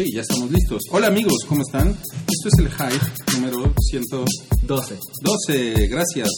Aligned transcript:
Sí, 0.00 0.12
ya 0.14 0.22
estamos 0.22 0.50
listos. 0.50 0.82
Hola 0.92 1.08
amigos, 1.08 1.44
¿cómo 1.46 1.60
están? 1.60 1.88
Esto 1.90 2.48
es 2.48 2.58
el 2.58 2.70
Hype 2.70 3.34
número 3.34 3.74
112. 3.90 4.98
12, 5.20 5.88
gracias. 5.88 6.28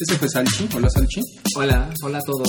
Ese 0.00 0.18
fue 0.18 0.28
Salchi. 0.28 0.68
Hola 0.74 0.90
Salchi. 0.90 1.20
Hola, 1.54 1.88
hola 2.02 2.18
a 2.18 2.22
todos. 2.22 2.48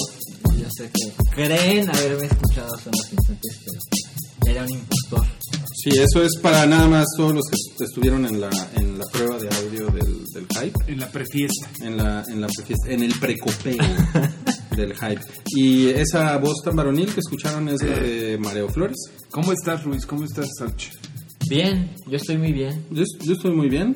Ya 0.57 0.67
sé 0.75 0.89
que 0.91 1.11
creen 1.35 1.87
haberme 1.87 2.25
escuchado 2.25 2.73
hace 2.73 2.89
unos 2.89 3.11
instantes, 3.11 3.59
pero 3.63 4.51
era 4.51 4.63
un 4.63 4.71
impostor. 4.71 5.27
Sí, 5.75 5.89
eso 5.91 6.23
es 6.23 6.39
para 6.41 6.65
nada 6.65 6.87
más 6.87 7.05
todos 7.17 7.35
los 7.35 7.43
que 7.77 7.83
estuvieron 7.83 8.25
en 8.25 8.41
la, 8.41 8.49
en 8.75 8.97
la 8.97 9.05
prueba 9.11 9.37
de 9.37 9.49
audio 9.49 9.85
del, 9.91 10.25
del 10.33 10.47
Hype. 10.59 10.91
En 10.91 10.99
la 10.99 11.11
prefiesta. 11.11 11.69
En 11.81 11.97
la, 11.97 12.23
en 12.27 12.41
la 12.41 12.47
prefiesta, 12.47 12.89
en 12.89 13.03
el 13.03 13.13
precopeo 13.19 13.77
del 14.75 14.93
Hype. 14.93 15.21
Y 15.55 15.87
esa 15.89 16.37
voz 16.37 16.61
tan 16.63 16.75
varonil 16.75 17.13
que 17.13 17.19
escucharon 17.19 17.69
es 17.69 17.81
la 17.83 17.97
de 17.97 18.37
Mareo 18.37 18.69
Flores. 18.69 18.97
¿Cómo 19.31 19.51
estás, 19.51 19.85
Luis? 19.85 20.05
¿Cómo 20.05 20.23
estás, 20.23 20.49
Salchi? 20.57 20.89
Bien, 21.49 21.89
yo 22.07 22.17
estoy 22.17 22.37
muy 22.37 22.51
bien. 22.51 22.85
Yo, 22.89 23.03
yo 23.21 23.33
estoy 23.33 23.51
muy 23.51 23.69
bien. 23.69 23.95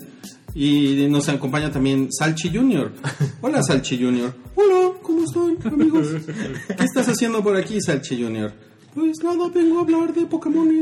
Y 0.54 1.08
nos 1.10 1.30
acompaña 1.30 1.72
también 1.72 2.10
Salchi 2.12 2.50
Junior. 2.50 2.92
Hola, 3.42 3.62
Salchi 3.62 3.98
Junior. 3.98 4.34
Hola, 4.56 4.94
¿cómo 5.02 5.24
están, 5.24 5.58
amigos? 5.72 6.08
¿Qué 6.26 6.84
estás 6.84 7.08
haciendo 7.10 7.44
por 7.44 7.56
aquí, 7.56 7.80
Salchi 7.82 8.22
Junior? 8.22 8.54
Pues 8.96 9.18
nada, 9.24 9.50
vengo 9.54 9.78
a 9.78 9.82
hablar 9.82 10.14
de 10.14 10.26
Pokémon 10.26 10.82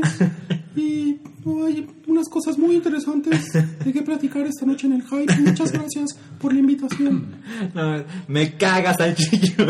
y 0.74 1.20
hay 1.66 1.86
unas 2.06 2.28
cosas 2.28 2.56
muy 2.58 2.76
interesantes 2.76 3.52
de 3.52 3.92
que 3.92 4.02
platicar 4.02 4.46
esta 4.46 4.64
noche 4.64 4.86
en 4.86 4.94
el 4.94 5.02
hype. 5.02 5.34
Muchas 5.40 5.72
gracias 5.72 6.10
por 6.40 6.52
la 6.52 6.60
invitación. 6.60 7.26
No, 7.74 8.04
me 8.28 8.56
cagas 8.56 9.00
al 9.00 9.14
chillo. 9.14 9.66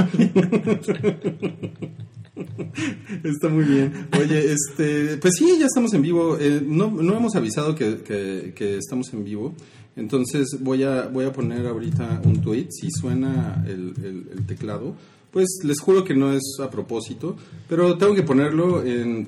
Está 3.25 3.48
muy 3.48 3.65
bien. 3.65 4.09
Oye, 4.19 4.53
este, 4.53 5.17
pues 5.17 5.34
sí, 5.39 5.56
ya 5.59 5.67
estamos 5.67 5.95
en 5.95 6.03
vivo. 6.03 6.37
Eh, 6.39 6.62
no, 6.65 6.91
no 6.91 7.17
hemos 7.17 7.34
avisado 7.34 7.75
que, 7.75 7.98
que, 7.98 8.53
que 8.55 8.77
estamos 8.77 9.12
en 9.15 9.25
vivo. 9.25 9.55
Entonces 9.97 10.59
voy 10.61 10.83
a, 10.83 11.06
voy 11.06 11.25
a 11.25 11.33
poner 11.33 11.67
ahorita 11.67 12.21
un 12.25 12.43
tweet. 12.43 12.69
Si 12.71 12.91
suena 12.91 13.65
el, 13.67 13.95
el, 14.05 14.28
el 14.31 14.47
teclado, 14.47 14.95
pues 15.31 15.47
les 15.65 15.81
juro 15.81 16.05
que 16.05 16.15
no 16.15 16.33
es 16.34 16.43
a 16.62 16.71
propósito. 16.71 17.37
Pero 17.69 17.97
tengo 17.97 18.15
que 18.15 18.23
ponerlo 18.23 18.84
en 18.84 19.25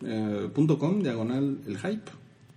twitter.com, 0.00 1.02
diagonal 1.02 1.58
el 1.66 1.78
hype. 1.78 2.10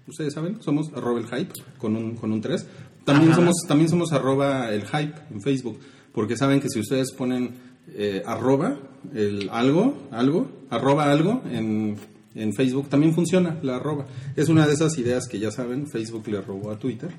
Ustedes 0.07 0.33
saben, 0.33 0.61
somos 0.61 0.91
arroba 0.93 1.19
el 1.19 1.27
hype 1.27 1.53
con 1.77 1.95
un, 1.95 2.15
con 2.15 2.31
un 2.31 2.41
3. 2.41 2.65
También 3.05 3.33
somos, 3.33 3.55
también 3.67 3.89
somos 3.89 4.11
arroba 4.11 4.71
el 4.71 4.85
hype 4.85 5.15
en 5.31 5.41
Facebook. 5.41 5.79
Porque 6.13 6.35
saben 6.35 6.59
que 6.59 6.69
si 6.69 6.79
ustedes 6.79 7.11
ponen 7.11 7.53
eh, 7.95 8.23
arroba 8.25 8.77
el 9.13 9.49
algo, 9.51 9.95
algo, 10.11 10.49
arroba 10.69 11.11
algo 11.11 11.41
en, 11.51 11.95
en 12.35 12.53
Facebook 12.53 12.89
también 12.89 13.13
funciona 13.13 13.59
la 13.61 13.77
arroba. 13.77 14.05
Es 14.35 14.49
una 14.49 14.67
de 14.67 14.73
esas 14.73 14.97
ideas 14.97 15.27
que 15.27 15.39
ya 15.39 15.51
saben, 15.51 15.87
Facebook 15.87 16.27
le 16.27 16.41
robó 16.41 16.71
a 16.71 16.79
Twitter 16.79 17.09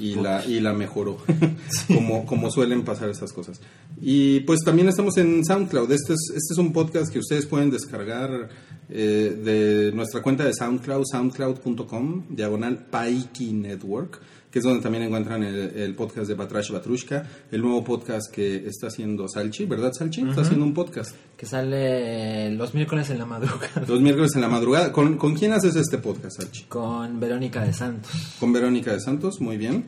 y 0.00 0.14
la, 0.14 0.44
y 0.44 0.60
la 0.60 0.72
mejoró, 0.72 1.18
como, 1.88 2.24
como 2.24 2.50
suelen 2.50 2.84
pasar 2.84 3.10
esas 3.10 3.32
cosas. 3.32 3.60
Y 4.00 4.40
pues 4.40 4.60
también 4.64 4.88
estamos 4.88 5.16
en 5.18 5.44
SoundCloud. 5.44 5.90
Este 5.92 6.14
es, 6.14 6.30
este 6.34 6.54
es 6.54 6.58
un 6.58 6.72
podcast 6.72 7.12
que 7.12 7.18
ustedes 7.18 7.46
pueden 7.46 7.70
descargar 7.70 8.48
eh, 8.88 9.36
de 9.44 9.92
nuestra 9.92 10.22
cuenta 10.22 10.44
de 10.44 10.52
SoundCloud, 10.52 11.04
soundcloud.com, 11.10 12.24
diagonal 12.30 12.86
Paiki 12.90 13.52
Network 13.52 14.20
que 14.54 14.60
es 14.60 14.64
donde 14.64 14.80
también 14.80 15.02
encuentran 15.02 15.42
el, 15.42 15.56
el, 15.76 15.96
podcast 15.96 16.28
de 16.28 16.34
Batrash 16.34 16.70
Batrushka, 16.70 17.26
el 17.50 17.60
nuevo 17.60 17.82
podcast 17.82 18.32
que 18.32 18.68
está 18.68 18.86
haciendo 18.86 19.26
Salchi, 19.26 19.64
¿verdad 19.64 19.92
Salchi? 19.92 20.22
Uh 20.22 20.26
-huh. 20.26 20.30
Está 20.30 20.42
haciendo 20.42 20.64
un 20.64 20.72
podcast. 20.72 21.16
Que 21.36 21.44
sale 21.44 22.52
los 22.52 22.72
miércoles 22.72 23.10
en 23.10 23.18
la 23.18 23.26
madrugada. 23.26 23.82
Los 23.88 24.00
miércoles 24.00 24.30
en 24.36 24.42
la 24.42 24.48
madrugada. 24.48 24.92
¿Con, 24.92 25.18
¿con 25.18 25.34
quién 25.34 25.54
haces 25.54 25.74
este 25.74 25.98
podcast, 25.98 26.40
Salchi? 26.40 26.66
Con 26.68 27.18
Verónica 27.18 27.64
de 27.64 27.72
Santos. 27.72 28.12
Con 28.38 28.52
Verónica 28.52 28.92
de 28.92 29.00
Santos, 29.00 29.40
muy 29.40 29.56
bien. 29.56 29.86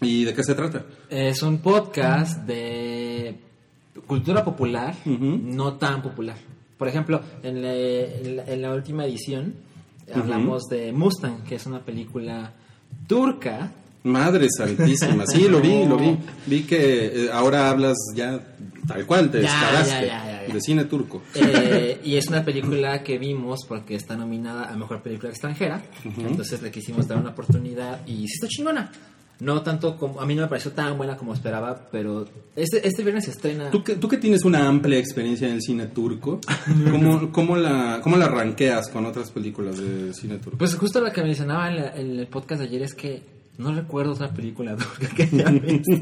¿Y 0.00 0.22
de 0.22 0.34
qué 0.34 0.44
se 0.44 0.54
trata? 0.54 0.84
Es 1.10 1.42
un 1.42 1.58
podcast 1.58 2.46
de 2.46 3.40
cultura 4.06 4.44
popular, 4.44 4.94
uh 5.04 5.10
-huh. 5.10 5.42
no 5.42 5.74
tan 5.78 6.00
popular. 6.00 6.36
Por 6.78 6.88
ejemplo, 6.88 7.20
en 7.42 7.62
la, 7.62 7.74
en 7.74 8.36
la, 8.36 8.44
en 8.44 8.62
la 8.62 8.72
última 8.74 9.04
edición 9.04 9.54
uh 10.06 10.10
-huh. 10.10 10.20
hablamos 10.20 10.64
de 10.64 10.92
Mustang, 10.92 11.44
que 11.44 11.54
es 11.56 11.66
una 11.66 11.80
película 11.80 12.52
turca. 13.06 13.72
Madre 14.02 14.48
santísima, 14.54 15.24
sí, 15.26 15.48
lo 15.48 15.60
vi, 15.60 15.84
lo 15.88 15.96
vi. 15.96 16.16
Vi 16.46 16.62
que 16.64 17.24
eh, 17.26 17.30
ahora 17.32 17.70
hablas 17.70 17.96
ya 18.14 18.38
tal 18.86 19.06
cual, 19.06 19.30
te 19.30 19.40
Ya, 19.40 19.44
descaraste 19.44 19.90
ya, 19.94 20.00
ya, 20.02 20.24
ya, 20.42 20.46
ya. 20.46 20.52
de 20.54 20.60
cine 20.60 20.84
turco. 20.84 21.22
Eh, 21.34 22.00
y 22.04 22.16
es 22.16 22.28
una 22.28 22.44
película 22.44 23.02
que 23.02 23.16
vimos 23.18 23.60
porque 23.66 23.94
está 23.94 24.14
nominada 24.14 24.70
a 24.70 24.76
Mejor 24.76 25.00
Película 25.00 25.30
Extranjera. 25.30 25.80
Entonces 26.04 26.60
le 26.60 26.70
quisimos 26.70 27.08
dar 27.08 27.16
una 27.18 27.30
oportunidad 27.30 28.06
y 28.06 28.26
sí 28.28 28.34
está 28.34 28.46
chingona. 28.48 28.90
No 29.40 29.62
tanto 29.62 29.96
como, 29.96 30.20
a 30.20 30.26
mí 30.26 30.34
no 30.34 30.42
me 30.42 30.48
pareció 30.48 30.70
tan 30.72 30.96
buena 30.96 31.16
como 31.16 31.34
esperaba, 31.34 31.88
pero 31.90 32.24
este, 32.54 32.86
este 32.86 33.02
viernes 33.02 33.24
se 33.24 33.32
estrena. 33.32 33.70
¿Tú 33.70 33.82
que, 33.82 33.96
tú 33.96 34.06
que 34.08 34.16
tienes 34.18 34.44
una 34.44 34.68
amplia 34.68 34.98
experiencia 34.98 35.48
en 35.48 35.54
el 35.54 35.60
cine 35.62 35.86
turco, 35.88 36.40
¿cómo, 36.90 37.32
cómo, 37.32 37.56
la, 37.56 38.00
¿cómo 38.02 38.16
la 38.16 38.28
ranqueas 38.28 38.88
con 38.88 39.04
otras 39.06 39.30
películas 39.32 39.78
de 39.78 40.14
cine 40.14 40.38
turco? 40.38 40.56
Pues 40.58 40.74
justo 40.76 41.00
lo 41.00 41.12
que 41.12 41.22
mencionaba 41.22 41.68
en, 41.68 41.76
la- 41.76 41.90
en 41.96 42.18
el 42.20 42.26
podcast 42.28 42.60
de 42.62 42.68
ayer 42.68 42.82
es 42.82 42.94
que 42.94 43.22
no 43.56 43.72
recuerdo 43.72 44.12
otra 44.12 44.32
película 44.32 44.76
turca 44.76 45.14
que 45.14 45.22
haya 45.24 45.50
visto. 45.50 45.92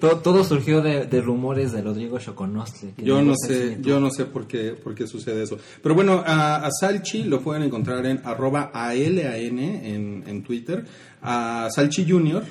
todo, 0.00 0.18
todo 0.18 0.44
surgió 0.44 0.82
de, 0.82 1.06
de 1.06 1.20
rumores 1.22 1.72
de 1.72 1.80
Rodrigo 1.82 2.18
Shokonostle. 2.18 2.92
Yo 2.98 3.22
no 3.22 3.34
sé, 3.36 3.78
yo 3.80 4.00
no 4.00 4.10
sé 4.10 4.24
por 4.26 4.46
qué, 4.46 4.70
por 4.72 4.94
qué 4.94 5.06
sucede 5.06 5.42
eso. 5.44 5.56
Pero 5.82 5.94
bueno, 5.94 6.22
a, 6.26 6.56
a 6.56 6.70
Salchi 6.70 7.24
lo 7.24 7.40
pueden 7.40 7.62
encontrar 7.62 8.04
en 8.06 8.20
arroba 8.24 8.70
ALAN 8.74 9.58
en, 9.58 10.24
en 10.26 10.42
Twitter. 10.42 10.84
A 11.26 11.68
Salchi 11.74 12.04
Junior 12.06 12.44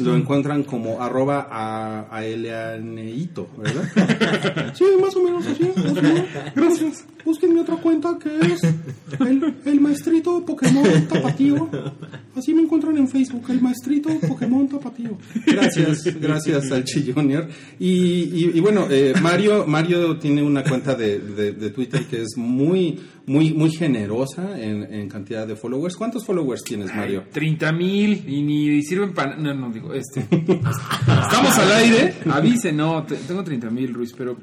lo 0.00 0.14
encuentran 0.14 0.62
como 0.64 1.00
arroba 1.02 1.48
a- 1.50 2.06
ALANeito, 2.10 3.48
¿verdad? 3.56 4.72
sí, 4.74 4.84
más 5.00 5.16
o 5.16 5.22
menos 5.22 5.46
así. 5.46 5.62
menos. 5.64 6.24
Gracias. 6.54 7.04
Busquen 7.24 7.54
mi 7.54 7.60
otra 7.60 7.76
cuenta 7.76 8.18
que 8.22 8.30
es 8.52 8.62
el, 9.20 9.54
el 9.64 9.80
maestrito 9.80 10.44
Pokémon 10.46 11.08
Tapatío. 11.08 11.68
Así 12.36 12.54
me 12.54 12.62
encuentran 12.62 12.96
en 12.96 13.08
Facebook, 13.08 13.44
el 13.50 13.60
maestrito 13.60 14.08
Pokémon 14.26 14.68
Tapatío. 14.68 15.16
Gracias, 15.46 16.04
gracias 16.20 16.68
Salchi 16.68 17.10
Junior. 17.12 17.48
Y, 17.78 17.88
y, 17.88 18.50
y 18.54 18.60
bueno, 18.60 18.86
eh, 18.90 19.14
Mario, 19.20 19.66
Mario 19.66 20.18
tiene 20.18 20.42
una 20.42 20.62
cuenta 20.64 20.94
de, 20.94 21.18
de, 21.18 21.52
de 21.52 21.70
Twitter 21.70 22.04
que 22.06 22.22
es 22.22 22.36
muy, 22.36 22.98
muy, 23.28 23.52
muy 23.52 23.70
generosa 23.70 24.60
en, 24.60 24.82
en 24.92 25.08
cantidad 25.08 25.46
de 25.46 25.54
followers. 25.54 25.96
¿Cuántos 25.96 26.24
followers 26.24 26.62
tienes, 26.64 26.94
Mario? 26.94 27.24
30 27.32 27.72
mil 27.72 28.24
y 28.28 28.42
ni 28.42 28.82
sirven 28.82 29.12
para... 29.14 29.36
No, 29.36 29.54
no, 29.54 29.70
digo, 29.70 29.92
este... 29.94 30.20
Estamos 30.22 31.58
al 31.58 31.72
aire. 31.72 32.14
Avise, 32.30 32.72
no, 32.72 33.04
te- 33.04 33.16
tengo 33.16 33.44
30 33.44 33.70
mil, 33.70 33.92
Ruiz, 33.94 34.12
pero... 34.16 34.36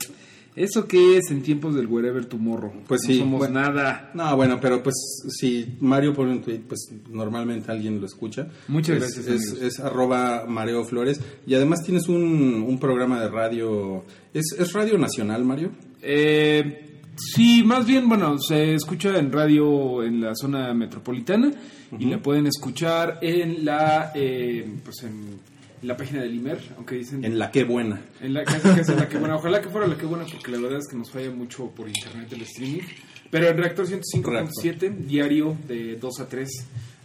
¿Eso 0.56 0.88
qué 0.88 1.18
es 1.18 1.32
en 1.32 1.42
tiempos 1.42 1.76
del 1.76 1.86
wherever 1.88 2.24
tomorrow? 2.28 2.72
Pues 2.88 3.02
no 3.04 3.08
sí, 3.10 3.20
somos 3.20 3.40
bueno. 3.40 3.60
nada. 3.60 4.12
No, 4.14 4.38
bueno, 4.38 4.58
pero 4.62 4.82
pues 4.82 4.96
si 5.38 5.76
Mario 5.82 6.14
pone 6.14 6.32
un 6.32 6.42
tweet, 6.42 6.62
pues 6.66 6.88
normalmente 7.10 7.70
alguien 7.74 8.00
lo 8.00 8.06
escucha. 8.06 8.48
Muchas 8.70 9.00
gracias, 9.00 9.28
Es, 9.28 9.52
es 9.62 9.80
arroba 9.82 10.46
Mareo 10.48 10.86
Flores. 10.86 11.20
Y 11.46 11.56
además 11.56 11.84
tienes 11.84 12.08
un, 12.08 12.64
un 12.66 12.80
programa 12.80 13.20
de 13.20 13.28
radio. 13.28 14.06
¿Es, 14.34 14.56
¿Es 14.58 14.72
Radio 14.72 14.98
Nacional, 14.98 15.44
Mario? 15.44 15.72
Eh, 16.02 16.95
sí, 17.18 17.64
más 17.64 17.86
bien, 17.86 18.08
bueno, 18.10 18.38
se 18.40 18.74
escucha 18.76 19.18
en 19.18 19.32
radio 19.32 20.04
en 20.04 20.22
la 20.22 20.36
zona 20.36 20.74
metropolitana 20.74 21.52
y 21.98 22.06
la 22.06 22.20
pueden 22.20 22.48
escuchar 22.48 23.20
en 23.22 23.64
la, 23.66 24.12
eh, 24.16 24.68
pues 24.84 25.04
en 25.04 25.40
la 25.82 25.96
página 25.96 26.22
del 26.22 26.36
IMER, 26.36 26.60
aunque 26.78 26.96
dicen... 26.96 27.24
En 27.24 27.38
La 27.38 27.52
Qué 27.52 27.64
Buena. 27.64 28.02
En 28.22 28.34
la 28.34 28.44
casi 28.44 28.68
casi 28.70 28.92
en 28.92 28.98
la 29.00 29.08
que 29.08 29.18
buena. 29.18 29.36
Ojalá 29.36 29.62
que 29.62 29.70
fuera 29.70 29.86
la 29.88 29.96
que 29.98 30.06
buena, 30.06 30.26
porque 30.32 30.52
la 30.52 30.58
verdad 30.60 30.80
es 30.80 30.88
que 30.88 30.96
nos 30.98 31.12
falla 31.12 31.30
mucho 31.32 31.68
por 31.70 31.88
internet 31.88 32.28
el 32.34 32.42
streaming. 32.42 32.82
Pero 33.30 33.48
en 33.50 33.58
Reactor 33.58 33.86
105.7, 33.88 34.90
diario 35.06 35.56
de 35.68 35.96
2 35.98 36.20
a 36.22 36.28
3, 36.28 36.50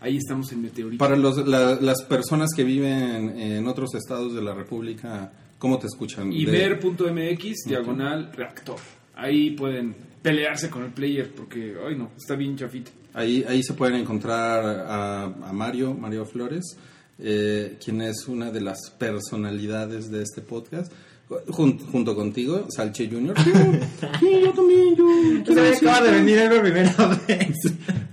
ahí 0.01 0.17
estamos 0.17 0.51
en 0.53 0.63
Meteorito. 0.63 0.99
Para 0.99 1.17
los, 1.17 1.47
la- 1.47 1.79
las 1.81 2.03
personas 2.05 2.51
que 2.55 2.65
viven 2.65 3.39
en 3.39 3.67
otros 3.69 3.95
estados 3.95 4.35
de 4.35 4.43
la 4.43 4.55
República, 4.55 5.33
¿cómo 5.59 5.79
te 5.79 5.87
escuchan? 5.87 6.31
De- 6.31 6.37
Imer.mx, 6.37 7.65
diagonal 7.67 8.33
reactor. 8.35 8.77
Ahí 9.15 9.51
pueden 9.53 9.95
pelearse 10.23 10.69
con 10.71 10.85
el 10.85 10.91
player, 10.93 11.31
porque, 11.35 11.75
ay 11.87 11.97
no, 11.97 12.11
está 12.17 12.35
bien 12.37 12.57
chafita. 12.57 12.91
Ahí, 13.15 13.45
ahí 13.49 13.63
se 13.63 13.75
pueden 13.75 13.97
encontrar 13.97 14.65
a, 14.65 15.25
a 15.25 15.53
Mario, 15.53 15.95
Mario 15.95 16.25
Flores, 16.25 16.77
eh, 17.19 17.77
quien 17.85 18.01
es 18.03 18.29
una 18.29 18.51
de 18.51 18.61
las 18.61 18.91
personalidades 18.99 20.11
de 20.11 20.23
este 20.23 20.41
podcast. 20.43 20.93
Jun- 21.49 21.79
junto 21.79 22.15
contigo, 22.17 22.67
Salche 22.75 23.09
Junior. 23.09 23.37
Sí, 23.41 23.51
sí, 24.19 24.27
yo 24.45 24.53
también, 24.53 24.97
yo 24.97 25.05
quiero 25.45 25.63
decir, 25.63 25.89
acaba 25.89 26.07
de 26.07 26.13
que, 26.19 26.25
venir 26.25 26.49
por 26.51 26.61
primera 26.63 27.21
vez. 27.29 27.57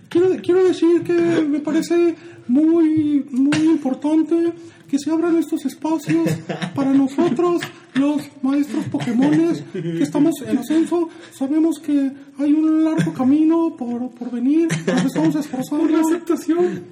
quiero, 0.09 0.29
quiero 0.41 0.63
decir 0.63 1.01
que 1.03 1.13
me 1.13 1.59
parece 1.61 2.15
muy, 2.47 3.25
muy 3.31 3.57
importante 3.57 4.53
que 4.89 4.97
se 4.99 5.11
abran 5.11 5.35
estos 5.37 5.65
espacios 5.65 6.29
para 6.75 6.93
nosotros, 6.93 7.61
los 7.95 8.21
maestros 8.41 8.85
Pokémones, 8.85 9.63
que 9.73 10.03
estamos 10.03 10.33
en 10.45 10.57
ascenso. 10.57 11.09
Sabemos 11.33 11.79
que 11.79 12.11
hay 12.39 12.53
un 12.53 12.83
largo 12.83 13.13
camino 13.13 13.75
por, 13.77 14.09
por 14.11 14.31
venir, 14.31 14.67
nos 14.87 15.05
estamos 15.05 15.35
esforzando. 15.35 15.87
La 15.87 15.99
aceptación. 16.01 16.83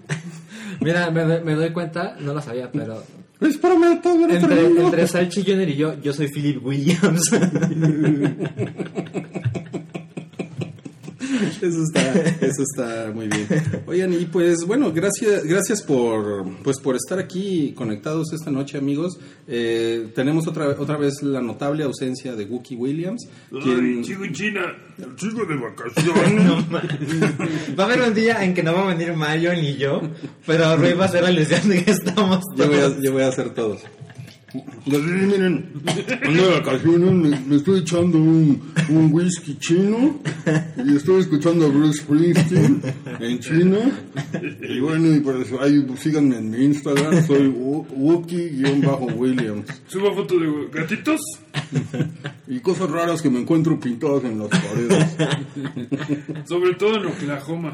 Mira, 0.81 1.09
me, 1.11 1.23
doy- 1.23 1.43
me 1.43 1.53
doy 1.55 1.71
cuenta, 1.71 2.17
no 2.19 2.33
lo 2.33 2.41
sabía, 2.41 2.69
pero 2.71 3.01
Espérame, 3.39 4.01
todavía 4.01 4.27
no 4.27 4.33
entre, 4.33 4.55
termino. 4.55 4.81
entre 4.85 5.07
Salchi 5.07 5.43
Jr. 5.43 5.69
y 5.69 5.75
yo, 5.75 6.01
yo 6.01 6.13
soy 6.13 6.27
Philip 6.27 6.65
Williams. 6.65 7.29
Eso 11.61 11.83
está, 11.83 12.13
eso 12.41 12.63
está 12.63 13.11
muy 13.13 13.27
bien. 13.27 13.47
Oigan, 13.85 14.13
y 14.13 14.25
pues 14.25 14.65
bueno, 14.65 14.91
gracias, 14.91 15.43
gracias 15.45 15.81
por, 15.81 16.45
pues 16.63 16.79
por 16.79 16.95
estar 16.95 17.19
aquí 17.19 17.73
conectados 17.75 18.33
esta 18.33 18.51
noche, 18.51 18.77
amigos. 18.77 19.17
Eh, 19.47 20.11
tenemos 20.13 20.47
otra, 20.47 20.69
otra 20.69 20.97
vez 20.97 21.21
la 21.21 21.41
notable 21.41 21.83
ausencia 21.83 22.35
de 22.35 22.45
Wookie 22.45 22.75
Williams, 22.75 23.27
quien, 23.49 24.03
Ay, 24.07 24.25
en 24.25 24.33
China. 24.33 24.61
Sigo 25.17 25.45
de 25.45 25.57
vacaciones. 25.57 26.65
Va 27.79 27.83
a 27.83 27.87
haber 27.87 28.01
un 28.01 28.13
día 28.13 28.43
en 28.43 28.53
que 28.53 28.63
no 28.63 28.73
va 28.73 28.83
a 28.83 28.95
venir 28.95 29.13
Mario 29.13 29.53
ni 29.53 29.75
yo, 29.75 30.01
pero 30.45 30.77
Rui 30.77 30.93
va 30.93 31.05
a 31.05 31.09
ser 31.09 31.23
la 31.23 31.31
ilusión 31.31 31.67
de 31.69 31.83
que 31.83 31.91
estamos 31.91 32.43
yo 32.55 32.67
voy 32.67 32.77
a, 32.77 33.01
yo 33.01 33.11
voy 33.11 33.23
a 33.23 33.27
hacer 33.27 33.53
todos. 33.53 33.81
Pues 34.85 35.01
miren, 35.03 35.65
ando 36.23 36.47
de 36.47 36.59
vacaciones, 36.59 37.11
me, 37.11 37.39
me 37.47 37.55
estoy 37.57 37.79
echando 37.79 38.17
un, 38.19 38.61
un 38.89 39.13
whisky 39.13 39.57
chino 39.59 40.19
y 40.85 40.95
estoy 40.95 41.21
escuchando 41.21 41.65
a 41.65 41.69
Bruce 41.69 42.01
Springsteen 42.01 42.81
en 43.19 43.39
China. 43.39 43.77
Y 44.67 44.79
bueno, 44.79 45.15
y 45.15 45.19
por 45.19 45.37
eso, 45.41 45.61
ahí 45.61 45.85
síganme 45.97 46.37
en 46.37 46.49
mi 46.51 46.63
Instagram, 46.65 47.25
soy 47.25 47.47
Wo- 47.47 47.85
Wookie-Williams. 47.95 49.65
Subo 49.87 50.13
foto 50.13 50.39
de 50.39 50.67
gatitos. 50.71 51.19
Y 52.47 52.59
cosas 52.59 52.89
raras 52.91 53.21
que 53.21 53.29
me 53.29 53.39
encuentro 53.39 53.79
pintadas 53.79 54.23
en 54.25 54.37
las 54.39 54.49
paredes. 54.49 55.15
Sobre 56.47 56.75
todo 56.75 56.97
en 56.97 57.05
Oklahoma. 57.07 57.73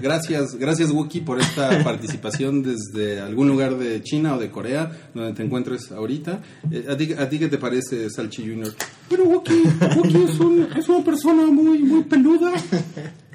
Gracias, 0.00 0.54
gracias 0.56 0.90
Wookie 0.90 1.20
por 1.22 1.40
esta 1.40 1.82
participación 1.82 2.62
desde 2.62 3.20
algún 3.20 3.48
lugar 3.48 3.76
de 3.76 4.02
China 4.02 4.36
o 4.36 4.38
de 4.38 4.50
Corea, 4.50 5.10
donde 5.14 5.32
te 5.32 5.42
encuentres 5.42 5.90
ahorita. 5.98 6.40
Eh, 6.70 6.86
¿a, 6.88 6.96
ti, 6.96 7.12
¿A 7.12 7.28
ti 7.28 7.38
qué 7.38 7.48
te 7.48 7.58
parece, 7.58 8.08
Salchi 8.10 8.42
Junior? 8.48 8.72
Bueno, 9.08 9.24
Wookie, 9.24 9.62
Wookie 9.96 10.24
es, 10.24 10.40
un- 10.40 10.68
es 10.76 10.88
una 10.88 11.04
persona 11.04 11.46
muy, 11.46 11.78
muy 11.80 12.02
peluda 12.04 12.52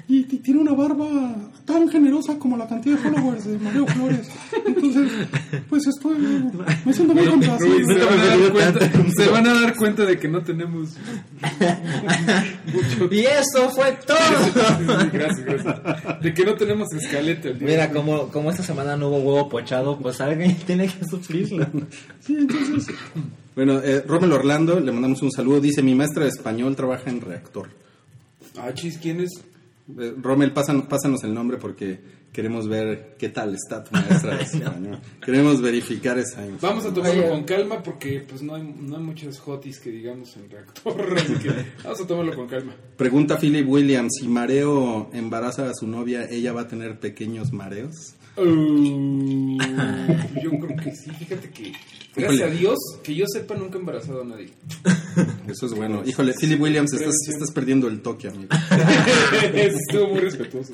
y, 0.06 0.24
tiene 0.24 0.60
una 0.60 0.74
barba 0.74 1.34
tan 1.64 1.88
generosa 1.88 2.38
como 2.38 2.58
la 2.58 2.68
cantidad 2.68 2.96
de 2.96 3.02
followers 3.02 3.44
de 3.46 3.58
Mario 3.58 3.86
Flores. 3.86 4.28
Entonces, 4.66 5.10
pues 5.70 5.86
estoy, 5.86 6.18
me 6.84 6.92
siento 6.92 7.14
muy 7.14 7.26
complacido. 7.26 7.74
se, 7.86 8.04
van 8.04 8.20
a 8.20 8.24
dar 8.26 8.52
cuenta, 8.52 8.92
se 9.16 9.28
van 9.30 9.46
a 9.46 9.60
dar 9.60 9.76
cuenta 9.76 10.04
de 10.04 10.18
que 10.18 10.28
no 10.28 10.42
tenemos 10.42 10.90
mucho. 12.72 13.14
Y 13.14 13.20
eso 13.20 13.70
fue 13.70 13.98
todo. 14.06 14.18
Gracias, 15.10 15.44
gracias. 15.44 16.20
De 16.20 16.34
que 16.34 16.44
no 16.44 16.54
tenemos 16.54 16.92
escaleta 16.92 17.48
el 17.48 17.58
día 17.58 17.68
Mira, 17.68 17.86
de 17.86 17.94
como, 17.94 18.28
como 18.28 18.50
esta 18.50 18.62
semana 18.62 18.98
no 18.98 19.08
hubo 19.08 19.18
huevo 19.20 19.48
pochado, 19.48 19.98
pues 19.98 20.20
alguien 20.20 20.54
tiene 20.66 20.86
que 20.86 21.04
sufrirlo. 21.08 21.66
Sí, 22.20 22.36
entonces, 22.38 22.94
Bueno, 23.54 23.80
eh, 23.80 24.02
Rommel 24.06 24.32
Orlando, 24.32 24.80
le 24.80 24.92
mandamos 24.92 25.22
un 25.22 25.32
saludo. 25.32 25.60
Dice, 25.60 25.82
mi 25.82 25.94
maestra 25.94 26.24
de 26.24 26.30
español 26.30 26.76
trabaja 26.76 27.08
en 27.08 27.22
reactor. 27.22 27.68
Ah, 28.58 28.72
chis, 28.74 28.98
¿quién 28.98 29.20
es? 29.20 29.30
Eh, 29.86 30.14
Rommel, 30.20 30.52
pásanos, 30.52 30.86
pásanos 30.86 31.22
el 31.24 31.34
nombre 31.34 31.58
porque 31.58 32.00
queremos 32.32 32.66
ver 32.68 33.16
qué 33.18 33.28
tal 33.28 33.54
está 33.54 33.84
tu 33.84 33.92
maestra 33.92 34.36
de 34.36 34.42
español. 34.44 34.98
Queremos 35.24 35.60
verificar 35.60 36.18
esa 36.18 36.44
info. 36.44 36.66
Vamos 36.66 36.86
a 36.86 36.92
tomarlo 36.92 37.28
con 37.28 37.44
calma 37.44 37.82
porque 37.82 38.24
pues 38.26 38.42
no 38.42 38.54
hay, 38.54 38.62
no 38.62 38.96
hay 38.96 39.02
muchas 39.02 39.40
hotis 39.46 39.78
que 39.80 39.90
digamos 39.90 40.36
en 40.36 40.50
reactor. 40.50 41.14
Así 41.18 41.34
que 41.34 41.50
vamos 41.82 42.00
a 42.00 42.06
tomarlo 42.06 42.34
con 42.34 42.48
calma. 42.48 42.74
Pregunta 42.96 43.36
Philip 43.38 43.68
Williams, 43.68 44.14
si 44.20 44.26
Mareo 44.26 45.10
embaraza 45.12 45.68
a 45.68 45.74
su 45.74 45.86
novia, 45.86 46.24
¿ella 46.24 46.52
va 46.52 46.62
a 46.62 46.68
tener 46.68 46.98
pequeños 46.98 47.52
mareos? 47.52 48.14
Uh, 48.36 49.58
yo 50.42 50.50
creo 50.58 50.76
que 50.76 50.94
sí. 50.94 51.10
Fíjate 51.10 51.50
que, 51.50 51.72
gracias 52.16 52.34
Híjole. 52.34 52.44
a 52.44 52.46
Dios, 52.48 52.78
que 53.02 53.14
yo 53.14 53.26
sepa, 53.26 53.54
nunca 53.54 53.76
he 53.76 53.80
embarazado 53.80 54.22
a 54.22 54.24
nadie. 54.24 54.50
Eso 55.48 55.66
es 55.66 55.74
bueno. 55.74 56.02
Híjole, 56.04 56.34
Philip 56.38 56.60
Williams, 56.60 56.92
estás, 56.92 57.14
estás 57.28 57.50
perdiendo 57.52 57.86
el 57.88 58.00
toque, 58.00 58.28
amigo. 58.28 58.48
Estuvo 59.54 60.08
muy 60.08 60.20
respetuoso. 60.20 60.72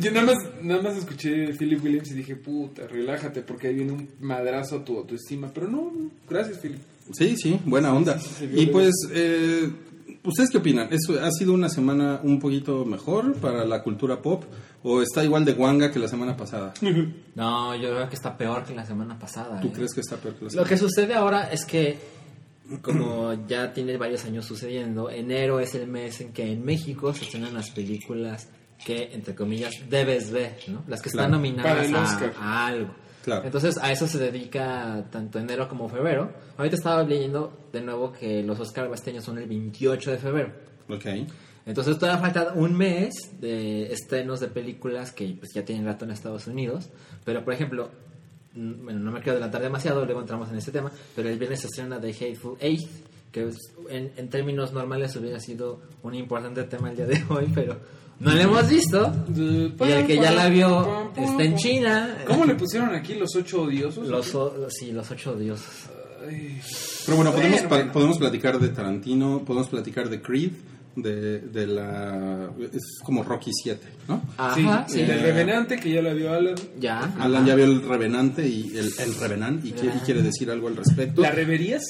Yo 0.00 0.10
nada 0.12 0.26
más, 0.26 0.36
nada 0.62 0.82
más 0.82 0.96
escuché 0.98 1.52
a 1.52 1.56
Philip 1.56 1.82
Williams 1.82 2.10
y 2.10 2.14
dije, 2.14 2.36
puta, 2.36 2.86
relájate 2.86 3.42
porque 3.42 3.68
ahí 3.68 3.74
viene 3.74 3.92
un 3.92 4.08
madrazo 4.20 4.76
a 4.76 4.84
tu 4.84 4.98
autoestima. 4.98 5.50
Pero 5.54 5.68
no, 5.68 5.92
gracias, 6.28 6.58
Philip. 6.58 6.80
Sí, 7.12 7.36
sí, 7.36 7.58
buena 7.64 7.94
onda. 7.94 8.20
Y 8.54 8.66
pues, 8.66 8.92
eh, 9.12 9.70
¿ustedes 10.24 10.50
qué 10.50 10.58
opinan? 10.58 10.88
¿Eso 10.90 11.14
ha 11.22 11.30
sido 11.30 11.52
una 11.54 11.68
semana 11.68 12.20
un 12.22 12.38
poquito 12.38 12.84
mejor 12.84 13.34
para 13.36 13.64
la 13.64 13.82
cultura 13.82 14.20
pop? 14.22 14.44
¿O 14.82 15.00
está 15.02 15.22
igual 15.24 15.44
de 15.44 15.52
guanga 15.52 15.90
que 15.92 15.98
la 15.98 16.08
semana 16.08 16.36
pasada? 16.36 16.72
No, 17.34 17.74
yo 17.76 17.90
creo 17.94 18.08
que 18.08 18.14
está 18.16 18.36
peor 18.36 18.64
que 18.64 18.74
la 18.74 18.84
semana 18.84 19.18
pasada. 19.18 19.60
¿Tú 19.60 19.68
¿eh? 19.68 19.72
crees 19.74 19.94
que 19.94 20.00
está 20.00 20.16
peor 20.16 20.34
que 20.34 20.40
la 20.40 20.44
Lo 20.46 20.50
semana 20.50 20.68
que 20.68 20.76
sucede 20.76 21.14
ahora 21.14 21.50
es 21.50 21.64
que, 21.64 21.96
como 22.82 23.34
ya 23.46 23.72
tiene 23.72 23.96
varios 23.96 24.24
años 24.24 24.44
sucediendo, 24.44 25.10
enero 25.10 25.60
es 25.60 25.74
el 25.74 25.86
mes 25.86 26.20
en 26.20 26.32
que 26.32 26.50
en 26.52 26.64
México 26.64 27.12
se 27.14 27.24
estrenan 27.24 27.54
las 27.54 27.70
películas 27.70 28.48
que, 28.84 29.10
entre 29.12 29.34
comillas, 29.34 29.72
debes 29.88 30.30
ver, 30.30 30.56
¿no? 30.68 30.82
Las 30.88 31.00
que 31.02 31.08
están 31.08 31.28
Claro. 31.30 31.36
nominadas 31.36 31.90
a 32.38 32.66
algo. 32.66 32.94
Claro. 33.22 33.44
Entonces 33.44 33.78
a 33.78 33.92
eso 33.92 34.06
se 34.06 34.18
dedica 34.18 35.04
tanto 35.10 35.38
enero 35.38 35.68
como 35.68 35.88
febrero. 35.88 36.32
Ahorita 36.56 36.76
estaba 36.76 37.02
leyendo 37.02 37.66
de 37.72 37.80
nuevo 37.80 38.12
que 38.12 38.42
los 38.42 38.58
Oscar 38.58 38.90
este 38.92 39.10
año 39.10 39.22
son 39.22 39.38
el 39.38 39.48
28 39.48 40.10
de 40.10 40.18
febrero. 40.18 40.52
Ok. 40.88 41.06
Entonces 41.64 41.96
todavía 41.98 42.20
falta 42.20 42.52
un 42.54 42.76
mes 42.76 43.14
de 43.40 43.92
estrenos 43.92 44.40
de 44.40 44.48
películas 44.48 45.12
que 45.12 45.36
pues, 45.38 45.52
ya 45.54 45.64
tienen 45.64 45.84
rato 45.84 46.04
en 46.04 46.10
Estados 46.10 46.46
Unidos. 46.46 46.90
Pero 47.24 47.44
por 47.44 47.54
ejemplo, 47.54 47.90
bueno, 48.54 48.98
no 48.98 49.12
me 49.12 49.20
quiero 49.20 49.32
adelantar 49.32 49.62
demasiado, 49.62 50.04
luego 50.04 50.20
entramos 50.20 50.50
en 50.50 50.56
este 50.56 50.72
tema, 50.72 50.90
pero 51.14 51.28
el 51.28 51.38
viernes 51.38 51.60
se 51.60 51.68
estrena 51.68 52.00
The 52.00 52.10
Hateful 52.10 52.56
Eight, 52.60 52.88
que 53.30 53.48
en, 53.88 54.12
en 54.16 54.28
términos 54.28 54.72
normales 54.72 55.14
hubiera 55.16 55.38
sido 55.40 55.80
un 56.02 56.14
importante 56.14 56.64
tema 56.64 56.90
el 56.90 56.96
día 56.96 57.06
de 57.06 57.22
hoy, 57.28 57.50
pero 57.54 57.78
no 58.22 58.34
lo 58.34 58.40
hemos 58.40 58.68
visto. 58.68 59.12
Y 59.36 59.90
el 59.90 60.06
que 60.06 60.16
ya 60.16 60.30
la 60.32 60.48
vio 60.48 61.10
está 61.16 61.42
en 61.44 61.56
China. 61.56 62.18
¿Cómo 62.26 62.44
le 62.44 62.54
pusieron 62.54 62.94
aquí 62.94 63.14
los 63.14 63.34
ocho 63.36 63.62
odiosos? 63.62 64.08
Los, 64.08 64.34
o- 64.34 64.68
sí, 64.70 64.92
los 64.92 65.10
ocho 65.10 65.34
dioses. 65.34 65.88
Ay, 66.28 66.60
Pero 67.04 67.16
bueno, 67.16 67.32
podemos, 67.32 67.52
Bueno, 67.58 67.68
pa- 67.68 67.76
bueno. 67.76 67.92
podemos 67.92 68.18
platicar 68.18 68.58
de 68.60 68.68
Tarantino, 68.68 69.42
podemos 69.44 69.68
platicar 69.68 70.08
de 70.08 70.22
Creed, 70.22 70.52
de, 70.94 71.40
de 71.40 71.66
la... 71.66 72.50
Es 72.72 73.00
como 73.02 73.22
Rocky 73.24 73.50
7, 73.52 73.80
¿no? 74.08 74.22
Ajá, 74.36 74.86
sí, 74.86 74.94
sí. 74.94 75.00
el 75.00 75.06
del 75.08 75.20
Revenante 75.22 75.76
que 75.78 75.90
ya 75.90 76.02
la 76.02 76.12
vio 76.12 76.32
Alan. 76.32 76.54
Ya. 76.78 77.00
Alan 77.18 77.44
ya 77.46 77.54
vio 77.56 77.64
el 77.64 77.82
Revenante 77.82 78.46
y 78.46 78.76
el, 78.76 78.92
el 78.98 79.14
Revenant 79.18 79.64
y, 79.64 79.72
quiere- 79.72 79.96
y 79.96 80.00
quiere 80.00 80.22
decir 80.22 80.48
algo 80.50 80.68
al 80.68 80.76
respecto. 80.76 81.22
¿La 81.22 81.30
reverías? 81.32 81.82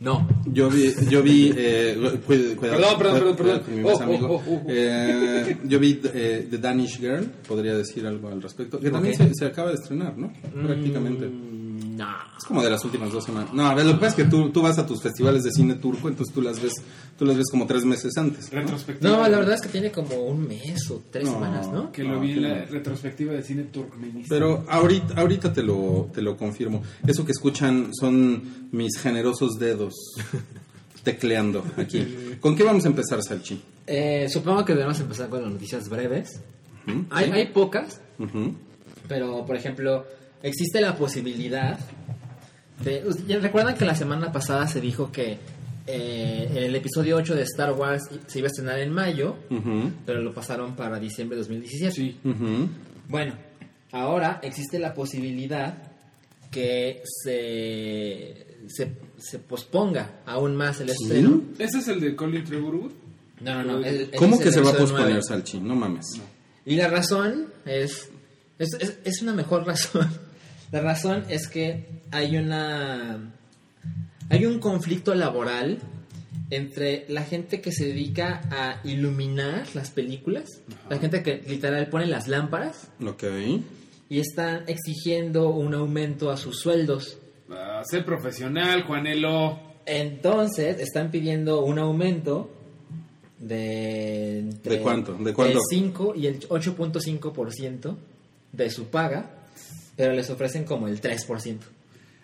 No. 0.00 0.26
Yo 0.46 0.68
vi, 0.68 0.92
yo 1.08 1.22
vi, 1.22 1.52
eh, 1.56 1.96
cuida- 2.26 2.56
cuidado, 2.56 2.98
Perdón, 2.98 3.34
perdón, 3.36 3.36
perdón, 3.36 3.62
Oh, 3.84 4.34
oh, 4.34 4.42
oh. 4.46 4.62
Eh, 4.68 5.56
yo 5.64 5.78
vi 5.78 6.00
eh, 6.12 6.46
The 6.50 6.58
Danish 6.58 6.98
Girl, 6.98 7.24
podría 7.46 7.76
decir 7.76 8.06
algo 8.06 8.28
al 8.28 8.42
respecto, 8.42 8.78
que 8.80 8.90
también 8.90 9.14
se, 9.16 9.32
se 9.34 9.44
acaba 9.46 9.68
de 9.70 9.76
estrenar, 9.76 10.16
¿no? 10.18 10.32
Prácticamente. 10.66 11.26
Mm, 11.26 11.59
No. 12.00 12.08
Es 12.38 12.44
como 12.44 12.62
de 12.62 12.70
las 12.70 12.84
últimas 12.84 13.12
dos 13.12 13.24
semanas. 13.24 13.52
No, 13.52 13.66
a 13.66 13.74
ver, 13.74 13.84
lo 13.84 13.92
que 13.92 13.98
pasa 13.98 14.08
es 14.16 14.24
que 14.24 14.30
tú, 14.30 14.50
tú 14.50 14.62
vas 14.62 14.78
a 14.78 14.86
tus 14.86 15.02
festivales 15.02 15.42
de 15.42 15.50
cine 15.52 15.74
turco, 15.74 16.08
entonces 16.08 16.34
tú 16.34 16.40
las 16.40 16.60
ves, 16.62 16.72
tú 17.18 17.26
las 17.26 17.36
ves 17.36 17.46
como 17.50 17.66
tres 17.66 17.84
meses 17.84 18.16
antes. 18.16 18.50
Retrospectiva. 18.50 19.10
No, 19.18 19.28
la 19.28 19.38
verdad 19.38 19.54
es 19.56 19.60
que 19.60 19.68
tiene 19.68 19.92
como 19.92 20.14
un 20.16 20.48
mes 20.48 20.90
o 20.90 21.02
tres 21.10 21.24
No. 21.26 21.32
semanas, 21.34 21.68
¿no? 21.70 21.92
Que 21.92 22.02
lo 22.02 22.14
No, 22.14 22.20
vi 22.20 22.32
en 22.32 22.42
la 22.42 22.48
no. 22.60 22.64
retrospectiva 22.70 23.32
de 23.34 23.42
cine 23.42 23.64
turkmenista. 23.64 24.28
Pero 24.34 24.64
ahorita, 24.68 25.14
ahorita 25.20 25.52
te 25.52 25.62
lo, 25.62 26.08
te 26.14 26.22
lo 26.22 26.36
confirmo. 26.36 26.82
Eso 27.06 27.24
que 27.26 27.32
escuchan 27.32 27.90
son 27.92 28.68
mis 28.72 28.98
generosos 28.98 29.58
dedos 29.58 29.94
tecleando 31.04 31.64
aquí. 31.76 32.38
¿Con 32.40 32.56
qué 32.56 32.62
vamos 32.64 32.84
a 32.84 32.88
empezar, 32.88 33.22
Salchi? 33.22 33.62
Eh, 33.86 34.26
supongo 34.28 34.64
que 34.64 34.72
debemos 34.74 34.98
empezar 35.00 35.28
con 35.28 35.42
las 35.42 35.52
noticias 35.52 35.88
breves. 35.88 36.40
Hay, 37.10 37.30
hay 37.30 37.46
pocas, 37.48 38.00
pero 39.08 39.44
por 39.46 39.56
ejemplo, 39.56 40.04
existe 40.42 40.80
la 40.80 40.96
posibilidad 40.96 41.78
de... 42.84 43.04
¿ya 43.26 43.38
¿Recuerdan 43.38 43.76
que 43.76 43.84
la 43.84 43.94
semana 43.94 44.32
pasada 44.32 44.66
se 44.66 44.80
dijo 44.80 45.10
que 45.12 45.38
eh, 45.86 46.50
el 46.54 46.74
episodio 46.76 47.16
8 47.16 47.34
de 47.34 47.42
Star 47.42 47.72
Wars 47.72 48.04
se 48.26 48.38
iba 48.38 48.46
a 48.46 48.50
estrenar 48.50 48.78
en 48.80 48.92
mayo, 48.92 49.36
Ujú. 49.50 49.90
pero 50.06 50.20
lo 50.22 50.32
pasaron 50.32 50.76
para 50.76 50.98
diciembre 50.98 51.36
de 51.36 51.42
2017? 51.42 51.94
Sí. 51.94 52.18
Ujú. 52.24 52.68
Bueno, 53.08 53.34
ahora 53.92 54.40
existe 54.42 54.78
la 54.78 54.94
posibilidad 54.94 55.74
que 56.50 57.02
se, 57.04 58.46
se, 58.68 58.92
se 59.18 59.38
posponga 59.38 60.20
aún 60.26 60.56
más 60.56 60.80
el 60.80 60.90
estreno. 60.90 61.42
¿Ese 61.58 61.78
es 61.78 61.88
el 61.88 62.00
de 62.00 62.16
Colin 62.16 62.44
Trevorwood? 62.44 62.92
No, 63.40 63.62
no, 63.64 63.78
no. 63.80 63.84
el- 63.86 64.10
¿Cómo 64.16 64.38
que 64.38 64.50
se 64.52 64.60
va 64.60 64.70
a 64.70 64.74
posponer. 64.74 65.22
Salchi? 65.22 65.60
No 65.60 65.74
mames. 65.74 66.06
Y 66.66 66.76
la 66.76 66.88
razón 66.88 67.46
es, 67.64 68.10
es, 68.58 68.68
es, 68.78 68.98
es 69.04 69.22
una 69.22 69.32
mejor 69.32 69.66
razón 69.66 70.08
La 70.72 70.80
razón 70.80 71.24
es 71.28 71.48
que 71.48 71.86
hay 72.10 72.36
una 72.36 73.32
hay 74.28 74.46
un 74.46 74.58
conflicto 74.60 75.14
laboral 75.14 75.78
entre 76.50 77.04
la 77.08 77.22
gente 77.22 77.60
que 77.60 77.72
se 77.72 77.86
dedica 77.86 78.40
a 78.50 78.80
iluminar 78.86 79.66
las 79.74 79.90
películas, 79.90 80.48
la 80.88 80.98
gente 80.98 81.22
que 81.22 81.42
literal 81.46 81.88
pone 81.88 82.06
las 82.06 82.26
lámparas 82.28 82.88
Ok. 83.04 83.24
y 84.08 84.18
están 84.20 84.64
exigiendo 84.68 85.50
un 85.50 85.74
aumento 85.74 86.30
a 86.30 86.36
sus 86.36 86.58
sueldos. 86.60 87.18
Ah, 87.50 87.82
sé 87.88 88.02
profesional, 88.02 88.84
Juanelo. 88.84 89.58
Entonces 89.86 90.78
están 90.80 91.10
pidiendo 91.10 91.64
un 91.64 91.78
aumento 91.78 92.50
de... 93.38 94.38
entre 94.40 94.76
¿De 94.76 94.82
cuánto? 94.82 95.14
¿De 95.14 95.32
cuánto? 95.32 95.58
El 95.58 95.64
5 95.68 96.14
y 96.16 96.26
el 96.26 96.40
8.5% 96.48 97.96
de 98.52 98.70
su 98.70 98.86
paga, 98.86 99.30
pero 100.00 100.14
les 100.14 100.30
ofrecen 100.30 100.64
como 100.64 100.88
el 100.88 100.98
3%. 100.98 101.58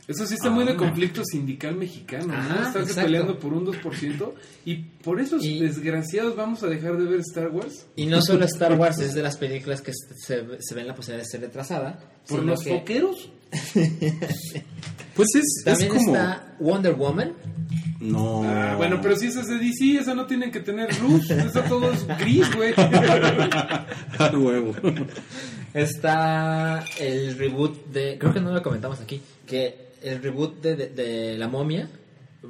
Eso 0.09 0.25
sí 0.25 0.33
está 0.35 0.49
muy 0.49 0.65
de 0.65 0.77
conflicto 0.77 1.23
sindical 1.25 1.75
mexicano, 1.77 2.29
¿no? 2.29 2.33
Ajá, 2.35 2.69
Estás 2.69 2.83
exacto. 2.89 3.03
peleando 3.03 3.39
por 3.39 3.53
un 3.53 3.67
2% 3.67 4.33
y 4.65 4.77
por 4.77 5.21
esos 5.21 5.45
Y- 5.45 5.59
desgraciados 5.61 6.35
vamos 6.37 6.63
a 6.63 6.69
dejar 6.69 6.97
de 6.97 7.05
ver 7.05 7.21
Star 7.21 7.49
Wars. 7.49 7.85
Y 7.97 8.07
no 8.07 8.23
solo 8.23 8.47
Star 8.47 8.79
Wars 8.79 8.99
es 9.01 9.13
de 9.15 9.23
las 9.23 9.37
películas 9.37 9.83
que 9.83 9.93
se, 9.93 10.47
se 10.61 10.75
ven 10.75 10.87
la 10.87 10.95
posibilidad 10.95 11.23
de 11.25 11.29
ser 11.31 11.41
retrasada, 11.43 11.99
¿Por 12.27 12.45
los 12.45 12.63
que 12.63 12.71
foqueros? 12.79 13.31
Pues 15.17 15.29
es, 15.35 15.43
es 15.59 15.65
también 15.65 15.89
como... 15.89 16.13
está 16.15 16.55
Wonder 16.61 16.95
Woman, 16.95 17.33
No. 18.01 18.43
Ah, 18.45 18.75
bueno, 18.77 19.01
pero 19.03 19.17
si 19.17 19.27
esa 19.27 19.41
es 19.41 19.47
de 19.49 19.59
DC, 19.59 19.99
esa 20.01 20.15
no 20.15 20.27
tiene 20.27 20.51
que 20.51 20.61
tener 20.61 20.89
luz. 21.01 21.31
Esa 21.31 21.65
todo 21.65 21.91
es 21.91 22.07
gris, 22.19 22.55
güey. 22.55 22.75
A 22.77 24.31
huevo. 24.35 24.75
está 25.75 26.85
el 27.01 27.37
reboot 27.39 27.87
de, 27.87 28.19
creo 28.19 28.33
que 28.33 28.41
no 28.41 28.53
lo 28.53 28.63
comentamos 28.63 29.01
aquí, 29.01 29.21
que 29.47 29.89
el 30.03 30.23
reboot 30.23 30.61
de, 30.63 30.77
de- 30.77 30.89
de 30.91 31.39
La 31.39 31.49
Momia 31.49 31.89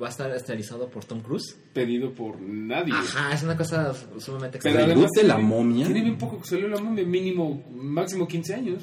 va 0.01 0.09
a 0.09 0.11
estar 0.11 0.31
estelarizado 0.33 0.89
por 0.89 1.05
Tom 1.05 1.21
Cruise. 1.21 1.57
Pedido 1.73 2.13
por 2.13 2.41
nadie. 2.41 2.93
Ajá, 2.93 3.33
es 3.35 3.43
una 3.43 3.57
cosa 3.57 3.93
sumamente 4.19 4.59
Pero 4.63 4.75
extraña. 4.79 4.95
¿Reboot 4.95 5.07
además 5.07 5.11
de 5.17 5.23
la 5.25 5.39
momia? 5.39 5.87
Tiene 5.87 6.03
bien 6.03 6.19
poco 6.19 6.41
que 6.41 6.49
salió 6.49 6.69
la 6.69 6.81
momia, 6.81 7.05
mínimo, 7.05 7.65
máximo 7.73 8.27
15 8.29 8.55
años. 8.55 8.83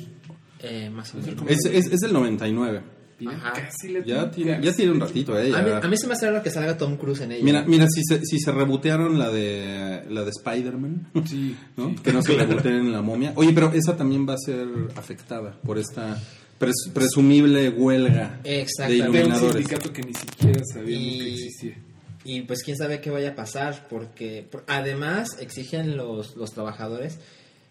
Eh, 0.59 0.89
más 0.89 1.13
o 1.13 1.17
menos. 1.17 1.43
Es, 1.47 1.65
es, 1.65 1.87
es 1.91 1.99
del 1.99 2.13
99. 2.13 2.81
Mira, 3.25 3.37
Ajá. 3.37 3.53
casi 3.53 3.89
le 3.89 4.03
Ya 4.05 4.29
tiene, 4.31 4.59
ya 4.61 4.71
tiene 4.73 4.91
un 4.91 4.99
ratito, 4.99 5.37
¿eh? 5.37 5.51
A 5.55 5.61
mí, 5.61 5.69
ya. 5.69 5.77
a 5.79 5.87
mí 5.87 5.97
se 5.97 6.07
me 6.07 6.13
hace 6.13 6.29
raro 6.29 6.43
que 6.43 6.49
salga 6.49 6.77
Tom 6.77 6.97
Cruise 6.97 7.21
en 7.21 7.31
ella. 7.31 7.43
Mira, 7.43 7.63
mira 7.67 7.87
si 7.89 8.01
se, 8.03 8.21
si 8.25 8.39
se 8.39 8.51
rebotearon 8.51 9.17
la 9.19 9.29
de 9.31 10.03
la 10.09 10.23
de 10.23 10.29
Spider-Man, 10.29 11.07
Sí, 11.25 11.55
¿no? 11.77 11.89
sí. 11.89 11.95
Que 12.03 12.13
no 12.13 12.21
se 12.21 12.33
reboteen 12.35 12.91
la 12.91 13.01
momia. 13.01 13.33
Oye, 13.35 13.51
pero 13.53 13.71
esa 13.73 13.95
también 13.97 14.27
va 14.27 14.33
a 14.33 14.37
ser 14.37 14.67
afectada 14.95 15.57
por 15.65 15.77
esta 15.77 16.17
pres- 16.59 16.91
presumible 16.93 17.69
huelga 17.69 18.39
de 18.43 18.61
Exactamente. 18.61 19.03
De 19.03 19.09
un 19.09 19.15
iluminadores. 19.15 19.51
sindicato 19.65 19.93
que 19.93 20.01
ni 20.03 20.13
siquiera 20.13 20.61
sabíamos 20.73 21.03
Y- 21.13 21.17
que 21.19 21.33
existía. 21.33 21.77
Y 22.25 22.41
pues 22.43 22.63
quién 22.63 22.77
sabe 22.77 23.01
qué 23.01 23.09
vaya 23.09 23.31
a 23.31 23.35
pasar, 23.35 23.87
porque 23.89 24.47
por- 24.49 24.63
además 24.67 25.37
exigen 25.41 25.97
los, 25.97 26.37
los 26.37 26.51
trabajadores, 26.53 27.19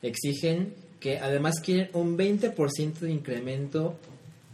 exigen 0.02 0.74
que 1.00 1.18
además 1.18 1.60
quieren 1.60 1.88
un 1.94 2.16
20% 2.16 2.98
de 3.00 3.10
incremento 3.10 3.98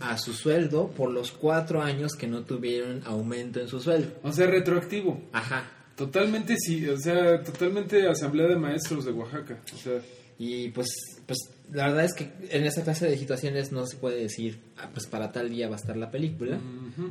a 0.01 0.17
su 0.19 0.33
sueldo 0.33 0.89
por 0.89 1.11
los 1.11 1.33
cuatro 1.33 1.83
años 1.83 2.13
que 2.15 2.27
no 2.27 2.43
tuvieron 2.45 3.03
aumento 3.05 3.61
en 3.61 3.69
su 3.69 3.81
sueldo. 3.81 4.13
O 4.23 4.33
sea, 4.33 4.47
retroactivo. 4.47 5.21
Ajá. 5.33 5.65
Totalmente, 5.97 6.55
sí, 6.57 6.89
o 6.89 6.97
sea, 6.97 7.43
totalmente 7.43 8.09
asamblea 8.09 8.47
de 8.47 8.57
maestros 8.57 9.05
de 9.05 9.11
Oaxaca. 9.11 9.61
O 9.75 9.77
sea, 9.77 10.01
Y 10.39 10.69
pues, 10.69 10.89
pues 11.27 11.39
la 11.73 11.87
verdad 11.89 12.05
es 12.05 12.15
que 12.15 12.31
en 12.51 12.65
esta 12.65 12.83
clase 12.83 13.07
de 13.09 13.17
situaciones 13.19 13.73
no 13.73 13.87
se 13.87 13.97
puede 13.97 14.21
decir, 14.23 14.59
"Ah, 14.77 14.89
pues 14.93 15.07
para 15.07 15.33
tal 15.33 15.51
día 15.51 15.69
va 15.69 15.75
a 15.75 15.79
estar 15.79 15.97
la 15.97 16.11
película. 16.11 16.59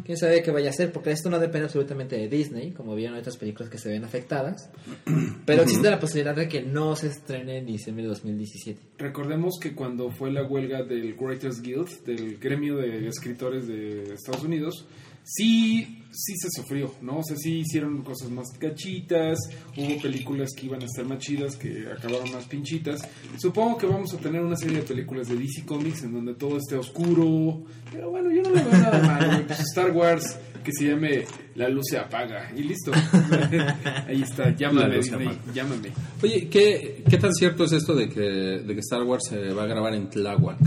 Quién 0.06 0.18
sabe 0.18 0.42
qué 0.44 0.52
vaya 0.52 0.70
a 0.70 0.74
ser, 0.74 0.92
porque 0.92 1.12
esto 1.12 1.30
no 1.30 1.40
depende 1.40 1.66
absolutamente 1.66 2.18
de 2.18 2.28
Disney, 2.28 2.72
como 2.72 2.96
vieron 2.96 3.18
otras 3.18 3.38
películas 3.38 3.70
que 3.70 3.78
se 3.78 3.90
ven 3.90 4.04
afectadas. 4.04 4.70
Pero 5.46 5.62
existe 5.62 5.90
la 5.90 6.00
posibilidad 6.00 6.36
de 6.36 6.48
que 6.48 6.62
no 6.62 6.96
se 6.96 7.08
estrene 7.08 7.60
en 7.60 7.66
diciembre 7.66 8.04
de 8.04 8.10
2017. 8.10 8.82
recordemos 8.98 9.56
que 9.62 9.74
cuando 9.74 10.10
fue 10.12 10.32
la 10.32 10.44
huelga 10.44 10.84
del 10.84 11.14
Writers 11.20 11.62
Guild, 11.62 12.04
del 12.06 12.38
gremio 12.38 12.78
de 12.78 13.08
escritores 13.08 13.68
de 13.68 14.14
Estados 14.14 14.44
Unidos, 14.44 14.86
sí, 15.28 16.04
sí 16.12 16.34
se 16.38 16.48
sufrió, 16.50 16.94
¿no? 17.02 17.20
O 17.20 17.24
sea, 17.24 17.36
sí 17.36 17.60
hicieron 17.60 18.02
cosas 18.02 18.32
más 18.32 18.48
cachitas, 18.58 19.38
hubo 19.76 20.02
películas 20.02 20.50
que 20.58 20.66
iban 20.68 20.82
a 20.82 20.86
estar 20.86 21.06
más 21.06 21.20
chidas, 21.20 21.58
que 21.58 21.86
acabaron 21.92 22.32
más 22.32 22.46
pinchitas. 22.46 23.02
Supongo 23.38 23.78
que 23.78 23.88
vamos 23.88 24.14
a 24.14 24.18
tener 24.18 24.42
una 24.42 24.56
serie 24.56 24.78
de 24.78 24.84
películas 24.84 25.28
de 25.28 25.36
DC 25.36 25.66
Comics 25.66 26.04
en 26.04 26.14
donde 26.14 26.34
todo 26.36 26.58
esté 26.58 26.78
oscuro, 26.78 27.64
pero 27.92 28.10
bueno, 28.10 28.32
yo 28.32 28.42
no 28.42 28.52
le 28.52 28.64
veo 28.64 28.72
nada 28.72 29.00
malo. 29.02 29.44
Pues 29.48 29.60
Star 29.60 29.92
Wars, 29.92 30.38
que 30.64 30.72
se 30.72 30.90
llame 30.90 31.26
La 31.56 31.70
luz 31.70 31.86
se 31.90 31.98
apaga, 31.98 32.52
y 32.56 32.64
listo. 32.64 32.92
Ahí 34.08 34.22
está, 34.22 34.56
llámame, 34.56 34.98
Disney, 34.98 35.40
llámame. 35.54 35.92
Oye, 36.24 36.48
¿qué, 36.50 37.04
¿qué 37.10 37.18
tan 37.18 37.34
cierto 37.34 37.66
es 37.66 37.74
esto 37.74 37.94
de 37.94 38.08
que, 38.10 38.22
de 38.22 38.74
que 38.74 38.80
Star 38.80 39.04
Wars 39.04 39.24
se 39.30 39.54
va 39.54 39.64
a 39.64 39.68
grabar 39.68 39.94
en 39.94 40.10
Tláhuac? 40.10 40.58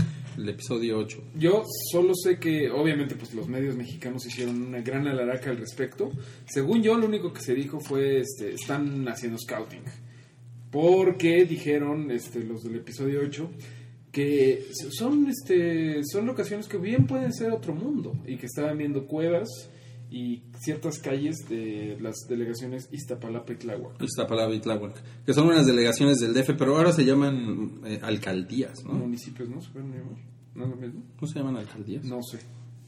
El 0.41 0.49
episodio 0.49 0.97
8. 0.97 1.23
Yo 1.35 1.63
solo 1.91 2.13
sé 2.15 2.39
que, 2.39 2.71
obviamente, 2.71 3.15
pues 3.15 3.33
los 3.35 3.47
medios 3.47 3.75
mexicanos 3.75 4.25
hicieron 4.25 4.59
una 4.59 4.81
gran 4.81 5.07
alaraca 5.07 5.51
al 5.51 5.57
respecto. 5.57 6.11
Según 6.47 6.81
yo, 6.81 6.97
lo 6.97 7.05
único 7.05 7.31
que 7.31 7.41
se 7.41 7.53
dijo 7.53 7.79
fue, 7.79 8.21
este, 8.21 8.53
están 8.53 9.07
haciendo 9.07 9.37
scouting. 9.37 9.83
Porque 10.71 11.45
dijeron, 11.45 12.09
este, 12.09 12.43
los 12.43 12.63
del 12.63 12.77
episodio 12.77 13.21
8, 13.23 13.51
que 14.11 14.65
son, 14.89 15.27
este, 15.27 16.01
son 16.05 16.25
locaciones 16.25 16.67
que 16.67 16.77
bien 16.77 17.05
pueden 17.05 17.31
ser 17.33 17.51
otro 17.51 17.75
mundo. 17.75 18.13
Y 18.25 18.37
que 18.37 18.47
estaban 18.47 18.79
viendo 18.79 19.05
cuevas 19.05 19.47
y 20.11 20.43
ciertas 20.59 20.99
calles 20.99 21.37
de 21.49 21.97
las 22.01 22.15
delegaciones 22.27 22.89
Iztapalapa 22.91 23.53
y 23.53 23.55
Tláhuac. 23.55 24.01
Iztapalapa 24.01 24.53
y 24.53 24.59
Tláhuac. 24.59 25.01
Que 25.25 25.33
son 25.33 25.47
unas 25.47 25.65
delegaciones 25.65 26.19
del 26.19 26.33
DF, 26.33 26.51
pero 26.57 26.75
ahora 26.75 26.91
se 26.91 27.05
llaman 27.05 27.81
eh, 27.85 27.99
alcaldías, 28.01 28.83
¿no? 28.83 28.93
Municipios, 28.93 29.49
¿no? 29.49 29.61
¿Se 29.61 29.69
pueden 29.69 29.91
llamar? 29.91 30.30
¿No 30.55 30.65
es 30.65 30.69
lo 30.69 30.75
mismo? 30.75 31.01
¿No 31.19 31.27
se 31.27 31.39
llaman 31.39 31.57
alcaldías? 31.57 32.03
No 32.05 32.21
sé. 32.23 32.39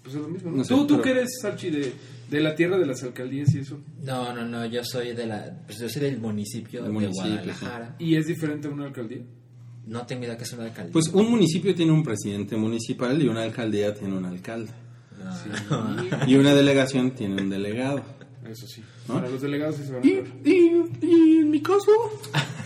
Pues 0.04 0.16
es 0.16 0.22
lo 0.22 0.28
mismo. 0.28 0.52
¿no? 0.52 0.58
No 0.58 0.64
sé, 0.64 0.74
tú, 0.74 0.82
tú 0.86 0.94
pero- 0.96 1.02
que 1.04 1.12
eres, 1.12 1.30
Salchi, 1.42 1.70
de, 1.70 1.94
de 2.30 2.40
la 2.42 2.56
tierra 2.56 2.78
de 2.78 2.86
las 2.86 3.02
alcaldías 3.04 3.54
y 3.56 3.60
eso. 3.60 3.80
No, 4.04 4.34
no, 4.34 4.46
no, 4.46 4.66
yo 4.66 4.82
soy 4.84 5.14
de 5.14 5.26
la, 5.28 5.62
pues 5.66 5.80
yo 5.80 5.88
soy 5.88 6.02
del 6.02 6.20
municipio 6.20 6.84
de 6.84 6.90
municipio, 6.90 7.22
Guadalajara. 7.30 7.96
¿Y 8.00 8.16
es 8.16 8.28
diferente 8.28 8.68
a 8.68 8.72
una 8.72 8.86
alcaldía? 8.86 9.22
No 9.86 10.06
tengo 10.06 10.24
idea 10.26 10.38
que 10.38 10.44
es 10.44 10.54
una 10.54 10.64
alcaldía. 10.66 10.92
Pues 10.94 11.08
un 11.10 11.30
municipio 11.30 11.74
tiene 11.76 11.92
un 11.94 12.04
presidente 12.04 12.56
municipal 12.58 13.22
y 13.22 13.28
una 13.28 13.44
alcaldía 13.44 13.94
tiene 13.94 14.16
un 14.18 14.26
alcalde. 14.26 14.72
Y 16.28 16.36
una 16.36 16.54
delegación 16.54 17.12
tiene 17.12 17.42
un 17.42 17.50
delegado. 17.50 18.02
Eso 18.50 18.68
sí. 18.68 18.84
¿No? 19.08 19.16
Para 19.16 19.30
los 19.30 19.42
delegados 19.42 19.78
sí 19.78 19.84
se 19.86 19.94
van 19.94 20.04
a 20.04 20.06
Y, 20.06 20.24
y, 20.44 21.06
y 21.06 21.38
en 21.40 21.50
mi 21.50 21.62
caso, 21.62 21.92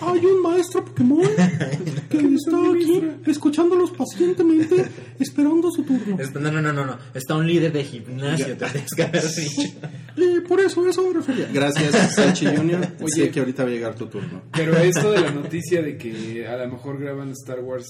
hay 0.01 0.25
un 0.25 0.41
maestro 0.41 0.84
Pokémon 0.84 1.22
que 2.10 2.17
está 2.17 2.57
aquí 2.72 3.03
escuchándolos 3.25 3.91
pacientemente, 3.91 4.89
esperando 5.19 5.72
su 5.72 5.84
turno. 5.84 6.17
No, 6.39 6.51
no, 6.51 6.62
no, 6.62 6.74
no, 6.74 6.86
no. 6.86 6.98
Está 7.13 7.36
un 7.36 7.48
líder 7.48 7.72
de 7.72 7.84
gimnasio, 7.84 8.57
te 8.57 8.65
tienes 8.65 8.93
que 8.96 9.03
haber 9.03 9.24
dicho. 9.24 9.62
Y 10.17 10.39
por 10.39 10.60
eso, 10.60 10.84
eso 10.88 11.07
me 11.07 11.13
refería. 11.13 11.48
Gracias, 11.53 12.15
Salchi 12.15 12.48
Junior. 12.48 12.79
Oye. 13.00 13.25
sé 13.25 13.29
que 13.29 13.39
ahorita 13.39 13.63
va 13.63 13.69
a 13.69 13.72
llegar 13.72 13.93
tu 13.93 14.07
turno. 14.07 14.41
Pero 14.51 14.75
esto 14.77 15.12
de 15.12 15.22
la 15.22 15.29
noticia 15.29 15.84
de 15.84 15.96
que 15.96 16.48
a 16.48 16.57
lo 16.57 16.69
mejor 16.72 17.00
graban 17.00 17.29
Star 17.31 17.60
Wars 17.60 17.86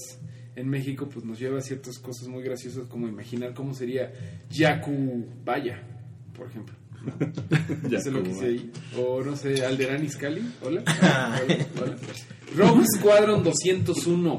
en 0.54 0.68
México, 0.68 1.08
pues 1.08 1.24
nos 1.24 1.38
lleva 1.38 1.58
a 1.58 1.62
ciertas 1.62 1.98
cosas 1.98 2.28
muy 2.28 2.42
graciosas, 2.42 2.86
como 2.88 3.08
imaginar 3.08 3.54
cómo 3.54 3.72
sería 3.72 4.12
Yaku 4.50 5.24
Vaya, 5.42 5.80
por 6.36 6.48
ejemplo. 6.48 6.74
¿no? 7.90 7.96
Eso 7.96 8.08
es 8.08 8.14
lo 8.14 8.22
que 8.22 8.30
hice 8.30 8.46
ahí. 8.46 8.72
O 8.96 9.22
no 9.22 9.36
sé, 9.36 9.64
Alderán 9.64 10.04
Iscali. 10.04 10.42
Hola. 10.62 10.82
Hola, 11.00 11.66
hola. 11.80 11.96
Rogue 12.56 12.84
Squadron 12.96 13.42
201. 13.42 14.36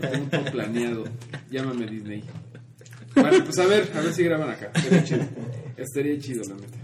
Tengo 0.00 0.26
todo 0.30 0.44
planeado. 0.52 1.04
Llámame 1.50 1.86
Disney. 1.86 2.22
Vale, 3.14 3.42
pues 3.42 3.58
a 3.58 3.66
ver, 3.66 3.90
a 3.94 4.00
ver 4.00 4.12
si 4.12 4.24
graban 4.24 4.50
acá. 4.50 4.70
Estaría 4.74 5.04
chido. 5.04 5.24
Estaría 5.76 6.18
chido, 6.18 6.42
la 6.48 6.54
neta. 6.56 6.78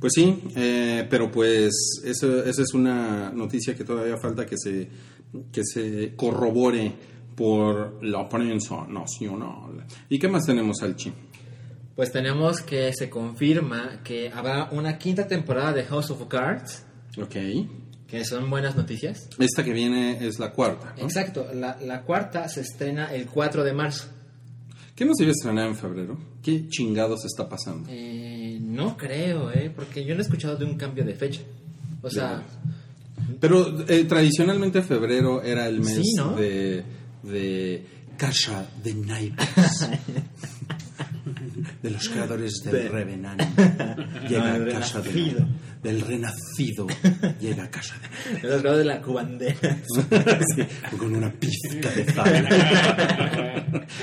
Pues 0.00 0.12
sí, 0.14 0.42
eh, 0.54 1.06
pero 1.08 1.30
pues 1.30 2.02
eso, 2.04 2.44
esa 2.44 2.62
es 2.62 2.74
una 2.74 3.30
noticia 3.30 3.74
que 3.74 3.84
todavía 3.84 4.16
falta 4.16 4.44
que 4.44 4.56
se, 4.56 4.88
que 5.50 5.62
se 5.64 6.14
corrobore 6.14 6.92
por 7.34 8.04
la 8.04 8.28
prensa 8.28 8.86
nacional. 8.86 9.86
¿Y 10.08 10.18
qué 10.18 10.28
más 10.28 10.46
tenemos, 10.46 10.78
Salchi? 10.78 11.12
Pues 11.96 12.12
tenemos 12.12 12.60
que 12.60 12.92
se 12.92 13.08
confirma 13.10 14.00
que 14.04 14.30
habrá 14.30 14.68
una 14.70 14.98
quinta 14.98 15.26
temporada 15.26 15.72
de 15.72 15.82
House 15.84 16.10
of 16.10 16.26
Cards, 16.28 16.84
Ok. 17.20 17.36
que 18.06 18.24
son 18.24 18.48
buenas 18.50 18.76
noticias. 18.76 19.28
Esta 19.38 19.64
que 19.64 19.72
viene 19.72 20.24
es 20.24 20.38
la 20.38 20.52
cuarta, 20.52 20.94
¿no? 20.96 21.02
Exacto, 21.02 21.48
la, 21.54 21.78
la 21.80 22.02
cuarta 22.02 22.48
se 22.50 22.60
estrena 22.60 23.12
el 23.14 23.26
4 23.26 23.64
de 23.64 23.72
marzo. 23.72 24.08
¿Qué 24.94 25.04
no 25.06 25.12
se 25.14 25.24
iba 25.24 25.30
a 25.30 25.32
estrenar 25.32 25.66
en 25.68 25.74
febrero? 25.76 26.18
¿Qué 26.42 26.68
chingados 26.68 27.24
está 27.24 27.48
pasando? 27.48 27.88
Eh, 27.90 28.58
no 28.60 28.96
creo, 28.96 29.50
¿eh? 29.52 29.72
Porque 29.74 30.04
yo 30.04 30.14
no 30.14 30.20
he 30.20 30.22
escuchado 30.24 30.56
de 30.56 30.64
un 30.66 30.76
cambio 30.76 31.04
de 31.04 31.14
fecha. 31.14 31.40
O 32.02 32.10
sea, 32.10 32.42
Pero 33.40 33.74
eh, 33.88 34.04
tradicionalmente 34.04 34.82
febrero 34.82 35.42
era 35.42 35.66
el 35.66 35.80
mes 35.80 35.96
Sí, 36.02 36.14
¿no? 36.16 36.34
de, 36.36 36.82
de 37.22 37.84
Casa 38.18 38.66
de 38.84 38.94
Naipes. 38.94 39.88
de 41.82 41.90
los 41.90 42.08
creadores 42.08 42.52
del 42.64 42.72
De- 42.72 42.88
Revenant 42.88 43.40
llega 44.28 44.58
del 44.58 44.68
a 44.76 44.78
casa 44.80 45.00
de 45.00 45.10
renacido. 45.10 45.46
del 45.82 46.00
renacido 46.00 46.86
llega 47.40 47.64
a 47.64 47.70
casa 47.70 47.94
de 48.42 48.48
Los 48.48 48.62
grados 48.62 48.78
de 48.78 48.84
la 48.84 49.00
cubandera. 49.02 49.78
Sí, 50.54 50.62
con 50.96 51.14
una 51.14 51.30
pizca 51.32 51.90
de 51.90 52.04
sal. 52.12 52.48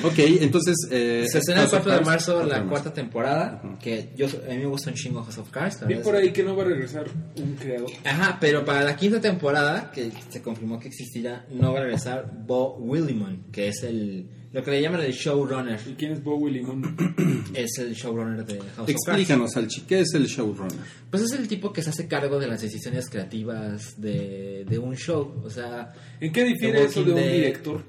ok, 0.03 0.13
entonces 0.42 0.75
eh, 0.92 1.25
Se 1.30 1.39
estrena 1.39 1.62
el 1.63 1.68
House 1.70 1.74
of 1.80 1.84
4 1.84 2.00
de 2.00 2.06
marzo 2.06 2.34
4 2.34 2.50
de 2.53 2.60
la 2.60 2.70
cuarta 2.70 2.94
temporada. 2.94 3.62
Que 3.82 4.12
yo, 4.15 4.27
a 4.27 4.50
mí 4.51 4.58
me 4.58 4.65
gusta 4.68 4.89
un 4.89 4.96
chingo 4.96 5.24
House 5.24 5.38
of 5.38 5.50
Cards. 5.50 5.86
Vi 5.88 5.96
por 5.96 6.15
ahí 6.15 6.32
que 6.32 6.44
no 6.44 6.56
va 6.56 6.63
a 6.63 6.68
regresar 6.68 7.06
un 7.38 7.56
creador. 7.56 7.89
Ajá, 8.03 8.38
pero 8.39 8.63
para 8.65 8.84
la 8.84 8.96
quinta 8.96 9.20
temporada, 9.20 9.92
que 9.92 10.12
se 10.30 10.42
confirmó 10.42 10.80
que 10.80 10.88
existirá, 10.89 11.46
no 11.51 11.74
va 11.74 11.80
a 11.80 11.84
regresar 11.84 12.30
Bo 12.46 12.75
Willimon, 12.77 13.46
que 13.51 13.70
es 13.70 13.84
el. 13.84 14.27
Lo 14.53 14.63
que 14.63 14.69
le 14.69 14.81
llaman 14.81 15.01
el 15.01 15.12
showrunner. 15.12 15.79
¿Y 15.88 15.93
quién 15.93 16.12
es 16.12 16.24
Bowie 16.24 16.53
Limón? 16.53 16.95
Es 17.53 17.77
el 17.79 17.93
showrunner 17.93 18.45
de 18.45 18.55
House 18.60 18.69
of 18.69 18.75
Cards. 18.77 18.89
Explícanos, 18.89 19.57
Alchi, 19.57 19.81
¿qué 19.81 20.00
es 20.00 20.13
el 20.13 20.25
showrunner? 20.25 20.77
Pues 21.10 21.24
es 21.24 21.31
el 21.33 21.48
tipo 21.48 21.74
que 21.74 21.83
se 21.83 21.89
hace 21.89 22.07
cargo 22.07 22.39
de 22.39 22.48
las 22.48 22.62
decisiones 22.62 23.10
creativas 23.10 24.00
de, 24.00 24.65
de 24.67 24.77
un 24.79 24.95
show. 24.95 25.41
O 25.43 25.50
sea, 25.50 25.93
¿En 26.19 26.31
qué 26.31 26.43
difiere 26.45 26.79
The 26.79 26.86
eso 26.86 27.03
de 27.03 27.13
un 27.13 27.19
director? 27.19 27.83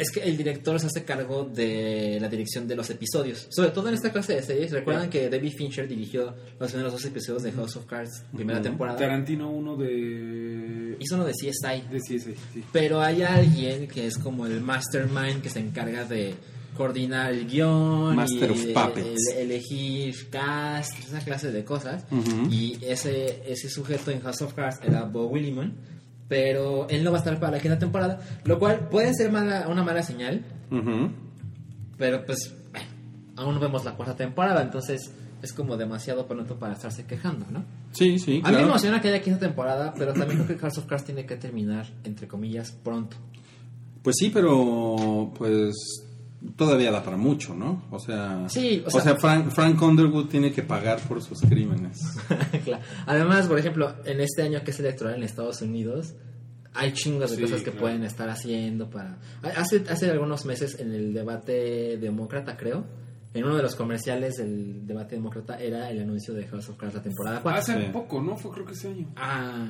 Es 0.00 0.10
que 0.10 0.20
el 0.20 0.36
director 0.36 0.78
se 0.80 0.86
hace 0.86 1.04
cargo 1.04 1.44
de 1.44 2.18
la 2.20 2.28
dirección 2.28 2.66
de 2.66 2.74
los 2.76 2.88
episodios. 2.90 3.46
Sobre 3.50 3.70
todo 3.70 3.88
en 3.88 3.94
esta 3.94 4.10
clase 4.10 4.34
de 4.34 4.42
series. 4.42 4.70
Recuerdan 4.72 5.10
que 5.10 5.28
David 5.28 5.52
Fincher 5.56 5.86
dirigió 5.88 6.34
los 6.58 6.70
primeros 6.70 6.92
dos 6.92 7.04
episodios 7.04 7.42
de 7.42 7.52
House 7.52 7.76
of 7.76 7.86
Cards, 7.86 8.24
primera 8.34 8.60
temporada. 8.62 8.98
Tarantino 8.98 9.50
uno 9.50 9.76
de... 9.76 10.96
Hizo 10.98 11.14
uno 11.16 11.24
de 11.24 11.32
CSI. 11.32 11.82
De 11.90 11.98
CSI, 11.98 12.34
sí. 12.52 12.64
Pero 12.72 13.00
hay 13.00 13.22
alguien 13.22 13.88
que 13.88 14.06
es 14.06 14.18
como 14.18 14.46
el 14.46 14.60
mastermind 14.60 15.42
que 15.42 15.50
se 15.50 15.60
encarga 15.60 16.04
de 16.04 16.34
coordinar 16.76 17.32
el 17.32 17.46
guion, 17.46 18.16
Master 18.16 18.50
y 18.52 18.72
of 18.74 18.96
el- 18.96 19.16
elegir 19.36 20.30
cast, 20.30 20.98
esa 20.98 21.20
clase 21.20 21.50
de 21.52 21.64
cosas. 21.64 22.04
Y 22.50 22.78
ese, 22.82 23.42
ese 23.46 23.68
sujeto 23.68 24.10
en 24.10 24.20
House 24.20 24.40
of 24.42 24.54
Cards 24.54 24.78
era 24.82 25.02
Bo 25.04 25.26
Willimon, 25.26 25.74
pero 26.30 26.88
él 26.88 27.02
no 27.02 27.10
va 27.10 27.16
a 27.16 27.18
estar 27.18 27.40
para 27.40 27.56
la 27.56 27.58
quinta 27.60 27.76
temporada, 27.76 28.20
lo 28.44 28.60
cual 28.60 28.88
puede 28.88 29.12
ser 29.14 29.32
mala, 29.32 29.66
una 29.68 29.82
mala 29.82 30.00
señal, 30.04 30.44
pero 31.98 32.24
pues 32.24 32.54
bueno, 32.70 32.86
aún 33.34 33.54
no 33.56 33.60
vemos 33.60 33.84
la 33.84 33.96
cuarta 33.96 34.14
temporada, 34.14 34.62
entonces 34.62 35.10
es 35.42 35.52
como 35.52 35.76
demasiado 35.76 36.28
pronto 36.28 36.56
para 36.56 36.74
estarse 36.74 37.04
quejando, 37.04 37.46
¿no? 37.50 37.64
Sí, 37.90 38.20
sí, 38.20 38.34
A 38.34 38.34
mí 38.34 38.40
claro. 38.42 38.58
me 38.58 38.62
emociona 38.62 39.00
que 39.00 39.08
haya 39.08 39.20
quinta 39.20 39.40
temporada, 39.40 39.92
pero 39.98 40.12
también 40.12 40.44
creo 40.44 40.56
que 40.56 40.58
House 40.62 40.78
of 40.78 40.86
Cards 40.86 41.04
tiene 41.04 41.26
que 41.26 41.34
terminar, 41.34 41.88
entre 42.04 42.28
comillas, 42.28 42.70
pronto. 42.70 43.16
Pues 44.04 44.14
sí, 44.16 44.30
pero 44.32 45.32
pues 45.36 45.74
todavía 46.56 46.90
da 46.90 47.02
para 47.02 47.16
mucho, 47.16 47.54
¿no? 47.54 47.82
O 47.90 47.98
sea, 47.98 48.46
Sí, 48.48 48.82
o 48.84 48.88
o 48.88 48.90
sea- 48.90 49.00
sea, 49.02 49.16
Frank, 49.16 49.50
Frank 49.50 49.80
Underwood 49.82 50.26
tiene 50.28 50.52
que 50.52 50.62
pagar 50.62 50.98
por 51.00 51.22
sus 51.22 51.40
crímenes. 51.42 51.98
Claro. 52.64 52.82
Además, 53.06 53.46
por 53.46 53.58
ejemplo, 53.58 53.94
en 54.04 54.20
este 54.20 54.42
año 54.42 54.62
que 54.64 54.70
es 54.70 54.80
electoral 54.80 55.14
en 55.16 55.22
Estados 55.22 55.60
Unidos, 55.62 56.14
hay 56.74 56.92
chingos 56.92 57.30
de 57.30 57.36
Sí, 57.36 57.42
cosas 57.42 57.58
que 57.58 57.64
claro. 57.70 57.80
pueden 57.80 58.04
estar 58.04 58.28
haciendo 58.28 58.88
para... 58.90 59.18
Hace, 59.56 59.82
hace 59.88 60.10
algunos 60.10 60.44
meses 60.46 60.78
en 60.78 60.92
el 60.92 61.12
debate 61.12 61.98
demócrata, 61.98 62.56
creo, 62.56 62.84
en 63.32 63.44
uno 63.44 63.56
de 63.56 63.62
los 63.62 63.74
comerciales 63.76 64.34
del 64.36 64.86
debate 64.86 65.14
demócrata 65.14 65.56
era 65.60 65.88
el 65.90 66.00
anuncio 66.00 66.34
de 66.34 66.46
House 66.48 66.68
of 66.68 66.76
Cards 66.76 66.94
la 66.96 67.02
temporada 67.02 67.40
4. 67.42 67.60
Hace 67.60 67.80
Sí. 67.86 67.90
poco, 67.92 68.20
¿no? 68.20 68.36
Fue 68.36 68.50
creo 68.50 68.66
que 68.66 68.72
ese 68.72 68.88
año. 68.88 69.06
Ah, 69.16 69.66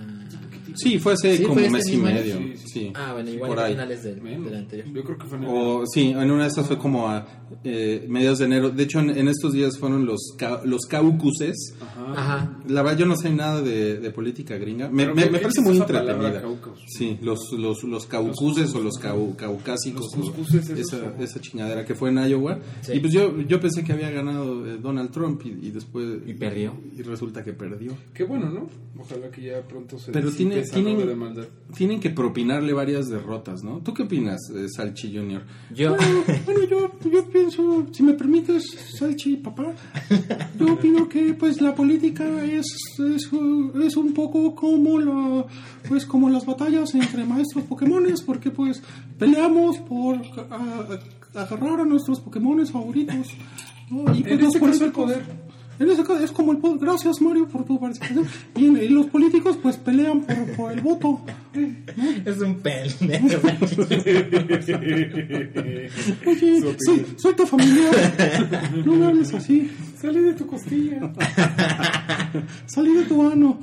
Sí, 0.75 0.99
fue 0.99 1.14
hace 1.14 1.37
Sí, 1.37 1.43
como 1.43 1.55
fue 1.55 1.64
este 1.67 1.76
mes 1.76 1.88
y 1.88 1.93
año. 1.95 2.02
medio. 2.02 2.37
Sí, 2.38 2.52
sí. 2.57 2.69
Sí, 2.69 2.93
ah 2.95 3.12
bueno, 3.12 3.29
Sí, 3.29 3.35
igual 3.35 3.50
por 3.50 3.59
a 3.59 3.64
ahí. 3.64 3.73
finales 3.73 4.02
del, 4.05 4.23
del 4.23 4.55
anterior. 4.55 4.88
Yo 4.95 5.02
creo 5.05 5.19
que 5.19 5.26
fue 5.26 5.38
en 5.38 5.45
el- 5.45 5.50
O 5.52 5.83
sí, 5.93 6.11
en 6.11 6.31
una 6.31 6.45
de 6.45 6.49
esas 6.49 6.67
fue 6.67 6.79
como 6.79 7.09
a 7.09 7.26
eh, 7.64 8.07
mediados 8.09 8.38
de 8.38 8.45
enero. 8.45 8.71
De 8.71 8.84
hecho, 8.84 9.00
en, 9.00 9.11
en 9.11 9.26
estos 9.28 9.52
días 9.52 9.76
fueron 9.76 10.06
los 10.06 10.34
ca- 10.39 10.61
los 10.65 10.82
caucuses. 10.87 11.75
Ajá. 11.80 12.13
Ajá. 12.17 12.58
La 12.69 12.82
verdad, 12.82 12.99
yo 13.00 13.06
no 13.06 13.17
sé 13.17 13.30
nada 13.30 13.61
de, 13.61 13.99
de 13.99 14.11
política 14.13 14.56
gringa. 14.56 14.89
Me, 14.89 15.06
me- 15.13 15.25
¿qué 15.25 15.30
me 15.30 15.39
parece 15.41 15.61
muy 15.61 15.76
entretenida. 15.76 16.43
Sí, 16.87 17.19
los, 17.23 17.52
los, 17.58 17.82
los 17.82 18.06
caucuses 18.06 18.73
o 18.75 18.80
los 18.80 18.95
cau- 19.00 19.34
caucásicos. 19.37 20.06
Los 20.17 20.28
o 20.28 20.76
esa, 20.76 21.13
esa 21.19 21.41
chingadera 21.41 21.84
que 21.84 21.95
fue 21.97 22.11
en 22.11 22.19
Iowa. 22.28 22.58
Sí. 22.82 22.93
Y 22.95 23.00
pues 23.00 23.13
yo, 23.13 23.37
yo 23.50 23.60
pensé 23.60 23.82
que 23.84 23.93
había 23.93 24.10
ganado 24.10 24.65
eh, 24.67 24.78
Donald 24.80 25.10
Trump 25.10 25.43
y, 25.45 25.67
y 25.67 25.71
después... 25.73 26.06
Y 26.26 26.34
perdió. 26.34 26.73
Y 26.97 27.02
resulta 27.02 27.43
que 27.45 27.52
perdió. 27.52 27.93
Qué 28.15 28.23
bueno, 28.25 28.49
¿no? 28.49 28.69
Ojalá 28.99 29.30
que 29.30 29.43
ya 29.43 29.60
pronto 29.63 29.99
se 29.99 30.13
Pero 30.13 30.30
tiene- 30.30 30.63
tienen- 30.63 30.99
de 31.06 31.15
maldad. 31.17 31.47
Tienen 31.75 31.99
que 32.00 32.10
propinarle 32.10 32.73
varias 32.73 33.08
derrotas, 33.08 33.63
¿no? 33.65 33.78
¿Tú 33.78 33.93
qué 33.95 34.02
opinas, 34.04 34.39
eh, 34.54 34.67
Salchi 34.69 35.17
Junior? 35.17 35.43
Yo... 35.75 35.97
Bueno, 35.97 36.23
bueno, 36.47 36.60
yo, 36.69 36.93
yo 37.10 37.28
pienso, 37.28 37.86
si 37.93 38.02
me 38.02 38.13
permites, 38.15 38.63
Salchi, 38.99 39.36
papá, 39.36 39.75
yo 40.58 40.75
opino 40.75 41.08
que 41.08 41.34
pues 41.34 41.60
la 41.60 41.75
política 41.75 42.45
es, 42.45 42.67
es, 42.99 43.32
uh, 43.32 43.80
es 43.82 43.97
un 43.97 44.13
poco 44.15 44.54
como 44.54 44.99
la 44.99 45.45
pues 45.89 46.04
como 46.06 46.28
las 46.28 46.45
batallas 46.47 46.95
entre 46.95 47.25
maestros 47.25 47.65
Pokémones, 47.65 48.21
porque 48.23 48.50
pues 48.50 48.82
peleamos 49.19 49.78
por 49.78 50.17
a- 50.17 50.99
agarrar 51.34 51.80
a 51.80 51.84
nuestros 51.84 52.21
Pokémones 52.21 52.71
favoritos. 52.71 53.26
¿no? 53.90 54.02
Y, 54.14 54.23
pues, 54.23 54.32
En 54.32 54.40
este 54.45 54.60
caso, 54.60 54.84
el 54.84 54.93
poder. 54.93 55.23
En 55.78 55.90
ese 55.90 56.02
caso 56.02 56.19
es 56.23 56.30
como 56.30 56.52
el 56.52 56.58
poder. 56.58 56.78
Gracias, 56.78 57.23
Mario, 57.23 57.49
por 57.49 57.64
tu 57.64 57.80
participación. 57.80 58.26
Y, 58.54 58.66
y 58.66 58.88
los 58.90 59.06
políticos 59.06 59.56
pues 59.62 59.78
pelean 59.78 60.21
por, 60.21 60.36
por 60.54 60.73
el 60.73 60.82
voto. 60.82 61.23
es 61.54 62.38
un 62.40 62.56
pendejo. 62.56 63.49
Oye, 66.26 66.76
sí, 66.78 67.06
soy 67.16 67.34
tu 67.34 67.47
familiar. 67.47 67.95
No 68.84 68.95
me 68.95 69.06
hables 69.06 69.32
así. 69.32 69.71
Salí 70.00 70.21
de 70.21 70.32
tu 70.32 70.47
costilla. 70.47 71.13
Salí 72.67 72.95
de 72.95 73.04
tu 73.04 73.30
ano. 73.30 73.60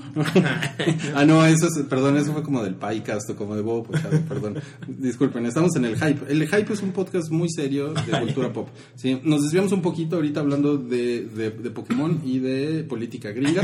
Ah, 1.16 1.26
no, 1.26 1.44
eso 1.44 1.68
es, 1.68 1.84
perdón, 1.90 2.16
eso 2.18 2.32
fue 2.32 2.44
como 2.44 2.64
del 2.64 2.76
Pycast 2.76 3.28
o 3.32 3.36
como 3.36 3.56
de 3.56 3.64
Bobo 3.64 3.86
Pochado, 3.86 4.20
perdón. 4.28 4.60
Disculpen, 4.88 5.48
estamos 5.48 5.76
en 5.78 5.86
el 5.86 5.96
Hype. 5.96 6.32
El 6.32 6.48
Hype 6.48 6.74
es 6.74 6.84
un 6.84 6.92
podcast 6.92 7.32
muy 7.32 7.50
serio 7.50 7.94
de 7.94 8.20
cultura 8.20 8.54
pop. 8.54 8.70
Sí, 8.96 9.20
nos 9.24 9.42
desviamos 9.42 9.72
un 9.72 9.82
poquito 9.82 10.18
ahorita 10.18 10.42
hablando 10.42 10.78
de, 10.78 11.26
de, 11.26 11.50
de 11.50 11.70
Pokémon 11.72 12.22
y 12.24 12.38
de 12.38 12.84
política 12.84 13.32
gringa. 13.32 13.64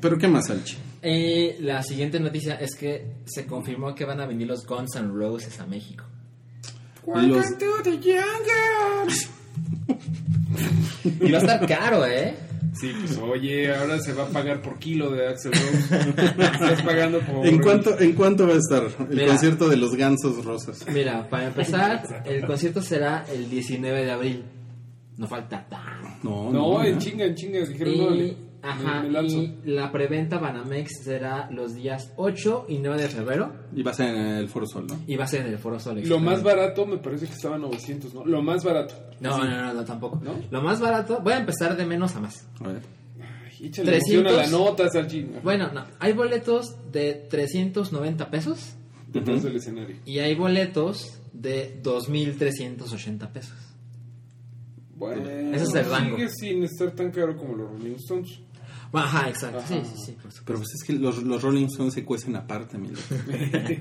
Pero 0.00 0.16
¿qué 0.16 0.28
más, 0.28 0.48
Alchi? 0.48 0.76
Eh, 1.02 1.56
la 1.60 1.82
siguiente 1.82 2.20
noticia 2.20 2.54
es 2.54 2.76
que 2.76 3.16
se 3.24 3.46
confirmó 3.46 3.96
que 3.96 4.04
van 4.04 4.20
a 4.20 4.26
venir 4.26 4.46
los 4.46 4.64
Guns 4.64 4.94
N' 4.94 5.08
Roses 5.12 5.58
a 5.58 5.66
México. 5.66 6.04
Los, 7.06 7.46
Y 11.20 11.30
va 11.32 11.38
a 11.38 11.40
estar 11.40 11.66
caro, 11.66 12.06
¿eh? 12.06 12.34
Sí, 12.78 12.92
pues 13.00 13.18
oye, 13.18 13.74
ahora 13.74 13.98
se 13.98 14.12
va 14.12 14.24
a 14.24 14.28
pagar 14.28 14.62
por 14.62 14.78
kilo 14.78 15.10
de 15.10 15.28
Axel 15.28 15.52
Rose. 15.52 16.00
Estás 16.38 16.82
pagando 16.82 17.18
por. 17.20 17.46
¿en, 17.46 17.58
cuánto, 17.58 17.98
¿En 17.98 18.12
cuánto 18.12 18.46
va 18.46 18.54
a 18.54 18.58
estar 18.58 18.84
el 19.10 19.16
Mira. 19.16 19.26
concierto 19.28 19.68
de 19.68 19.76
los 19.76 19.96
gansos 19.96 20.44
rosas? 20.44 20.86
Mira, 20.92 21.28
para 21.28 21.48
empezar, 21.48 22.22
el 22.24 22.46
concierto 22.46 22.80
será 22.80 23.24
el 23.32 23.50
19 23.50 24.04
de 24.04 24.10
abril. 24.10 24.44
No 25.16 25.26
falta 25.26 25.66
tanto. 25.68 26.18
No, 26.22 26.50
No, 26.52 26.84
en 26.84 26.98
chinga, 26.98 27.24
en 27.26 27.34
chinga. 27.34 27.60
Dijeron, 27.66 27.94
Y, 28.16 28.36
ajá, 28.62 29.02
me, 29.02 29.08
me 29.08 29.10
lanzo. 29.12 29.42
y 29.42 29.56
la 29.64 29.90
preventa 29.92 30.38
Banamex 30.38 31.02
será 31.04 31.48
los 31.50 31.74
días 31.74 32.12
8 32.16 32.66
y 32.68 32.78
9 32.78 33.02
de 33.02 33.08
febrero 33.08 33.52
Y 33.74 33.82
va 33.82 33.90
a 33.90 33.94
ser 33.94 34.14
en 34.14 34.20
el 34.36 34.48
Foro 34.48 34.66
Sol, 34.66 34.86
¿no? 34.86 34.98
y 35.06 35.16
va 35.16 35.24
a 35.24 35.26
ser 35.28 35.42
en 35.46 35.52
el 35.52 35.58
Foro 35.58 35.78
Sol. 35.80 36.00
Lo 36.04 36.18
más 36.18 36.42
barato 36.42 36.86
me 36.86 36.98
parece 36.98 37.26
que 37.26 37.32
estaba 37.32 37.56
en 37.56 37.62
900, 37.62 38.14
¿no? 38.14 38.24
Lo 38.24 38.42
más 38.42 38.64
barato. 38.64 38.94
No, 39.20 39.38
no, 39.38 39.44
no, 39.50 39.74
no, 39.74 39.84
tampoco. 39.84 40.20
¿No? 40.22 40.34
Lo 40.50 40.62
más 40.62 40.80
barato, 40.80 41.20
voy 41.22 41.32
a 41.34 41.38
empezar 41.38 41.76
de 41.76 41.84
menos 41.86 42.14
a 42.16 42.20
más. 42.20 42.46
A 42.60 42.68
ver. 42.68 42.82
Ay, 43.20 43.66
échale 43.66 43.90
300. 43.92 44.12
emoción 44.12 44.26
a 44.26 44.32
la 44.32 44.46
nota, 44.48 44.88
Salchín. 44.88 45.32
Bueno, 45.42 45.70
no, 45.72 45.84
hay 45.98 46.12
boletos 46.12 46.76
de 46.92 47.26
390 47.30 48.30
pesos 48.30 48.74
Detrás 49.08 49.42
del 49.42 49.56
escenario. 49.56 49.96
y 50.04 50.18
hay 50.20 50.34
boletos 50.34 51.18
de 51.32 51.80
2.380 51.82 53.28
pesos. 53.32 53.54
Bueno, 54.94 55.28
Ese 55.28 55.64
es 55.64 55.74
el 55.74 55.84
rango. 55.90 56.16
sigue 56.16 56.28
sin 56.28 56.62
estar 56.64 56.90
tan 56.92 57.10
caro 57.10 57.36
como 57.36 57.56
los 57.56 57.70
Rolling 57.70 57.94
Stones. 57.96 58.40
Ajá, 58.92 59.28
exacto. 59.28 59.58
Ajá. 59.58 59.68
Sí, 59.68 59.80
sí, 59.84 60.02
sí. 60.06 60.16
Pero 60.44 60.58
pues 60.58 60.70
es 60.74 60.82
que 60.84 60.92
los, 60.94 61.22
los 61.22 61.42
Rolling 61.42 61.66
Stones 61.66 61.94
se 61.94 62.04
cuecen 62.04 62.34
aparte, 62.36 62.76
mi 62.78 62.88
loco. 62.88 63.00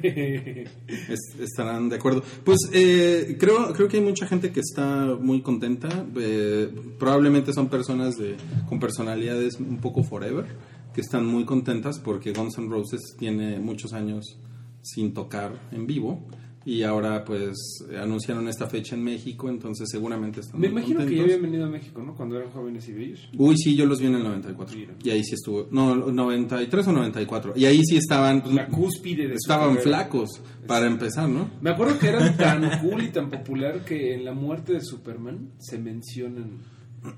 Es- 0.88 1.40
estarán 1.40 1.90
de 1.90 1.96
acuerdo. 1.96 2.24
Pues 2.44 2.60
eh, 2.74 3.36
creo, 3.40 3.74
creo 3.74 3.88
que 3.88 3.98
hay 3.98 4.04
mucha 4.04 4.28
gente 4.28 4.52
que 4.52 4.60
está 4.60 5.16
muy 5.20 5.42
contenta. 5.42 5.90
Eh, 6.18 6.70
probablemente 7.00 7.54
son 7.54 7.70
personas 7.70 8.18
de, 8.18 8.36
con 8.68 8.80
personalidades 8.80 9.56
un 9.60 9.78
poco 9.78 10.04
forever, 10.04 10.46
que 10.94 11.02
están 11.02 11.26
muy 11.26 11.46
contentas 11.46 12.00
porque 12.00 12.32
Guns 12.34 12.58
N' 12.58 12.70
Roses 12.70 13.16
tiene 13.18 13.60
muchos 13.60 13.94
años 13.94 14.38
sin 14.82 15.14
tocar 15.14 15.54
en 15.72 15.88
vivo. 15.88 16.26
Y 16.66 16.84
ahora 16.84 17.24
pues 17.24 17.56
anunciaron 18.00 18.48
esta 18.50 18.68
fecha 18.68 18.94
en 18.96 19.04
México, 19.04 19.50
entonces 19.50 19.88
seguramente 19.90 20.42
están 20.42 20.60
Me 20.60 20.68
imagino 20.68 21.00
que 21.00 21.06
ya 21.16 21.22
contentos. 21.22 21.24
habían 21.36 21.42
venido 21.42 21.66
a 21.66 21.70
México, 21.70 22.02
¿no? 22.06 22.14
Cuando 22.14 22.38
eran 22.38 22.52
jóvenes 22.52 22.88
y 22.90 22.94
bellos. 22.94 23.30
Uy, 23.38 23.56
sí, 23.58 23.76
yo 23.76 23.86
los 23.86 24.00
vi 24.02 24.08
en 24.08 24.16
el 24.16 24.24
94. 24.24 24.78
Mira. 24.78 24.94
Y 25.02 25.10
ahí 25.10 25.24
sí 25.24 25.36
estuvo. 25.36 25.68
No, 25.72 25.96
93 25.96 26.88
o 26.88 26.92
94. 26.92 27.54
Y 27.56 27.66
ahí 27.66 27.82
sí 27.86 27.96
estaban. 27.98 28.44
La 28.54 28.68
cúspide 28.68 29.24
de 29.24 29.36
su 29.36 29.46
Estaban 29.46 29.76
carrera. 29.78 29.82
flacos, 29.84 30.30
para 30.68 30.86
empezar, 30.86 31.30
¿no? 31.30 31.50
Me 31.62 31.70
acuerdo 31.72 31.98
que 31.98 32.08
eran 32.10 32.36
tan 32.38 32.62
cool 32.82 33.04
y 33.04 33.08
tan 33.10 33.30
popular 33.30 33.86
que 33.86 34.14
en 34.16 34.26
la 34.26 34.34
muerte 34.34 34.74
de 34.74 34.82
Superman 34.82 35.52
se 35.60 35.80
mencionan 35.80 36.60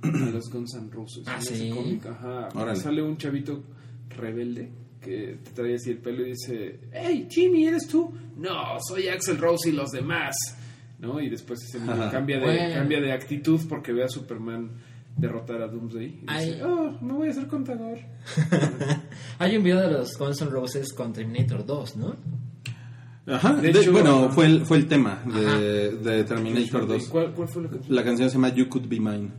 a 0.03 0.07
los 0.29 0.49
Guns 0.51 0.75
N' 0.75 0.91
Roses. 0.91 1.23
Ah, 1.25 1.37
en 1.37 1.41
ese 1.41 1.57
¿sí? 1.57 1.69
cómic, 1.71 2.05
ajá. 2.05 2.75
Sale 2.75 3.01
un 3.01 3.17
chavito 3.17 3.63
rebelde 4.09 4.71
que 5.01 5.37
te 5.43 5.51
trae 5.51 5.75
así 5.75 5.91
el 5.91 5.97
pelo 5.97 6.25
y 6.25 6.31
dice, 6.31 6.79
hey, 6.91 7.27
Jimmy, 7.29 7.65
¿eres 7.67 7.87
tú? 7.87 8.13
No, 8.37 8.77
soy 8.87 9.07
Axel 9.07 9.37
Rose 9.37 9.69
y 9.69 9.71
los 9.73 9.91
demás. 9.91 10.35
¿No? 10.99 11.19
Y 11.19 11.29
después 11.29 11.59
ese 11.63 11.79
cambia 12.11 12.37
de, 12.39 12.45
Bueno. 12.45 12.73
cambia 12.75 13.01
de 13.01 13.11
actitud 13.11 13.59
porque 13.67 13.91
ve 13.91 14.03
a 14.03 14.07
Superman 14.07 14.69
derrotar 15.17 15.61
a 15.61 15.67
Doomsday. 15.67 16.05
Y 16.05 16.23
Ay. 16.27 16.45
dice, 16.51 16.63
oh, 16.63 16.97
me 17.01 17.13
voy 17.13 17.27
a 17.27 17.31
hacer 17.31 17.47
contador. 17.47 17.97
Hay 19.39 19.57
un 19.57 19.63
video 19.63 19.81
de 19.81 19.91
los 19.91 20.15
Guns 20.17 20.41
N' 20.41 20.51
Roses 20.51 20.93
con 20.93 21.11
Terminator 21.13 21.65
2, 21.65 21.95
¿no? 21.97 22.15
Ajá, 23.27 23.53
De 23.53 23.71
de- 23.73 23.79
hecho, 23.79 23.91
bueno, 23.91 24.29
fue 24.29 24.45
el, 24.45 24.65
fue 24.65 24.77
el 24.77 24.87
tema 24.87 25.23
de, 25.25 26.23
Terminator 26.23 26.87
2. 26.87 27.07
¿Cuál, 27.07 27.31
cuál 27.33 27.47
fue 27.47 27.63
la 27.63 27.69
canción? 27.69 27.95
La 27.95 28.03
canción 28.03 28.29
se 28.29 28.35
llama 28.35 28.49
You 28.53 28.69
Could 28.69 28.87
Be 28.87 28.99
Mine. 28.99 29.29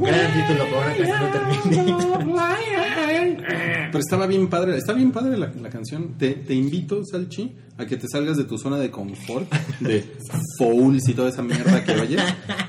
Gran 0.00 0.32
título 0.32 0.64
para 0.70 0.86
una 0.86 0.96
canción 0.96 1.20
de 1.32 1.38
Terminator. 1.38 2.20
Pero 3.90 3.98
estaba 3.98 4.26
bien 4.26 4.48
padre, 4.48 4.76
está 4.76 4.92
bien 4.92 5.10
padre 5.10 5.36
la, 5.36 5.52
la 5.60 5.68
canción. 5.68 6.14
Te, 6.16 6.30
te 6.34 6.54
invito, 6.54 7.04
Salchi, 7.04 7.56
a 7.76 7.86
que 7.86 7.96
te 7.96 8.06
salgas 8.08 8.36
de 8.36 8.44
tu 8.44 8.56
zona 8.56 8.78
de 8.78 8.90
confort, 8.90 9.52
de 9.80 10.04
fouls 10.58 11.08
y 11.08 11.14
toda 11.14 11.30
esa 11.30 11.42
mierda 11.42 11.82
que 11.84 11.92
oyes, 11.92 12.22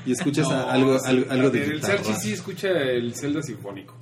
y 0.04 0.12
escuches 0.12 0.46
a- 0.48 0.72
algo, 0.72 0.98
sí, 0.98 1.24
algo, 1.28 1.50
de 1.50 1.64
El 1.64 1.72
guitarra. 1.74 2.02
Salchi 2.02 2.20
sí 2.20 2.32
escucha 2.32 2.68
el 2.70 3.14
Zelda 3.14 3.40
Sinfónico. 3.42 3.94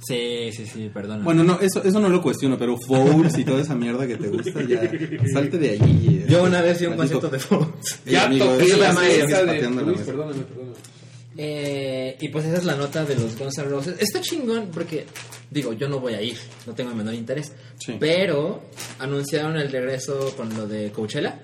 Sí, 0.00 0.50
sí, 0.52 0.64
sí, 0.66 0.90
perdona. 0.92 1.22
Bueno, 1.24 1.44
no, 1.44 1.60
eso, 1.60 1.82
eso 1.84 2.00
no 2.00 2.08
lo 2.08 2.22
cuestiono, 2.22 2.56
pero 2.58 2.76
fouls 2.76 3.36
y 3.38 3.44
toda 3.44 3.60
esa 3.60 3.74
mierda 3.74 4.06
que 4.06 4.16
te 4.16 4.28
gusta, 4.28 4.62
ya 4.62 4.80
salte 5.32 5.58
de 5.58 5.70
allí. 5.70 6.20
eh. 6.22 6.26
Yo 6.28 6.42
una 6.44 6.60
vez 6.62 6.82
a 6.82 6.88
un 6.88 6.96
concierto 6.96 7.28
de. 7.28 7.38
Ey, 8.06 8.16
amigo, 8.16 8.46
toqué 8.46 8.76
la 8.76 8.94
de... 8.94 9.70
Luis, 9.70 9.86
mesa. 9.98 10.04
perdóname, 10.06 10.42
perdóname. 10.42 10.74
Eh, 11.40 12.16
y 12.20 12.28
pues 12.30 12.46
esa 12.46 12.56
es 12.56 12.64
la 12.64 12.74
nota 12.74 13.04
de 13.04 13.14
los 13.14 13.38
Guns 13.38 13.58
N' 13.58 13.68
Roses. 13.68 13.94
Está 14.00 14.20
chingón 14.20 14.70
porque, 14.72 15.06
digo, 15.48 15.72
yo 15.72 15.88
no 15.88 16.00
voy 16.00 16.14
a 16.14 16.20
ir, 16.20 16.36
no 16.66 16.74
tengo 16.74 16.90
el 16.90 16.96
menor 16.96 17.14
interés. 17.14 17.52
Sí. 17.78 17.96
Pero 18.00 18.64
anunciaron 18.98 19.56
el 19.56 19.70
regreso 19.70 20.34
con 20.36 20.52
lo 20.56 20.66
de 20.66 20.90
Coachella. 20.90 21.38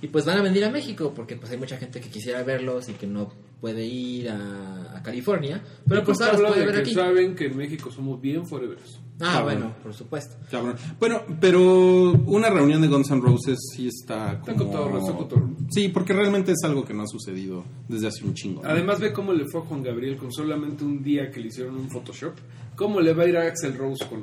Y 0.00 0.06
pues 0.08 0.24
van 0.24 0.38
a 0.38 0.42
venir 0.42 0.64
a 0.64 0.70
México 0.70 1.12
porque 1.14 1.36
pues 1.36 1.52
hay 1.52 1.58
mucha 1.58 1.76
gente 1.76 2.00
que 2.00 2.08
quisiera 2.08 2.42
verlos 2.42 2.88
y 2.88 2.94
que 2.94 3.06
no 3.06 3.30
puede 3.60 3.84
ir 3.84 4.30
a, 4.30 4.96
a 4.96 5.02
California. 5.02 5.62
Pero 5.86 6.04
pues 6.04 6.18
ahora 6.22 6.38
los 6.38 6.52
puede 6.52 6.60
de 6.60 6.72
ver 6.72 6.80
aquí. 6.80 6.94
saben 6.94 7.36
que 7.36 7.46
en 7.46 7.56
México 7.58 7.90
somos 7.90 8.18
bien 8.20 8.46
foreveros. 8.46 8.98
Ah, 9.20 9.38
Cabrón. 9.38 9.44
bueno, 9.44 9.74
por 9.82 9.94
supuesto. 9.94 10.36
Cabrón. 10.50 10.76
Bueno, 11.00 11.22
pero 11.40 12.12
una 12.12 12.50
reunión 12.50 12.80
de 12.80 12.88
Guns 12.88 13.10
N' 13.10 13.20
Roses 13.20 13.58
sí 13.74 13.88
está 13.88 14.32
Está 14.34 14.54
como... 14.54 14.70
cotorro, 14.70 14.98
está 14.98 15.12
cotorro. 15.12 15.50
Sí, 15.70 15.88
porque 15.88 16.12
realmente 16.12 16.52
es 16.52 16.58
algo 16.64 16.84
que 16.84 16.94
no 16.94 17.02
ha 17.02 17.06
sucedido 17.08 17.64
desde 17.88 18.06
hace 18.06 18.24
un 18.24 18.34
chingo. 18.34 18.62
¿no? 18.62 18.68
Además 18.68 19.00
ve 19.00 19.12
cómo 19.12 19.32
le 19.32 19.44
fue 19.46 19.60
a 19.60 19.64
Juan 19.64 19.82
Gabriel 19.82 20.16
con 20.16 20.32
solamente 20.32 20.84
un 20.84 21.02
día 21.02 21.30
que 21.32 21.40
le 21.40 21.48
hicieron 21.48 21.76
un 21.76 21.90
Photoshop. 21.90 22.34
¿Cómo 22.76 23.00
le 23.00 23.12
va 23.12 23.24
a 23.24 23.28
ir 23.28 23.36
a 23.36 23.42
Axel 23.48 23.76
Rose 23.76 24.06
con 24.08 24.22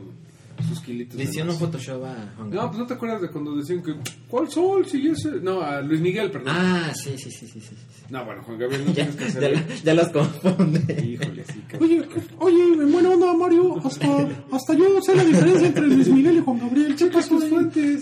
sus 0.63 0.79
kilitos? 0.81 1.19
Un 1.19 1.51
Photoshop 1.57 2.03
a 2.05 2.13
Juan 2.13 2.27
No, 2.37 2.43
Gabriel. 2.43 2.67
pues 2.67 2.77
no 2.79 2.85
te 2.87 2.93
acuerdas 2.93 3.21
de 3.21 3.29
cuando 3.29 3.55
decían 3.55 3.83
que 3.83 3.93
¿cuál 4.29 4.49
sol? 4.49 4.85
Si 4.85 5.07
ese? 5.07 5.31
No, 5.41 5.61
a 5.61 5.81
Luis 5.81 5.99
Miguel, 6.01 6.31
perdón. 6.31 6.53
Ah, 6.55 6.91
sí, 6.95 7.15
sí, 7.17 7.29
sí, 7.31 7.47
sí. 7.47 7.59
sí. 7.59 7.75
No, 8.09 8.23
bueno, 8.25 8.41
Juan 8.43 8.57
Gabriel 8.59 8.83
no 8.85 8.93
Ya, 8.93 9.05
tienes 9.07 9.15
que 9.15 9.23
ya, 9.23 9.47
hacer. 9.59 9.83
ya 9.83 9.93
los 9.93 10.07
confunde. 10.09 11.03
Híjole, 11.03 11.43
sí, 11.45 11.61
que- 11.67 11.77
Oye, 11.77 12.03
oye, 12.39 12.63
en 12.83 12.91
buena 12.91 13.09
onda, 13.09 13.33
Mario. 13.33 13.77
Hasta, 13.85 14.07
hasta 14.51 14.73
yo 14.75 15.01
sé 15.01 15.15
la 15.15 15.25
diferencia 15.25 15.67
entre 15.67 15.87
Luis 15.87 16.07
Miguel 16.07 16.37
y 16.37 16.41
Juan 16.41 16.59
Gabriel. 16.59 16.95
¿Qué 16.95 17.05
pasó 17.07 17.37
ahí? 17.41 18.01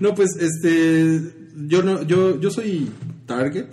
No, 0.00 0.14
pues 0.14 0.30
este 0.38 1.20
yo 1.68 1.82
no 1.82 2.02
yo 2.02 2.40
yo 2.40 2.50
soy 2.50 2.88
target 3.26 3.66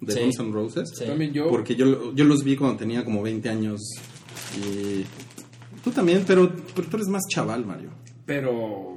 de 0.00 0.12
Sí. 0.12 0.20
Guns 0.20 0.38
N' 0.38 0.52
Roses 0.52 0.90
Sí. 0.96 1.04
También 1.06 1.32
yo. 1.32 1.48
porque 1.48 1.74
yo 1.76 2.14
yo 2.14 2.24
los 2.24 2.44
vi 2.44 2.56
cuando 2.56 2.76
tenía 2.78 3.04
como 3.04 3.22
20 3.22 3.48
años 3.48 3.80
y 4.56 5.04
tú 5.82 5.90
también, 5.90 6.24
pero, 6.26 6.50
pero 6.74 6.88
tú 6.88 6.96
eres 6.96 7.08
más 7.08 7.22
chaval, 7.30 7.64
Mario. 7.66 7.90
Pero 8.26 8.94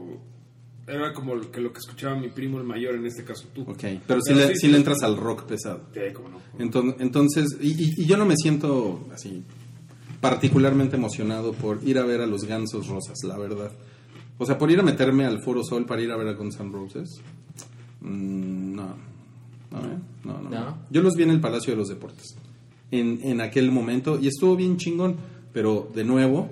era 0.88 1.14
como 1.14 1.36
lo 1.36 1.50
que 1.52 1.62
lo 1.62 1.72
que 1.72 1.80
escuchaba 1.80 2.16
mi 2.20 2.30
primo 2.30 2.58
el 2.58 2.66
mayor, 2.66 2.96
en 2.96 3.06
este 3.06 3.24
caso 3.24 3.48
tú. 3.54 3.62
Ok, 3.62 3.84
pero 4.06 4.22
si 4.22 4.34
le, 4.34 4.56
sí 4.56 4.68
le 4.68 4.78
entras 4.78 5.02
al 5.04 5.16
rock 5.18 5.44
pesado. 5.46 5.82
Sí, 5.94 6.00
cómo 6.14 6.30
no. 6.30 6.38
Entonces, 6.60 6.96
entonces 7.00 7.58
y, 7.62 7.70
y- 7.86 7.94
y 7.98 8.06
yo 8.06 8.18
no 8.18 8.26
me 8.26 8.36
siento 8.36 9.08
así 9.14 9.44
particularmente 10.20 10.98
emocionado 10.98 11.54
por 11.54 11.80
ir 11.84 11.98
a 11.98 12.04
ver 12.06 12.22
a 12.22 12.28
los 12.28 12.44
Gansos 12.46 12.88
Rosas, 12.88 13.18
la 13.24 13.38
verdad. 13.38 13.72
O 14.38 14.46
sea, 14.46 14.58
por 14.58 14.70
ir 14.70 14.80
a 14.80 14.84
meterme 14.84 15.26
al 15.26 15.42
Foro 15.44 15.64
Sol 15.64 15.86
para 15.86 16.02
ir 16.02 16.12
a 16.12 16.18
ver 16.18 16.28
a 16.28 16.34
Guns 16.34 16.60
N' 16.60 16.72
Roses. 16.72 17.22
mm, 18.02 18.76
no. 18.76 19.12
No, 19.72 19.80
¿eh? 19.80 19.98
no, 20.26 20.42
no, 20.42 20.50
¿No? 20.50 20.78
Yo 20.90 21.02
los 21.02 21.16
vi 21.16 21.24
en 21.24 21.30
el 21.32 21.40
Palacio 21.40 21.72
de 21.74 21.78
los 21.78 21.88
Deportes. 21.88 22.36
En, 22.92 23.20
en 23.24 23.40
aquel 23.40 23.72
momento. 23.72 24.20
Y 24.20 24.28
estuvo 24.28 24.56
bien 24.56 24.78
chingón. 24.78 25.16
Pero 25.54 25.90
de 25.96 26.04
nuevo, 26.04 26.50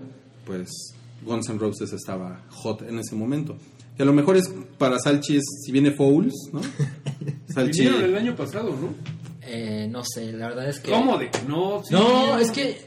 pues 0.49 0.95
Guns 1.23 1.47
N' 1.47 1.59
Roses 1.59 1.93
estaba 1.93 2.43
hot 2.49 2.81
en 2.81 2.97
ese 2.97 3.13
momento. 3.15 3.55
Que 3.95 4.01
a 4.01 4.05
lo 4.07 4.13
mejor 4.13 4.35
es 4.35 4.49
para 4.79 4.97
Salchi, 4.97 5.37
es- 5.37 5.43
si 5.63 5.71
viene 5.71 5.91
Fouls, 5.91 6.33
¿no? 6.51 6.59
Salchi. 7.53 7.81
Vinieron 7.81 8.03
el 8.05 8.15
año 8.17 8.35
pasado, 8.35 8.69
¿no? 8.71 8.95
Eh, 9.43 9.87
no 9.91 10.03
sé, 10.03 10.31
la 10.33 10.47
verdad 10.47 10.69
es 10.69 10.79
que... 10.79 10.89
¿Cómo 10.91 11.17
de 11.19 11.29
que 11.29 11.39
no? 11.47 11.83
Sí, 11.83 11.93
No, 11.93 12.37
es 12.39 12.49
que 12.51 12.81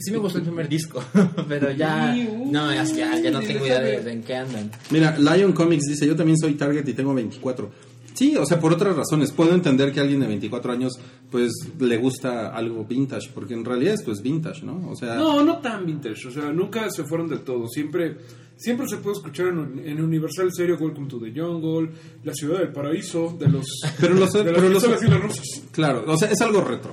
sí 0.00 0.10
me 0.12 0.18
gustó 0.18 0.38
el 0.38 0.44
primer 0.44 0.68
disco, 0.68 1.02
pero 1.48 1.72
ya... 1.72 2.12
Sí, 2.14 2.28
uy, 2.30 2.50
No, 2.50 2.72
ya, 2.72 2.84
ya, 2.84 3.30
no 3.30 3.40
tengo 3.40 3.66
idea 3.66 3.80
de, 3.80 4.00
de 4.02 4.12
en 4.12 4.22
qué 4.22 4.36
andan. 4.36 4.70
Mira, 4.90 5.16
Lion 5.18 5.52
Comics 5.52 5.84
dice, 5.88 6.06
yo 6.06 6.14
también 6.14 6.38
soy 6.38 6.54
Target 6.54 6.86
y 6.88 6.92
tengo 6.94 7.12
24. 7.14 7.70
Sí, 8.14 8.36
o 8.36 8.46
sea, 8.46 8.60
por 8.60 8.72
otras 8.72 8.96
razones. 8.96 9.32
Puedo 9.32 9.54
entender 9.54 9.92
que 9.92 10.00
alguien 10.00 10.20
de 10.20 10.26
24 10.28 10.72
años, 10.72 10.92
pues, 11.30 11.52
le 11.80 11.96
gusta 11.98 12.54
algo 12.54 12.84
vintage, 12.84 13.28
porque 13.34 13.54
en 13.54 13.64
realidad 13.64 13.94
esto 13.94 14.12
es 14.12 14.22
vintage, 14.22 14.64
¿no? 14.64 14.88
O 14.88 14.94
sea, 14.96 15.16
No, 15.16 15.42
no 15.44 15.58
tan 15.58 15.84
vintage, 15.84 16.28
o 16.28 16.30
sea, 16.30 16.52
nunca 16.52 16.88
se 16.90 17.04
fueron 17.04 17.28
de 17.28 17.38
todo. 17.38 17.66
Siempre 17.68 18.16
siempre 18.56 18.86
se 18.88 18.98
puede 18.98 19.16
escuchar 19.16 19.48
en, 19.48 19.82
en 19.84 20.00
Universal 20.00 20.48
Serio 20.54 20.76
Welcome 20.80 21.08
to 21.08 21.18
the 21.18 21.32
Jungle, 21.38 21.90
La 22.22 22.32
Ciudad 22.32 22.60
del 22.60 22.72
Paraíso, 22.72 23.36
de 23.36 23.48
los 23.48 23.66
Pero 24.00 24.14
los- 24.14 24.32
de 24.32 24.44
las 24.44 24.54
pero 24.54 24.68
los- 24.68 24.84
y 25.02 25.08
las 25.08 25.62
claro, 25.72 26.04
o 26.06 26.16
sea, 26.16 26.30
es 26.30 26.40
algo 26.40 26.60
retro. 26.62 26.92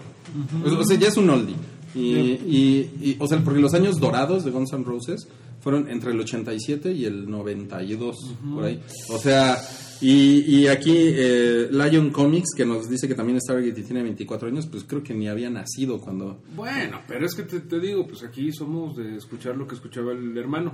o, 0.65 0.79
o 0.79 0.83
sea, 0.83 0.97
ya 0.97 1.07
es 1.09 1.17
un 1.17 1.29
oldie. 1.29 1.55
Y, 1.93 1.99
y, 2.15 2.91
y, 3.01 3.17
o 3.19 3.27
sea, 3.27 3.37
porque 3.43 3.59
los 3.59 3.73
años 3.75 3.99
dorados 3.99 4.43
de 4.43 4.49
Guns 4.51 4.73
N' 4.73 4.83
Roses 4.85 5.27
fueron 5.59 5.87
entre 5.89 6.11
el 6.13 6.19
87 6.21 6.93
y 6.93 7.05
el 7.05 7.29
92, 7.29 8.15
por 8.55 8.63
ahí. 8.63 8.81
O 9.09 9.19
sea, 9.19 9.61
y, 10.01 10.39
y 10.61 10.67
aquí 10.67 10.93
eh, 10.95 11.69
Lion 11.71 12.09
Comics, 12.09 12.49
que 12.55 12.65
nos 12.65 12.89
dice 12.89 13.07
que 13.07 13.15
también 13.15 13.37
y 13.63 13.71
tiene 13.83 14.03
24 14.03 14.47
años, 14.47 14.65
pues 14.67 14.83
creo 14.83 15.03
que 15.03 15.13
ni 15.13 15.27
había 15.27 15.49
nacido 15.49 15.99
cuando... 15.99 16.41
Bueno, 16.55 17.01
pero 17.07 17.25
es 17.25 17.35
que 17.35 17.43
te, 17.43 17.59
te 17.59 17.79
digo, 17.79 18.07
pues 18.07 18.23
aquí 18.23 18.51
somos 18.51 18.97
de 18.97 19.17
escuchar 19.17 19.55
lo 19.55 19.67
que 19.67 19.75
escuchaba 19.75 20.11
el 20.11 20.35
hermano. 20.37 20.73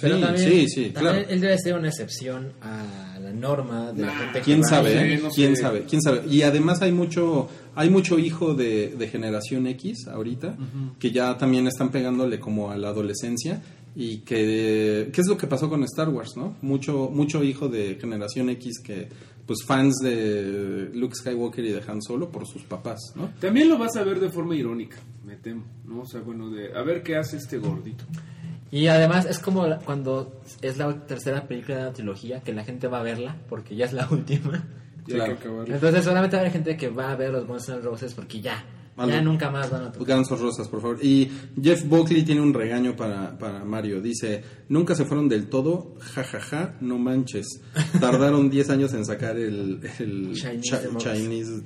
Pero 0.00 0.16
Sí, 0.16 0.22
también, 0.22 0.50
sí, 0.50 0.68
sí, 0.68 0.90
también 0.90 1.14
claro. 1.14 1.28
él 1.30 1.40
debe 1.40 1.58
ser 1.58 1.74
una 1.74 1.88
excepción 1.88 2.52
a 2.60 3.18
la 3.20 3.32
norma 3.32 3.92
de 3.92 4.02
la 4.02 4.14
gente 4.14 4.38
que 4.40 4.44
quién 4.44 4.60
va 4.60 4.68
sabe 4.68 4.98
ahí. 4.98 5.12
¿eh? 5.14 5.20
no 5.22 5.30
quién 5.30 5.56
sé. 5.56 5.62
sabe 5.62 5.84
quién 5.88 6.02
sabe 6.02 6.22
y 6.28 6.42
además 6.42 6.82
hay 6.82 6.92
mucho 6.92 7.48
hay 7.74 7.88
mucho 7.88 8.18
hijo 8.18 8.54
de, 8.54 8.94
de 8.98 9.08
generación 9.08 9.66
X 9.68 10.06
ahorita 10.06 10.56
que 10.98 11.10
ya 11.12 11.38
también 11.38 11.66
están 11.66 11.90
pegándole 11.90 12.38
como 12.38 12.70
a 12.70 12.76
la 12.76 12.88
adolescencia 12.88 13.62
y 13.98 14.18
que 14.18 15.10
qué 15.10 15.20
es 15.22 15.26
lo 15.26 15.38
que 15.38 15.46
pasó 15.46 15.70
con 15.70 15.82
Star 15.84 16.10
Wars 16.10 16.36
no 16.36 16.54
mucho 16.60 17.10
mucho 17.10 17.42
hijo 17.42 17.68
de 17.68 17.96
generación 17.98 18.50
X 18.50 18.80
que 18.84 19.08
pues 19.46 19.64
fans 19.66 19.96
de 20.02 20.90
Luke 20.92 21.14
Skywalker 21.14 21.64
y 21.64 21.72
de 21.72 21.82
Han 21.88 22.02
Solo 22.02 22.30
por 22.30 22.46
sus 22.46 22.62
papás 22.64 23.00
no 23.14 23.30
También 23.40 23.70
lo 23.70 23.78
vas 23.78 23.96
a 23.96 24.04
ver 24.04 24.20
de 24.20 24.28
forma 24.28 24.54
irónica, 24.54 24.98
me 25.24 25.36
temo, 25.36 25.64
¿no? 25.86 26.02
O 26.02 26.06
sea, 26.06 26.20
bueno, 26.20 26.50
de 26.50 26.76
a 26.76 26.82
ver 26.82 27.02
qué 27.02 27.16
hace 27.16 27.36
este 27.38 27.58
gordito. 27.58 28.04
Y 28.70 28.88
además 28.88 29.24
es 29.26 29.38
como 29.38 29.64
cuando 29.84 30.40
es 30.60 30.76
la 30.76 31.06
tercera 31.06 31.46
película 31.46 31.78
de 31.78 31.84
la 31.84 31.92
trilogía 31.92 32.40
que 32.42 32.52
la 32.52 32.64
gente 32.64 32.88
va 32.88 33.00
a 33.00 33.02
verla 33.02 33.36
porque 33.48 33.76
ya 33.76 33.86
es 33.86 33.92
la 33.92 34.06
última. 34.10 34.64
Claro. 35.06 35.38
Entonces 35.66 36.04
solamente 36.04 36.36
va 36.36 36.40
a 36.40 36.44
haber 36.46 36.52
gente 36.52 36.76
que 36.76 36.88
va 36.88 37.12
a 37.12 37.16
ver 37.16 37.30
los 37.30 37.68
N' 37.68 37.80
Roses 37.80 38.12
porque 38.14 38.40
ya, 38.40 38.64
Vale. 38.96 39.12
ya 39.12 39.20
nunca 39.20 39.50
más 39.50 39.70
van 39.70 39.84
a 39.84 39.92
tocar. 39.92 40.08
Gansos 40.08 40.40
Rosas, 40.40 40.68
por 40.68 40.80
favor. 40.80 40.98
Y 41.04 41.30
Jeff 41.62 41.84
Buckley 41.86 42.22
tiene 42.22 42.40
un 42.40 42.54
regaño 42.54 42.96
para, 42.96 43.36
para 43.38 43.62
Mario. 43.64 44.00
Dice, 44.00 44.42
nunca 44.70 44.94
se 44.94 45.04
fueron 45.04 45.28
del 45.28 45.48
todo, 45.48 45.94
jajaja, 46.00 46.76
no 46.80 46.96
manches. 46.98 47.46
Tardaron 48.00 48.48
10 48.50 48.70
años 48.70 48.94
en 48.94 49.04
sacar 49.04 49.36
el, 49.36 49.80
el 49.98 50.32
Chinese 50.32 50.60
Chi- 50.62 50.76
Democracy. 50.82 51.20
Chinese... 51.20 51.62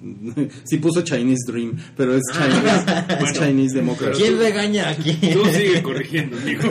sí 0.64 0.78
puso 0.78 1.02
Chinese 1.02 1.44
Dream, 1.52 1.76
pero 1.96 2.16
es 2.16 2.22
Chinese, 2.32 3.04
es 3.24 3.32
Chinese 3.38 3.74
Democracy. 3.76 4.22
¿Quién 4.22 4.38
regaña 4.38 4.88
aquí? 4.88 5.12
Tú 5.32 5.44
sigue 5.52 5.82
corrigiendo, 5.82 6.36
amigo. 6.36 6.62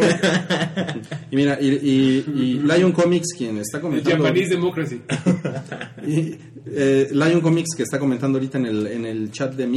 Y 1.32 1.36
mira, 1.36 1.58
y, 1.62 1.67
y- 1.67 2.26
y 2.36 2.54
Lion 2.60 2.91
Comics, 2.91 3.28
quien 3.38 3.58
está 3.60 3.78
El 3.78 3.82
comentando... 3.84 4.24
Japanese 4.26 4.50
Democracy. 4.50 5.02
Y, 6.06 6.36
eh, 6.65 7.08
Lion 7.12 7.41
Comics 7.41 7.76
que 7.76 7.84
está 7.84 7.98
comentando 8.00 8.38
ahorita 8.38 8.58
en 8.58 8.65
el, 8.65 8.88
en 8.88 9.06
el 9.06 9.32
chat 9.32 9.54
de 9.56 9.67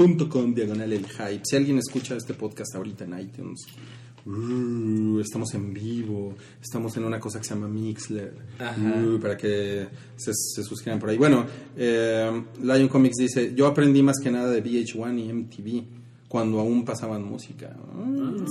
mixler.com 0.00 0.54
diagonal 0.54 0.92
el 0.92 1.06
hype. 1.06 1.42
Si 1.44 1.56
alguien 1.56 1.78
escucha 1.78 2.16
este 2.16 2.34
podcast 2.34 2.74
ahorita 2.74 3.04
en 3.04 3.18
iTunes, 3.18 3.60
"Uh, 4.26 5.20
estamos 5.20 5.52
en 5.54 5.72
vivo, 5.72 6.34
estamos 6.62 6.96
en 6.96 7.04
una 7.04 7.18
cosa 7.20 7.38
que 7.38 7.44
se 7.44 7.54
llama 7.54 7.68
Mixler. 7.68 8.34
Uh, 8.60 9.18
para 9.20 9.36
que 9.36 9.86
se, 10.16 10.32
se 10.34 10.62
suscriban 10.62 10.98
por 10.98 11.10
ahí. 11.10 11.18
Bueno, 11.18 11.44
eh, 11.76 12.42
Lion 12.62 12.88
Comics 12.88 13.16
dice, 13.16 13.52
yo 13.54 13.66
aprendí 13.66 14.02
más 14.02 14.16
que 14.22 14.30
nada 14.30 14.50
de 14.50 14.62
VH1 14.62 15.18
y 15.18 15.32
MTV 15.32 15.84
cuando 16.28 16.60
aún 16.60 16.84
pasaban 16.84 17.22
música. 17.24 17.76
Mm. 17.94 18.44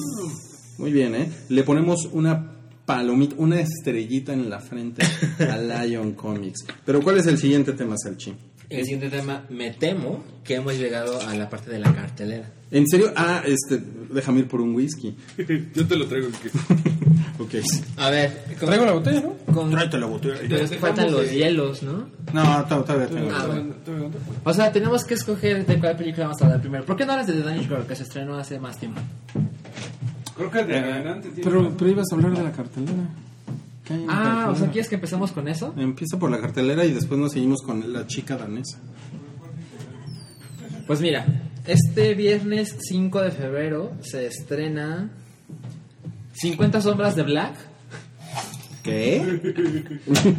Muy 0.79 0.91
bien, 0.91 1.15
¿eh? 1.15 1.29
Le 1.49 1.63
ponemos 1.63 2.09
una 2.11 2.57
palomita, 2.85 3.35
una 3.37 3.59
estrellita 3.59 4.33
en 4.33 4.49
la 4.49 4.59
frente 4.59 5.03
a 5.39 5.57
Lion 5.85 6.13
Comics. 6.13 6.65
Pero 6.85 7.01
¿cuál 7.01 7.17
es 7.17 7.27
el 7.27 7.37
siguiente 7.37 7.73
tema, 7.73 7.95
Salchi? 7.97 8.33
El 8.69 8.83
siguiente 8.83 9.09
tema, 9.09 9.45
me 9.49 9.71
temo 9.71 10.23
que 10.43 10.55
hemos 10.55 10.77
llegado 10.77 11.19
a 11.27 11.33
la 11.35 11.49
parte 11.49 11.71
de 11.71 11.79
la 11.79 11.93
cartelera. 11.93 12.51
¿En 12.71 12.87
serio? 12.87 13.11
Ah, 13.15 13.41
este, 13.45 13.81
déjame 14.13 14.39
ir 14.41 14.47
por 14.47 14.61
un 14.61 14.75
whisky. 14.75 15.15
Yo 15.75 15.87
te 15.87 15.95
lo 15.95 16.07
traigo. 16.07 16.27
Ok. 17.41 17.53
A 17.95 18.09
ver, 18.09 18.43
con, 18.59 18.67
Traigo 18.67 18.85
la 18.85 18.91
botella, 18.91 19.21
¿no? 19.21 19.33
con- 19.53 19.71
la 19.73 20.05
botella. 20.07 20.35
pero 20.41 20.57
es 20.57 20.69
que 20.71 20.77
faltan 20.77 21.09
los 21.09 21.31
hielos, 21.31 21.83
¿no? 21.83 22.09
No, 22.33 22.65
to- 22.65 22.83
todavía 22.83 23.07
tengo. 23.07 23.29
Ah, 23.33 23.45
bueno. 23.47 23.73
O 24.43 24.53
sea, 24.53 24.73
tenemos 24.73 25.05
que 25.05 25.13
escoger 25.13 25.65
de 25.65 25.79
cuál 25.79 25.95
película 25.95 26.25
vamos 26.25 26.41
a 26.41 26.45
hablar 26.45 26.59
primero. 26.59 26.83
¿Por 26.85 26.97
qué 26.97 27.05
no 27.05 27.13
hablas 27.13 27.27
de 27.27 27.33
The 27.35 27.43
Danish 27.43 27.69
Girl, 27.69 27.85
que 27.87 27.95
se 27.95 28.03
estrenó 28.03 28.35
hace 28.37 28.59
más 28.59 28.77
tiempo? 28.77 28.99
Creo 30.35 30.51
que 30.51 30.63
de 30.65 30.77
adelante 30.79 31.29
tiene 31.29 31.49
Pero, 31.49 31.73
pero 31.77 31.91
ibas 31.91 32.07
a 32.11 32.15
hablar 32.15 32.37
de 32.37 32.43
la 32.43 32.51
cartelera. 32.51 33.07
¿Qué 33.89 33.93
hay 33.95 34.01
en 34.01 34.07
la 34.07 34.43
Ah, 34.45 34.49
o 34.51 34.55
sea? 34.55 34.69
¿quieres 34.71 34.87
que 34.87 34.95
empecemos 34.95 35.33
con 35.33 35.49
eso? 35.49 35.73
Empieza 35.77 36.17
por 36.17 36.31
la 36.31 36.39
cartelera 36.39 36.85
y 36.85 36.93
después 36.93 37.19
nos 37.19 37.33
seguimos 37.33 37.61
con 37.61 37.91
la 37.91 38.07
chica 38.07 38.37
danesa. 38.37 38.79
Pues 40.87 41.01
mira, 41.01 41.25
este 41.67 42.13
viernes 42.15 42.77
5 42.87 43.21
de 43.21 43.31
febrero 43.31 43.91
se 44.01 44.25
estrena 44.27 45.09
50 46.33 46.81
sombras 46.81 47.15
de 47.17 47.23
Black, 47.23 47.55
¿Qué? 48.83 49.41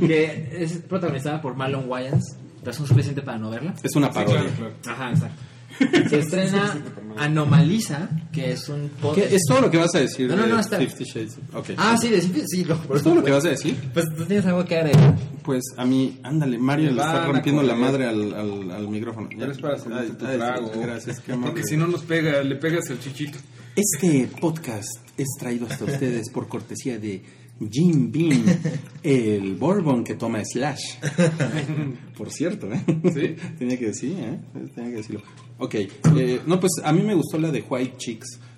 que 0.00 0.56
es 0.62 0.78
protagonizada 0.88 1.40
por 1.42 1.54
Marlon 1.54 1.88
Wayans. 1.88 2.36
Razón 2.64 2.86
suficiente 2.86 3.22
para 3.22 3.38
no 3.38 3.50
verla. 3.50 3.74
Es 3.82 3.94
una 3.96 4.08
Sí, 4.08 4.14
parodia. 4.14 4.40
claro, 4.40 4.54
claro. 4.56 4.74
Ajá, 4.88 5.10
exacto. 5.10 5.42
Se 5.78 6.18
estrena 6.18 6.76
Anomaliza, 7.16 8.09
que 8.33 8.52
es 8.52 8.68
un 8.68 8.88
podcast. 9.00 9.33
¿Es 9.33 9.42
todo 9.48 9.61
lo 9.62 9.70
que 9.70 9.78
vas 9.78 9.94
a 9.94 10.00
decir 10.00 10.28
No, 10.28 10.37
no, 10.37 10.42
de 10.44 10.48
no, 10.48 10.61
está- 10.61 10.78
Fifty 10.78 11.04
Shades? 11.04 11.38
Ok. 11.52 11.70
Ah, 11.76 11.96
sí, 12.00 12.09
de, 12.09 12.20
sí, 12.20 12.64
por 12.87 12.96
¿Es 12.96 13.02
todo 13.02 13.14
lo 13.16 13.24
que 13.24 13.30
vas 13.30 13.44
a 13.44 13.50
decir? 13.50 13.76
Pues 13.92 14.06
tú 14.16 14.24
tienes 14.24 14.46
algo 14.46 14.64
que 14.64 14.76
agregar. 14.76 15.16
Pues 15.42 15.62
a 15.76 15.85
mí, 15.85 16.18
ándale, 16.22 16.59
Mario 16.59 16.92
le 16.92 17.00
está 17.00 17.26
rompiendo 17.26 17.62
la 17.62 17.74
correr. 17.74 17.87
madre 17.90 18.04
al, 18.06 18.35
al, 18.35 18.70
al 18.70 18.88
micrófono. 18.88 19.28
Pero 19.37 19.52
es 19.52 19.59
para 19.59 19.78
servirte 19.78 20.14
tu 20.14 20.26
Ay, 20.26 20.33
ay, 20.33 20.38
trago. 20.38 20.70
Gracias, 20.80 21.20
qué 21.20 21.35
Porque 21.42 21.64
si 21.64 21.76
no 21.76 21.87
nos 21.87 22.02
pega, 22.02 22.42
le 22.42 22.56
pegas 22.56 22.88
el 22.90 23.00
chichito. 23.00 23.38
Este 23.76 24.28
podcast 24.40 24.88
es 25.16 25.28
traído 25.38 25.66
hasta 25.66 25.85
ustedes 25.85 26.30
por 26.30 26.48
cortesía 26.48 26.98
de 26.98 27.22
Jim 27.70 28.11
Beam, 28.11 28.42
el 29.02 29.54
bourbon 29.56 30.02
que 30.02 30.14
toma 30.14 30.40
Slash. 30.44 30.80
Por 32.16 32.30
cierto, 32.30 32.72
¿eh? 32.72 32.83
Sí. 33.14 33.37
Tenía 33.59 33.78
que 33.78 33.87
decir, 33.88 34.16
¿eh? 34.18 34.40
Tenía 34.74 34.90
que 34.90 34.96
decirlo. 34.96 35.22
Ok, 35.61 35.75
eh, 35.75 36.40
no, 36.46 36.59
pues 36.59 36.73
a 36.83 36.92
mí 36.92 37.03
me 37.03 37.14
gustó 37.14 37.38
la 37.38 37.51
de 37.51 37.62
White 37.68 37.94
Chicks. 37.99 38.40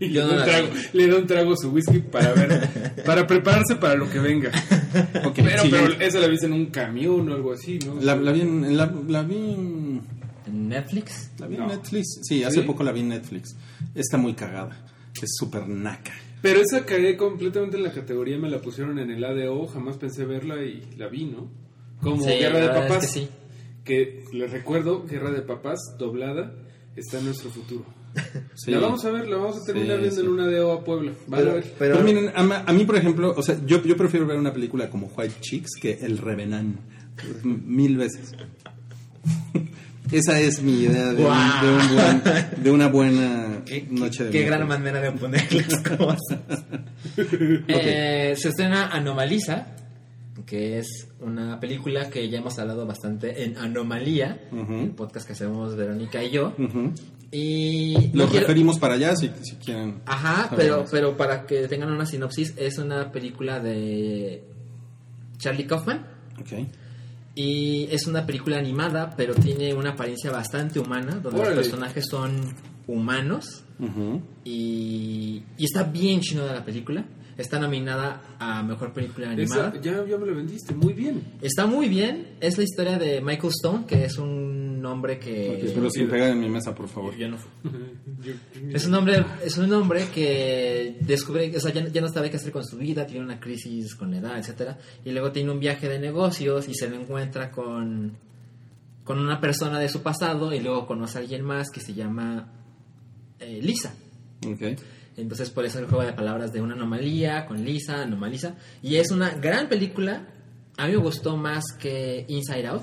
Y 0.00 0.08
le, 0.08 0.20
no 0.22 0.28
da 0.28 0.44
trago, 0.44 0.68
le 0.94 1.06
da 1.08 1.16
un 1.16 1.26
trago 1.26 1.56
su 1.56 1.70
whisky 1.70 1.98
para 1.98 2.32
ver, 2.32 3.02
para 3.04 3.26
prepararse 3.26 3.74
para 3.76 3.94
lo 3.96 4.08
que 4.08 4.18
venga. 4.18 4.50
Pero, 5.34 5.62
pero 5.70 6.00
esa 6.00 6.18
la 6.18 6.26
viste 6.26 6.46
en 6.46 6.52
un 6.52 6.66
camión 6.66 7.28
o 7.28 7.34
algo 7.34 7.52
así, 7.52 7.78
¿no? 7.84 8.00
La, 8.00 8.16
la 8.16 8.32
vi 8.32 8.40
en, 8.40 8.76
la, 8.76 8.92
la 9.08 9.22
vi 9.22 9.36
en, 9.36 10.02
En 10.46 10.68
Netflix. 10.68 11.30
la 11.38 11.46
vi 11.46 11.56
en. 11.56 11.66
Netflix. 11.68 12.20
Sí, 12.22 12.42
hace 12.42 12.60
¿Sí? 12.62 12.66
poco 12.66 12.82
la 12.82 12.90
vi 12.92 13.00
en 13.00 13.10
Netflix. 13.10 13.54
Está 13.94 14.16
muy 14.16 14.34
cagada. 14.34 14.84
Es 15.20 15.30
súper 15.38 15.68
naca. 15.68 16.12
Pero 16.42 16.60
esa 16.60 16.84
cagué 16.86 17.16
completamente 17.16 17.76
en 17.76 17.82
la 17.84 17.92
categoría, 17.92 18.38
me 18.38 18.48
la 18.50 18.60
pusieron 18.60 18.98
en 18.98 19.10
el 19.10 19.22
ADO, 19.24 19.66
jamás 19.68 19.96
pensé 19.98 20.24
verla 20.24 20.62
y 20.64 20.82
la 20.96 21.06
vi, 21.08 21.26
¿no? 21.26 21.48
Como 22.00 22.22
Sí, 22.24 22.30
Guerra 22.30 22.58
de 22.60 22.68
Papás. 22.68 23.04
es 23.04 23.12
que 23.12 23.20
sí. 23.20 23.28
Que 23.90 24.24
les 24.32 24.50
recuerdo, 24.50 25.04
Guerra 25.06 25.30
de 25.30 25.42
Papás, 25.42 25.78
doblada, 25.98 26.52
está 26.96 27.18
en 27.18 27.24
nuestro 27.26 27.50
futuro. 27.50 27.84
Sí. 28.56 28.72
La 28.72 28.78
vamos 28.80 29.04
a 29.04 29.10
ver, 29.10 29.26
la 29.28 29.36
vamos 29.36 29.56
a 29.62 29.64
terminar 29.64 29.96
Sí, 29.96 30.02
viendo 30.02 30.20
sí. 30.20 30.26
en 30.26 30.32
una 30.32 30.44
ADO 30.44 30.72
a 30.72 30.84
Puebla. 30.84 31.12
Van 31.28 31.40
a 31.48 31.52
ver. 31.54 31.74
pero, 31.78 31.94
Pero, 31.94 32.04
miren, 32.04 32.32
a, 32.34 32.42
ma- 32.42 32.64
a 32.66 32.72
mí, 32.72 32.84
por 32.84 32.96
ejemplo, 32.96 33.32
o 33.36 33.42
sea, 33.42 33.56
yo, 33.64 33.82
yo 33.84 33.96
prefiero 33.96 34.26
ver 34.26 34.36
una 34.38 34.52
película 34.52 34.90
como 34.90 35.06
White 35.16 35.36
Chicks 35.40 35.70
que 35.80 35.92
El 36.02 36.18
Revenant. 36.18 36.76
M- 37.44 37.60
Mil 37.64 37.96
veces. 37.96 38.32
Esa 40.12 40.40
es 40.40 40.60
mi 40.60 40.82
idea 40.82 41.12
de, 41.12 41.24
un- 41.24 41.30
de, 41.86 41.94
buen- 41.94 42.62
de 42.64 42.70
una 42.72 42.88
buena 42.88 43.62
qué, 43.66 43.86
noche 43.90 44.24
de 44.24 44.30
qué 44.30 44.42
gran 44.42 44.66
manera 44.66 45.00
de 45.00 45.12
poner 45.12 45.46
las 45.54 45.80
cosas. 45.82 46.64
Eh, 47.68 48.34
se 48.36 48.48
estrena 48.48 48.88
Anomaliza, 48.88 49.68
que 50.46 50.78
es 50.78 51.08
una 51.20 51.58
película 51.60 52.10
que 52.10 52.28
ya 52.28 52.38
hemos 52.38 52.58
hablado 52.58 52.86
bastante 52.86 53.44
en 53.44 53.56
Anomalía, 53.58 54.48
el 54.52 54.90
podcast 54.90 55.26
que 55.26 55.32
hacemos 55.34 55.76
Verónica 55.76 56.22
y 56.22 56.30
yo. 56.30 56.54
Y 57.32 58.10
Los 58.12 58.30
quiero- 58.30 58.46
referimos 58.46 58.78
para 58.78 58.94
allá 58.94 59.14
si, 59.16 59.30
si 59.42 59.56
quieren. 59.56 60.00
Ajá, 60.06 60.50
pero, 60.56 60.84
pero 60.90 61.16
para 61.16 61.46
que 61.46 61.68
tengan 61.68 61.92
una 61.92 62.04
sinopsis, 62.06 62.54
es 62.56 62.78
una 62.78 63.12
película 63.12 63.60
de 63.60 64.42
Charlie 65.38 65.66
Kaufman. 65.66 66.06
Ok. 66.40 66.66
Y 67.36 67.86
es 67.92 68.06
una 68.08 68.26
película 68.26 68.58
animada, 68.58 69.14
pero 69.16 69.34
tiene 69.34 69.72
una 69.74 69.90
apariencia 69.90 70.32
bastante 70.32 70.80
humana, 70.80 71.20
donde 71.22 71.40
Órale. 71.40 71.56
los 71.56 71.66
personajes 71.68 72.04
son 72.10 72.54
humanos. 72.88 73.62
Y, 74.44 75.42
y 75.56 75.64
está 75.64 75.84
bien 75.84 76.20
chino 76.20 76.44
de 76.44 76.52
la 76.54 76.64
película. 76.64 77.04
Está 77.40 77.58
nominada 77.58 78.22
a 78.38 78.62
Mejor 78.62 78.92
Película 78.92 79.30
Animada. 79.30 79.68
Esa, 79.70 79.80
ya, 79.80 80.04
ya 80.06 80.16
me 80.18 80.26
la 80.26 80.32
vendiste, 80.34 80.74
muy 80.74 80.92
bien. 80.92 81.22
Está 81.40 81.66
muy 81.66 81.88
bien. 81.88 82.28
Es 82.40 82.58
la 82.58 82.64
historia 82.64 82.98
de 82.98 83.20
Michael 83.20 83.52
Stone, 83.56 83.86
que 83.86 84.04
es 84.04 84.18
un 84.18 84.84
hombre 84.84 85.18
que... 85.18 85.70
Pero 85.74 85.90
sin 85.90 86.08
pegar 86.08 86.30
en 86.30 86.40
mi 86.40 86.48
mesa, 86.48 86.74
por 86.74 86.88
favor. 86.88 87.16
Yo 87.16 87.28
no- 87.28 87.38
Es 88.72 88.86
un 88.86 88.94
hombre, 88.94 89.24
es 89.44 89.56
un 89.58 89.72
hombre 89.72 90.06
que 90.14 90.96
descubre, 91.00 91.50
o 91.56 91.60
sea, 91.60 91.72
ya, 91.72 91.88
ya 91.88 92.00
no 92.00 92.08
sabe 92.08 92.30
qué 92.30 92.36
hacer 92.36 92.52
con 92.52 92.64
su 92.64 92.76
vida, 92.76 93.06
tiene 93.06 93.24
una 93.24 93.40
crisis 93.40 93.94
con 93.94 94.10
la 94.10 94.18
edad, 94.18 94.38
etcétera, 94.38 94.76
y 95.04 95.10
luego 95.12 95.32
tiene 95.32 95.50
un 95.50 95.58
viaje 95.60 95.88
de 95.88 95.98
negocios 95.98 96.68
y 96.68 96.74
se 96.74 96.88
lo 96.90 96.96
encuentra 96.96 97.50
con 97.50 98.12
con 99.04 99.18
una 99.18 99.40
persona 99.40 99.80
de 99.80 99.88
su 99.88 100.02
pasado 100.02 100.52
y 100.54 100.60
luego 100.60 100.86
conoce 100.86 101.18
a 101.18 101.20
alguien 101.22 101.42
más 101.42 101.70
que 101.70 101.80
se 101.80 101.94
llama 101.94 102.52
eh, 103.40 103.58
Lisa. 103.62 103.92
Ok. 104.46 104.78
Entonces 105.16 105.50
por 105.50 105.64
eso 105.64 105.78
el 105.78 105.86
juego 105.86 106.04
de 106.04 106.12
palabras 106.12 106.52
de 106.52 106.60
una 106.62 106.74
anomalía 106.74 107.46
con 107.46 107.64
Lisa, 107.64 108.02
anomaliza 108.02 108.54
y 108.82 108.96
es 108.96 109.10
una 109.10 109.30
gran 109.30 109.68
película. 109.68 110.26
A 110.76 110.86
mí 110.86 110.92
me 110.92 110.98
gustó 110.98 111.36
más 111.36 111.64
que 111.78 112.24
Inside 112.28 112.66
Out 112.68 112.82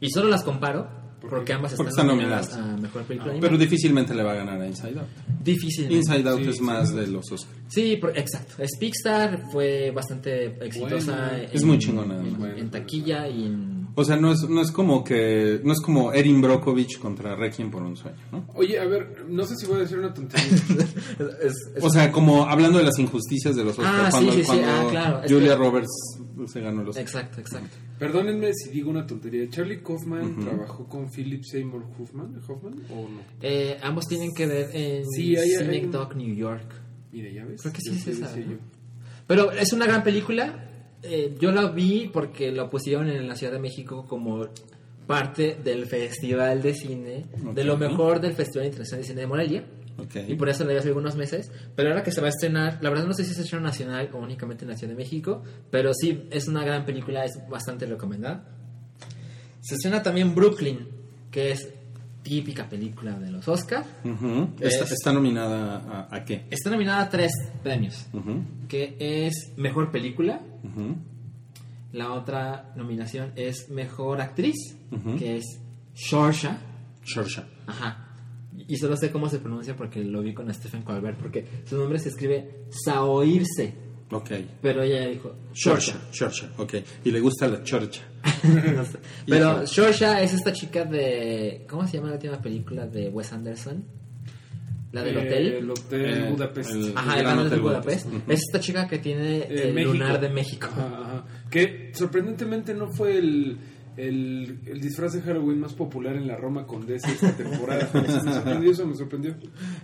y 0.00 0.08
solo 0.10 0.28
las 0.28 0.42
comparo 0.44 0.88
porque 1.20 1.52
ambas 1.52 1.74
Porque 1.74 1.90
están 1.90 2.06
nominadas 2.06 2.54
a 2.54 2.62
mejor 2.76 3.02
película. 3.02 3.32
Pero 3.32 3.46
animada. 3.48 3.64
difícilmente 3.64 4.14
le 4.14 4.22
va 4.22 4.32
a 4.32 4.36
ganar 4.36 4.60
a 4.62 4.66
Inside 4.66 5.00
Out. 5.00 5.08
difícil. 5.42 5.90
Inside 5.90 6.28
Out 6.28 6.42
Sí, 6.44 6.48
es 6.48 6.60
más 6.60 6.88
sí. 6.90 6.94
de 6.94 7.06
los 7.08 7.30
Oscars. 7.32 7.56
Sí, 7.68 7.96
por- 7.96 8.16
exacto. 8.16 8.62
Es 8.62 8.70
Pixar, 8.78 9.42
fue 9.52 9.90
bastante 9.90 10.46
exitosa. 10.64 11.12
Bueno, 11.28 11.36
en- 11.44 11.50
es 11.52 11.64
muy 11.64 11.78
chingona, 11.78 12.18
En, 12.20 12.58
en 12.58 12.70
taquilla 12.70 13.28
y 13.28 13.44
en... 13.46 13.77
O 14.00 14.04
sea, 14.04 14.16
no 14.16 14.30
es, 14.30 14.48
no 14.48 14.62
es 14.62 14.70
como 14.70 15.02
que. 15.02 15.60
No 15.64 15.72
es 15.72 15.80
como 15.80 16.12
Erin 16.12 16.40
Brockovich 16.40 17.00
contra 17.00 17.34
Requiem 17.34 17.68
por 17.68 17.82
un 17.82 17.96
sueño, 17.96 18.16
¿no? 18.30 18.46
Oye, 18.54 18.78
a 18.78 18.84
ver, 18.86 19.24
no 19.28 19.44
sé 19.44 19.56
si 19.56 19.66
voy 19.66 19.78
a 19.78 19.80
decir 19.80 19.98
una 19.98 20.14
tontería. 20.14 20.46
es- 21.42 21.72
es- 21.74 21.82
O 21.82 21.90
sea, 21.90 22.12
como 22.12 22.44
hablando 22.46 22.78
de 22.78 22.84
las 22.84 22.96
injusticias 23.00 23.56
de 23.56 23.64
los 23.64 23.76
Oscars. 23.76 23.96
Ah, 23.98 24.04
sí, 24.06 24.10
cuando 24.12 24.32
sí, 24.32 24.38
sí, 24.38 24.46
cuando 24.46 24.68
ah, 24.68 24.86
claro, 24.90 25.20
Julia 25.28 25.48
que- 25.52 25.56
Roberts 25.56 26.18
se 26.46 26.60
ganó 26.60 26.84
los 26.84 26.96
exacto, 26.96 27.40
exacto. 27.40 27.76
Perdónenme 27.98 28.52
si 28.54 28.70
digo 28.70 28.90
una 28.90 29.04
tontería. 29.04 29.50
¿Charlie 29.50 29.82
Kaufman 29.82 30.38
trabajó 30.38 30.86
con 30.86 31.10
Philip 31.10 31.42
Seymour 31.42 31.82
Hoffman, 31.98 32.40
Hoffman 32.46 32.74
o 32.90 33.08
no? 33.08 33.20
Eh, 33.42 33.76
ambos 33.82 34.06
tienen 34.06 34.32
que 34.32 34.46
ver 34.46 34.70
en 34.72 35.04
Sí, 35.10 35.34
Cynic 35.58 35.86
un- 35.86 35.90
Dog 35.90 36.14
New 36.16 36.32
York. 36.36 36.72
Mira, 37.10 37.30
ya 37.30 37.44
ves. 37.44 37.60
Creo 37.62 37.72
que 37.74 37.80
sí 37.80 37.90
es 37.96 38.06
esa. 38.06 38.32
Pero 39.26 39.50
es 39.50 39.72
una 39.72 39.86
gran 39.86 40.04
película. 40.04 40.67
Eh, 41.02 41.36
yo 41.38 41.52
la 41.52 41.70
vi 41.70 42.10
porque 42.12 42.50
la 42.50 42.68
pusieron 42.68 43.08
en 43.08 43.28
la 43.28 43.36
Ciudad 43.36 43.52
de 43.52 43.60
México 43.60 44.06
como 44.08 44.48
parte 45.06 45.58
del 45.62 45.86
Festival 45.86 46.60
de 46.60 46.74
Cine, 46.74 47.26
de 47.54 47.64
lo 47.64 47.76
mejor 47.76 48.20
del 48.20 48.34
Festival 48.34 48.66
Internacional 48.66 49.02
de 49.02 49.06
Cine 49.06 49.20
de 49.20 49.26
Morelia. 49.26 49.64
Y 50.28 50.34
por 50.34 50.48
eso 50.48 50.64
la 50.64 50.72
vi 50.72 50.78
hace 50.78 50.88
algunos 50.88 51.16
meses. 51.16 51.50
Pero 51.74 51.88
ahora 51.88 52.02
que 52.02 52.12
se 52.12 52.20
va 52.20 52.28
a 52.28 52.30
estrenar, 52.30 52.78
la 52.82 52.90
verdad 52.90 53.06
no 53.06 53.14
sé 53.14 53.24
si 53.24 53.32
es 53.32 53.38
estreno 53.38 53.64
nacional 53.64 54.08
o 54.12 54.18
únicamente 54.18 54.64
en 54.64 54.70
la 54.70 54.76
Ciudad 54.76 54.92
de 54.92 54.96
México. 54.96 55.42
Pero 55.70 55.92
sí, 55.92 56.28
es 56.30 56.46
una 56.46 56.64
gran 56.64 56.84
película, 56.84 57.24
es 57.24 57.38
bastante 57.48 57.86
recomendada. 57.86 58.44
Se 59.60 59.74
estrena 59.74 60.02
también 60.02 60.34
Brooklyn, 60.34 60.86
que 61.30 61.52
es 61.52 61.72
típica 62.28 62.68
película 62.68 63.18
de 63.18 63.30
los 63.30 63.46
Oscars. 63.48 63.86
Ujú. 64.04 64.50
está, 64.60 64.84
Es- 64.84 64.92
está 64.92 65.12
nominada 65.12 66.06
a, 66.10 66.14
a 66.14 66.24
qué? 66.24 66.46
Está 66.50 66.70
nominada 66.70 67.02
a 67.02 67.08
tres 67.08 67.32
premios, 67.62 68.06
que 68.68 68.96
es 69.00 69.52
Mejor 69.56 69.90
Película. 69.90 70.40
La 71.92 72.12
otra 72.12 72.72
nominación 72.76 73.32
es 73.36 73.70
Mejor 73.70 74.20
Actriz, 74.20 74.56
que 75.18 75.38
es 75.38 75.44
Shorsha. 75.94 76.58
Shorsha. 77.04 77.46
Ajá. 77.66 78.04
y 78.66 78.76
solo 78.76 78.96
sé 78.96 79.10
cómo 79.10 79.28
se 79.30 79.38
pronuncia 79.38 79.74
porque 79.76 80.04
lo 80.04 80.20
vi 80.20 80.34
con 80.34 80.52
Stephen 80.52 80.82
Colbert, 80.82 81.16
porque 81.18 81.46
su 81.64 81.76
nombre 81.78 81.98
se 81.98 82.10
escribe 82.10 82.64
Saoirse, 82.84 83.72
Ok. 84.10 84.30
pero 84.62 84.82
ella 84.82 85.06
dijo 85.08 85.34
Shorcha, 85.52 85.94
Shorcha, 86.12 86.50
ok. 86.56 86.74
Y 87.04 87.10
le 87.10 87.20
gusta 87.20 87.46
la 87.48 87.62
chorcha. 87.62 88.02
No 88.74 88.84
sé. 88.84 88.98
Pero 89.26 89.64
Shorsha 89.66 90.22
es 90.22 90.32
esta 90.34 90.52
chica 90.52 90.84
de. 90.84 91.64
¿Cómo 91.68 91.86
se 91.86 91.96
llama 91.96 92.08
la 92.08 92.14
última 92.14 92.40
película 92.40 92.86
de 92.86 93.08
Wes 93.10 93.32
Anderson? 93.32 93.84
La 94.92 95.02
del 95.02 95.16
Eh, 95.16 95.20
hotel. 95.20 95.46
El 95.52 95.70
Hotel 95.70 96.04
Eh, 96.06 96.30
Budapest. 96.30 96.70
el- 96.70 96.92
Ajá, 96.96 97.12
el 97.12 97.18
el 97.18 97.24
Gran 97.24 97.38
Hotel 97.40 97.60
Budapest. 97.60 98.06
Budapest. 98.06 98.30
Es 98.30 98.40
esta 98.40 98.60
chica 98.60 98.88
que 98.88 98.98
tiene 98.98 99.38
Eh, 99.40 99.68
el 99.68 99.74
México. 99.74 99.92
lunar 99.92 100.20
de 100.20 100.28
México. 100.30 100.68
Ajá, 100.70 100.86
ajá. 100.86 101.24
Que 101.50 101.90
sorprendentemente 101.94 102.72
no 102.74 102.90
fue 102.92 103.18
el, 103.18 103.58
el, 103.96 104.60
el 104.66 104.80
disfraz 104.80 105.12
de 105.12 105.20
Halloween 105.22 105.60
más 105.60 105.74
popular 105.74 106.16
en 106.16 106.26
la 106.26 106.36
Roma 106.36 106.66
Condesa 106.66 107.10
esta 107.10 107.36
temporada. 107.36 107.88
me 107.94 108.08
sorprendió 108.32 108.70
eso, 108.72 108.86
me 108.86 108.94
sorprendió. 108.94 109.34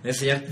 Es 0.03 0.17
cierto. 0.17 0.51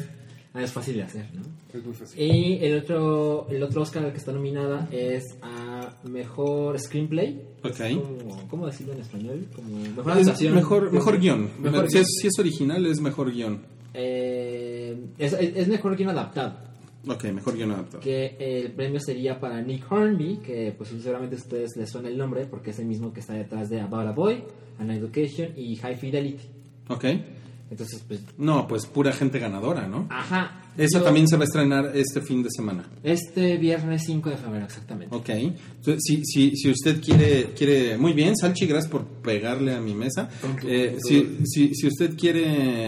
Ah, 0.55 0.61
es 0.61 0.71
fácil 0.71 0.95
de 0.97 1.03
hacer, 1.03 1.25
¿no? 1.33 1.41
Es 1.73 1.83
muy 1.83 1.95
fácil. 1.95 2.21
Y 2.21 2.63
el 2.63 2.77
otro, 2.77 3.47
el 3.49 3.63
otro 3.63 3.81
Oscar 3.81 4.05
al 4.05 4.11
que 4.11 4.19
está 4.19 4.31
nominada 4.31 4.87
es 4.91 5.23
a 5.41 5.95
Mejor 6.07 6.79
Screenplay. 6.79 7.41
Ok. 7.63 7.79
Como- 7.99 8.47
¿Cómo 8.49 8.65
decirlo 8.67 8.93
en 8.93 8.99
español? 9.01 9.47
Como 9.55 9.79
mejor 9.79 10.11
Es 10.11 10.27
adaptación. 10.27 10.53
mejor, 10.55 10.91
mejor 10.91 11.19
guion. 11.19 11.49
Mejor 11.59 11.89
si, 11.89 11.97
es, 11.97 12.07
si 12.21 12.27
es 12.27 12.37
original, 12.39 12.85
es 12.85 12.99
mejor 13.01 13.31
guion. 13.31 13.61
Eh, 13.95 14.95
es, 15.17 15.33
es- 15.33 15.55
es 15.57 15.67
mejor 15.67 15.95
guion 15.97 16.09
adaptado. 16.11 16.53
Ok, 17.07 17.23
mejor 17.33 17.55
guion 17.55 17.71
adaptado. 17.71 18.01
Que 18.01 18.35
el 18.39 18.71
premio 18.73 18.99
sería 18.99 19.39
para 19.39 19.59
Nick 19.61 19.91
Hornby, 19.91 20.37
que 20.37 20.73
pues 20.77 20.89
seguramente 20.89 21.35
a 21.35 21.39
ustedes 21.39 21.71
les 21.77 21.89
suena 21.89 22.09
el 22.09 22.17
nombre 22.17 22.45
porque 22.45 22.69
es 22.69 22.79
el 22.79 22.85
mismo 22.85 23.11
que 23.11 23.19
está 23.21 23.33
detrás 23.33 23.69
de 23.69 23.81
About 23.81 24.07
a 24.07 24.11
Boy, 24.11 24.43
An 24.79 24.89
Education 24.91 25.49
y 25.57 25.75
High 25.77 25.97
Fidelity. 25.97 26.43
Ok. 26.89 27.05
Entonces, 27.73 28.03
pues, 28.07 28.21
No, 28.37 28.67
pues 28.67 28.85
pura 28.85 29.11
gente 29.11 29.39
ganadora, 29.39 29.87
¿no? 29.87 30.07
ajá. 30.09 30.59
Esa 30.77 30.99
Yo- 30.99 31.05
también 31.05 31.27
se 31.27 31.35
va 31.37 31.43
a 31.43 31.45
estrenar 31.45 31.91
este 31.95 32.19
fin 32.21 32.41
de 32.41 32.49
semana. 32.49 32.85
Este 33.03 33.57
viernes 33.57 34.03
5 34.07 34.29
de 34.31 34.37
febrero, 34.37 34.65
exactamente. 34.65 35.15
Ok. 35.15 35.29
Entonces, 35.29 35.99
si, 36.03 36.21
si, 36.25 36.55
si 36.55 36.69
usted 36.71 36.99
quiere, 36.99 37.51
quiere... 37.55 37.95
Muy 37.97 38.13
bien, 38.13 38.35
Salchi, 38.35 38.65
gracias 38.65 38.91
por 38.91 39.03
pegarle 39.05 39.75
a 39.75 39.79
mi 39.81 39.93
mesa. 39.93 40.29
Eh, 40.65 40.97
si, 41.07 41.37
si, 41.45 41.75
si 41.75 41.87
usted 41.87 42.15
quiere... 42.17 42.87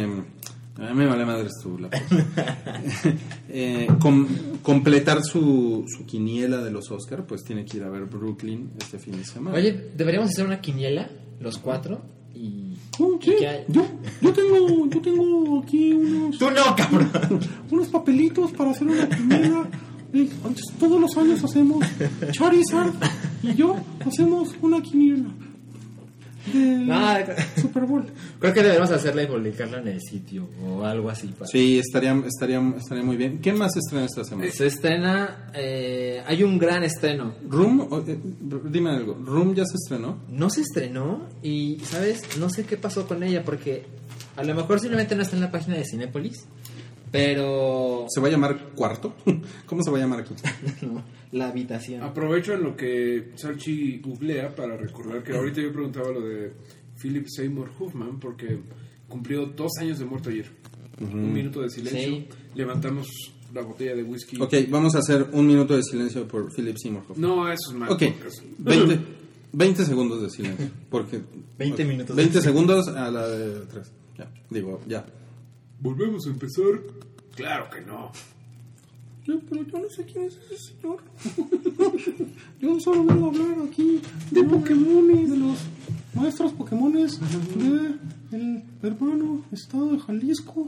A 0.78 0.90
mí 0.90 0.96
me 0.96 1.06
vale 1.06 1.26
madre 1.26 1.48
tu 1.62 1.78
lápiz. 1.78 2.00
Eh, 3.50 3.88
com- 4.02 4.28
completar 4.64 5.24
su, 5.24 5.86
su 5.88 6.06
quiniela 6.06 6.58
de 6.64 6.72
los 6.72 6.92
Oscar, 6.92 7.26
pues 7.26 7.44
tiene 7.44 7.64
que 7.66 7.78
ir 7.78 7.84
a 7.84 7.90
ver 7.90 8.04
Brooklyn 8.06 8.72
este 8.80 9.00
fin 9.00 9.16
de 9.18 9.24
semana. 9.24 9.56
Oye, 9.56 9.92
deberíamos 9.96 10.30
hacer 10.32 10.46
una 10.46 10.60
quiniela, 10.60 11.10
los 11.40 11.58
cuatro, 11.60 12.02
y... 12.34 12.65
Oh, 13.00 13.20
Yo, 13.20 13.86
yo 14.22 14.34
tengo, 14.34 14.88
yo 14.90 15.02
tengo 15.02 15.62
aquí 15.62 15.94
unos, 15.94 16.38
¡Tú 16.38 16.50
no, 16.50 16.76
cabrón! 16.76 17.12
unos 17.72 17.88
papelitos 17.90 18.52
para 18.52 18.72
hacer 18.72 18.88
una. 18.88 19.04
Eh, 20.14 20.30
antes, 20.46 20.64
Todos 20.80 21.02
los 21.02 21.18
años 21.18 21.44
hacemos 21.44 21.86
Charizard 22.32 22.94
y 23.44 23.54
yo 23.54 23.76
hacemos 24.06 24.56
una 24.62 24.82
quiniela 24.82 25.30
de 26.54 26.88
Ah, 26.92 27.24
Super 27.60 27.84
Bowl. 27.86 28.06
creo 28.40 28.54
que 28.54 28.62
deberíamos 28.62 28.92
hacerla 28.92 29.24
y 29.24 29.28
publicarla 29.28 29.80
en 29.80 29.88
el 29.88 30.02
sitio 30.02 30.48
o 30.66 30.84
algo 30.84 31.10
así. 31.10 31.28
Para... 31.28 31.48
Sí, 31.48 31.80
estaría, 31.80 32.14
estaría, 32.26 32.62
estaría 32.78 33.04
muy 33.04 33.18
bien. 33.18 33.40
¿Qué 33.40 33.54
más 33.54 33.72
se 33.74 33.80
estrena 33.80 34.06
esta 34.06 34.24
semana? 34.24 34.52
Se 34.52 34.68
estrena, 34.68 35.50
eh, 35.54 36.22
hay 36.26 36.44
un 36.44 36.58
gran 36.58 36.84
estreno. 36.84 37.34
Room, 37.50 37.88
o- 37.90 38.00
eh, 38.08 38.18
dime 38.70 38.92
algo, 38.92 39.16
Room 39.24 39.56
ya 39.56 39.66
se 39.66 39.76
estrenó. 39.76 40.18
No 40.30 40.50
se 40.50 40.62
estrenó 40.62 41.28
y, 41.42 41.80
¿sabes? 41.84 42.22
No 42.40 42.50
sé 42.50 42.64
qué 42.66 42.78
pasó 42.78 43.08
con 43.08 43.24
ella 43.24 43.44
porque 43.44 43.86
a 44.36 44.44
lo 44.44 44.54
mejor 44.56 44.80
simplemente 44.80 45.16
no 45.16 45.22
está 45.24 45.36
en 45.36 45.42
la 45.42 45.52
página 45.52 45.78
de 45.78 45.86
Cinépolis, 45.86 46.46
pero... 47.12 48.06
¿Se 48.10 48.20
va 48.22 48.28
a 48.28 48.32
llamar 48.32 48.70
Cuarto? 48.76 49.16
¿Cómo 49.66 49.84
se 49.84 49.92
va 49.92 49.98
a 49.98 50.02
llamar 50.02 50.20
aquí? 50.22 50.34
No, 50.86 51.04
la 51.32 51.50
habitación. 51.50 52.04
Aprovecho 52.04 52.54
en 52.54 52.64
lo 52.64 52.76
que 52.76 53.32
Sarchi 53.36 54.00
googlea 54.00 54.56
para 54.56 54.78
recordar 54.78 55.24
que 55.24 55.34
ahorita 55.34 55.62
yo 55.62 55.72
preguntaba 55.72 56.12
lo 56.12 56.22
de 56.22 56.54
Philip 57.02 57.28
Seymour 57.28 57.70
Hoffman 57.80 58.20
porque 58.20 58.60
cumplió 59.08 59.46
dos 59.46 59.72
años 59.80 60.00
de 60.00 60.06
muerto 60.06 60.30
ayer. 60.30 60.46
Un 61.00 61.34
minuto 61.34 61.62
de 61.62 61.70
silencio. 61.70 62.02
Sí. 62.02 62.28
Levantamos 62.56 63.08
la 63.54 63.62
botella 63.62 63.96
de 63.96 64.04
whisky. 64.04 64.40
Ok, 64.42 64.54
vamos 64.70 64.96
a 64.96 65.00
hacer 65.00 65.28
un 65.34 65.48
minuto 65.48 65.76
de 65.76 65.84
silencio 65.84 66.28
por 66.28 66.54
Philip 66.54 66.78
Seymour 66.78 67.04
Hoffman. 67.10 67.22
No, 67.22 67.48
eso 67.52 67.72
es 67.72 67.76
mal. 67.76 67.90
Ok, 67.92 68.04
20, 68.60 69.00
20 69.52 69.86
segundos 69.86 70.22
de 70.22 70.30
silencio. 70.30 70.70
Porque 70.90 71.22
20 71.58 71.86
minutos. 71.86 72.16
20 72.16 72.42
segundos 72.42 72.88
a 72.88 73.12
la 73.12 73.28
de 73.28 73.62
3. 73.66 73.92
Ya, 74.18 74.32
digo, 74.50 74.82
ya. 74.88 75.06
Volvemos 75.80 76.26
a 76.28 76.30
empezar. 76.30 76.82
Claro 77.36 77.70
que 77.70 77.82
no. 77.82 78.12
Yo, 79.26 79.40
pero 79.50 79.64
yo 79.64 79.80
no 79.80 79.90
sé 79.90 80.06
quién 80.06 80.26
es 80.26 80.38
ese 80.38 80.74
señor. 80.74 81.00
yo 82.62 82.80
solo 82.80 83.04
vengo 83.04 83.26
a 83.26 83.30
hablar 83.30 83.68
aquí 83.68 84.00
de 84.32 84.44
Pokémon 84.44 85.08
de 85.08 85.38
los 85.38 85.58
maestros 86.14 86.54
Pokémones 86.54 87.20
de 87.20 87.96
el 88.32 88.64
hermano 88.84 89.44
estado 89.52 89.92
de 89.92 90.00
Jalisco. 90.00 90.68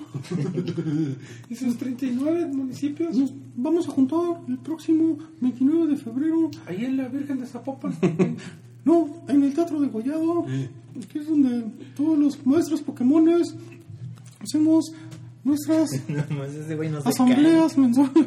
¿Y 1.50 1.56
sus 1.56 1.78
39 1.78 2.48
municipios? 2.48 3.16
Nos 3.16 3.34
vamos 3.56 3.88
a 3.88 3.92
juntar 3.92 4.42
el 4.48 4.58
próximo 4.58 5.18
29 5.42 5.88
de 5.88 5.98
febrero. 5.98 6.50
Ahí 6.66 6.86
en 6.86 6.98
la 6.98 7.08
Virgen 7.08 7.40
de 7.40 7.48
Zapopan. 7.48 7.94
No, 8.86 9.10
en 9.28 9.44
el 9.44 9.54
Teatro 9.54 9.82
de 9.82 9.90
Gollado, 9.90 10.46
que 11.12 11.20
es 11.20 11.28
donde 11.28 11.62
todos 11.98 12.18
los 12.18 12.48
maestros 12.48 12.82
Pokémones 12.82 13.54
hacemos 14.42 14.92
nuestras 15.44 15.90
No, 16.10 16.44
ese 16.44 16.76
güey 16.76 16.90
no 16.90 17.00
asambleas 17.06 17.78
mensuales. 17.78 18.26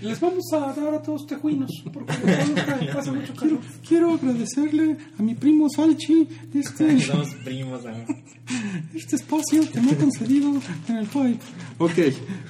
Les 0.00 0.20
vamos 0.20 0.44
a 0.52 0.58
dar 0.72 0.94
a 0.94 1.02
todos 1.02 1.26
tejuinos. 1.26 1.70
Porque 1.92 2.12
pasa 2.94 3.12
mucho 3.12 3.34
calor. 3.34 3.58
Quiero 3.86 4.14
agradecerle 4.14 4.96
a 5.18 5.22
mi 5.22 5.34
primo 5.34 5.68
Salchi 5.68 6.28
este. 6.54 7.00
Somos 7.06 7.34
primos, 7.44 7.82
¿no? 7.84 7.92
este 8.94 9.16
espacio 9.16 9.62
que 9.72 9.80
me 9.80 9.92
ha 9.92 9.96
concedido 9.96 10.50
en 10.88 10.96
el 10.98 11.08
Hype. 11.08 11.38
Ok, 11.78 11.92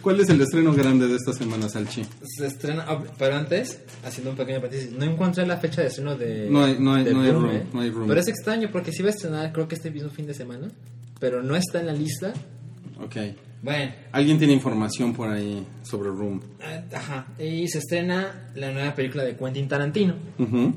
¿cuál 0.03 0.19
es 0.21 0.29
el 0.29 0.41
estreno 0.41 0.75
grande 0.75 1.07
de 1.07 1.15
esta 1.15 1.33
semana, 1.33 1.69
Salchi? 1.69 2.05
Se 2.25 2.47
estrena, 2.49 2.85
ah, 2.89 3.01
pero 3.17 3.37
antes, 3.37 3.81
haciendo 4.05 4.33
un 4.33 4.37
pequeño 4.37 4.61
paréntesis, 4.61 4.91
no 4.93 5.05
encontré 5.05 5.47
la 5.47 5.57
fecha 5.59 5.83
de 5.83 5.87
estreno 5.87 6.17
de. 6.17 6.51
No 6.51 6.65
hay- 6.65 6.77
no 6.81 6.95
hay- 6.95 7.05
de 7.05 7.15
no 7.15 7.21
hay 7.23 7.31
Room, 7.31 7.43
Room, 7.45 7.55
¿eh? 7.57 7.67
no 7.73 7.81
hay 7.81 7.91
Room. 7.91 8.09
Pero 8.09 8.21
es 8.21 8.27
extraño 8.29 8.69
porque 8.73 8.91
si 8.93 9.03
va 9.05 9.11
a 9.11 9.13
estrenar, 9.13 9.53
creo 9.53 9.69
que 9.69 9.77
este 9.77 9.91
mismo 9.93 10.11
fin 10.11 10.27
de 10.27 10.35
semana, 10.35 10.69
pero 11.21 11.43
no 11.43 11.55
está 11.55 11.79
en 11.81 11.87
la 11.87 11.93
lista. 11.95 12.35
Ok. 13.03 13.17
Bueno, 13.63 13.93
¿Alguien 14.13 14.39
tiene 14.39 14.53
información 14.53 15.15
por 15.15 15.31
ahí 15.31 15.67
sobre 15.83 16.11
Room? 16.11 16.41
eh, 16.61 16.85
ajá. 16.95 17.27
Y 17.39 17.67
se 17.69 17.79
estrena 17.79 18.51
la 18.55 18.71
nueva 18.73 18.95
película 18.95 19.25
de 19.25 19.37
Quentin 19.37 19.67
Tarantino, 19.69 20.15
Ujú. 20.39 20.75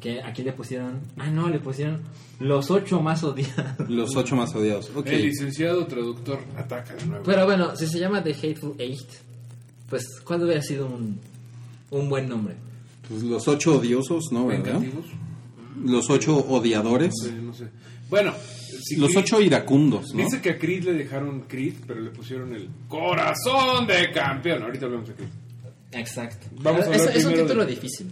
que 0.00 0.20
aquí 0.22 0.42
le 0.42 0.52
pusieron. 0.52 1.00
Ah, 1.16 1.30
no, 1.30 1.48
le 1.48 1.58
pusieron 1.60 2.02
Los 2.38 2.70
ocho 2.70 3.00
más 3.00 3.24
odiados. 3.24 3.88
Los 3.88 4.14
ocho 4.16 4.36
más 4.36 4.54
odiados. 4.54 4.90
Ok. 4.94 5.06
El 5.06 5.22
licenciado 5.22 5.86
traductor 5.86 6.38
ataca 6.58 6.94
de 6.94 7.06
nuevo. 7.06 7.24
Pero 7.24 7.46
bueno, 7.46 7.74
si 7.74 7.86
se 7.86 7.98
llama 7.98 8.22
The 8.22 8.32
Hateful 8.34 8.74
Eight, 8.78 9.08
pues, 9.88 10.20
¿cuándo 10.22 10.44
hubiera 10.44 10.60
sido 10.60 10.86
un, 10.86 11.18
un 11.90 12.08
buen 12.10 12.28
nombre? 12.28 12.54
Pues 13.08 13.22
los 13.22 13.48
ocho 13.48 13.78
odiosos, 13.78 14.24
¿no? 14.32 14.46
¿Verdad? 14.48 14.74
¿Vengativos? 14.80 15.06
Los 15.84 16.10
ocho 16.10 16.36
odiadores. 16.36 17.14
Sí, 17.22 17.32
no 17.40 17.54
sé. 17.54 17.68
Bueno, 18.10 18.32
si 18.86 18.96
Los 18.96 19.10
Creed- 19.10 19.18
ocho 19.18 19.40
iracundos, 19.40 20.14
¿no? 20.14 20.22
Dice 20.24 20.40
que 20.40 20.50
a 20.50 20.58
Creed 20.58 20.84
le 20.84 20.92
dejaron 20.94 21.40
Creed, 21.42 21.74
pero 21.86 22.00
le 22.00 22.10
pusieron 22.10 22.54
el 22.54 22.68
corazón 22.88 23.86
de 23.86 24.10
campeón. 24.12 24.62
Ahorita 24.62 24.86
hablamos 24.86 25.08
de 25.08 25.14
Creed. 25.14 25.28
Exacto. 25.92 26.46
Vamos 26.60 26.86
a 26.86 26.94
es, 26.94 27.00
hablar 27.02 27.16
es 27.16 27.24
un 27.24 27.34
título 27.34 27.64
de- 27.64 27.70
difícil. 27.70 28.10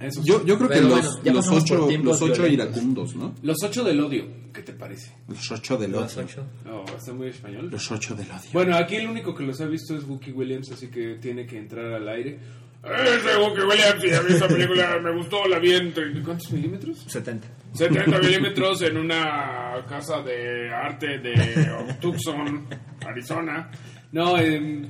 Eso 0.00 0.22
sí. 0.22 0.28
Yo, 0.28 0.44
yo 0.44 0.56
creo 0.58 0.68
que 0.68 0.74
Pero 0.74 0.88
los, 0.88 1.22
bueno, 1.22 1.32
los 1.38 1.48
ocho, 1.48 1.88
los 2.02 2.20
ocho 2.22 2.46
iracundos, 2.46 3.14
¿no? 3.16 3.32
Los 3.42 3.56
ocho 3.62 3.84
del 3.84 4.00
odio, 4.00 4.26
¿qué 4.52 4.62
te 4.62 4.72
parece? 4.72 5.12
Los 5.28 5.50
ocho 5.52 5.76
del 5.76 5.92
Los 5.92 6.16
odio. 6.16 6.26
ocho. 6.26 6.44
No, 6.64 6.84
está 6.96 7.12
muy 7.12 7.28
español. 7.28 7.68
Los 7.70 7.90
ocho 7.92 8.14
del 8.14 8.26
odio. 8.30 8.50
Bueno, 8.52 8.76
aquí 8.76 8.96
el 8.96 9.08
único 9.08 9.34
que 9.34 9.44
los 9.44 9.60
ha 9.60 9.66
visto 9.66 9.96
es 9.96 10.04
Wookie 10.04 10.32
Williams, 10.32 10.70
así 10.72 10.88
que 10.88 11.14
tiene 11.22 11.46
que 11.46 11.56
entrar 11.58 11.86
al 11.92 12.08
aire. 12.08 12.38
Ese 12.82 13.36
Wookie 13.38 13.62
Williams, 13.62 14.04
y 14.04 14.10
a 14.14 14.20
mí 14.22 14.34
esa 14.34 14.48
película 14.48 14.98
me 15.02 15.16
gustó, 15.16 15.46
la 15.46 15.58
vi 15.58 15.72
en... 15.72 15.92
¿Cuántos 16.24 16.50
milímetros? 16.52 16.98
70. 17.06 17.46
70 17.74 18.18
milímetros 18.20 18.82
en 18.82 18.96
una 18.96 19.84
casa 19.88 20.22
de 20.22 20.70
arte 20.72 21.18
de 21.18 21.94
Tucson, 22.00 22.66
Arizona. 23.06 23.70
No, 24.12 24.38
em, 24.38 24.86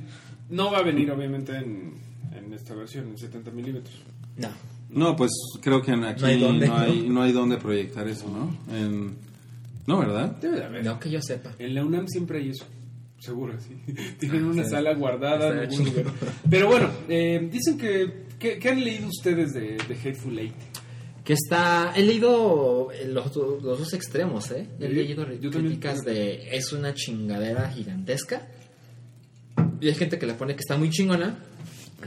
no 0.49 0.71
va 0.71 0.79
a 0.79 0.83
venir 0.83 1.09
obviamente 1.11 1.55
en, 1.57 1.93
en 2.37 2.53
esta 2.53 2.75
versión, 2.75 3.07
en 3.09 3.17
70 3.17 3.51
milímetros. 3.51 4.03
No. 4.37 4.49
No, 4.89 5.15
pues 5.15 5.31
creo 5.61 5.81
que 5.81 5.91
aquí 5.91 6.21
No 6.21 6.27
hay 6.27 6.39
dónde, 6.39 6.67
no 6.67 6.77
hay, 6.77 7.01
¿no? 7.07 7.13
no 7.15 7.21
hay 7.23 7.31
dónde 7.31 7.57
proyectar 7.57 8.07
eso, 8.07 8.29
¿no? 8.29 8.75
En... 8.75 9.15
No, 9.87 9.99
¿verdad? 9.99 10.35
Debe 10.41 10.57
de 10.57 10.63
haber. 10.65 10.85
No 10.85 10.99
que 10.99 11.09
yo 11.09 11.21
sepa. 11.21 11.51
En 11.59 11.73
la 11.75 11.83
UNAM 11.83 12.07
siempre 12.07 12.39
hay 12.39 12.49
eso. 12.49 12.65
Seguro, 13.19 13.53
sí. 13.59 13.75
Tienen 14.19 14.45
Ah, 14.45 14.47
una 14.49 14.63
sí. 14.63 14.69
sala 14.69 14.93
guardada 14.93 15.49
en 15.51 15.59
algún 15.59 15.85
lugar. 15.85 16.05
Pero 16.49 16.67
bueno, 16.67 16.89
eh, 17.09 17.49
dicen 17.51 17.77
que, 17.77 18.25
que... 18.39 18.57
¿Qué 18.59 18.69
han 18.69 18.83
leído 18.83 19.07
ustedes 19.07 19.53
de, 19.53 19.77
de 19.87 19.95
Hateful 19.95 20.37
Eight? 20.37 20.53
Que 21.25 21.33
está. 21.33 21.91
He 21.95 22.03
leído 22.03 22.89
los, 23.07 23.35
los 23.35 23.63
dos 23.79 23.93
extremos, 23.93 24.51
¿eh? 24.51 24.67
He 24.79 24.87
leído 24.87 25.25
yo 25.33 25.49
también. 25.49 25.51
críticas 25.51 26.05
de. 26.05 26.55
Es 26.55 26.71
una 26.71 26.93
chingadera 26.93 27.69
gigantesca. 27.71 28.47
Y 29.81 29.87
hay 29.89 29.95
gente 29.95 30.17
que 30.17 30.25
le 30.27 30.35
pone 30.35 30.53
que 30.53 30.61
está 30.61 30.77
muy 30.77 30.89
chingona. 30.89 31.37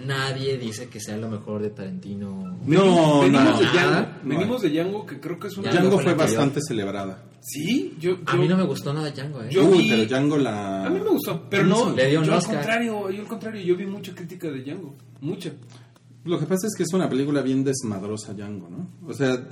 Nadie 0.06 0.58
dice 0.58 0.88
que 0.88 1.00
sea 1.00 1.16
lo 1.16 1.28
mejor 1.28 1.60
de 1.62 1.70
Tarantino. 1.70 2.56
No, 2.64 3.20
venimos 3.22 3.44
no. 3.52 3.58
de 3.58 3.64
Django, 3.66 3.90
Nada. 3.90 4.20
venimos 4.22 4.62
de 4.62 4.70
Django, 4.70 5.06
que 5.06 5.18
creo 5.18 5.38
que 5.40 5.48
es 5.48 5.56
una... 5.56 5.70
Django 5.70 5.88
Django 5.88 6.02
fue 6.02 6.12
la 6.12 6.18
bastante 6.18 6.60
celebrada. 6.60 7.24
Sí, 7.40 7.96
yo... 7.98 8.18
A 8.26 8.36
mí 8.36 8.46
no 8.46 8.56
me 8.56 8.64
gustó 8.64 8.92
nada 8.92 9.10
Django, 9.10 9.42
¿eh? 9.42 9.48
Yo 9.50 9.64
Uy, 9.64 9.78
vi- 9.82 9.90
pero 9.90 10.04
Django 10.04 10.36
la... 10.36 10.84
A 10.86 10.90
mí 10.90 11.00
me 11.00 11.08
gustó, 11.08 11.48
pero 11.50 11.64
no. 11.64 11.90
Le 11.96 12.06
dio 12.10 12.20
un 12.20 12.26
yo 12.26 12.34
al 12.34 12.44
contrario, 12.44 13.10
yo 13.10 13.22
al 13.22 13.26
contrario, 13.28 13.62
yo 13.62 13.76
vi 13.76 13.86
mucha 13.86 14.14
crítica 14.14 14.48
de 14.50 14.60
Django, 14.62 14.94
mucha. 15.20 15.50
Lo 16.28 16.38
que 16.38 16.46
pasa 16.46 16.66
es 16.66 16.74
que 16.76 16.82
es 16.82 16.92
una 16.92 17.08
película 17.08 17.42
bien 17.42 17.64
desmadrosa, 17.64 18.34
Django, 18.34 18.68
¿no? 18.68 18.90
O 19.08 19.14
sea, 19.14 19.42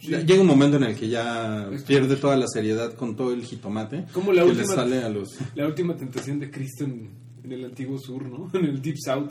llega 0.00 0.40
un 0.40 0.46
momento 0.46 0.76
en 0.76 0.84
el 0.84 0.94
que 0.96 1.08
ya 1.08 1.68
pierde 1.86 2.16
toda 2.16 2.36
la 2.36 2.46
seriedad 2.46 2.94
con 2.94 3.16
todo 3.16 3.32
el 3.32 3.42
jitomate 3.44 4.04
Como 4.12 4.32
la 4.32 4.42
que 4.42 4.50
última- 4.50 4.68
le 4.68 4.74
sale 4.74 5.02
a 5.02 5.08
los... 5.08 5.36
La 5.54 5.66
última 5.66 5.96
tentación 5.96 6.38
de 6.40 6.50
Cristo 6.50 6.84
en, 6.84 7.10
en 7.42 7.52
el 7.52 7.64
antiguo 7.64 7.98
sur, 7.98 8.22
¿no? 8.24 8.50
En 8.58 8.64
el 8.64 8.80
Deep 8.80 8.96
South. 8.98 9.30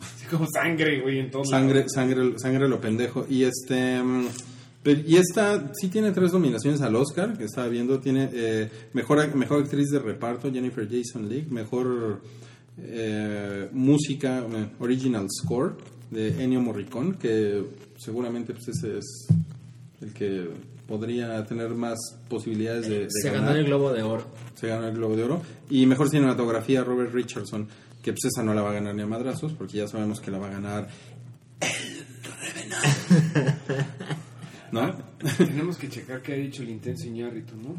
Así 0.00 0.26
como 0.30 0.46
sangre, 0.52 1.00
güey, 1.00 1.18
en 1.20 1.30
todos 1.30 1.48
Sangre, 1.50 1.86
sangre, 1.88 2.38
sangre 2.38 2.68
lo 2.68 2.80
pendejo. 2.80 3.26
Y 3.28 3.44
este... 3.44 4.02
mm, 4.02 4.26
y 5.06 5.16
esta 5.16 5.72
sí 5.72 5.88
tiene 5.88 6.10
tres 6.12 6.32
nominaciones 6.34 6.82
al 6.82 6.94
Oscar, 6.96 7.38
que 7.38 7.44
estaba 7.44 7.68
viendo. 7.68 8.00
Tiene 8.00 8.28
eh, 8.34 8.70
mejor, 8.92 9.34
mejor 9.34 9.62
actriz 9.62 9.88
de 9.88 9.98
reparto, 9.98 10.52
Jennifer 10.52 10.86
Jason 10.90 11.26
Leigh. 11.28 11.46
Mejor 11.48 12.20
eh, 12.76 13.68
música, 13.72 14.40
eh, 14.40 14.66
original 14.80 15.26
score, 15.30 15.76
de 16.10 16.42
Ennio 16.42 16.60
Morricone, 16.60 17.16
que 17.18 17.64
seguramente 17.98 18.52
pues, 18.52 18.68
ese 18.68 18.98
es 18.98 19.26
el 20.00 20.12
que 20.12 20.48
podría 20.86 21.44
tener 21.46 21.70
más 21.70 21.98
posibilidades 22.28 22.88
de, 22.88 23.00
de 23.00 23.06
Se 23.10 23.30
ganar. 23.30 23.46
ganó 23.48 23.58
el 23.58 23.64
Globo 23.66 23.92
de 23.92 24.02
Oro. 24.02 24.24
se 24.54 24.66
ganó 24.68 24.86
el 24.88 24.94
Globo 24.94 25.16
de 25.16 25.22
Oro. 25.24 25.42
Y 25.70 25.86
mejor 25.86 26.10
cinematografía, 26.10 26.84
Robert 26.84 27.12
Richardson, 27.12 27.66
que 28.02 28.12
pues 28.12 28.24
esa 28.26 28.42
no 28.42 28.52
la 28.54 28.62
va 28.62 28.70
a 28.70 28.74
ganar 28.74 28.94
ni 28.94 29.02
a 29.02 29.06
madrazos, 29.06 29.52
porque 29.54 29.78
ya 29.78 29.88
sabemos 29.88 30.20
que 30.20 30.30
la 30.30 30.38
va 30.38 30.48
a 30.48 30.50
ganar 30.50 30.88
el 31.60 32.04
Revenant. 32.40 33.58
¿No? 34.72 34.94
Tenemos 35.38 35.76
que 35.78 35.88
checar 35.88 36.20
qué 36.20 36.34
ha 36.34 36.36
dicho 36.36 36.62
el 36.62 36.70
intenso 36.70 37.06
Iñárritu, 37.06 37.54
¿no? 37.56 37.76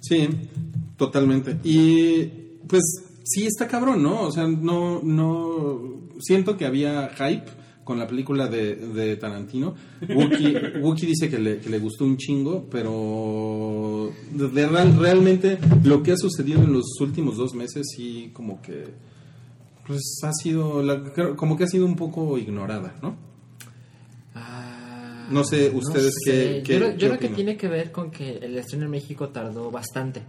Sí, 0.00 0.28
totalmente. 0.96 1.56
Y 1.62 2.24
pues 2.66 2.82
sí 3.24 3.46
está 3.46 3.68
cabrón, 3.68 4.02
¿no? 4.02 4.22
O 4.22 4.32
sea, 4.32 4.46
no, 4.48 5.00
no... 5.02 6.00
Siento 6.18 6.56
que 6.56 6.64
había 6.66 7.10
hype 7.10 7.44
con 7.90 7.98
la 7.98 8.06
película 8.06 8.46
de, 8.46 8.76
de 8.76 9.16
Tarantino. 9.16 9.74
Wookie, 10.08 10.78
Wookie 10.80 11.06
dice 11.06 11.28
que 11.28 11.40
le, 11.40 11.58
que 11.58 11.68
le 11.68 11.80
gustó 11.80 12.04
un 12.04 12.16
chingo, 12.16 12.66
pero 12.70 14.12
de- 14.30 14.48
de 14.48 14.68
real- 14.68 14.96
realmente 14.96 15.58
lo 15.82 16.00
que 16.04 16.12
ha 16.12 16.16
sucedido 16.16 16.62
en 16.62 16.72
los 16.72 16.84
últimos 17.00 17.36
dos 17.36 17.52
meses 17.54 17.88
sí 17.96 18.30
como 18.32 18.62
que 18.62 18.84
pues 19.88 20.02
ha 20.22 20.32
sido 20.32 20.84
la- 20.84 21.02
como 21.34 21.56
que 21.56 21.64
ha 21.64 21.66
sido 21.66 21.84
un 21.84 21.96
poco 21.96 22.38
ignorada, 22.38 22.94
¿no? 23.02 23.16
Ah, 24.36 25.26
No 25.32 25.42
sé, 25.42 25.70
ustedes 25.74 26.14
qué- 26.24 26.62
qué- 26.64 26.74
Yo, 26.96 27.08
creo- 27.08 27.18
qué 27.18 27.28
que 27.28 27.34
tiene 27.34 27.56
que 27.56 27.66
ver 27.66 27.90
con 27.90 28.12
que 28.12 28.38
el 28.38 28.56
estreno 28.56 28.84
en 28.84 28.90
México 28.92 29.30
tardó 29.30 29.70
bastante. 29.72 30.22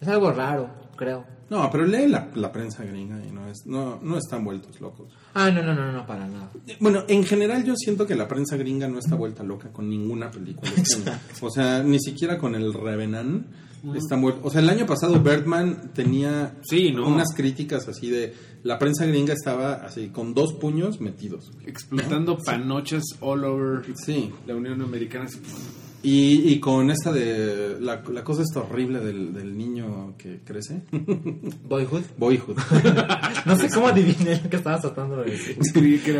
Es 0.00 0.08
algo 0.08 0.32
raro, 0.32 0.70
creo. 0.96 1.24
No, 1.52 1.68
pero 1.70 1.84
lee 1.86 2.06
la, 2.08 2.28
la 2.34 2.50
prensa 2.50 2.82
gringa 2.82 3.20
y 3.26 3.30
no, 3.30 3.46
es, 3.46 3.66
no, 3.66 4.00
no 4.02 4.16
están 4.16 4.42
vueltos 4.42 4.80
locos. 4.80 5.12
Ah, 5.34 5.50
no, 5.50 5.62
no, 5.62 5.74
no, 5.74 5.92
no, 5.92 6.06
para 6.06 6.26
nada. 6.26 6.50
Bueno, 6.80 7.04
en 7.08 7.24
general 7.24 7.62
yo 7.62 7.74
siento 7.76 8.06
que 8.06 8.14
la 8.14 8.26
prensa 8.26 8.56
gringa 8.56 8.88
no 8.88 8.98
está 8.98 9.16
vuelta 9.16 9.42
loca 9.42 9.68
con 9.70 9.86
ninguna 9.90 10.30
película. 10.30 10.70
O 11.42 11.50
sea, 11.50 11.82
ni 11.82 11.98
siquiera 12.00 12.38
con 12.38 12.54
el 12.54 12.72
Revenant 12.72 13.44
está 13.94 14.16
vuelta. 14.16 14.40
O 14.44 14.50
sea, 14.50 14.60
el 14.62 14.70
año 14.70 14.86
pasado 14.86 15.20
Birdman 15.20 15.90
tenía 15.92 16.54
Sí, 16.62 16.90
¿no? 16.92 17.06
unas 17.06 17.34
críticas 17.34 17.86
así 17.86 18.08
de... 18.08 18.32
La 18.62 18.78
prensa 18.78 19.04
gringa 19.04 19.34
estaba 19.34 19.72
así 19.74 20.08
con 20.08 20.32
dos 20.34 20.54
puños 20.54 21.00
metidos. 21.02 21.50
Explotando 21.66 22.38
panochas 22.38 23.02
all 23.20 23.44
over 23.44 23.84
Sí. 23.96 24.32
la 24.46 24.54
Unión 24.54 24.80
Americana. 24.80 25.24
así, 25.26 25.38
Y, 26.02 26.52
y 26.52 26.60
con 26.60 26.90
esta 26.90 27.12
de... 27.12 27.78
La, 27.80 28.02
la 28.12 28.24
cosa 28.24 28.42
esta 28.42 28.60
horrible 28.60 29.00
del, 29.00 29.32
del 29.32 29.56
niño 29.56 30.14
que 30.18 30.40
crece. 30.44 30.82
Boyhood. 31.68 32.02
Boyhood. 32.18 32.56
No 33.44 33.56
sé 33.56 33.68
cómo 33.70 33.88
adiviné 33.88 34.40
lo 34.42 34.50
que 34.50 34.56
estabas 34.56 34.82
tratando 34.82 35.16
de 35.16 35.32
decir. 35.32 35.58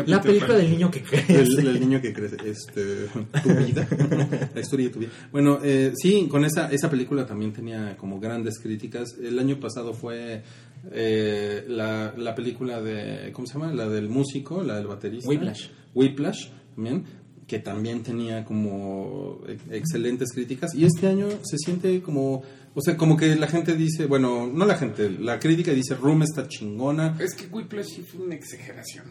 La 0.07 0.21
película 0.21 0.55
del 0.55 0.71
niño 0.71 0.91
que 0.91 0.99
el, 0.99 1.05
crece. 1.05 1.61
el 1.61 1.79
niño 1.79 2.01
que 2.01 2.11
crece, 2.11 2.35
este, 2.45 3.07
tu 3.41 3.49
vida, 3.65 3.87
la 4.53 4.59
historia 4.59 4.87
de 4.87 4.93
tu 4.93 4.99
vida. 4.99 5.11
Bueno, 5.31 5.59
eh, 5.63 5.93
sí, 5.95 6.27
con 6.29 6.43
esa, 6.43 6.69
esa 6.69 6.89
película 6.89 7.25
también 7.25 7.53
tenía 7.53 7.95
como 7.95 8.19
grandes 8.19 8.59
críticas. 8.59 9.15
El 9.21 9.39
año 9.39 9.59
pasado 9.59 9.93
fue 9.93 10.43
eh, 10.91 11.63
la, 11.67 12.13
la 12.17 12.35
película 12.35 12.81
de, 12.81 13.31
¿cómo 13.31 13.47
se 13.47 13.53
llama? 13.53 13.73
La 13.73 13.87
del 13.87 14.09
músico, 14.09 14.63
la 14.63 14.75
del 14.75 14.87
baterista. 14.87 15.29
Whiplash. 15.29 15.67
Whiplash, 15.95 16.49
también, 16.75 17.05
que 17.53 17.59
también 17.59 18.01
tenía 18.01 18.43
como 18.45 19.39
ex- 19.47 19.61
excelentes 19.69 20.31
críticas. 20.33 20.73
Y 20.73 20.85
este 20.85 21.05
año 21.07 21.27
se 21.43 21.57
siente 21.59 22.01
como, 22.01 22.41
o 22.73 22.81
sea, 22.81 22.97
como 22.97 23.15
que 23.15 23.35
la 23.35 23.45
gente 23.47 23.75
dice, 23.75 24.07
bueno, 24.07 24.47
no 24.47 24.65
la 24.65 24.75
gente, 24.75 25.07
la 25.11 25.37
crítica 25.39 25.71
dice, 25.71 25.93
Room 25.93 26.23
está 26.23 26.47
chingona, 26.47 27.15
Es 27.19 27.35
que 27.35 27.45
Whiplash 27.45 28.01
fue 28.11 28.25
una 28.25 28.33
exageración. 28.33 29.05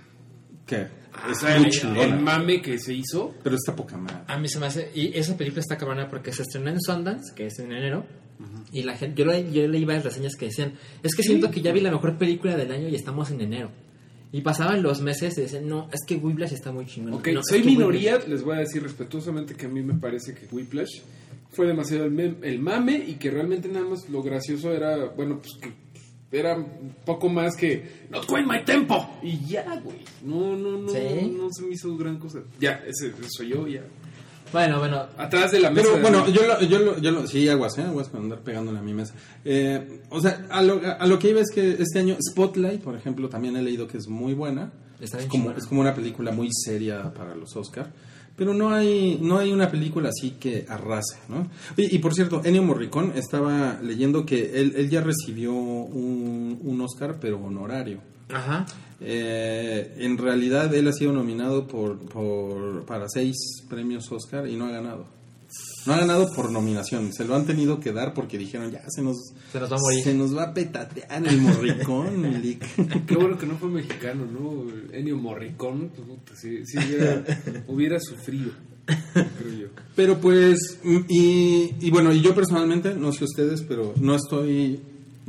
que 0.66 0.88
O 1.28 1.30
es 1.30 1.42
muy 1.58 1.66
el, 1.66 1.70
chingona. 1.70 2.02
el 2.02 2.18
mame 2.20 2.60
que 2.60 2.78
se 2.80 2.94
hizo. 2.94 3.32
Pero 3.44 3.54
está 3.54 3.76
poca 3.76 3.96
madre. 3.96 4.16
A 4.26 4.36
mí 4.38 4.48
se 4.48 4.58
me 4.58 4.66
hace. 4.66 4.90
Y 4.92 5.16
esa 5.16 5.36
película 5.36 5.60
está 5.60 5.76
cabrona 5.76 6.08
porque 6.08 6.32
se 6.32 6.42
estrenó 6.42 6.70
en 6.70 6.80
Sundance, 6.80 7.32
que 7.36 7.46
es 7.46 7.58
en 7.60 7.70
enero. 7.70 8.04
Y 8.72 8.82
la 8.82 8.96
gente. 8.96 9.22
Yo, 9.22 9.30
le- 9.30 9.52
yo 9.52 9.68
leí 9.68 9.84
varias 9.84 10.04
reseñas 10.04 10.34
que 10.34 10.46
decían: 10.46 10.72
Es 11.04 11.14
que 11.14 11.22
siento 11.22 11.48
que 11.52 11.60
ya 11.60 11.70
vi 11.72 11.80
la 11.80 11.92
mejor 11.92 12.18
película 12.18 12.56
del 12.56 12.72
año 12.72 12.88
y 12.88 12.96
estamos 12.96 13.30
en 13.30 13.40
enero. 13.40 13.70
Y 14.32 14.40
pasaban 14.40 14.82
los 14.82 15.00
meses 15.02 15.36
y 15.36 15.42
decían: 15.42 15.68
No, 15.68 15.88
es 15.92 16.00
que 16.06 16.16
Whiplash 16.16 16.52
está 16.54 16.72
muy 16.72 16.86
chingón. 16.86 17.12
Ok, 17.14 17.28
No, 17.28 17.40
es 17.40 17.46
soy 17.48 17.60
que 17.60 17.66
minoría, 17.66 18.16
Whiplash- 18.18 18.28
les 18.28 18.42
voy 18.42 18.56
a 18.56 18.60
decir 18.60 18.82
respetuosamente 18.82 19.54
que 19.54 19.66
a 19.66 19.68
mí 19.68 19.82
me 19.82 19.94
parece 19.94 20.34
que 20.34 20.46
Whiplash 20.50 21.00
fue 21.50 21.66
demasiado 21.66 22.06
el, 22.06 22.38
el 22.42 22.58
mame 22.58 23.04
y 23.06 23.14
que 23.16 23.30
realmente 23.30 23.68
nada 23.68 23.84
más 23.86 24.08
lo 24.08 24.22
gracioso 24.22 24.72
era, 24.72 24.96
bueno, 25.10 25.38
pues 25.40 25.50
que 25.60 25.72
era 26.38 26.56
un 26.56 26.94
poco 27.04 27.28
más 27.28 27.54
que 27.56 28.06
Not 28.08 28.26
going 28.26 28.46
my 28.46 28.64
tempo 28.64 29.18
y 29.22 29.38
ya, 29.46 29.78
güey. 29.84 29.98
No, 30.24 30.56
no, 30.56 30.78
no, 30.78 30.88
¿Sí? 30.88 31.30
no 31.36 31.48
se 31.52 31.62
me 31.66 31.74
hizo 31.74 31.94
gran 31.98 32.18
cosa. 32.18 32.40
Ya, 32.58 32.82
ese 32.86 33.12
soy 33.28 33.48
yo, 33.50 33.66
ya. 33.68 33.82
Bueno, 34.52 34.78
bueno. 34.78 35.06
Atrás 35.16 35.52
de 35.52 35.60
la 35.60 35.70
mesa. 35.70 35.88
Pero 35.90 36.02
bueno, 36.02 36.28
yo 36.28 36.46
lo, 36.46 36.60
yo 36.62 36.78
lo, 36.78 36.98
yo 36.98 37.10
lo, 37.10 37.26
sí, 37.26 37.48
aguas, 37.48 37.78
¿eh? 37.78 37.82
Aguas 37.82 38.08
con 38.08 38.22
andar 38.22 38.40
pegándole 38.40 38.78
a 38.78 38.82
mi 38.82 38.92
mesa. 38.92 39.14
Eh, 39.44 40.02
o 40.10 40.20
sea, 40.20 40.46
a 40.50 40.62
lo, 40.62 40.80
a 40.84 41.06
lo 41.06 41.18
que 41.18 41.30
iba 41.30 41.40
es 41.40 41.50
que 41.50 41.72
este 41.78 41.98
año 41.98 42.16
Spotlight, 42.20 42.82
por 42.82 42.96
ejemplo, 42.96 43.28
también 43.28 43.56
he 43.56 43.62
leído 43.62 43.88
que 43.88 43.98
es 43.98 44.08
muy 44.08 44.34
buena. 44.34 44.72
Está 45.00 45.18
es 45.18 45.28
bien 45.28 45.44
como, 45.44 45.56
es 45.56 45.66
como 45.66 45.80
una 45.80 45.94
película 45.94 46.32
muy 46.32 46.48
seria 46.52 47.12
para 47.12 47.34
los 47.34 47.56
Oscar. 47.56 47.90
Pero 48.36 48.54
no 48.54 48.70
hay, 48.70 49.18
no 49.20 49.38
hay 49.38 49.52
una 49.52 49.70
película 49.70 50.08
así 50.08 50.32
que 50.32 50.64
arrase, 50.68 51.18
¿no? 51.28 51.48
Y 51.76 51.98
por 51.98 52.14
cierto, 52.14 52.40
Ennio 52.44 52.62
Morricone 52.62 53.18
estaba 53.18 53.78
leyendo 53.82 54.24
que 54.24 54.58
él, 54.58 54.72
él 54.74 54.88
ya 54.88 55.02
recibió 55.02 55.52
un, 55.52 56.58
un 56.62 56.80
Oscar, 56.80 57.18
pero 57.20 57.38
honorario. 57.38 58.00
Ajá. 58.32 58.64
Eh, 59.04 59.94
en 59.98 60.16
realidad 60.18 60.72
él 60.74 60.88
ha 60.88 60.92
sido 60.92 61.12
nominado 61.12 61.66
por, 61.66 61.98
por, 61.98 62.84
para 62.86 63.06
seis 63.08 63.36
premios 63.68 64.10
Oscar 64.10 64.48
y 64.48 64.56
no 64.56 64.66
ha 64.66 64.70
ganado. 64.70 65.06
No 65.84 65.94
ha 65.94 65.98
ganado 65.98 66.32
por 66.32 66.50
nominación, 66.52 67.12
se 67.12 67.24
lo 67.24 67.34
han 67.34 67.44
tenido 67.44 67.80
que 67.80 67.92
dar 67.92 68.14
porque 68.14 68.38
dijeron 68.38 68.70
ya 68.70 68.84
se 68.88 69.02
nos, 69.02 69.16
Se 69.50 69.58
nos 69.58 69.70
va 69.70 69.76
a 69.76 69.80
morir. 69.80 70.04
se 70.04 70.14
nos 70.14 70.34
va 70.36 70.44
a 70.44 70.54
petatear 70.54 71.26
el 71.26 71.40
morricón, 71.42 72.20
Milik". 72.22 73.04
Qué 73.04 73.16
bueno 73.16 73.36
que 73.36 73.46
no 73.46 73.56
fue 73.58 73.68
mexicano, 73.68 74.24
¿no? 74.24 74.66
Ennio 74.96 75.16
Morricón, 75.16 75.90
sí 76.40 76.62
hubiera, 76.78 77.24
hubiera 77.66 77.98
sufrido, 78.00 78.52
creo 78.86 79.52
yo. 79.60 79.66
Pero 79.96 80.18
pues, 80.20 80.78
y, 81.08 81.74
y 81.80 81.90
bueno, 81.90 82.12
y 82.12 82.20
yo 82.22 82.32
personalmente, 82.34 82.94
no 82.94 83.12
sé 83.12 83.24
ustedes, 83.24 83.62
pero 83.62 83.92
no 84.00 84.14
estoy, 84.14 84.80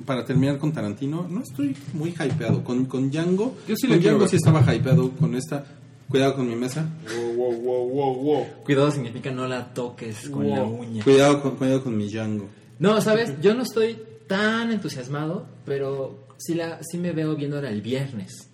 para 0.06 0.26
terminar 0.26 0.58
con 0.58 0.72
Tarantino, 0.74 1.28
no 1.30 1.42
estoy 1.42 1.76
muy 1.94 2.10
hypeado. 2.12 2.64
Con, 2.64 2.86
con 2.86 3.10
Django, 3.12 3.56
Yo 3.68 3.76
sí 3.76 3.88
con 3.88 4.00
Django 4.00 4.20
ver. 4.22 4.30
sí 4.30 4.36
estaba 4.38 4.76
hypeado 4.76 5.12
con 5.12 5.36
esta, 5.36 5.66
cuidado 6.10 6.36
con 6.36 6.48
mi 6.48 6.56
mesa, 6.56 6.90
Wow, 7.16 7.34
wow, 7.36 7.54
wow, 7.62 7.90
wow, 7.90 8.16
wow. 8.16 8.46
Cuidado 8.66 8.92
significa 8.92 9.32
no 9.32 9.48
la 9.48 9.74
toques 9.74 10.30
con 10.30 10.50
la 10.50 10.64
uña. 10.64 11.04
cuidado 11.04 11.42
con, 11.42 11.56
cuidado 11.56 11.84
con 11.84 11.96
mi 11.98 12.08
Django. 12.08 12.48
No, 12.80 13.00
¿sabes? 13.02 13.34
Yo 13.42 13.54
no 13.54 13.64
estoy 13.64 13.98
tan 14.28 14.72
entusiasmado, 14.72 15.46
pero 15.66 16.26
sí, 16.38 16.56
la, 16.56 16.80
sí 16.84 16.98
me 16.98 17.12
veo 17.12 17.36
viéndola 17.36 17.70
el 17.70 17.82
viernes. 17.82 18.50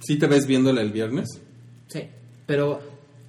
¿Sí 0.00 0.18
te 0.18 0.26
ves 0.26 0.46
viéndola 0.46 0.80
el 0.82 0.90
viernes? 0.92 1.28
Sí, 1.88 2.00
pero 2.46 2.80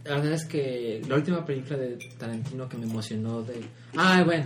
la 0.04 0.16
verdad 0.16 0.34
es 0.34 0.46
que 0.46 1.02
la 1.08 1.16
última 1.16 1.46
película 1.46 1.78
de 1.78 1.98
Tarantino 2.18 2.68
que 2.70 2.78
me 2.78 2.86
emocionó 2.86 3.42
de... 3.44 3.62
Ay, 3.96 4.24
bueno, 4.24 4.46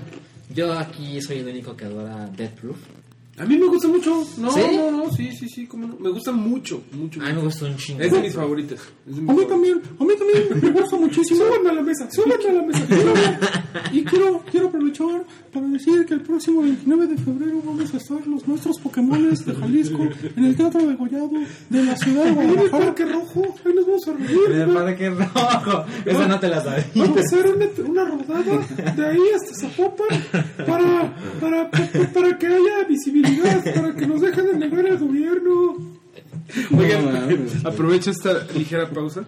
yo 0.50 0.78
aquí 0.78 1.22
soy 1.22 1.40
el 1.40 1.48
único 1.48 1.76
que 1.76 1.86
adora 1.86 2.28
Death 2.36 2.60
Proof. 2.60 2.78
A 3.40 3.46
mí 3.46 3.58
me 3.58 3.68
gusta 3.68 3.88
mucho. 3.88 4.26
No, 4.38 4.52
¿Sí? 4.52 4.62
no, 4.76 4.92
no, 4.92 5.12
sí, 5.12 5.32
sí, 5.32 5.48
sí, 5.48 5.66
cómo 5.66 5.88
no. 5.88 5.96
Me 5.98 6.10
gusta 6.10 6.32
mucho, 6.32 6.84
mucho. 6.92 7.22
A 7.22 7.26
mí 7.28 7.34
me 7.34 7.42
gustó 7.42 7.66
un 7.68 7.78
chingo. 7.78 8.02
Es 8.02 8.12
de 8.12 8.20
mis 8.20 8.34
favoritas. 8.34 8.80
Es 9.08 9.16
de 9.16 9.22
mis 9.22 9.30
A 9.30 9.34
mí 9.34 9.46
también, 9.48 9.82
a 10.00 10.04
mí 10.04 10.14
también 10.18 10.62
me 10.62 10.72
gusta 10.72 10.98
muchísimo. 10.98 11.46
Súbanme 11.46 11.70
a 11.70 11.74
la 11.74 11.82
mesa, 11.82 12.10
súbanme 12.12 12.36
a 12.36 12.54
la 12.54 12.62
mesa. 12.64 13.60
Y 13.92 14.04
quiero, 14.04 14.44
quiero 14.52 14.68
aprovechar 14.68 15.26
para 15.54 15.66
decir 15.68 16.06
que 16.06 16.14
el 16.16 16.22
próximo 16.22 16.62
29 16.62 17.08
de 17.08 17.18
febrero 17.18 17.62
vamos 17.64 17.94
a 17.94 17.98
estar 17.98 18.26
los 18.28 18.48
nuestros 18.48 18.78
Pokémones 18.80 19.46
de 19.46 19.56
Jalisco 19.56 20.08
en 20.36 20.44
el 20.46 20.56
Teatro 20.56 20.86
de 20.86 20.96
Gollado 20.96 21.32
de 21.70 21.84
la 21.84 21.96
ciudad 21.96 22.24
de 22.26 22.30
En 22.30 22.40
el 22.40 22.46
Guadalajara. 22.70 22.86
Parque 22.86 23.06
Rojo, 23.06 23.56
ahí 23.66 23.74
nos 23.74 23.86
vamos 23.86 24.08
a 24.08 24.12
reunir. 24.14 24.52
En 24.52 24.62
el 24.62 24.70
parque 24.70 25.10
rojo. 25.10 25.86
Esa 26.06 26.28
no 26.28 26.40
te 26.40 26.48
la 26.48 26.64
sabía. 26.64 26.86
Vamos 26.96 27.18
a 27.18 27.22
hacer 27.22 27.48
una, 27.48 27.66
una 27.88 28.06
rodada 28.06 28.94
de 28.96 29.06
ahí 29.08 29.22
hasta 29.36 29.68
Zapopan 29.68 30.08
para, 30.58 31.16
para, 31.40 31.72
para, 31.72 32.14
para 32.14 32.38
que 32.38 32.48
haya 32.48 32.69
visibilidad, 33.00 33.64
para 33.74 33.96
que 33.96 34.08
nos 34.08 34.22
dejen 34.22 34.46
de 34.46 34.58
negar 34.58 34.86
el 34.86 34.98
gobierno. 34.98 36.00
Oigan, 36.76 37.06
No 37.64 37.70
aprovecho 37.70 38.10
esta 38.10 38.48
ligera 38.56 38.90
pausa 38.90 39.24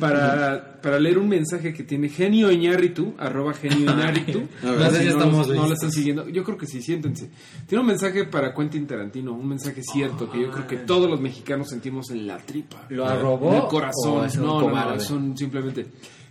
para, 0.00 0.80
para 0.82 0.98
leer 0.98 1.18
un 1.18 1.28
mensaje 1.28 1.72
que 1.72 1.84
tiene 1.84 2.08
Genio 2.08 2.50
Iñárritu, 2.50 3.14
arroba 3.16 3.54
Genio 3.54 3.78
Iñárritu. 3.92 4.48
A 4.64 4.72
ver, 4.72 4.80
No 4.80 4.90
sé 4.90 4.98
si 4.98 5.04
no, 5.04 5.10
estamos 5.10 5.48
no 5.48 5.68
lo 5.68 5.74
están 5.74 5.92
siguiendo. 5.92 6.28
Yo 6.28 6.42
creo 6.42 6.58
que 6.58 6.66
sí, 6.66 6.82
siéntense. 6.82 7.30
Tiene 7.66 7.80
un 7.80 7.86
mensaje 7.86 8.24
para 8.24 8.52
Quentin 8.54 8.86
Tarantino, 8.86 9.32
un 9.34 9.48
mensaje 9.48 9.82
cierto 9.82 10.30
que 10.30 10.40
yo 10.40 10.50
creo 10.50 10.66
que 10.66 10.76
todos 10.78 11.08
los 11.08 11.20
mexicanos 11.20 11.68
sentimos 11.68 12.10
en 12.10 12.26
la 12.26 12.38
tripa. 12.38 12.86
¿Lo 12.88 13.06
arrobó 13.06 13.50
En 13.50 13.56
el 13.56 13.68
corazón. 13.68 14.26
es 14.26 14.36
no, 14.36 14.60
no, 14.60 14.70
no, 14.70 15.00
son 15.00 15.36
simplemente. 15.36 15.86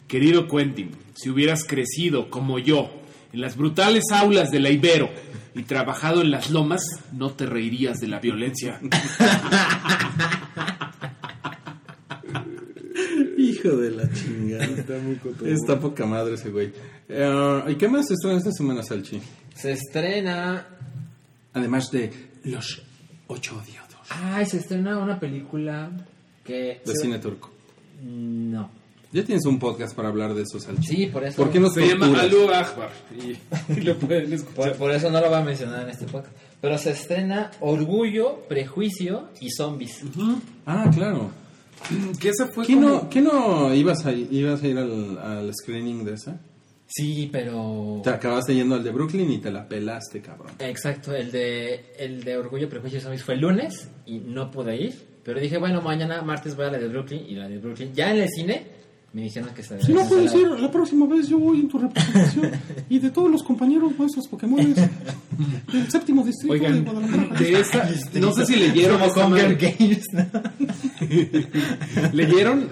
Querido 0.07 0.47
Quentin, 0.47 0.91
si 1.15 1.29
hubieras 1.29 1.63
crecido 1.65 2.29
como 2.29 2.59
yo 2.59 2.89
en 3.33 3.41
las 3.41 3.57
brutales 3.57 4.03
aulas 4.11 4.51
de 4.51 4.59
la 4.59 4.69
Ibero 4.69 5.09
y 5.57 5.63
trabajado 5.63 6.21
en 6.21 6.31
las 6.31 6.49
lomas, 6.51 6.81
no 7.11 7.31
te 7.31 7.45
reirías 7.45 7.99
de 7.99 8.07
la 8.07 8.19
violencia. 8.19 8.79
Hijo 13.37 13.69
de 13.77 13.91
la 13.91 14.09
chingada. 14.11 14.65
Está 15.45 15.79
poca 15.79 16.05
madre 16.05 16.35
ese 16.35 16.49
güey. 16.49 16.71
Eh, 17.09 17.63
¿Y 17.69 17.75
qué 17.75 17.87
más 17.87 18.09
estrena 18.11 18.37
esta 18.37 18.51
semana, 18.51 18.83
Salchi? 18.83 19.21
Se 19.55 19.71
estrena. 19.71 20.65
Además 21.53 21.89
de 21.91 22.11
Los 22.45 22.81
Ocho 23.27 23.57
Odiados. 23.57 23.87
Ay, 24.09 24.45
se 24.45 24.57
estrena 24.57 24.97
una 24.97 25.19
película 25.19 25.91
que. 26.43 26.81
De 26.85 26.93
se- 26.93 27.01
cine 27.03 27.19
turco. 27.19 27.51
No. 28.03 28.71
Ya 29.13 29.23
tienes 29.23 29.45
un 29.45 29.57
podcast 29.57 29.95
para 29.95 30.09
hablar 30.09 30.33
de 30.33 30.43
eso, 30.43 30.59
Salchi. 30.59 30.83
Sí, 30.95 31.05
por 31.07 31.23
eso. 31.23 31.37
¿Por 31.41 31.51
qué 31.51 31.59
nos 31.59 31.73
Se 31.73 31.87
llama? 31.87 32.19
Alu 32.19 32.49
Akbar 32.49 32.89
y, 33.17 33.37
y 33.73 33.81
lo 33.81 33.95
pueden 33.97 34.33
escuchar. 34.33 34.55
Por, 34.71 34.77
por 34.77 34.91
eso 34.91 35.09
no 35.09 35.21
lo 35.21 35.31
va 35.31 35.39
a 35.39 35.43
mencionar 35.43 35.83
en 35.83 35.89
este 35.89 36.05
podcast. 36.05 36.35
Pero 36.59 36.77
se 36.77 36.91
estrena 36.91 37.51
Orgullo, 37.61 38.41
Prejuicio 38.49 39.29
y 39.39 39.49
Zombies. 39.51 40.01
Ah, 40.65 40.89
claro. 40.93 41.31
Esa 42.23 42.47
fue 42.47 42.65
¿Qué 42.65 42.73
como- 42.73 42.89
no, 42.89 43.09
qué 43.09 43.21
no 43.21 43.73
ibas, 43.73 44.05
a, 44.05 44.11
ibas 44.11 44.61
a 44.63 44.67
ir 44.67 44.77
al, 44.77 45.17
al 45.19 45.51
screening 45.53 46.03
de 46.03 46.13
esa? 46.13 46.39
Sí, 46.87 47.29
pero. 47.31 48.01
Te 48.03 48.09
acabaste 48.09 48.55
yendo 48.55 48.75
al 48.75 48.83
de 48.83 48.91
Brooklyn 48.91 49.29
y 49.31 49.37
te 49.39 49.51
la 49.51 49.67
pelaste, 49.67 50.21
cabrón. 50.21 50.53
Exacto, 50.59 51.13
el 51.13 51.31
de, 51.31 51.93
el 51.99 52.23
de 52.23 52.37
Orgullo, 52.37 52.67
Prejuicio 52.69 52.97
y 52.99 53.01
Zombies 53.01 53.23
fue 53.23 53.35
el 53.35 53.41
lunes 53.41 53.89
y 54.05 54.19
no 54.19 54.49
pude 54.51 54.75
ir. 54.75 54.95
Pero 55.23 55.39
dije, 55.41 55.57
bueno, 55.57 55.81
mañana 55.81 56.21
martes 56.21 56.55
voy 56.55 56.65
a 56.65 56.71
la 56.71 56.77
de 56.77 56.87
Brooklyn 56.87 57.25
y 57.27 57.35
la 57.35 57.47
de 57.49 57.57
Brooklyn. 57.57 57.93
Ya 57.93 58.11
en 58.11 58.21
el 58.21 58.29
cine 58.29 58.76
me 59.13 59.21
dijeron 59.23 59.49
que 59.55 59.63
se 59.63 59.81
Si 59.81 59.93
no 59.93 60.07
puedes 60.07 60.33
ir, 60.35 60.47
la 60.47 60.69
próxima 60.71 61.07
vez 61.07 61.27
yo 61.27 61.39
voy 61.39 61.61
en 61.61 61.67
tu 61.69 61.79
representación 61.79 62.51
y 62.89 62.99
de 62.99 63.09
todos 63.09 63.31
los 63.31 63.41
compañeros 63.43 63.93
nuestros 63.97 64.27
Pokémones 64.27 64.75
del 64.75 65.89
séptimo 65.91 66.23
distrito 66.23 66.53
de 66.53 66.59
Oigan, 66.59 66.83
Guadalajara. 66.83 67.39
de 67.39 67.59
esta, 67.59 67.89
no 68.19 68.31
sé 68.33 68.45
si 68.45 68.55
leyeron 68.57 68.99
Como 68.99 69.27
Hunger 69.27 69.49
madre. 69.55 69.75
Games, 69.79 70.05
¿no? 70.13 70.25
¿Leyeron 72.13 72.67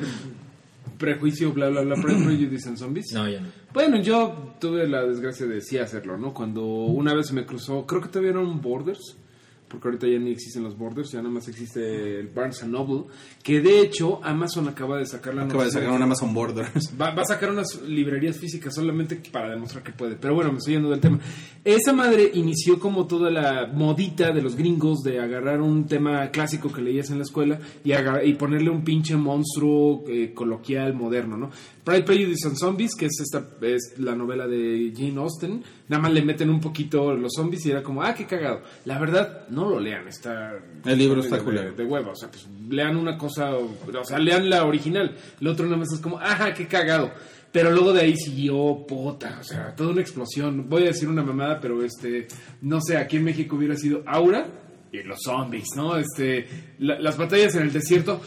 Prejuicio, 0.97 1.51
bla, 1.51 1.69
bla, 1.69 1.81
bla, 1.81 1.95
Pre- 1.95 2.15
Prejudice 2.15 2.69
and 2.69 2.77
Zombies? 2.77 3.07
No, 3.13 3.27
yo 3.27 3.41
no. 3.41 3.47
Bueno, 3.73 4.01
yo 4.01 4.53
tuve 4.61 4.87
la 4.87 5.03
desgracia 5.03 5.45
de 5.45 5.61
sí 5.61 5.77
hacerlo, 5.77 6.17
¿no? 6.17 6.33
Cuando 6.33 6.63
una 6.65 7.13
vez 7.13 7.33
me 7.33 7.45
cruzó, 7.45 7.85
creo 7.85 8.01
que 8.01 8.07
todavía 8.07 8.31
eran 8.31 8.61
Borders, 8.61 9.17
porque 9.67 9.87
ahorita 9.87 10.07
ya 10.07 10.19
ni 10.19 10.31
existen 10.31 10.63
los 10.63 10.77
Borders, 10.77 11.11
ya 11.11 11.19
nada 11.19 11.33
más 11.33 11.47
existe 11.47 12.19
el 12.19 12.27
Barnes 12.27 12.61
and 12.63 12.71
Noble, 12.71 13.05
que 13.43 13.61
de 13.61 13.81
hecho 13.81 14.23
Amazon 14.23 14.67
acaba 14.67 14.97
de 14.97 15.05
sacar 15.05 15.33
la 15.33 15.43
Acaba 15.43 15.65
de 15.65 15.71
sacar 15.71 15.91
un 15.91 16.01
Amazon 16.01 16.33
Borders. 16.33 16.91
Va, 17.01 17.11
va 17.11 17.23
a 17.23 17.25
sacar 17.25 17.49
unas 17.49 17.81
librerías 17.81 18.37
físicas 18.37 18.73
solamente 18.73 19.21
para 19.31 19.49
demostrar 19.49 19.83
que 19.83 19.91
puede. 19.91 20.15
Pero 20.15 20.35
bueno, 20.35 20.51
me 20.51 20.59
estoy 20.59 20.73
yendo 20.73 20.89
del 20.89 20.99
tema. 20.99 21.19
Esa 21.63 21.93
madre 21.93 22.31
inició 22.33 22.79
como 22.79 23.07
toda 23.07 23.29
la 23.31 23.67
modita 23.73 24.31
de 24.31 24.41
los 24.41 24.55
gringos 24.55 25.01
de 25.01 25.19
agarrar 25.19 25.61
un 25.61 25.85
tema 25.87 26.29
clásico 26.29 26.71
que 26.71 26.81
leías 26.81 27.09
en 27.09 27.17
la 27.17 27.23
escuela 27.23 27.59
y, 27.83 27.91
y 27.93 28.33
ponerle 28.35 28.69
un 28.69 28.83
pinche 28.83 29.15
monstruo 29.15 30.03
eh, 30.07 30.31
coloquial 30.33 30.93
moderno, 30.93 31.37
¿no? 31.37 31.49
Pride, 31.83 32.03
Prejudice 32.03 32.47
and 32.47 32.57
Zombies, 32.57 32.95
que 32.95 33.05
es 33.05 33.19
esta 33.19 33.47
es 33.61 33.93
la 33.99 34.15
novela 34.15 34.47
de 34.47 34.91
Jane 34.95 35.19
Austen, 35.19 35.63
nada 35.87 36.01
más 36.01 36.13
le 36.13 36.23
meten 36.23 36.49
un 36.49 36.59
poquito 36.59 37.13
los 37.13 37.33
zombies 37.35 37.65
y 37.65 37.71
era 37.71 37.83
como, 37.83 38.01
ah, 38.01 38.15
qué 38.15 38.25
cagado. 38.25 38.61
La 38.85 38.97
verdad, 38.97 39.47
no 39.55 39.69
lo 39.69 39.79
lean, 39.79 40.07
está... 40.07 40.53
El 40.85 40.97
libro 40.97 41.21
está 41.21 41.37
de, 41.37 41.43
culero. 41.43 41.73
de 41.73 41.83
huevo, 41.85 42.11
o 42.11 42.15
sea, 42.15 42.29
pues 42.29 42.47
lean 42.69 42.97
una 42.97 43.17
cosa, 43.17 43.55
o 43.55 44.03
sea, 44.03 44.19
lean 44.19 44.49
la 44.49 44.65
original. 44.65 45.15
El 45.41 45.47
otro 45.47 45.65
nada 45.65 45.77
más 45.77 45.91
es 45.93 45.99
como, 45.99 46.19
ajá, 46.19 46.53
qué 46.53 46.67
cagado. 46.67 47.11
Pero 47.51 47.71
luego 47.71 47.93
de 47.93 48.01
ahí 48.01 48.17
siguió 48.17 48.85
puta, 48.85 49.37
o 49.39 49.43
sea, 49.43 49.73
toda 49.75 49.91
una 49.91 50.01
explosión. 50.01 50.69
Voy 50.69 50.83
a 50.83 50.87
decir 50.87 51.07
una 51.07 51.23
mamada, 51.23 51.59
pero 51.61 51.83
este, 51.83 52.27
no 52.61 52.81
sé, 52.81 52.97
aquí 52.97 53.15
en 53.17 53.23
México 53.23 53.55
hubiera 53.55 53.75
sido 53.77 54.03
Aura 54.05 54.45
y 54.91 55.01
los 55.03 55.19
zombies, 55.23 55.67
¿no? 55.75 55.95
Este, 55.97 56.47
la- 56.79 56.99
las 56.99 57.17
batallas 57.17 57.55
en 57.55 57.63
el 57.63 57.71
desierto 57.71 58.19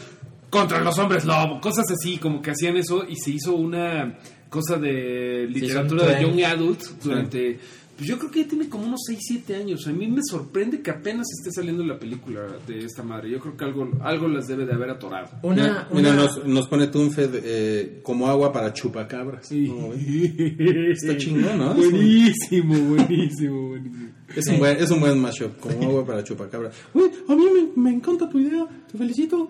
contra 0.49 0.81
los 0.81 0.97
hombres 0.97 1.25
lobo, 1.25 1.61
cosas 1.61 1.85
así, 1.91 2.17
como 2.17 2.41
que 2.41 2.49
hacían 2.51 2.75
eso 2.77 3.05
y 3.07 3.15
se 3.17 3.29
hizo 3.31 3.53
una 3.55 4.17
cosa 4.49 4.77
de 4.77 5.45
literatura 5.47 6.07
de 6.07 6.23
young 6.23 6.43
adult 6.43 6.81
durante 7.03 7.59
pues 7.99 8.07
yo 8.07 8.17
creo 8.17 8.31
que 8.31 8.43
ya 8.43 8.47
tiene 8.47 8.69
como 8.69 8.85
unos 8.85 9.01
6, 9.07 9.19
7 9.21 9.55
años. 9.57 9.85
A 9.85 9.91
mí 9.91 10.07
me 10.07 10.21
sorprende 10.23 10.81
que 10.81 10.89
apenas 10.89 11.27
esté 11.37 11.51
saliendo 11.51 11.83
la 11.83 11.99
película 11.99 12.47
de 12.65 12.85
esta 12.85 13.03
madre. 13.03 13.29
Yo 13.29 13.41
creo 13.41 13.57
que 13.57 13.65
algo, 13.65 13.91
algo 13.99 14.29
las 14.29 14.47
debe 14.47 14.65
de 14.65 14.71
haber 14.71 14.91
atorado. 14.91 15.27
Una, 15.43 15.85
Mira, 15.91 16.13
nos, 16.13 16.45
nos 16.45 16.65
pone 16.69 16.87
Tunfed 16.87 17.41
eh, 17.43 17.99
como 18.01 18.29
agua 18.29 18.53
para 18.53 18.71
chupacabras. 18.71 19.49
¿Cómo 19.49 19.89
ves? 19.89 21.03
Está 21.03 21.17
chingón, 21.17 21.57
¿no? 21.57 21.73
Buenísimo, 21.73 22.73
buenísimo, 22.73 23.67
buenísimo. 23.67 24.09
Es 24.33 24.47
un 24.47 24.59
buen, 24.59 24.77
es 24.77 24.91
un 24.91 25.01
buen 25.01 25.19
mashup, 25.19 25.59
como 25.59 25.89
agua 25.89 26.05
para 26.05 26.23
chupacabras. 26.23 26.73
Uy, 26.93 27.11
a 27.27 27.35
mí 27.35 27.43
me, 27.75 27.83
me 27.83 27.89
encanta 27.97 28.29
tu 28.29 28.39
idea, 28.39 28.65
te 28.89 28.97
felicito 28.97 29.49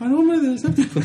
a 0.00 0.08
nombre 0.08 0.40
del 0.40 0.58
séptimo. 0.58 0.88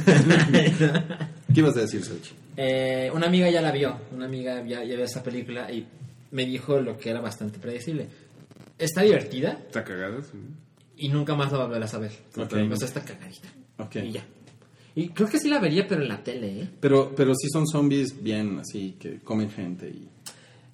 ¿Qué 1.54 1.60
ibas 1.60 1.78
a 1.78 1.82
decir, 1.82 2.04
Sochi? 2.04 2.32
Eh, 2.58 3.12
una 3.14 3.28
amiga 3.28 3.48
ya 3.48 3.62
la 3.62 3.72
vio, 3.72 3.96
una 4.12 4.26
amiga 4.26 4.66
ya, 4.66 4.84
ya 4.84 4.96
vio 4.96 5.04
esa 5.04 5.22
película 5.22 5.72
y 5.72 5.86
me 6.32 6.46
dijo 6.46 6.80
lo 6.80 6.98
que 6.98 7.10
era 7.10 7.22
bastante 7.22 7.60
predecible. 7.60 8.08
Está 8.78 9.02
divertida 9.02 9.60
Está 9.68 9.84
cagada. 9.84 10.22
sí. 10.22 10.38
y 10.98 11.10
nunca 11.10 11.36
más 11.36 11.52
la 11.52 11.58
va 11.60 11.64
a 11.66 11.68
volver 11.68 11.84
a 11.84 11.88
saber. 11.88 12.12
Ok. 12.38 12.54
O 12.72 12.76
sea, 12.76 12.88
está 12.88 13.04
cagadita. 13.04 13.48
Ok. 13.78 13.96
Y 13.98 14.12
ya. 14.14 14.26
Y 14.96 15.10
creo 15.10 15.30
que 15.30 15.40
sí 15.40 15.50
la 15.50 15.60
vería, 15.60 15.88
pero 15.88 16.02
en 16.02 16.10
la 16.10 16.24
tele, 16.24 16.62
¿eh? 16.62 16.70
Pero, 16.80 17.14
pero 17.16 17.34
sí 17.36 17.48
son 17.52 17.68
zombies 17.68 18.22
bien 18.22 18.60
así, 18.60 18.98
que 19.00 19.20
comen 19.20 19.50
gente. 19.50 19.88
Y... 19.88 20.10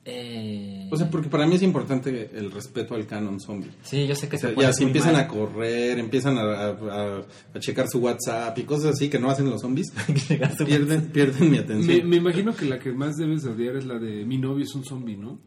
Eh, 0.07 0.87
O 0.91 0.97
sea, 0.97 1.09
porque 1.09 1.29
para 1.29 1.47
mí 1.47 1.55
es 1.55 1.63
importante 1.63 2.29
el 2.35 2.51
respeto 2.51 2.93
al 2.93 3.07
canon 3.07 3.39
zombie. 3.39 3.71
sí, 3.81 4.05
yo 4.05 4.15
sé 4.15 4.29
que 4.29 4.35
O 4.35 4.39
sea, 4.39 4.53
pones 4.53 4.69
ya 4.69 4.73
si 4.73 4.83
empiezan 4.83 5.13
mal. 5.13 5.21
a 5.23 5.27
correr, 5.27 5.97
empiezan 5.97 6.37
a, 6.37 6.43
a- 6.69 7.25
checar 7.59 7.87
su 7.89 7.99
WhatsApp 7.99 8.55
y 8.59 8.63
cosas 8.63 8.93
así 8.93 9.09
que 9.09 9.17
no 9.17 9.31
hacen 9.31 9.49
los 9.49 9.61
zombies, 9.61 9.91
pierden, 10.65 11.07
pierden 11.07 11.43
mi 11.45 11.57
Me, 11.57 11.59
atención. 11.59 12.07
me 12.09 12.17
imagino 12.17 12.55
que 12.55 12.65
la 12.65 12.77
que 12.79 12.91
más 12.91 13.15
debes 13.15 13.41
de 13.43 13.49
odiar 13.49 13.75
es 13.77 13.85
la 13.85 13.97
de 13.97 14.25
mi 14.25 14.37
novio 14.37 14.63
es 14.63 14.75
un 14.75 14.85
zombie, 14.85 15.17
¿no? 15.17 15.39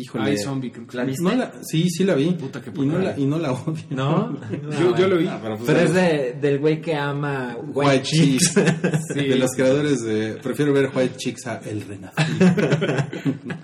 Híjole. 0.00 0.24
Hay 0.30 0.38
zombie, 0.38 0.70
creo 0.70 0.86
que 0.86 0.96
¿La 0.96 1.02
sí. 1.04 1.08
viste? 1.10 1.22
No 1.24 1.34
la- 1.34 1.52
sí, 1.62 1.90
sí 1.90 2.04
la 2.04 2.14
vi. 2.14 2.30
Puta, 2.32 2.62
qué 2.62 2.70
y, 2.70 2.72
no 2.86 2.94
puta. 2.94 2.98
la, 3.04 3.18
y 3.18 3.26
no 3.26 3.38
la 3.38 3.52
odio. 3.52 3.74
¿No? 3.90 4.38
Yo, 4.80 4.96
yo 4.96 5.08
lo 5.08 5.16
vi. 5.18 5.26
Ah, 5.26 5.38
pero 5.42 5.56
pues, 5.56 5.66
Pero 5.66 5.80
es 5.80 5.92
de, 5.94 6.36
del 6.40 6.58
güey 6.60 6.80
que 6.80 6.94
ama 6.94 7.56
White, 7.60 7.90
White 7.90 8.02
Chicks. 8.04 8.54
Chicks. 8.54 9.04
De 9.14 9.36
los 9.36 9.50
creadores 9.52 9.98
de. 10.00 10.34
Prefiero 10.42 10.72
ver 10.72 10.90
White 10.94 11.16
Chicks 11.16 11.46
a 11.48 11.58
El 11.58 11.80
Renacido. 11.82 12.46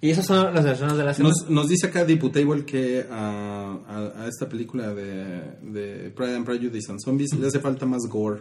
y 0.00 0.10
esos 0.10 0.24
son 0.26 0.54
las 0.54 0.64
versiones 0.64 0.96
de 0.96 1.04
la 1.04 1.12
semana. 1.12 1.34
Nos, 1.38 1.50
nos 1.50 1.68
dice 1.68 1.88
acá 1.88 2.04
Diputable 2.04 2.64
que 2.64 3.04
a, 3.10 3.76
a- 3.88 4.22
a 4.24 4.28
esta 4.28 4.48
película 4.48 4.94
de, 4.94 5.42
de 5.62 6.10
Pride 6.10 6.36
and 6.36 6.44
Prejudice 6.46 6.90
and 6.90 7.00
Zombies 7.04 7.34
le 7.38 7.46
hace 7.48 7.58
falta 7.60 7.84
más 7.84 8.02
gore. 8.08 8.40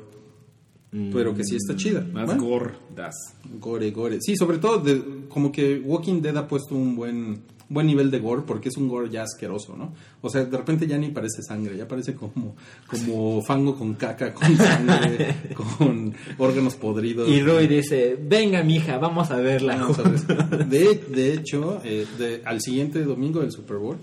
Pero 0.89 1.35
que 1.35 1.43
sí 1.43 1.55
está 1.57 1.75
chida. 1.75 2.01
Más 2.13 2.25
Bueno, 2.27 2.43
gordas. 2.43 3.13
gore, 3.59 3.91
gore. 3.91 4.19
Sí, 4.21 4.35
sobre 4.37 4.57
todo 4.57 4.77
de- 4.79 5.25
como 5.29 5.51
que 5.51 5.79
Walking 5.83 6.21
Dead 6.21 6.35
ha 6.37 6.47
puesto 6.47 6.75
un 6.75 6.95
buen 6.95 7.41
buen 7.69 7.85
nivel 7.85 8.09
de 8.09 8.19
gore 8.19 8.43
porque 8.47 8.69
es 8.69 8.77
un 8.77 8.87
gore 8.87 9.09
ya 9.09 9.23
asqueroso, 9.23 9.75
¿no? 9.75 9.91
O 10.21 10.29
sea, 10.29 10.45
de 10.45 10.55
repente 10.57 10.87
ya 10.87 10.97
ni 10.97 11.09
parece 11.09 11.41
sangre, 11.45 11.75
ya 11.75 11.85
parece 11.85 12.15
como 12.15 12.55
como 12.89 13.41
fango 13.41 13.75
con 13.77 13.95
caca, 13.95 14.33
con 14.33 14.55
sangre, 14.55 15.35
con 15.77 16.13
órganos 16.37 16.75
podridos. 16.77 17.27
Y 17.27 17.41
Rui 17.41 17.67
dice, 17.67 18.17
venga 18.25 18.63
mija, 18.63 18.97
vamos 18.99 19.29
a 19.31 19.35
verla. 19.41 19.75
Vamos 19.75 19.99
a 19.99 20.03
ver. 20.03 20.65
De, 20.69 20.95
de 21.13 21.33
hecho, 21.33 21.81
eh, 21.83 22.05
de- 22.17 22.41
al 22.45 22.61
siguiente 22.61 23.03
domingo 23.03 23.41
del 23.41 23.51
Super 23.51 23.75
Bowl, 23.75 23.97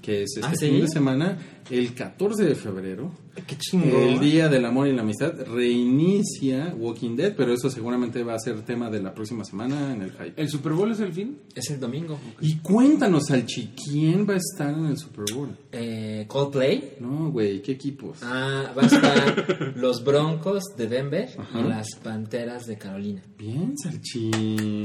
que 0.00 0.22
es 0.22 0.36
este 0.36 0.46
¿Ah, 0.46 0.52
sí? 0.54 0.68
fin 0.70 0.80
de 0.82 0.88
semana, 0.88 1.38
el 1.68 1.92
14 1.92 2.44
de 2.44 2.54
febrero. 2.54 3.10
Qué 3.46 3.56
chingón. 3.58 3.90
El 3.90 4.20
Día 4.20 4.48
del 4.48 4.64
Amor 4.64 4.88
y 4.88 4.92
la 4.92 5.02
Amistad 5.02 5.34
reinicia 5.46 6.74
Walking 6.76 7.16
Dead, 7.16 7.34
pero 7.36 7.52
eso 7.52 7.70
seguramente 7.70 8.22
va 8.22 8.34
a 8.34 8.38
ser 8.38 8.62
tema 8.62 8.90
de 8.90 9.02
la 9.02 9.14
próxima 9.14 9.44
semana 9.44 9.92
en 9.92 10.02
el 10.02 10.12
hype. 10.12 10.32
¿El 10.36 10.48
Super 10.48 10.72
Bowl 10.72 10.90
es 10.92 11.00
el 11.00 11.12
fin? 11.12 11.38
Es 11.54 11.70
el 11.70 11.80
domingo. 11.80 12.18
Y 12.40 12.56
cuéntanos, 12.58 13.30
Alchi, 13.30 13.72
¿quién 13.84 14.26
va 14.28 14.34
a 14.34 14.38
estar 14.38 14.72
en 14.72 14.86
el 14.86 14.96
Super 14.98 15.24
Bowl? 15.34 15.56
Eh, 15.72 16.24
Coldplay. 16.28 16.96
No, 17.00 17.30
güey, 17.30 17.62
¿qué 17.62 17.72
equipos? 17.72 18.18
Ah, 18.22 18.72
va 18.76 18.82
a 18.82 18.86
estar 18.86 19.74
los 19.76 20.02
Broncos 20.04 20.64
de 20.76 20.86
Denver 20.86 21.28
y 21.54 21.62
las 21.62 21.88
Panteras 22.02 22.66
de 22.66 22.78
Carolina. 22.78 23.22
Bien, 23.38 23.74
Salchi. 23.76 24.30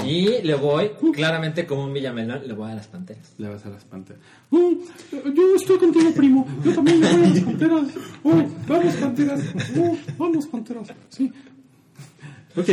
Y 0.06 0.42
le 0.44 0.56
voy, 0.56 0.92
claramente 1.14 1.66
como 1.66 1.86
un 1.86 1.94
Villamelón, 1.94 2.48
le 2.48 2.54
voy 2.54 2.72
a 2.72 2.76
las 2.76 2.88
Panteras. 2.88 3.34
Le 3.38 3.48
vas 3.48 3.66
a 3.66 3.70
las 3.70 3.86
panteras. 3.86 4.22
Oh, 4.50 4.74
yo 5.12 5.56
estoy 5.56 5.78
contigo, 5.78 6.12
primo. 6.12 6.48
Yo 6.64 6.74
también 6.74 7.00
le 7.00 7.08
voy 7.12 7.24
a 7.24 7.30
las 7.30 7.40
panteras. 7.44 7.88
Vamos, 8.68 8.94
panteras. 8.96 9.42
Vamos, 10.18 10.48
panteras. 10.48 10.88
Sí. 11.10 11.32
Ok. 12.56 12.70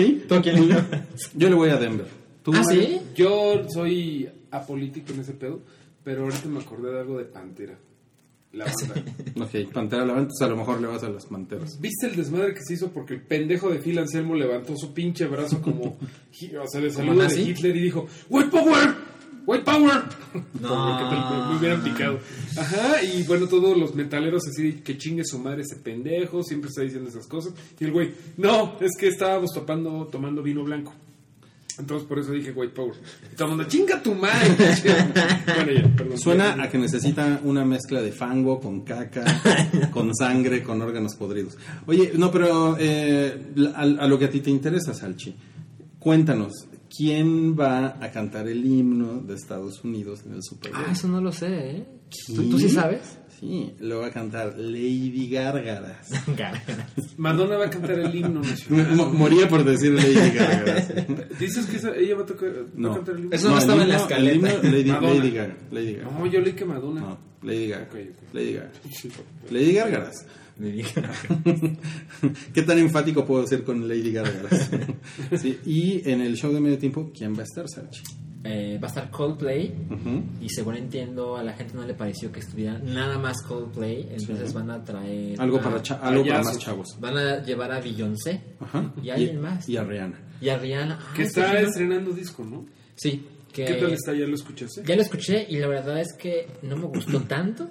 Yo 1.34 1.48
le 1.48 1.54
voy 1.54 1.70
a 1.70 1.76
Denver. 1.76 2.06
¿Tú, 2.42 2.52
¿Ah, 2.54 2.62
Mario? 2.64 2.82
sí? 2.82 3.00
Yo 3.14 3.66
soy 3.68 4.28
apolítico 4.50 5.12
en 5.12 5.20
ese 5.20 5.32
pedo, 5.32 5.60
pero 6.04 6.24
ahorita 6.24 6.48
me 6.48 6.60
acordé 6.60 6.92
de 6.92 7.00
algo 7.00 7.18
de 7.18 7.24
Pantera. 7.24 7.78
La 8.52 8.64
banda. 8.64 9.12
Ok, 9.44 9.70
Pantera 9.72 10.06
la 10.06 10.12
entonces 10.14 10.40
a 10.46 10.48
lo 10.48 10.56
mejor 10.56 10.80
le 10.80 10.86
vas 10.86 11.02
a 11.04 11.10
las 11.10 11.26
panteras. 11.26 11.78
¿Viste 11.80 12.06
el 12.06 12.16
desmadre 12.16 12.54
que 12.54 12.62
se 12.62 12.74
hizo 12.74 12.90
porque 12.90 13.14
el 13.14 13.20
pendejo 13.20 13.68
de 13.68 13.78
Phil 13.78 13.98
Anselmo 13.98 14.34
levantó 14.34 14.74
su 14.74 14.94
pinche 14.94 15.26
brazo 15.26 15.60
como, 15.60 15.84
o 16.62 16.66
sea, 16.66 16.80
de 16.80 16.90
saludo 16.90 17.28
de? 17.28 17.40
Hitler 17.42 17.76
y 17.76 17.82
dijo, 17.82 18.06
¡White 18.30 18.50
Power! 18.50 18.94
¡White 19.48 19.64
Power! 19.64 20.02
Me, 20.34 20.60
me 20.60 21.56
hubieran 21.56 21.82
picado. 21.82 22.18
Ajá, 22.54 23.02
y 23.02 23.22
bueno, 23.22 23.46
todos 23.46 23.78
los 23.78 23.94
metaleros 23.94 24.46
así, 24.46 24.82
que 24.84 24.98
chingue 24.98 25.24
su 25.24 25.38
madre 25.38 25.62
ese 25.62 25.76
pendejo, 25.76 26.42
siempre 26.42 26.68
está 26.68 26.82
diciendo 26.82 27.08
esas 27.08 27.26
cosas. 27.26 27.54
Y 27.80 27.84
el 27.86 27.92
güey, 27.92 28.12
no, 28.36 28.76
es 28.78 28.90
que 29.00 29.08
estábamos 29.08 29.52
topando, 29.54 30.06
tomando 30.12 30.42
vino 30.42 30.62
blanco. 30.64 30.92
Entonces 31.78 32.06
por 32.06 32.18
eso 32.18 32.32
dije 32.32 32.50
White 32.50 32.74
Power. 32.74 32.96
Y 33.32 33.36
todo 33.36 33.48
el 33.48 33.56
mundo, 33.56 33.70
chinga 33.70 34.02
tu 34.02 34.14
madre. 34.14 34.54
bueno, 35.56 35.72
ya, 35.72 35.96
perdón. 35.96 36.18
Suena 36.18 36.62
a 36.62 36.68
que 36.68 36.76
necesita 36.76 37.40
una 37.42 37.64
mezcla 37.64 38.02
de 38.02 38.12
fango 38.12 38.60
con 38.60 38.82
caca, 38.82 39.24
con 39.92 40.14
sangre, 40.14 40.62
con 40.62 40.82
órganos 40.82 41.14
podridos. 41.14 41.56
Oye, 41.86 42.12
no, 42.16 42.30
pero 42.30 42.76
eh, 42.78 43.34
a, 43.74 43.80
a 43.80 44.06
lo 44.06 44.18
que 44.18 44.26
a 44.26 44.30
ti 44.30 44.40
te 44.40 44.50
interesa, 44.50 44.92
Salchi, 44.92 45.34
cuéntanos, 45.98 46.68
¿quién 46.96 47.58
va 47.58 47.96
a 48.00 48.10
cantar 48.10 48.48
el 48.48 48.64
himno 48.64 49.20
de 49.20 49.34
Estados 49.34 49.82
Unidos 49.84 50.20
en 50.26 50.34
el 50.34 50.42
Super 50.42 50.72
Bowl? 50.72 50.82
Ah, 50.86 50.92
eso 50.92 51.08
no 51.08 51.20
lo 51.20 51.32
sé, 51.32 51.46
¿eh? 51.76 51.86
¿Tú, 52.34 52.48
tú 52.50 52.58
sí 52.58 52.68
sabes? 52.68 53.18
Sí, 53.40 53.72
lo 53.78 54.00
va 54.00 54.06
a 54.08 54.10
cantar 54.10 54.58
Lady 54.58 55.28
Gárgaras. 55.30 56.08
Madonna 57.16 57.56
va 57.56 57.66
a 57.66 57.70
cantar 57.70 57.98
el 58.00 58.12
himno 58.14 58.40
nacional. 58.40 58.92
Mo- 58.96 59.10
Moría 59.12 59.48
por 59.48 59.64
decir 59.64 59.92
Lady 59.92 60.14
Gárgaras. 60.36 60.92
¿Dices 61.38 61.66
que 61.66 61.76
esa- 61.76 61.94
ella 61.94 62.16
va 62.16 62.22
a, 62.22 62.26
tocar, 62.26 62.48
va 62.48 62.60
a 62.62 62.64
No. 62.74 62.94
cantar 62.94 63.14
el 63.14 63.20
himno? 63.24 63.36
Eso 63.36 63.50
no 63.50 63.58
estaba 63.58 63.82
en 63.82 63.88
la 63.90 63.94
el 63.96 64.00
escaleta. 64.00 64.34
himno, 64.36 64.48
Lady. 64.48 64.70
Lady 64.72 65.30
Gaga. 65.30 65.56
Lady 65.70 65.92
Gaga. 65.94 66.10
No, 66.18 66.26
yo 66.26 66.40
leí 66.40 66.52
que 66.54 66.64
Madonna. 66.64 67.00
No, 67.00 67.18
Lady 67.42 67.68
Gaga. 67.68 67.88
Lady 68.32 68.52
Gaga. 68.54 68.70
Lady 69.50 69.72
Gárgaras. 69.74 70.26
¿Qué 72.52 72.62
tan 72.62 72.78
enfático 72.78 73.24
puedo 73.24 73.46
ser 73.46 73.62
con 73.64 73.86
Lady 73.86 74.14
sí, 75.40 75.58
y 75.64 76.08
en 76.10 76.20
el 76.20 76.36
show 76.36 76.52
de 76.52 76.60
medio 76.60 76.78
tiempo, 76.78 77.10
¿quién 77.16 77.34
va 77.36 77.40
a 77.40 77.44
estar, 77.44 77.68
Salchi? 77.68 78.02
Eh, 78.44 78.78
va 78.82 78.86
a 78.86 78.88
estar 78.90 79.10
Coldplay 79.10 79.74
y 80.40 80.48
según 80.48 80.76
entiendo 80.76 81.36
a 81.36 81.42
la 81.42 81.52
gente 81.54 81.74
no 81.74 81.84
le 81.86 81.94
pareció 81.94 82.30
que 82.32 82.40
estuviera 82.40 82.78
nada 82.78 83.18
más 83.18 83.42
Coldplay, 83.42 84.08
entonces 84.12 84.52
van 84.54 84.70
a 84.70 84.82
traer 84.84 85.40
Algo 85.40 85.58
a- 85.58 85.62
para, 85.62 85.82
cha- 85.82 86.00
algo 86.02 86.24
para 86.24 86.42
más 86.42 86.58
chavos. 86.58 86.96
van 87.00 87.18
a 87.18 87.42
llevar 87.42 87.72
a 87.72 87.80
Beyoncé 87.80 88.40
Ajá. 88.60 88.92
y 89.02 89.10
a 89.10 89.14
alguien 89.14 89.40
más 89.40 89.68
Y 89.68 89.76
a 89.76 89.84
Rihanna. 89.84 90.18
y 90.40 90.48
a 90.48 90.58
Rihanna. 90.58 90.98
Ah, 91.00 91.12
Que 91.16 91.22
¿sí, 91.24 91.28
está 91.40 91.60
estrenando 91.60 92.12
disco, 92.12 92.44
¿no? 92.44 92.64
Sí, 92.94 93.24
que 93.52 93.64
¿Qué 93.64 93.74
tal 93.74 93.92
está? 93.92 94.12
¿Ya 94.14 94.26
lo 94.26 94.34
escuchaste? 94.36 94.82
ya 94.86 94.94
lo 94.96 95.02
escuché 95.02 95.44
y 95.48 95.56
la 95.58 95.66
verdad 95.66 96.00
es 96.00 96.12
que 96.16 96.46
no 96.62 96.76
me 96.76 96.86
gustó 96.86 97.20
tanto. 97.22 97.68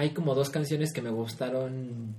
Hay 0.00 0.10
como 0.10 0.34
dos 0.34 0.48
canciones 0.48 0.92
que 0.94 1.02
me 1.02 1.10
gustaron 1.10 2.14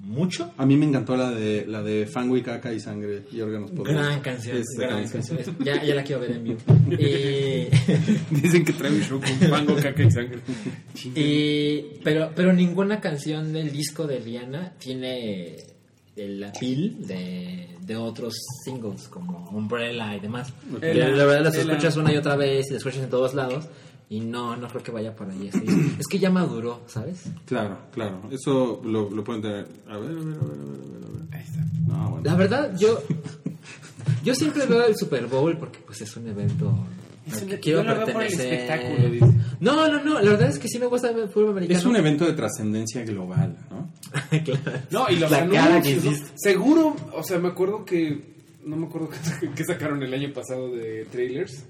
mucho. 0.00 0.52
A 0.56 0.64
mí 0.64 0.76
me 0.76 0.86
encantó 0.86 1.16
la 1.16 1.32
de 1.32 1.66
la 1.66 1.82
de 1.82 2.06
fango 2.06 2.36
y 2.36 2.42
caca 2.42 2.72
y 2.72 2.78
sangre 2.78 3.24
y 3.32 3.40
órganos 3.40 3.72
podridos. 3.72 4.02
Gran 4.06 4.20
canción, 4.20 4.56
Esta 4.56 4.86
gran 4.86 5.08
canción. 5.08 5.36
canción. 5.36 5.56
Ya, 5.64 5.82
ya 5.84 5.94
la 5.96 6.04
quiero 6.04 6.20
ver 6.20 6.30
en 6.30 6.44
vivo. 6.44 6.58
Y, 6.92 7.66
Dicen 8.40 8.64
que 8.64 8.72
trae 8.72 8.92
un 8.92 9.02
show 9.02 9.20
con 9.20 9.48
fango, 9.50 9.74
caca 9.74 10.02
y 10.04 10.10
sangre. 10.12 10.38
y- 11.16 11.82
pero, 12.04 12.30
pero 12.36 12.52
ninguna 12.52 13.00
canción 13.00 13.52
del 13.52 13.72
disco 13.72 14.06
de 14.06 14.20
Rihanna 14.20 14.74
tiene 14.78 15.56
el 16.16 16.42
appeal 16.44 17.06
de, 17.06 17.66
de 17.80 17.96
otros 17.96 18.34
singles 18.64 19.08
como 19.08 19.50
Umbrella 19.50 20.14
y 20.16 20.20
demás. 20.20 20.52
El- 20.80 20.98
la, 21.00 21.08
la 21.08 21.24
verdad 21.24 21.44
las 21.46 21.56
escuchas 21.56 21.96
una 21.96 22.12
y 22.12 22.16
otra 22.16 22.36
vez 22.36 22.66
y 22.68 22.74
las 22.74 22.78
escuchas 22.78 23.02
en 23.02 23.10
todos 23.10 23.34
lados 23.34 23.66
y 24.10 24.20
no, 24.20 24.56
no 24.56 24.68
creo 24.68 24.82
que 24.82 24.90
vaya 24.90 25.14
por 25.14 25.28
ahí. 25.30 25.48
este 25.48 25.60
disco. 25.60 25.96
Es 25.98 26.06
que 26.06 26.18
ya 26.18 26.30
maduró, 26.30 26.82
¿sabes? 26.86 27.24
Claro, 27.44 27.78
claro. 27.92 28.22
Eso 28.30 28.80
lo, 28.84 29.10
lo 29.10 29.22
pueden 29.24 29.42
tener. 29.42 29.66
A 29.88 29.98
ver, 29.98 30.10
a 30.10 30.14
ver, 30.14 30.18
a 30.18 30.22
ver, 30.22 30.32
a 30.32 30.44
ver, 30.44 31.04
a 31.04 31.10
ver. 31.12 31.22
Ahí 31.32 31.42
está. 31.44 31.60
No, 31.86 32.10
bueno. 32.10 32.24
La 32.24 32.34
verdad, 32.34 32.74
yo 32.78 33.02
yo 34.24 34.34
siempre 34.34 34.66
veo 34.66 34.86
el 34.86 34.96
Super 34.96 35.26
Bowl 35.26 35.56
porque 35.58 35.78
pues 35.80 36.00
es 36.00 36.16
un 36.16 36.26
evento 36.28 36.74
Es 37.26 37.42
un- 37.42 37.48
que 37.48 37.60
quiero 37.60 37.82
yo 37.82 37.88
lo 37.88 37.94
veo 37.96 38.06
por 38.12 38.22
el 38.22 38.28
pertenecer. 38.28 38.52
espectáculo, 38.54 39.10
dice. 39.10 39.26
No, 39.60 39.88
no, 39.90 40.02
no, 40.04 40.20
la 40.20 40.30
verdad 40.30 40.48
es 40.48 40.58
que 40.58 40.68
sí 40.68 40.78
me 40.78 40.86
gusta 40.86 41.10
ver 41.12 41.24
el 41.24 41.28
fútbol 41.28 41.50
americano. 41.50 41.78
Es 41.78 41.84
un 41.84 41.96
evento 41.96 42.24
de 42.24 42.32
trascendencia 42.32 43.04
global, 43.04 43.56
¿no? 43.70 43.90
claro. 44.44 44.78
No, 44.90 45.10
y 45.10 45.16
los 45.16 45.30
La 45.30 45.48
cara 45.48 45.82
que. 45.82 46.00
Seguro, 46.36 46.96
o 47.12 47.22
sea, 47.22 47.38
me 47.38 47.48
acuerdo 47.48 47.84
que. 47.84 48.36
No 48.64 48.76
me 48.76 48.86
acuerdo 48.86 49.08
qué, 49.10 49.50
qué 49.54 49.64
sacaron 49.64 50.02
el 50.02 50.12
año 50.14 50.32
pasado 50.32 50.70
de 50.70 51.06
trailers. 51.10 51.64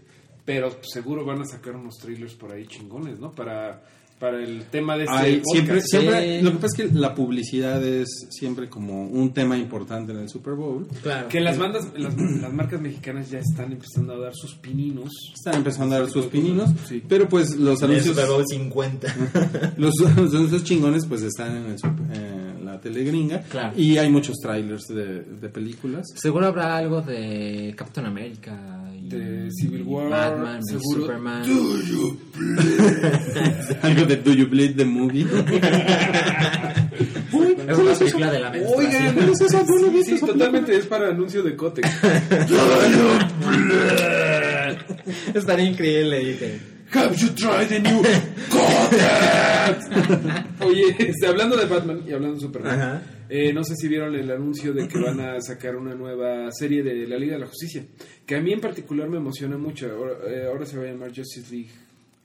Pero 0.49 0.71
seguro 0.83 1.25
van 1.27 1.43
a 1.43 1.45
sacar 1.45 1.77
unos 1.77 1.97
trailers 1.99 2.35
por 2.35 2.51
ahí 2.53 2.67
chingones, 2.67 3.19
¿no? 3.21 3.33
Para, 3.33 3.83
para 4.19 4.43
el 4.43 4.65
tema 4.65 4.97
de 4.97 5.05
este 5.05 5.43
siempre, 5.45 6.43
lo 6.43 6.51
que 6.53 6.57
pasa 6.57 6.67
es 6.83 6.91
que 6.91 6.99
la 6.99 7.15
publicidad 7.15 7.85
es 7.87 8.09
siempre 8.31 8.69
como 8.71 9.05
un 9.07 9.33
tema 9.35 9.59
importante 9.59 10.13
en 10.13 10.21
el 10.21 10.29
Super 10.31 10.55
Bowl. 10.55 10.89
Claro. 11.03 11.29
Que 11.29 11.41
las 11.41 11.59
bandas, 11.59 11.87
las, 11.97 12.17
las 12.17 12.53
marcas 12.53 12.81
mexicanas 12.81 13.31
ya 13.31 13.41
están 13.41 13.73
empezando 13.73 14.15
a 14.15 14.19
dar 14.19 14.33
sus 14.35 14.55
pininos. 14.57 15.11
Están 15.35 15.57
empezando 15.57 15.95
a 15.97 15.99
dar 16.01 16.11
sus 16.11 16.27
pininos, 16.27 16.71
Sí. 16.89 17.03
pero 17.07 17.29
pues 17.29 17.55
los 17.57 17.83
El 17.83 17.91
anuncios, 17.91 18.17
Super 18.17 18.31
Bowl 18.31 18.45
50. 18.49 19.75
los, 19.77 19.95
los 20.17 20.35
anuncios 20.35 20.65
chingones 20.65 21.05
pues 21.07 21.21
están 21.23 21.57
en, 21.59 21.67
el 21.73 21.79
super- 21.79 22.17
en 22.17 22.65
la 22.65 22.81
tele 22.81 23.05
gringa 23.05 23.43
Claro. 23.43 23.75
y 23.79 23.99
hay 23.99 24.11
muchos 24.11 24.37
trailers 24.43 24.87
de, 24.89 25.23
de 25.25 25.49
películas. 25.51 26.07
Seguro 26.17 26.47
habrá 26.47 26.77
algo 26.77 27.03
de 27.03 27.75
Captain 27.77 28.07
America 28.07 28.78
y 29.17 29.19
De 29.19 29.51
Civil 29.53 29.83
War, 29.85 30.09
Batman, 30.11 30.65
seguro. 30.65 31.01
Superman. 31.03 31.43
Algo 33.83 34.05
de 34.07 34.17
Do 34.17 34.33
You 34.33 34.47
Bleed 34.49 34.75
the 34.77 34.85
Movie. 34.85 35.27
Es 37.69 37.77
una 37.77 37.93
película 37.95 38.31
de 38.33 38.39
la 38.41 38.51
Oigan, 38.51 39.15
menstruación. 39.15 39.31
es 39.31 39.41
esa? 39.43 39.63
¿No 39.63 39.77
lo 39.79 39.91
viste? 39.91 40.17
Sí, 40.19 40.25
totalmente 40.25 40.75
es 40.77 40.87
para 40.87 41.09
anuncio 41.11 41.43
de 41.43 41.55
Cotex. 41.55 41.87
Estaría 45.35 45.67
increíble, 45.67 46.19
dije. 46.21 46.61
Have 46.95 47.15
you 47.17 47.29
tried 47.35 47.69
the 47.69 47.81
new 47.81 48.03
Cotex? 48.49 49.87
Oye, 50.61 50.97
este, 50.99 51.27
hablando 51.27 51.57
de 51.57 51.67
Batman 51.67 52.01
y 52.07 52.13
hablando 52.13 52.37
de 52.37 52.41
Superman, 52.41 52.81
Ajá. 52.81 53.03
Eh, 53.29 53.53
no 53.53 53.65
sé 53.65 53.75
si 53.77 53.89
vieron 53.89 54.15
el 54.15 54.31
anuncio 54.31 54.73
de 54.73 54.89
que 54.89 54.99
van 55.05 55.21
a 55.21 55.41
sacar 55.41 55.77
una 55.77 55.95
nueva 55.95 56.51
serie 56.53 56.83
de 56.83 57.07
la 57.07 57.19
Liga 57.19 57.35
de 57.35 57.41
la 57.41 57.47
Justicia, 57.47 57.85
que 58.27 58.37
a 58.37 58.41
mí 58.41 58.53
en 58.53 58.61
particular 58.61 59.09
me 59.09 59.19
emociona 59.19 59.57
mucho. 59.57 59.91
Ahora, 59.91 60.13
eh, 60.27 60.47
ahora 60.47 60.67
se 60.67 60.77
va 60.77 60.85
a 60.85 60.87
llamar 60.87 61.15
Justice 61.15 61.51
League. 61.51 61.71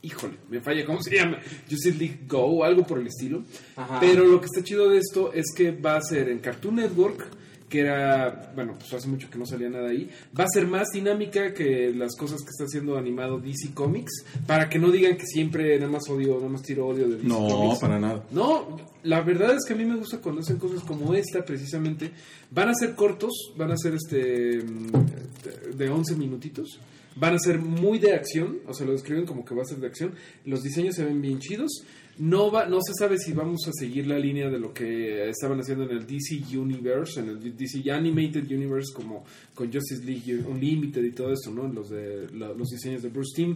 Híjole, 0.01 0.34
me 0.49 0.60
falla, 0.60 0.86
¿cómo 0.86 1.01
se 1.01 1.16
llama? 1.16 1.39
Justice 1.70 1.97
League 1.97 2.20
Go 2.28 2.43
o 2.43 2.64
algo 2.64 2.86
por 2.86 2.99
el 2.99 3.08
estilo. 3.08 3.43
Ajá. 3.76 3.99
Pero 4.01 4.26
lo 4.26 4.39
que 4.41 4.47
está 4.47 4.62
chido 4.62 4.89
de 4.89 4.97
esto 4.97 5.32
es 5.34 5.45
que 5.56 5.72
va 5.72 5.95
a 5.95 6.01
ser 6.01 6.28
en 6.30 6.39
Cartoon 6.39 6.76
Network, 6.76 7.26
que 7.74 7.80
era, 7.80 8.51
bueno, 8.53 8.76
pues 8.78 8.93
hace 8.93 9.07
mucho 9.07 9.32
que 9.32 9.39
no 9.39 9.47
salía 9.47 9.67
nada 9.67 9.89
ahí. 9.89 10.07
Va 10.39 10.43
a 10.43 10.47
ser 10.47 10.67
más 10.67 10.89
dinámica 10.93 11.55
que 11.55 11.91
las 11.91 12.15
cosas 12.15 12.41
que 12.43 12.49
está 12.51 12.65
haciendo 12.65 12.95
animado 12.99 13.39
DC 13.39 13.74
Comics, 13.74 14.11
para 14.45 14.69
que 14.69 14.78
no 14.78 14.91
digan 14.91 15.17
que 15.17 15.26
siempre 15.26 15.80
nada 15.80 15.91
más 15.91 16.07
odio, 16.07 16.36
nada 16.36 16.49
más 16.49 16.61
tiro 16.61 16.86
odio 16.86 17.07
de 17.07 17.15
DC 17.15 17.28
No, 17.28 17.47
Comics. 17.47 17.80
para 17.80 17.99
nada. 17.99 18.24
No, 18.30 18.78
la 19.01 19.21
verdad 19.21 19.55
es 19.55 19.65
que 19.67 19.74
a 19.74 19.76
mí 19.76 19.86
me 19.86 19.95
gusta 19.95 20.19
cuando 20.19 20.41
hacen 20.41 20.57
cosas 20.59 20.84
como 20.84 21.15
esta, 21.15 21.43
precisamente. 21.43 22.11
Van 22.51 22.69
a 22.69 22.76
ser 22.76 22.93
cortos, 22.93 23.32
van 23.57 23.71
a 23.71 23.78
ser 23.78 23.95
este 23.95 24.61
mm, 24.63 25.76
de 25.76 25.89
11 25.89 26.15
minutitos. 26.15 26.80
Van 27.15 27.34
a 27.34 27.39
ser 27.39 27.57
muy 27.57 27.97
de 27.97 28.13
acción, 28.13 28.59
o 28.67 28.74
sea, 28.76 28.86
lo 28.86 28.91
describen 28.91 29.26
como 29.26 29.43
que 29.43 29.55
va 29.55 29.63
a 29.63 29.65
ser 29.65 29.80
de 29.80 29.88
acción. 29.88 30.13
Los 30.45 30.61
diseños 30.61 30.93
se 30.93 31.05
ven 31.05 31.19
bien 31.21 31.39
chidos. 31.39 31.84
No 32.20 32.51
va, 32.51 32.68
no 32.68 32.80
se 32.82 32.93
sabe 32.97 33.18
si 33.18 33.34
vamos 33.34 33.68
a 33.68 33.72
seguir 33.74 34.05
la 34.05 34.20
línea 34.20 34.49
de 34.49 34.59
lo 34.59 34.72
que 34.74 35.30
estaban 35.30 35.59
haciendo 35.59 35.84
en 35.86 35.91
el 35.97 36.05
DC 36.05 36.43
Universe, 36.55 37.20
en 37.20 37.30
el 37.30 37.57
DC 37.57 37.89
Animated 37.91 38.45
Universe, 38.51 38.93
como 38.93 39.26
con 39.55 39.72
Justice 39.74 40.03
League 40.05 40.43
Unlimited 40.47 41.03
y 41.03 41.11
todo 41.11 41.34
eso, 41.34 41.49
¿no? 41.51 41.68
Los 41.68 41.89
de 41.89 42.30
la- 42.36 42.53
los 42.53 42.70
diseños 42.70 43.01
de 43.01 43.09
Bruce 43.09 43.32
Timm. 43.36 43.55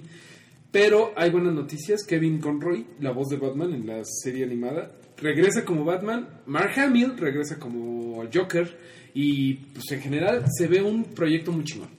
Pero 0.71 1.13
hay 1.15 1.29
buenas 1.29 1.53
noticias. 1.53 2.03
Kevin 2.03 2.39
Conroy, 2.39 2.85
la 2.99 3.11
voz 3.11 3.27
de 3.29 3.37
Batman 3.37 3.73
en 3.73 3.85
la 3.87 4.01
serie 4.03 4.43
animada, 4.43 4.91
regresa 5.17 5.63
como 5.63 5.85
Batman. 5.85 6.27
Mark 6.47 6.71
Hamill 6.79 7.15
regresa 7.17 7.57
como 7.59 8.23
Joker. 8.33 8.75
Y 9.13 9.53
pues 9.53 9.85
en 9.91 10.01
general 10.01 10.45
se 10.55 10.67
ve 10.67 10.81
un 10.81 11.03
proyecto 11.05 11.51
muy 11.51 11.63
chingón. 11.63 11.89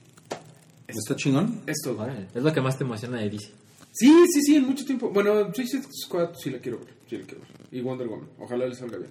¿Está 0.86 1.16
chingón? 1.16 1.60
Es 1.66 1.78
todo. 1.82 2.06
Es 2.34 2.42
lo 2.42 2.52
que 2.52 2.60
más 2.60 2.76
te 2.78 2.84
emociona 2.84 3.18
de 3.20 3.30
DC. 3.30 3.50
Sí, 3.92 4.12
sí, 4.32 4.42
sí, 4.42 4.56
en 4.56 4.64
mucho 4.66 4.84
tiempo. 4.84 5.10
Bueno, 5.10 5.52
Suicide 5.54 5.82
Squad 6.04 6.30
sí 6.38 6.50
la 6.50 6.58
quiero 6.58 6.78
ver. 6.78 6.88
Sí 7.08 7.16
la 7.16 7.24
quiero 7.24 7.40
ver. 7.40 7.50
Y 7.72 7.80
Wonder 7.80 8.06
Woman. 8.06 8.28
Ojalá 8.38 8.66
le 8.66 8.74
salga 8.74 8.98
bien. 8.98 9.10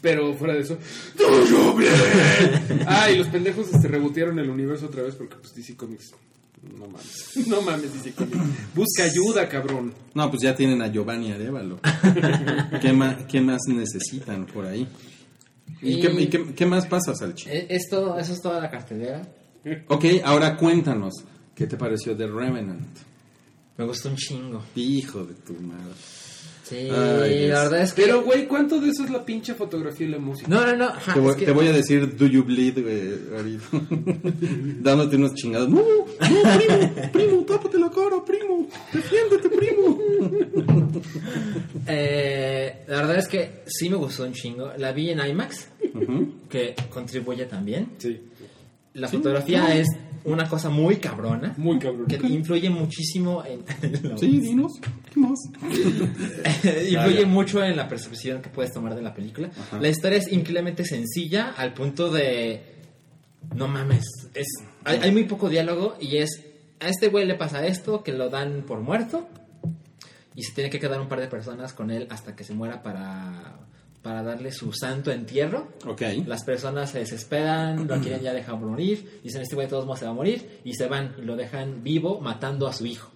Pero 0.00 0.34
fuera 0.34 0.54
de 0.54 0.60
eso. 0.60 0.76
¡Todo 1.16 1.74
bien! 1.76 1.90
ah, 2.86 3.10
y 3.10 3.16
los 3.18 3.28
pendejos 3.28 3.68
se 3.68 3.88
rebotearon 3.88 4.38
el 4.38 4.50
universo 4.50 4.86
otra 4.86 5.02
vez 5.02 5.14
porque 5.14 5.36
pues 5.36 5.54
DC 5.54 5.76
Comics. 5.76 6.12
No 6.78 6.86
mames. 6.88 7.30
No 7.48 7.62
mames, 7.62 7.92
DC 7.94 8.12
Comics. 8.12 8.36
Busca 8.74 9.04
ayuda, 9.04 9.48
cabrón. 9.48 9.94
No, 10.14 10.28
pues 10.30 10.42
ya 10.42 10.54
tienen 10.54 10.82
a 10.82 10.88
Giovanni 10.88 11.32
Arevalo. 11.32 11.80
¿Qué, 12.82 12.92
más, 12.92 13.24
¿Qué 13.24 13.40
más 13.40 13.62
necesitan 13.68 14.46
por 14.46 14.66
ahí? 14.66 14.86
¿Y, 15.80 15.94
Y- 15.94 16.00
qué, 16.00 16.12
y 16.22 16.26
qué- 16.28 16.54
qué 16.54 16.66
más 16.66 16.86
pasa, 16.86 17.14
Salchi? 17.14 17.48
Eh, 17.48 17.66
Es 17.70 17.88
todo, 17.88 18.18
eso 18.18 18.32
es 18.34 18.40
toda 18.42 18.60
la 18.60 18.68
cartelera. 18.70 19.22
Ok, 19.88 20.04
ahora 20.24 20.56
cuéntanos. 20.56 21.14
¿Qué 21.54 21.66
te 21.66 21.76
pareció 21.76 22.14
de 22.14 22.26
Revenant? 22.26 22.86
Me 23.78 23.84
gustó 23.86 24.08
un 24.10 24.16
chingo. 24.16 24.62
Hijo 24.76 25.24
de 25.24 25.34
tu 25.34 25.54
madre. 25.54 25.92
Sí, 26.64 26.88
Ay, 26.90 27.48
la 27.48 27.64
verdad 27.64 27.82
es 27.82 27.92
que... 27.92 28.02
Pero, 28.02 28.22
güey, 28.22 28.46
¿cuánto 28.46 28.80
de 28.80 28.88
eso 28.90 29.04
es 29.04 29.10
la 29.10 29.24
pinche 29.26 29.52
fotografía 29.54 30.06
y 30.06 30.10
la 30.10 30.18
música? 30.18 30.48
No, 30.48 30.64
no, 30.64 30.74
no. 30.76 30.84
ajá, 30.86 31.12
Te 31.12 31.20
voy, 31.20 31.30
es 31.32 31.36
que- 31.36 31.44
te 31.46 31.52
voy 31.52 31.66
a 31.66 31.72
decir, 31.72 32.16
do 32.16 32.26
you 32.26 32.44
bleed, 32.44 32.80
güey, 32.80 33.36
ahorita. 33.36 33.64
Dándote 34.80 35.16
unos 35.16 35.34
chingados. 35.34 35.68
No, 35.68 35.80
no, 35.82 36.06
primo, 36.18 37.10
primo, 37.12 37.44
tápate 37.44 37.78
la 37.78 37.90
cara, 37.90 38.24
primo. 38.24 38.68
Defiéndete, 38.92 39.48
primo. 39.50 39.98
Eh, 41.86 42.84
la 42.86 42.96
verdad 42.98 43.18
es 43.18 43.26
que 43.28 43.62
sí 43.66 43.88
me 43.90 43.96
gustó 43.96 44.24
un 44.24 44.32
chingo. 44.32 44.70
La 44.78 44.92
vi 44.92 45.10
en 45.10 45.18
IMAX, 45.26 45.68
que 46.48 46.74
contribuye 46.90 47.46
también. 47.46 47.90
Sí. 47.98 48.20
La 48.94 49.08
fotografía 49.08 49.74
es 49.74 49.88
una 50.24 50.48
cosa 50.48 50.70
muy 50.70 50.96
cabrona. 50.96 51.54
Muy 51.56 51.78
cabrón. 51.78 52.06
Que 52.06 52.16
influye 52.26 52.70
muchísimo 52.70 53.44
en... 53.44 53.64
Sí, 54.18 54.40
dinos. 54.40 54.72
¿Qué 55.12 55.20
más? 55.20 55.38
influye 56.90 57.26
mucho 57.26 57.62
en 57.62 57.76
la 57.76 57.88
percepción 57.88 58.40
que 58.42 58.50
puedes 58.50 58.72
tomar 58.72 58.94
de 58.94 59.02
la 59.02 59.14
película. 59.14 59.50
La 59.80 59.88
historia 59.88 60.18
es 60.18 60.30
increíblemente 60.30 60.84
sencilla 60.84 61.54
al 61.56 61.74
punto 61.74 62.10
de... 62.10 62.62
No 63.54 63.68
mames. 63.68 64.04
Es, 64.34 64.46
hay, 64.84 64.98
hay 64.98 65.12
muy 65.12 65.24
poco 65.24 65.48
diálogo 65.48 65.96
y 66.00 66.18
es... 66.18 66.44
A 66.80 66.88
este 66.88 67.08
güey 67.08 67.26
le 67.26 67.36
pasa 67.36 67.64
esto, 67.66 68.02
que 68.02 68.12
lo 68.12 68.28
dan 68.28 68.62
por 68.66 68.80
muerto. 68.80 69.28
Y 70.34 70.42
se 70.42 70.52
tiene 70.54 70.70
que 70.70 70.80
quedar 70.80 71.00
un 71.00 71.08
par 71.08 71.20
de 71.20 71.28
personas 71.28 71.72
con 71.72 71.90
él 71.90 72.06
hasta 72.10 72.34
que 72.34 72.42
se 72.42 72.54
muera 72.54 72.82
para, 72.82 73.58
para 74.02 74.22
darle 74.22 74.50
su 74.52 74.72
santo 74.72 75.10
entierro. 75.12 75.68
Ok. 75.86 76.02
Las 76.26 76.44
personas 76.44 76.90
se 76.90 76.98
desesperan, 77.00 77.86
lo 77.86 78.00
quieren 78.02 78.20
ya 78.20 78.32
dejar 78.34 78.56
morir, 78.56 79.20
dicen 79.22 79.42
este 79.42 79.54
güey 79.54 79.66
de 79.66 79.70
todos 79.70 79.84
modos 79.86 80.00
se 80.00 80.04
va 80.06 80.10
a 80.10 80.14
morir 80.14 80.60
y 80.64 80.74
se 80.74 80.86
van 80.88 81.14
y 81.18 81.22
lo 81.22 81.36
dejan 81.36 81.82
vivo 81.82 82.20
matando 82.20 82.66
a 82.66 82.72
su 82.72 82.84
hijo. 82.86 83.10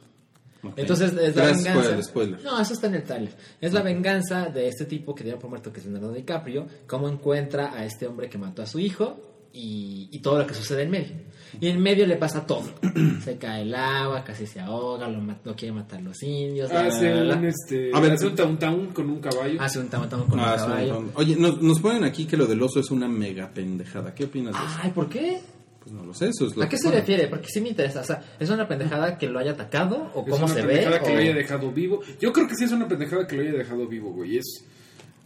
ok. 0.62 0.74
Entonces 0.76 1.12
es 1.12 1.34
la 1.36 1.44
Gracias 1.46 1.74
venganza. 1.74 2.02
spoiler. 2.02 2.42
No, 2.44 2.60
eso 2.60 2.72
está 2.72 2.86
en 2.86 2.94
el 2.94 3.02
trailer. 3.02 3.34
Es 3.60 3.72
la 3.72 3.82
venganza 3.82 4.46
de 4.46 4.68
este 4.68 4.84
tipo 4.84 5.14
que 5.14 5.24
dio 5.24 5.38
por 5.38 5.50
muerto 5.50 5.72
que 5.72 5.80
es 5.80 5.86
Leonardo 5.86 6.12
DiCaprio, 6.12 6.66
cómo 6.86 7.08
encuentra 7.08 7.72
a 7.74 7.84
este 7.84 8.06
hombre 8.06 8.28
que 8.30 8.38
mató 8.38 8.62
a 8.62 8.66
su 8.66 8.78
hijo 8.78 9.18
y, 9.56 10.08
y 10.12 10.18
todo 10.20 10.38
lo 10.38 10.46
que 10.46 10.54
sucede 10.54 10.82
en 10.82 10.90
medio. 10.90 11.26
Y 11.58 11.68
en 11.68 11.80
medio 11.80 12.06
le 12.06 12.16
pasa 12.16 12.44
todo. 12.46 12.64
se 13.24 13.38
cae 13.38 13.62
el 13.62 13.74
agua, 13.74 14.22
casi 14.24 14.46
se 14.46 14.60
ahoga, 14.60 15.08
lo, 15.08 15.20
ma- 15.20 15.38
lo 15.42 15.54
quiere 15.56 15.72
matar 15.72 16.02
los 16.02 16.22
indios. 16.22 16.70
Hace 16.70 17.14
la, 17.14 17.24
la, 17.24 17.36
un, 17.36 17.42
la. 17.42 17.48
este, 17.48 17.90
A 17.94 18.00
ver, 18.00 18.12
hace 18.12 18.26
un 18.26 18.58
town 18.58 18.86
con 18.88 19.08
un 19.08 19.20
caballo. 19.20 19.60
Hace 19.62 19.78
un 19.78 19.88
tamatamo 19.88 20.26
con 20.26 20.38
Ah, 20.38 20.52
un 20.54 20.58
sí, 20.60 20.66
caballo. 20.66 21.04
Oye, 21.14 21.36
nos, 21.36 21.62
nos 21.62 21.80
ponen 21.80 22.04
aquí 22.04 22.26
que 22.26 22.36
lo 22.36 22.46
del 22.46 22.62
oso 22.62 22.80
es 22.80 22.90
una 22.90 23.08
mega 23.08 23.48
pendejada. 23.54 24.14
¿Qué 24.14 24.24
opinas 24.24 24.52
de 24.52 24.58
eso? 24.66 24.76
Ay, 24.82 24.90
¿por 24.90 25.08
qué? 25.08 25.40
Pues 25.80 25.94
no 25.94 26.04
lo 26.04 26.12
sé, 26.12 26.28
eso 26.28 26.46
es 26.48 26.56
lo 26.56 26.64
¿A 26.64 26.68
qué 26.68 26.76
se 26.76 26.90
refiere? 26.90 27.28
Porque 27.28 27.46
sí 27.48 27.60
me 27.60 27.68
interesa. 27.68 28.00
O 28.00 28.04
sea, 28.04 28.20
¿es 28.40 28.50
una 28.50 28.66
pendejada 28.68 29.16
que 29.16 29.28
lo 29.28 29.38
haya 29.38 29.52
atacado? 29.52 30.10
¿O 30.14 30.24
Es 30.26 30.30
cómo 30.30 30.44
una 30.46 30.54
se 30.54 30.62
ve? 30.62 30.66
pendejada 30.74 30.98
que 31.00 31.10
o- 31.10 31.14
lo 31.14 31.20
haya 31.20 31.34
dejado 31.34 31.70
vivo. 31.72 32.00
Yo 32.20 32.32
creo 32.32 32.48
que 32.48 32.54
sí 32.56 32.64
es 32.64 32.72
una 32.72 32.88
pendejada 32.88 33.26
que 33.26 33.36
lo 33.36 33.42
haya 33.42 33.52
dejado 33.52 33.86
vivo, 33.86 34.10
güey. 34.12 34.36
Es. 34.38 34.64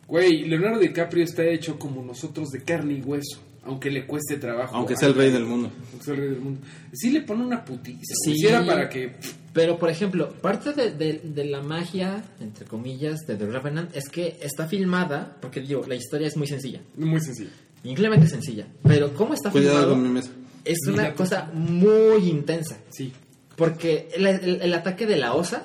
Güey, 0.06 0.44
Leonardo 0.48 0.78
DiCaprio 0.80 1.24
está 1.24 1.44
hecho 1.44 1.78
como 1.78 2.02
nosotros 2.04 2.50
de 2.50 2.62
carne 2.62 2.94
y 2.94 3.00
hueso. 3.02 3.40
Aunque 3.64 3.90
le 3.90 4.06
cueste 4.06 4.36
trabajo. 4.36 4.74
Aunque 4.76 4.96
sea 4.96 5.08
el 5.08 5.14
rey 5.14 5.30
del 5.30 5.44
mundo. 5.44 5.70
Aunque 5.92 6.04
sea 6.04 6.14
el 6.14 6.20
rey 6.20 6.28
del 6.30 6.40
mundo. 6.40 6.60
Sí 6.92 7.10
le 7.10 7.20
pone 7.20 7.44
una 7.44 7.64
putiza. 7.64 8.14
Sí. 8.24 8.34
Para 8.66 8.88
que. 8.88 9.14
Pero, 9.52 9.78
por 9.78 9.90
ejemplo, 9.90 10.30
parte 10.30 10.72
de, 10.72 10.92
de- 10.92 11.20
de 11.24 11.44
la 11.44 11.60
magia, 11.60 12.24
entre 12.40 12.64
comillas, 12.66 13.20
de 13.26 13.36
The 13.36 13.46
Revenant 13.46 13.94
es 13.96 14.08
que 14.08 14.38
está 14.40 14.66
filmada, 14.68 15.36
porque 15.40 15.60
digo, 15.60 15.84
la 15.86 15.94
historia 15.96 16.28
es 16.28 16.36
muy 16.36 16.46
sencilla, 16.46 16.80
Muy 16.96 17.20
sencillo. 17.20 17.50
increíblemente 17.84 18.28
sencilla. 18.28 18.66
Pero 18.84 19.12
cómo 19.14 19.34
está 19.34 19.50
Cuidado 19.50 19.76
filmado 19.78 19.94
con 19.94 20.02
mi 20.04 20.08
mesa. 20.08 20.30
es 20.64 20.78
una 20.86 21.12
cosa 21.14 21.50
muy 21.52 22.28
intensa. 22.28 22.78
Sí. 22.90 23.12
Porque 23.56 24.08
el, 24.14 24.26
el- 24.26 24.62
el 24.62 24.74
ataque 24.74 25.04
de 25.06 25.16
la 25.16 25.34
osa, 25.34 25.64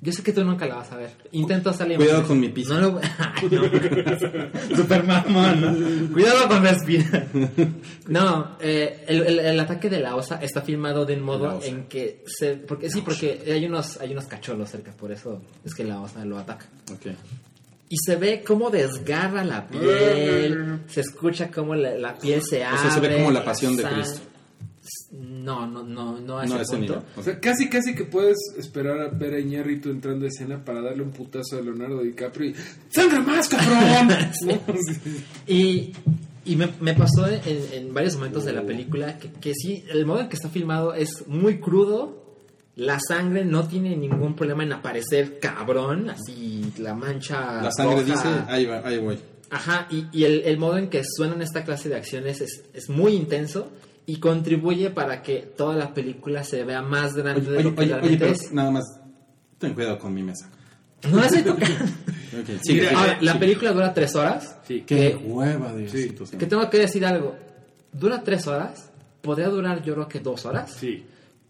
yo 0.00 0.12
sé 0.12 0.22
que 0.22 0.32
tú 0.32 0.44
nunca 0.44 0.64
la 0.66 0.76
vas 0.76 0.92
a 0.92 0.96
ver. 0.96 1.10
Intento 1.32 1.72
salir. 1.72 1.96
Cuidado 1.96 2.24
con 2.26 2.38
mi 2.38 2.48
piso. 2.48 2.74
No 2.74 2.80
lo 2.92 3.00
Ay, 3.18 3.48
no. 3.50 3.62
Super 4.76 5.04
mamón. 5.04 6.10
Cuidado 6.12 6.48
con 6.48 6.62
respirar. 6.62 7.26
No, 8.06 8.56
eh, 8.60 9.04
el, 9.08 9.22
el- 9.26 9.38
el 9.40 9.60
ataque 9.60 9.90
de 9.90 10.00
la 10.00 10.14
osa 10.16 10.40
está 10.42 10.62
filmado 10.62 11.04
de 11.04 11.14
un 11.14 11.20
La 11.20 11.24
modo 11.26 11.60
en 11.62 11.84
que 11.88 12.22
se. 12.26 12.54
Porque 12.54 12.90
sí, 12.90 13.02
porque 13.02 13.42
hay 13.46 13.66
unos, 13.66 13.98
hay 14.00 14.12
unos 14.12 14.26
cacholos 14.26 14.70
cerca, 14.70 14.92
por 14.92 15.10
eso 15.12 15.40
es 15.64 15.74
que 15.74 15.84
la 15.84 16.00
osa 16.00 16.24
lo 16.24 16.38
ataca. 16.38 16.66
Ok. 16.92 17.06
Y 17.90 17.96
se 18.04 18.16
ve 18.16 18.44
cómo 18.46 18.68
desgarra 18.70 19.42
la 19.44 19.66
piel, 19.66 20.80
se 20.88 21.00
escucha 21.00 21.50
cómo 21.50 21.74
la, 21.74 21.92
la 21.92 22.14
piel 22.18 22.42
se 22.42 22.62
abre. 22.62 22.78
sea, 22.82 22.90
se 22.90 23.00
ve 23.00 23.14
como 23.16 23.30
la 23.30 23.42
pasión 23.44 23.76
de 23.76 23.82
Cristo. 23.82 24.20
No, 25.12 25.66
no, 25.66 25.82
no, 25.82 26.20
no 26.20 26.38
a 26.38 26.46
No 26.46 26.54
ese 26.54 26.62
ese 26.62 26.76
punto. 26.76 26.92
nivel. 26.94 27.08
O 27.16 27.22
sea, 27.22 27.40
casi, 27.40 27.68
casi 27.68 27.94
que 27.94 28.04
puedes 28.04 28.36
esperar 28.58 29.00
a 29.00 29.08
ver 29.08 29.34
a 29.34 29.40
Iñárritu 29.40 29.90
entrando 29.90 30.24
a 30.24 30.28
escena 30.28 30.64
para 30.64 30.80
darle 30.82 31.02
un 31.02 31.10
putazo 31.10 31.58
a 31.58 31.60
Leonardo 31.60 32.02
DiCaprio 32.02 32.50
y 32.50 32.54
¡Sangra 32.90 33.20
más, 33.20 33.48
cabrón! 33.48 34.08
¿No? 34.08 34.60
Sí. 34.82 35.24
Y, 35.46 35.92
y 36.44 36.56
me, 36.56 36.68
me 36.80 36.94
pasó 36.94 37.26
en, 37.28 37.40
en 37.72 37.94
varios 37.94 38.14
momentos 38.16 38.44
de 38.44 38.52
la 38.52 38.62
película 38.62 39.18
que, 39.18 39.30
que 39.32 39.52
sí, 39.54 39.84
el 39.90 40.06
modo 40.06 40.20
en 40.22 40.28
que 40.28 40.36
está 40.36 40.48
filmado 40.48 40.94
es 40.94 41.26
muy 41.26 41.58
crudo. 41.60 42.24
La 42.76 42.98
sangre 43.00 43.44
no 43.44 43.66
tiene 43.66 43.96
ningún 43.96 44.36
problema 44.36 44.62
en 44.62 44.72
aparecer 44.72 45.40
cabrón, 45.40 46.10
así 46.10 46.72
la 46.78 46.94
mancha. 46.94 47.60
La 47.60 47.72
sangre 47.72 48.02
roja. 48.02 48.12
dice, 48.14 48.28
ahí 48.46 48.66
va, 48.66 48.82
ahí 48.86 48.98
voy. 48.98 49.18
Ajá, 49.50 49.88
y, 49.90 50.04
y 50.12 50.24
el, 50.24 50.42
el 50.44 50.58
modo 50.58 50.76
en 50.78 50.88
que 50.88 51.02
suenan 51.04 51.42
esta 51.42 51.64
clase 51.64 51.88
de 51.88 51.96
acciones 51.96 52.40
es, 52.40 52.64
es 52.74 52.88
muy 52.88 53.14
intenso 53.14 53.72
y 54.08 54.16
contribuye 54.20 54.90
para 54.90 55.22
que 55.22 55.36
toda 55.56 55.76
la 55.76 55.92
película 55.94 56.42
se 56.42 56.64
vea 56.64 56.82
más 56.82 57.14
grande 57.14 57.42
Oye, 57.42 57.50
de 57.58 57.62
lo 57.62 57.68
oye, 57.68 57.74
que 57.76 57.80
oye, 57.82 57.92
oye, 57.92 58.00
realmente 58.00 58.18
pero 58.24 58.32
es. 58.32 58.52
nada 58.52 58.70
más, 58.70 59.00
ten 59.58 59.74
cuidado 59.74 59.98
con 59.98 60.12
mi 60.14 60.22
mesa. 60.22 60.48
No 61.10 61.18
la 61.18 61.26
estoy 61.26 61.42
tocando. 61.44 61.84
Mira. 62.68 62.98
Ahora, 62.98 63.18
la 63.20 63.38
película 63.38 63.72
dura 63.72 63.92
tres 63.94 64.14
horas. 64.16 64.56
Sí. 64.66 64.82
Qué 64.86 64.96
que- 65.12 65.16
hueva 65.24 65.72
de 65.74 65.88
situación. 65.88 66.38
Que 66.40 66.46
tengo 66.46 66.68
que 66.70 66.78
decir 66.78 67.04
algo. 67.04 67.36
Dura 67.92 68.22
tres 68.24 68.46
horas. 68.46 68.90
Podría 69.20 69.48
durar 69.48 69.82
yo 69.82 69.94
creo 69.94 70.08
que 70.08 70.20
dos 70.20 70.44
horas. 70.46 70.72
Sí. 70.72 71.04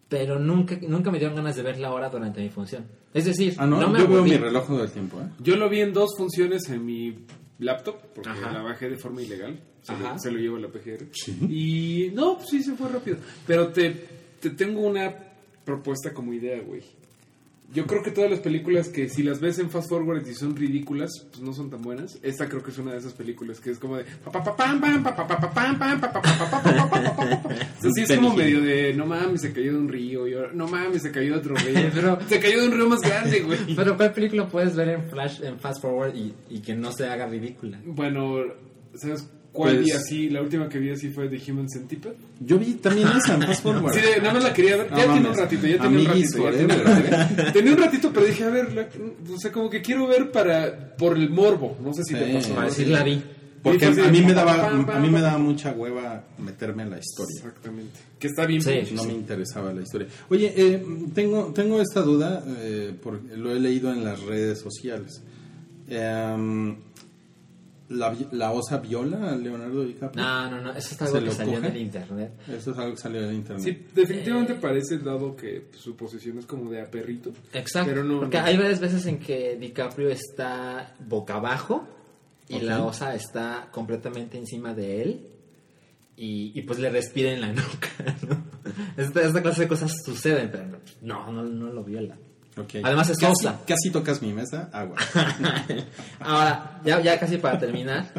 Pero 0.09 0.39
nunca, 0.39 0.77
nunca 0.89 1.11
me 1.11 1.19
dieron 1.19 1.37
ganas 1.37 1.55
de 1.55 1.63
ver 1.63 1.79
la 1.79 1.93
hora 1.93 2.09
durante 2.09 2.41
mi 2.41 2.49
función. 2.49 2.87
Es 3.15 3.25
decir, 3.27 3.55
Ah, 3.59 3.67
no, 3.67 3.81
no 3.81 3.89
me 3.89 4.01
yo 4.01 4.09
veo 4.09 4.23
mi 4.25 4.37
reloj 4.37 4.67
todo 4.67 4.83
el 4.83 4.91
tiempo, 4.91 5.21
¿eh? 5.21 5.29
Yo 5.41 5.57
lo 5.57 5.69
vi 5.69 5.81
en 5.81 5.93
dos 5.93 6.11
funciones 6.17 6.69
en 6.71 6.85
mi 6.85 7.19
laptop, 7.59 8.01
porque 8.15 8.31
Ajá. 8.31 8.53
la 8.53 8.63
bajé 8.63 8.89
de 8.91 8.97
forma 8.97 9.23
ilegal. 9.23 9.59
Se, 9.83 9.93
Ajá. 9.93 10.13
lo, 10.15 10.19
se 10.19 10.31
lo 10.31 10.39
llevo 10.39 10.57
a 10.57 10.61
la 10.61 10.69
PGR. 10.69 11.07
Y 11.51 12.11
no, 12.15 12.37
pues 12.37 12.49
sí, 12.51 12.63
se 12.63 12.75
fue 12.75 12.89
rápido. 12.89 13.17
Pero 13.47 13.69
te, 13.69 13.91
te 14.41 14.51
tengo 14.51 14.81
una 14.81 15.15
propuesta 15.65 16.13
como 16.13 16.33
idea, 16.33 16.61
güey. 16.61 16.83
Yo 17.71 17.87
creo 17.87 18.03
que 18.03 18.11
todas 18.11 18.31
las 18.31 18.41
películas 18.41 18.89
que 18.89 19.11
si 19.11 19.23
las 19.23 19.41
ves 19.41 19.59
en 19.59 19.69
Fast 19.69 19.91
Forward 19.91 20.27
y 20.27 20.35
son 20.35 20.57
ridículas, 20.57 21.11
pues 21.31 21.43
no 21.43 21.53
son 21.53 21.69
tan 21.69 21.83
buenas. 21.83 22.19
Esta 22.23 22.49
creo 22.49 22.62
que 22.62 22.71
es 22.71 22.79
una 22.79 22.93
de 22.93 22.99
esas 22.99 23.12
películas 23.12 23.61
que 23.61 23.71
es 23.71 23.79
como 23.79 23.99
de... 23.99 24.05
Así 27.79 28.03
es 28.03 28.16
como 28.16 28.35
medio 28.35 28.62
de... 28.62 28.95
No 28.95 29.05
mames, 29.05 29.43
se 29.43 29.53
cayó 29.53 29.73
de 29.73 29.79
un 29.79 29.89
río. 29.89 30.25
no 30.55 30.66
mames, 30.66 31.03
se 31.03 31.12
cayó 31.12 31.35
de 31.35 31.39
otro 31.39 31.55
río. 31.57 31.91
Pero, 31.93 32.19
se 32.27 32.41
cayó 32.41 32.62
de 32.62 32.69
un 32.69 32.75
río 32.75 32.89
más 32.89 33.01
grande, 33.01 33.41
güey. 33.41 33.77
Pero 33.77 33.97
¿cuál 33.99 34.12
película 34.12 34.49
puedes 34.49 34.75
ver 34.75 34.89
en 34.89 35.11
Flash, 35.11 35.43
en 35.43 35.59
Fast 35.59 35.83
Forward 35.83 36.14
y, 36.16 36.35
y 36.49 36.61
que 36.61 36.75
no 36.75 36.91
se 36.93 37.07
haga 37.07 37.27
ridícula? 37.27 37.79
Bueno, 37.85 38.45
¿sabes 38.95 39.29
cuál 39.59 39.75
Pues- 39.77 39.85
vi 39.87 39.91
así? 39.93 40.31
La 40.31 40.41
última 40.43 40.69
que 40.69 40.79
vi 40.79 40.91
así 40.91 41.11
fue 41.11 41.29
The 41.29 41.53
Human 41.53 41.69
Centipede. 41.69 42.17
Yo 42.41 42.59
vi 42.59 42.75
también 42.75 43.09
esa 43.17 43.37
Fast 43.39 43.63
Forward. 43.63 43.95
Sí, 43.95 44.01
de- 44.01 44.19
nada 44.21 44.35
más 44.35 44.43
la 44.45 44.53
quería 44.55 44.77
ver. 44.77 44.91
No 44.91 44.97
ya 44.99 45.13
tiene 45.13 45.29
un 45.29 45.37
ratito, 45.37 45.67
ya 45.67 45.79
tiene 45.81 45.99
un 45.99 46.05
ratito. 46.07 46.39
ya 46.45 46.51
tiene 46.51 46.65
un 46.75 46.81
forever. 46.81 47.11
ratito. 47.11 47.53
Tenía 47.53 47.73
un 47.73 47.79
ratito, 47.79 48.11
pero 48.15 48.27
dije, 48.27 48.45
a 48.45 48.51
ver, 48.51 48.73
la- 48.75 48.89
o 49.35 49.39
sea, 49.39 49.53
como 49.53 49.69
que 49.69 49.83
quiero 49.83 50.07
ver 50.07 50.31
para 50.31 50.97
por 50.97 51.17
el 51.17 51.31
morbo. 51.31 51.77
No 51.83 51.93
sé 51.93 52.03
si 52.05 52.15
te 52.15 52.27
Sí. 52.27 52.33
pasó. 52.35 52.49
Para 52.51 52.63
¿no? 52.63 52.69
decir 52.69 52.89
la 52.89 53.03
vi. 53.03 53.23
Porque 53.61 53.87
a 53.87 53.91
mí 53.91 54.23
me 54.23 54.33
daba 54.35 54.69
a 54.71 55.01
mí 55.01 55.11
me 55.11 55.21
daba 55.21 55.37
mucha 55.39 55.73
hueva 55.73 56.25
meterme 56.39 56.85
en 56.85 56.91
la 56.91 56.99
historia. 57.01 57.37
Exactamente. 57.39 57.99
Que 58.19 58.29
está 58.29 58.47
bien. 58.47 58.63
Sí. 58.63 58.95
No 58.95 59.03
me 59.05 59.13
interesaba 59.13 59.73
la 59.73 59.83
historia. 59.83 60.07
Oye, 60.31 60.55
eh, 60.57 60.83
tengo, 61.13 61.53
tengo 61.53 61.81
esta 61.83 62.01
duda, 62.03 62.45
eh, 62.47 62.95
porque 63.03 63.37
lo 63.37 63.53
he 63.53 63.59
leído 63.59 63.93
en 63.93 64.05
las 64.05 64.21
redes 64.23 64.61
sociales. 64.61 65.23
Em, 65.91 66.77
la, 67.89 68.14
¿La 68.32 68.53
osa 68.53 68.78
viola 68.78 69.30
a 69.30 69.36
Leonardo 69.36 69.84
DiCaprio? 69.84 70.22
No, 70.22 70.51
no, 70.51 70.61
no, 70.61 70.70
eso 70.70 70.78
es 70.78 70.86
¿Se 70.99 71.05
algo 71.05 71.20
que 71.28 71.30
salió 71.34 71.55
en 71.55 71.62
coge? 71.62 71.74
el 71.76 71.82
internet. 71.82 72.32
Eso 72.49 72.70
es 72.72 72.78
algo 72.78 72.91
que 72.95 73.01
salió 73.01 73.28
en 73.28 73.34
internet. 73.36 73.64
Sí, 73.64 73.86
definitivamente 73.95 74.55
parece, 74.55 74.99
dado 74.99 75.34
que 75.36 75.68
su 75.72 75.97
posición 75.97 76.39
es 76.39 76.47
como 76.47 76.70
de 76.70 76.82
a 76.82 76.91
perrito. 76.91 77.32
Exacto. 77.53 77.91
Pero 77.91 78.05
no- 78.05 78.20
porque 78.20 78.39
no. 78.39 78.45
hay 78.45 78.57
varias 78.57 78.80
veces 78.80 79.07
en 79.07 79.18
que 79.18 79.57
DiCaprio 79.59 80.09
está 80.11 80.95
boca 81.07 81.34
abajo 81.36 81.86
y 82.49 82.57
Ok. 82.57 82.62
la 82.62 82.84
osa 82.84 83.14
está 83.14 83.68
completamente 83.72 84.36
encima 84.39 84.74
de 84.74 85.03
él 85.03 85.26
y, 86.16 86.53
y 86.59 86.62
pues 86.62 86.78
le 86.78 86.91
respira 86.91 87.32
en 87.32 87.41
la 87.41 87.53
nuca, 87.53 87.89
¿no? 88.28 88.43
Esta, 88.97 89.22
esta 89.22 89.41
clase 89.43 89.62
de 89.62 89.68
cosas 89.68 90.03
suceden, 90.05 90.51
pero 90.51 90.64
no, 91.03 91.30
no, 91.32 91.43
no 91.45 91.72
lo 91.72 91.84
viola. 91.84 92.16
Además 92.83 93.11
es 93.11 93.19
casi, 93.19 93.33
osa. 93.33 93.61
Casi 93.67 93.91
tocas 93.91 94.23
mi 94.23 94.33
mesa, 94.33 94.69
agua. 94.73 94.97
Ahora, 96.21 96.81
ya, 96.85 97.01
ya 97.01 97.19
casi 97.19 97.39
para 97.39 97.59
terminar, 97.59 98.11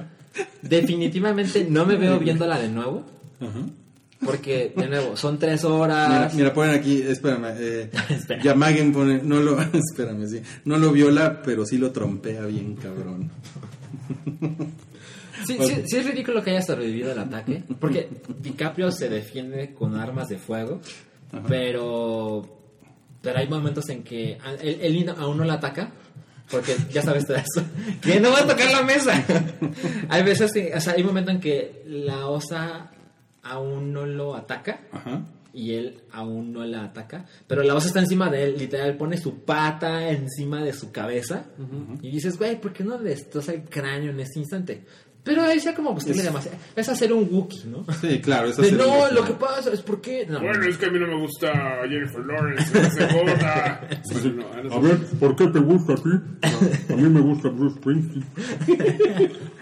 definitivamente 0.61 1.65
no 1.69 1.85
me 1.85 1.95
veo 1.95 2.19
viéndola 2.19 2.59
de 2.59 2.69
nuevo. 2.69 3.05
Porque, 4.23 4.73
de 4.75 4.87
nuevo, 4.89 5.15
son 5.15 5.39
tres 5.39 5.63
horas. 5.63 6.33
mira, 6.33 6.53
ponen 6.53 6.75
aquí, 6.75 7.01
espérame, 7.01 7.53
eh. 7.57 7.89
Yamagen 8.43 8.91
pone, 8.91 9.21
no 9.23 9.39
lo, 9.39 9.59
espérame, 9.61 10.27
sí, 10.27 10.41
no 10.65 10.77
lo 10.77 10.91
viola, 10.91 11.41
pero 11.43 11.65
sí 11.65 11.77
lo 11.77 11.91
trompea 11.91 12.45
bien, 12.45 12.75
cabrón. 12.75 13.31
Sí, 15.45 15.57
sí, 15.61 15.83
sí 15.87 15.97
es 15.97 16.05
ridículo 16.05 16.43
que 16.43 16.51
haya 16.51 16.61
sobrevivido 16.61 17.11
el 17.11 17.19
ataque, 17.19 17.63
porque 17.79 18.09
DiCaprio 18.41 18.91
se 18.91 19.09
defiende 19.09 19.73
con 19.73 19.95
armas 19.95 20.27
de 20.27 20.37
fuego, 20.37 20.81
pero 21.47 22.58
pero 23.21 23.39
hay 23.39 23.47
momentos 23.47 23.87
en 23.89 24.03
que 24.03 24.37
él, 24.61 24.79
él 24.81 25.13
aún 25.17 25.37
no 25.37 25.43
la 25.43 25.53
ataca, 25.55 25.91
porque 26.49 26.75
ya 26.91 27.01
sabes 27.01 27.25
todo 27.27 27.37
eso, 27.37 27.63
que 28.01 28.19
no 28.19 28.31
va 28.31 28.39
a 28.39 28.47
tocar 28.47 28.71
la 28.71 28.83
mesa. 28.83 29.23
hay 30.09 30.23
veces, 30.23 30.51
que- 30.51 30.73
o 30.75 30.79
sea, 30.81 30.93
hay 30.93 31.03
momentos 31.03 31.35
en 31.35 31.41
que 31.41 31.83
la 31.85 32.27
osa 32.27 32.91
aún 33.43 33.93
no 33.93 34.05
lo 34.05 34.35
ataca 34.35 34.81
Ajá. 34.91 35.21
y 35.53 35.73
él 35.73 36.01
aún 36.11 36.51
no 36.53 36.63
la 36.65 36.83
ataca, 36.85 37.25
pero 37.47 37.63
la 37.63 37.73
osa 37.75 37.87
está 37.87 37.99
encima 37.99 38.29
de 38.29 38.43
él, 38.43 38.57
literal 38.57 38.95
pone 38.97 39.17
su 39.17 39.43
pata 39.43 40.09
encima 40.09 40.63
de 40.63 40.73
su 40.73 40.91
cabeza 40.91 41.45
y 42.01 42.11
dices, 42.11 42.37
güey, 42.37 42.59
¿por 42.59 42.73
qué 42.73 42.83
no 42.83 42.97
le 42.99 43.11
destroza 43.11 43.53
el 43.53 43.63
cráneo 43.63 44.11
en 44.11 44.19
este 44.19 44.39
instante? 44.39 44.85
Pero 45.23 45.43
ahí 45.43 45.59
sea 45.59 45.75
como 45.75 45.93
buscarle 45.93 46.23
demasiado. 46.23 46.57
Es 46.75 46.87
hacer 46.89 47.11
un 47.13 47.27
Wookiee, 47.29 47.65
¿no? 47.65 47.85
Sí, 47.93 48.19
claro, 48.21 48.47
eso 48.47 48.61
De, 48.61 48.69
sí 48.69 48.75
no, 48.75 49.05
es- 49.07 49.13
lo 49.13 49.25
que 49.25 49.33
pasa 49.33 49.71
es 49.71 49.81
porque. 49.81 50.25
No, 50.27 50.39
Bueno, 50.39 50.63
es 50.65 50.77
que 50.77 50.85
a 50.85 50.89
mí 50.89 50.97
no 50.99 51.07
me 51.07 51.19
gusta 51.19 51.51
Jennifer 51.87 52.25
Lawrence, 52.25 52.65
se 52.65 52.79
me 52.79 52.87
hace 52.87 53.13
gorda. 53.13 53.81
Pues, 54.11 54.25
A 54.71 54.79
ver, 54.79 54.97
¿por 55.19 55.35
qué 55.35 55.47
te 55.47 55.59
gusta 55.59 55.93
a 55.93 55.95
ti? 55.97 56.09
A 56.93 56.95
mí 56.95 57.03
me 57.09 57.19
gusta 57.21 57.49
Bruce 57.49 57.75
Springsteen. 57.77 58.25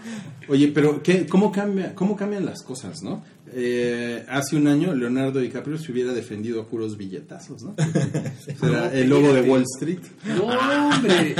Oye, 0.49 0.71
pero 0.73 1.03
¿qué, 1.03 1.25
cómo, 1.25 1.51
cambia, 1.51 1.93
¿cómo 1.93 2.15
cambian 2.15 2.45
las 2.45 2.61
cosas, 2.63 3.01
no? 3.03 3.23
Eh, 3.53 4.25
hace 4.27 4.55
un 4.55 4.67
año 4.67 4.93
Leonardo 4.93 5.39
DiCaprio 5.39 5.77
se 5.77 5.91
hubiera 5.91 6.13
defendido 6.13 6.61
a 6.61 6.67
puros 6.67 6.97
billetazos, 6.97 7.63
¿no? 7.63 7.75
Será 8.59 8.93
el 8.93 9.09
lobo 9.09 9.33
de 9.33 9.41
Wall 9.41 9.63
Street. 9.63 9.99
No, 10.25 10.45
hombre. 10.45 11.35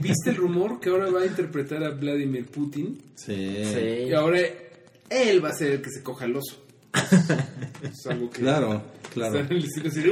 ¿Viste 0.00 0.30
el 0.30 0.36
rumor 0.36 0.80
que 0.80 0.90
ahora 0.90 1.10
va 1.10 1.22
a 1.22 1.26
interpretar 1.26 1.84
a 1.84 1.90
Vladimir 1.90 2.46
Putin? 2.46 2.98
Sí. 3.14 3.62
Sí. 3.64 4.08
Y 4.08 4.12
ahora 4.12 4.40
él 5.10 5.44
va 5.44 5.50
a 5.50 5.54
ser 5.54 5.72
el 5.72 5.82
que 5.82 5.90
se 5.90 6.02
coja 6.02 6.24
el 6.24 6.36
oso. 6.36 6.64
Es 7.82 8.06
algo 8.06 8.30
que. 8.30 8.40
Claro, 8.40 8.82
claro. 9.12 9.38
Está 9.38 9.54
en 9.54 9.60
el 9.60 9.64
así. 9.64 10.02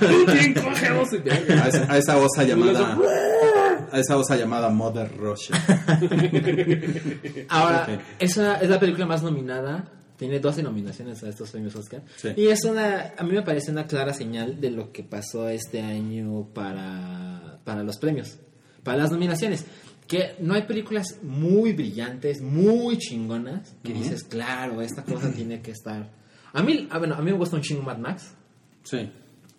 Putin 0.00 0.54
coge 0.54 0.90
oso. 0.92 1.16
A 1.26 1.68
esa, 1.68 1.92
a 1.92 1.98
esa 1.98 2.18
osa 2.18 2.44
llamada 2.44 2.98
a 3.92 3.98
esa 3.98 4.16
osa 4.16 4.36
llamada 4.36 4.68
Mother 4.70 5.10
Russia. 5.16 5.54
Ahora, 7.48 7.82
Ok. 7.84 8.00
esa 8.18 8.56
es 8.60 8.68
la 8.70 8.78
película 8.80 9.06
más 9.06 9.22
nominada. 9.22 9.92
Tiene 10.16 10.38
12 10.38 10.62
nominaciones 10.62 11.22
a 11.22 11.28
estos 11.30 11.50
premios 11.50 11.74
Oscar. 11.76 12.02
Sí. 12.16 12.28
Y 12.36 12.48
es 12.48 12.64
una, 12.64 13.14
a 13.16 13.22
mí 13.24 13.32
me 13.32 13.42
parece 13.42 13.70
una 13.70 13.86
clara 13.86 14.12
señal 14.12 14.60
de 14.60 14.70
lo 14.70 14.92
que 14.92 15.02
pasó 15.02 15.48
este 15.48 15.80
año 15.80 16.44
para, 16.52 17.58
para 17.64 17.82
los 17.82 17.96
premios, 17.96 18.38
para 18.82 18.98
las 18.98 19.10
nominaciones. 19.10 19.64
Que 20.06 20.34
no 20.40 20.54
hay 20.54 20.62
películas 20.62 21.18
muy 21.22 21.72
brillantes, 21.72 22.42
muy 22.42 22.98
chingonas, 22.98 23.74
que 23.82 23.94
dices, 23.94 24.24
claro, 24.24 24.82
esta 24.82 25.04
cosa 25.04 25.30
tiene 25.34 25.62
que 25.62 25.70
estar. 25.70 26.10
A 26.52 26.62
mí, 26.62 26.86
ah, 26.90 26.98
bueno, 26.98 27.14
a 27.14 27.18
mí 27.22 27.30
me 27.30 27.38
gusta 27.38 27.56
un 27.56 27.62
chingo 27.62 27.82
Mad 27.82 27.98
Max. 27.98 28.34
Sí. 28.82 29.10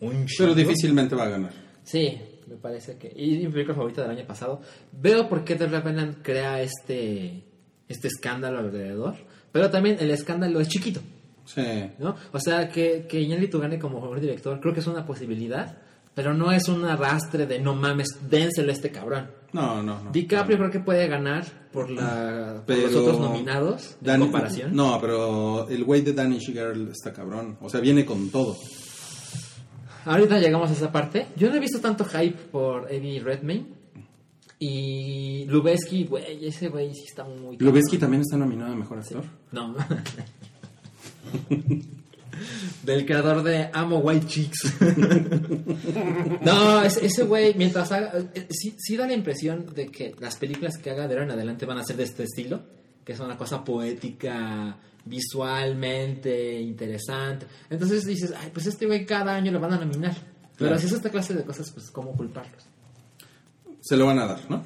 Un 0.02 0.26
Pero 0.38 0.54
difícilmente 0.54 1.16
va 1.16 1.24
a 1.24 1.30
ganar. 1.30 1.54
Sí, 1.84 2.20
me 2.52 2.58
parece 2.58 2.98
que. 2.98 3.12
Y 3.16 3.38
mi 3.38 3.48
película 3.48 3.76
favorita 3.76 4.02
del 4.02 4.12
año 4.12 4.28
pasado. 4.28 4.62
Veo 4.92 5.30
por 5.30 5.46
qué 5.46 5.56
The 5.56 5.68
Revenant 5.68 6.18
crea 6.22 6.62
este, 6.62 7.44
este 7.88 8.08
escándalo 8.10 8.60
alrededor. 8.60 9.16
Pero 9.54 9.70
también 9.70 9.98
el 10.00 10.12
escándalo 10.12 10.60
es 10.60 10.68
chiquito. 10.68 11.00
Sí. 11.46 11.90
¿no? 12.00 12.16
O 12.34 12.40
sea, 12.40 12.70
que, 12.70 13.06
que 13.08 13.22
Iñárritu 13.22 13.60
gane 13.60 13.80
como 13.80 14.02
mejor 14.02 14.20
director, 14.20 14.60
creo 14.60 14.74
que 14.74 14.82
es 14.82 14.88
una 14.88 15.06
posibilidad. 15.06 15.78
Pero 16.14 16.34
no 16.34 16.52
es 16.52 16.68
un 16.68 16.84
arrastre 16.84 17.46
de 17.46 17.60
no 17.60 17.74
mames, 17.74 18.30
dénselo 18.30 18.70
a 18.70 18.74
este 18.74 18.92
cabrón. 18.92 19.32
No, 19.54 19.82
no, 19.82 20.04
no. 20.04 20.12
DiCaprio 20.12 20.58
creo 20.58 20.70
que 20.70 20.82
puede 20.82 21.08
ganar 21.08 21.46
por, 21.72 21.90
la, 21.90 22.64
por 22.68 22.78
los 22.78 22.94
otros 22.94 23.20
nominados 23.20 23.96
en 24.04 24.20
comparación. 24.20 24.76
No, 24.76 25.00
pero 25.00 25.70
el 25.70 25.86
güey 25.86 26.02
de 26.02 26.12
Danish 26.12 26.52
Girl 26.52 26.90
está 26.90 27.14
cabrón. 27.14 27.58
O 27.62 27.70
sea, 27.70 27.80
viene 27.80 28.06
con 28.06 28.30
todo. 28.30 28.58
Ahorita 30.06 30.40
llegamos 30.40 30.70
a 30.70 30.74
esa 30.74 30.92
parte. 30.92 31.28
Yo 31.36 31.50
no 31.50 31.56
he 31.56 31.60
visto 31.60 31.80
tanto 31.80 32.06
hype 32.06 32.38
por 32.52 32.92
Eddie 32.92 33.20
Redmayne. 33.20 33.66
Y 34.60 35.46
Lubeski, 35.46 36.04
güey, 36.06 36.46
ese 36.46 36.70
güey 36.70 36.94
sí 36.94 37.06
está 37.08 37.24
muy... 37.24 37.58
Lubeski 37.58 37.98
también 37.98 38.22
está 38.22 38.38
nominado 38.38 38.74
a 38.74 38.76
mejor 38.76 39.00
actor. 39.00 39.24
No. 39.52 39.76
Del 42.84 43.06
creador 43.06 43.44
de 43.44 43.70
Amo 43.74 44.00
White 44.00 44.26
Chicks. 44.28 44.74
no, 46.42 46.82
ese 46.82 47.06
ese 47.06 47.24
güey, 47.24 47.54
mientras 47.56 47.92
haga. 47.92 48.14
eh, 48.34 48.48
Sí, 48.50 48.76
sí 48.78 48.98
da 48.98 49.06
la 49.06 49.14
impresión 49.14 49.66
de 49.74 49.88
que 49.88 50.16
las 50.20 50.38
películas 50.38 50.78
que 50.78 50.90
haga 50.90 51.08
de 51.08 51.14
ahora 51.14 51.26
en 51.26 51.32
adelante 51.32 51.66
van 51.66 51.78
a 51.78 51.84
ser 51.84 51.98
de 51.98 52.04
este 52.04 52.24
estilo. 52.24 52.62
Que 53.06 53.14
es 53.14 53.20
una 53.20 53.38
cosa 53.38 53.64
poética, 53.64 54.78
visualmente 55.06 56.60
interesante. 56.60 57.46
Entonces 57.70 58.06
dices, 58.06 58.34
ay, 58.38 58.50
pues 58.54 58.66
este 58.68 58.86
güey 58.86 59.06
cada 59.06 59.34
año 59.36 59.52
lo 59.52 59.60
van 59.60 59.74
a 59.74 59.78
nominar. 59.78 60.16
Pero 60.58 60.78
si 60.78 60.86
es 60.86 60.92
esta 60.92 61.10
clase 61.10 61.34
de 61.34 61.44
cosas, 61.44 61.72
pues 61.72 61.90
¿cómo 61.90 62.12
culparlos? 62.14 62.64
Se 63.82 63.98
lo 63.98 64.06
van 64.06 64.20
a 64.20 64.28
dar, 64.28 64.40
¿no? 64.50 64.64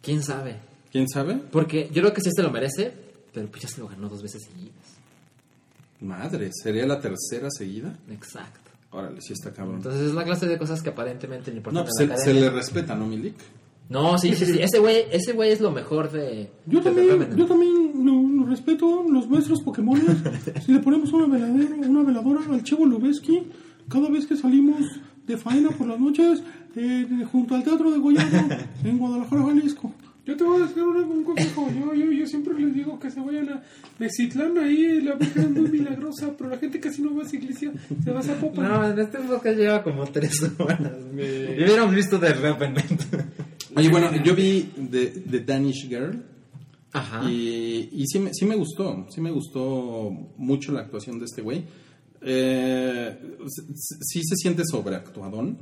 ¿Quién 0.00 0.22
sabe? 0.22 0.56
¿Quién 0.92 1.08
sabe? 1.08 1.34
Porque 1.50 1.88
yo 1.92 2.00
creo 2.02 2.12
que 2.12 2.20
sí 2.20 2.30
se 2.34 2.42
lo 2.42 2.50
merece, 2.50 2.92
pero 3.32 3.48
pues 3.48 3.62
ya 3.62 3.68
se 3.68 3.80
lo 3.80 3.88
ganó 3.88 4.08
dos 4.08 4.22
veces 4.22 4.44
seguidas. 4.44 4.96
Madre, 6.00 6.50
¿sería 6.52 6.86
la 6.86 7.00
tercera 7.00 7.48
seguida? 7.50 7.96
Exacto. 8.10 8.70
Órale, 8.92 9.20
sí 9.20 9.32
está 9.32 9.52
cabrón. 9.52 9.76
Entonces 9.76 10.02
es 10.02 10.14
la 10.14 10.24
clase 10.24 10.46
de 10.46 10.58
cosas 10.58 10.80
que 10.80 10.90
aparentemente 10.90 11.50
le 11.50 11.56
importan 11.58 11.74
No, 11.74 11.80
a 11.80 11.84
pues 11.84 12.08
la 12.08 12.16
se, 12.16 12.24
se 12.24 12.34
le 12.34 12.48
respeta, 12.50 12.94
¿no, 12.94 13.06
Milik? 13.06 13.34
No, 13.88 14.18
sí, 14.18 14.34
sí, 14.34 14.46
sí. 14.46 14.58
Ese 14.60 14.78
güey, 14.78 15.04
ese 15.12 15.32
güey 15.32 15.52
es 15.52 15.60
lo 15.60 15.70
mejor 15.70 16.10
de. 16.10 16.50
Yo 16.66 16.80
también, 16.80 17.36
yo 17.36 17.46
también 17.46 17.92
lo, 18.04 18.42
lo 18.42 18.46
respeto, 18.46 19.04
los 19.08 19.28
nuestros 19.28 19.62
Pokémon. 19.62 20.00
si 20.64 20.72
le 20.72 20.80
ponemos 20.80 21.12
una 21.12 21.26
veladera, 21.26 21.76
una 21.88 22.02
veladora 22.02 22.40
al 22.50 22.62
Chivo 22.64 22.84
Lubeski, 22.84 23.42
cada 23.88 24.08
vez 24.08 24.26
que 24.26 24.36
salimos 24.36 24.82
de 25.26 25.36
faena 25.36 25.70
por 25.70 25.86
las 25.86 26.00
noches, 26.00 26.42
eh, 26.76 27.06
junto 27.30 27.54
al 27.54 27.62
Teatro 27.62 27.90
de 27.90 27.98
Goyano, 27.98 28.48
en 28.84 28.98
Guadalajara, 28.98 29.44
Jalisco. 29.44 29.92
Yo 30.26 30.36
te 30.36 30.42
voy 30.42 30.60
a 30.60 30.66
decir 30.66 30.82
un, 30.82 30.96
un 30.96 31.22
consejo. 31.22 31.70
Yo, 31.80 31.94
yo, 31.94 32.10
yo 32.10 32.26
siempre 32.26 32.58
les 32.58 32.74
digo 32.74 32.98
que 32.98 33.08
se 33.12 33.20
vayan 33.20 33.48
a 33.48 33.62
Mexitlán. 34.00 34.58
Ahí 34.58 35.00
la 35.00 35.14
Virgen 35.14 35.42
es 35.44 35.50
muy 35.50 35.70
milagrosa, 35.70 36.32
pero 36.36 36.50
la 36.50 36.58
gente 36.58 36.80
casi 36.80 37.00
no 37.00 37.14
va 37.14 37.22
a 37.22 37.26
esa 37.26 37.36
iglesia. 37.36 37.72
Se 38.02 38.10
va 38.10 38.18
a 38.18 38.22
Zapopan. 38.24 38.68
No, 38.68 38.90
en 38.90 38.98
este 38.98 39.18
podcast 39.18 39.56
lleva 39.56 39.84
como 39.84 40.04
tres 40.06 40.32
horas. 40.58 40.80
Me... 41.14 41.54
Hubiéramos 41.54 41.94
visto 41.94 42.18
de 42.18 42.32
Revenant. 42.32 43.02
Oye, 43.76 43.88
bueno, 43.90 44.10
yo 44.24 44.34
vi 44.34 44.70
The, 44.90 45.06
The 45.30 45.40
Danish 45.40 45.88
Girl 45.88 46.22
Ajá. 46.92 47.30
y, 47.30 47.90
y 47.92 48.04
sí, 48.06 48.18
me, 48.18 48.32
sí 48.32 48.44
me 48.46 48.56
gustó, 48.56 49.06
sí 49.10 49.20
me 49.20 49.30
gustó 49.30 50.10
mucho 50.36 50.72
la 50.72 50.80
actuación 50.80 51.18
de 51.18 51.26
este 51.26 51.42
güey. 51.42 51.64
Eh, 52.22 53.36
sí 54.00 54.22
se 54.24 54.34
siente 54.36 54.62
sobreactuadón, 54.64 55.58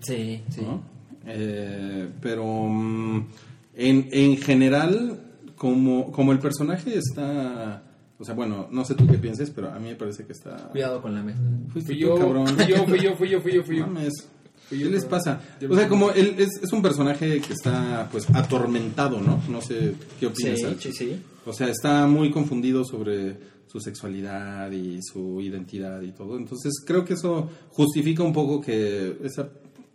Sí, 0.00 0.42
sí. 0.50 0.60
¿no? 0.60 0.82
Eh, 1.26 2.10
pero 2.20 2.44
mm, 2.68 3.26
en, 3.74 4.08
en 4.12 4.36
general, 4.36 5.20
como, 5.56 6.12
como 6.12 6.32
el 6.32 6.38
personaje 6.38 6.98
está... 6.98 7.82
O 8.18 8.24
sea, 8.24 8.34
bueno, 8.34 8.68
no 8.70 8.84
sé 8.84 8.94
tú 8.94 9.06
qué 9.06 9.18
pienses, 9.18 9.50
pero 9.50 9.70
a 9.72 9.78
mí 9.78 9.88
me 9.88 9.96
parece 9.96 10.24
que 10.24 10.32
está... 10.32 10.68
Cuidado 10.70 11.00
con 11.02 11.14
la 11.14 11.22
mesa. 11.22 11.40
Fuiste 11.72 11.92
Fui 11.94 12.00
tú, 12.00 12.06
yo, 12.08 12.14
cabrón. 12.18 12.46
fui 12.48 12.66
yo, 12.66 12.84
fui 12.86 13.00
yo, 13.00 13.16
fui 13.16 13.28
yo, 13.30 13.40
fui 13.40 13.52
yo, 13.54 13.64
fui 13.64 13.76
yo. 13.78 13.86
Mames. 13.88 14.28
¿Qué 14.70 14.76
les 14.76 15.04
pasa? 15.04 15.40
O 15.68 15.74
sea, 15.76 15.88
como 15.88 16.10
él 16.10 16.34
es, 16.38 16.48
es 16.62 16.72
un 16.72 16.82
personaje 16.82 17.40
que 17.40 17.52
está 17.52 18.08
pues 18.10 18.28
atormentado, 18.34 19.20
¿no? 19.20 19.42
No 19.48 19.60
sé 19.60 19.94
qué 20.18 20.26
opinas. 20.26 20.58
Sí, 20.60 20.66
sí, 20.80 20.92
sí. 20.92 21.22
O 21.46 21.52
sea, 21.52 21.68
está 21.68 22.06
muy 22.06 22.30
confundido 22.30 22.84
sobre 22.84 23.36
su 23.66 23.78
sexualidad 23.80 24.70
y 24.72 25.00
su 25.02 25.40
identidad 25.40 26.00
y 26.02 26.12
todo. 26.12 26.36
Entonces, 26.38 26.72
creo 26.86 27.04
que 27.04 27.14
eso 27.14 27.50
justifica 27.70 28.22
un 28.22 28.32
poco 28.32 28.60
que 28.60 29.16
ese 29.22 29.44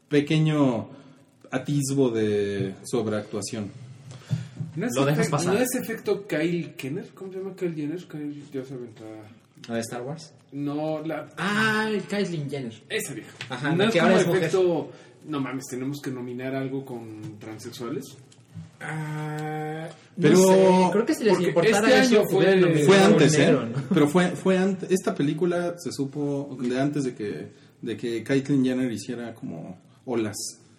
pequeño 0.08 0.90
atisbo 1.52 2.10
de 2.10 2.76
sobreactuación. 2.84 3.72
¿No 4.76 4.86
es, 4.86 4.92
Lo 4.96 5.06
dejas 5.06 5.28
efect- 5.28 5.32
pasar. 5.32 5.54
¿No 5.56 5.60
es 5.60 5.74
efecto 5.76 6.28
Kyle 6.28 6.74
Kenner? 6.76 7.08
¿Cómo 7.16 7.32
se 7.32 7.40
llama 7.40 7.56
Kyle 7.56 7.74
Jenner? 7.74 7.98
Kyle, 8.06 8.34
ya 8.54 8.64
saben, 8.64 8.90
la... 9.00 9.68
¿La 9.70 9.76
de 9.76 9.82
Star 9.82 10.02
Wars? 10.04 10.32
No, 10.52 11.02
la... 11.06 11.30
Ah, 11.38 11.88
el 11.92 12.02
Kylie 12.04 12.50
Jenner. 12.50 12.74
Esa 12.90 13.14
vieja. 13.14 13.32
Ajá, 13.50 13.76
no 13.76 13.84
es 13.84 13.92
que 13.94 14.00
como 14.00 14.10
ahora 14.12 14.22
es 14.22 14.28
mujer. 14.28 14.44
efecto... 14.44 14.92
No 15.28 15.42
mames, 15.42 15.66
tenemos 15.70 16.00
que 16.02 16.10
nominar 16.12 16.56
algo 16.56 16.84
con 16.86 17.38
transexuales. 17.40 18.06
Ah, 18.82 19.88
Pero- 20.20 20.36
no 20.38 20.44
sé, 20.48 20.90
creo 20.94 21.06
que 21.06 21.14
si 21.16 21.24
les 21.26 21.40
importara 21.42 21.88
este 21.90 22.00
eso, 22.16 22.20
año 22.22 22.30
fue- 22.30 22.84
Fue 22.86 22.98
un 22.98 23.04
antes, 23.04 23.38
¿eh? 23.38 23.52
¿no? 23.52 23.68
Pero 23.94 24.08
fue, 24.08 24.30
fue 24.32 24.58
antes. 24.58 24.90
Esta 24.92 25.14
película 25.14 25.76
se 25.78 25.92
supo 25.92 26.58
de 26.62 26.80
antes 26.80 27.04
de 27.04 27.14
que, 27.14 27.48
de 27.82 27.98
que 27.98 28.24
Caitlyn 28.24 28.64
Jenner 28.64 28.92
hiciera 28.92 29.34
como 29.34 29.78
olas. 30.06 30.36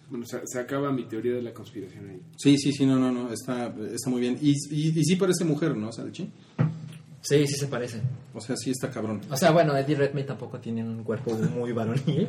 Bueno, 0.08 0.24
se, 0.26 0.40
se 0.46 0.58
acaba 0.58 0.90
mi 0.90 1.04
teoría 1.04 1.34
de 1.34 1.42
la 1.42 1.52
conspiración 1.52 2.08
ahí. 2.10 2.20
Sí, 2.36 2.56
sí, 2.58 2.72
sí, 2.72 2.84
no, 2.86 2.98
no, 2.98 3.12
no, 3.12 3.32
está, 3.32 3.72
está 3.92 4.10
muy 4.10 4.20
bien. 4.20 4.38
Y, 4.40 4.52
y, 4.70 4.98
y 4.98 5.04
sí 5.04 5.16
parece 5.16 5.44
mujer, 5.44 5.76
¿no, 5.76 5.92
Salchi? 5.92 6.28
Sí, 7.22 7.46
sí 7.46 7.54
se 7.58 7.66
parece. 7.66 8.00
O 8.34 8.40
sea, 8.40 8.56
sí 8.56 8.70
está 8.70 8.90
cabrón. 8.90 9.20
O 9.30 9.36
sea, 9.36 9.50
bueno, 9.50 9.76
Eddie 9.76 9.94
Redmayne 9.96 10.26
tampoco 10.28 10.58
tiene 10.58 10.82
un 10.82 11.04
cuerpo 11.04 11.32
muy 11.34 11.72
varonil, 11.72 12.28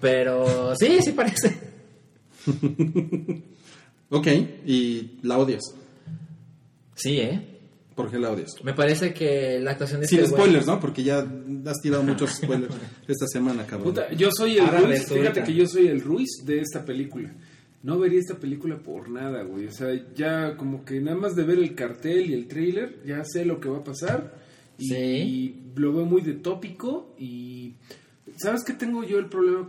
pero 0.00 0.74
sí, 0.76 0.98
sí 1.02 1.12
parece. 1.12 1.58
Ok, 4.14 4.26
y 4.66 5.18
la 5.22 5.38
odias. 5.38 5.62
Sí, 6.94 7.18
¿eh? 7.18 7.48
¿Por 7.94 8.10
qué 8.10 8.18
la 8.18 8.30
odias? 8.30 8.50
Me 8.62 8.74
parece 8.74 9.14
que 9.14 9.58
la 9.58 9.70
actuación 9.70 10.02
de 10.02 10.06
Sin 10.06 10.20
este 10.20 10.32
güey- 10.34 10.38
spoilers, 10.38 10.66
¿no? 10.66 10.78
Porque 10.78 11.02
ya 11.02 11.26
has 11.66 11.80
tirado 11.80 12.02
muchos 12.02 12.32
spoilers 12.36 12.74
esta 13.08 13.26
semana, 13.26 13.64
cabrón. 13.64 13.88
Puta, 13.88 14.12
yo 14.12 14.28
soy 14.30 14.58
el 14.58 14.66
Ahora 14.66 14.80
Ruiz, 14.82 15.06
fíjate 15.08 15.42
que 15.44 15.54
yo 15.54 15.66
soy 15.66 15.86
el 15.86 16.02
Ruiz 16.02 16.28
de 16.44 16.60
esta 16.60 16.84
película. 16.84 17.32
No 17.82 17.98
vería 17.98 18.20
esta 18.20 18.36
película 18.38 18.78
por 18.78 19.08
nada, 19.10 19.42
güey. 19.42 19.66
O 19.66 19.72
sea, 19.72 19.88
ya 20.14 20.56
como 20.56 20.84
que 20.84 21.00
nada 21.00 21.16
más 21.16 21.34
de 21.34 21.42
ver 21.44 21.58
el 21.58 21.74
cartel 21.74 22.30
y 22.30 22.34
el 22.34 22.46
trailer, 22.46 23.02
ya 23.04 23.24
sé 23.24 23.44
lo 23.44 23.58
que 23.60 23.68
va 23.68 23.78
a 23.78 23.84
pasar. 23.84 24.40
Y, 24.78 24.88
Sí. 24.88 24.94
y 24.96 25.62
lo 25.80 25.92
veo 25.92 26.04
muy 26.04 26.22
de 26.22 26.34
tópico. 26.34 27.14
Y. 27.18 27.74
¿Sabes 28.36 28.62
qué 28.64 28.72
tengo 28.74 29.02
yo 29.04 29.18
el 29.18 29.26
problema? 29.26 29.68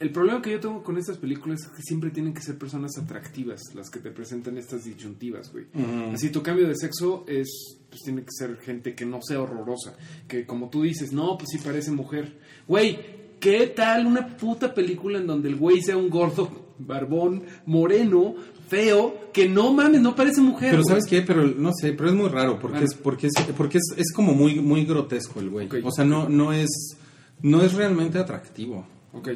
El 0.00 0.10
problema 0.10 0.40
que 0.40 0.50
yo 0.52 0.58
tengo 0.60 0.82
con 0.82 0.96
estas 0.96 1.18
películas 1.18 1.60
es 1.60 1.68
que 1.68 1.82
siempre 1.82 2.10
tienen 2.10 2.32
que 2.32 2.40
ser 2.40 2.56
personas 2.56 2.96
atractivas 2.98 3.60
las 3.74 3.90
que 3.90 4.00
te 4.00 4.10
presentan 4.10 4.56
estas 4.56 4.84
disyuntivas, 4.84 5.52
güey. 5.52 5.66
Así 6.14 6.30
tu 6.30 6.42
cambio 6.42 6.66
de 6.66 6.74
sexo 6.74 7.24
es, 7.28 7.46
pues 7.90 8.00
tiene 8.02 8.22
que 8.22 8.30
ser 8.30 8.56
gente 8.56 8.94
que 8.94 9.04
no 9.04 9.20
sea 9.22 9.40
horrorosa. 9.40 9.94
Que 10.26 10.46
como 10.46 10.70
tú 10.70 10.82
dices, 10.82 11.12
no, 11.12 11.36
pues 11.36 11.48
sí 11.52 11.58
parece 11.62 11.90
mujer. 11.90 12.38
Güey, 12.66 12.98
¿qué 13.38 13.66
tal 13.66 14.06
una 14.06 14.36
puta 14.38 14.74
película 14.74 15.18
en 15.18 15.26
donde 15.26 15.50
el 15.50 15.56
güey 15.56 15.80
sea 15.82 15.96
un 15.98 16.08
gordo, 16.08 16.65
barbón, 16.78 17.42
moreno, 17.66 18.34
feo, 18.68 19.30
que 19.32 19.48
no 19.48 19.72
mames, 19.72 20.00
no 20.00 20.14
parece 20.16 20.40
mujer? 20.40 20.70
Pero 20.70 20.82
güey? 20.82 20.88
¿sabes 20.88 21.06
qué? 21.06 21.22
Pero 21.22 21.44
no 21.46 21.72
sé, 21.72 21.92
pero 21.92 22.08
es 22.10 22.14
muy 22.14 22.28
raro 22.28 22.58
porque 22.58 22.78
Bueno. 22.78 22.86
es 22.90 22.94
porque 22.94 23.26
es 23.28 23.32
porque 23.56 23.78
es, 23.78 23.94
es 23.96 24.12
como 24.12 24.34
muy 24.34 24.60
muy 24.60 24.84
grotesco 24.84 25.40
el 25.40 25.50
güey. 25.50 25.68
O 25.84 25.90
sea, 25.90 26.04
no 26.04 26.28
no 26.28 26.52
es 26.52 26.96
no 27.42 27.62
es 27.62 27.74
realmente 27.74 28.18
atractivo. 28.18 28.86
Ok. 29.12 29.28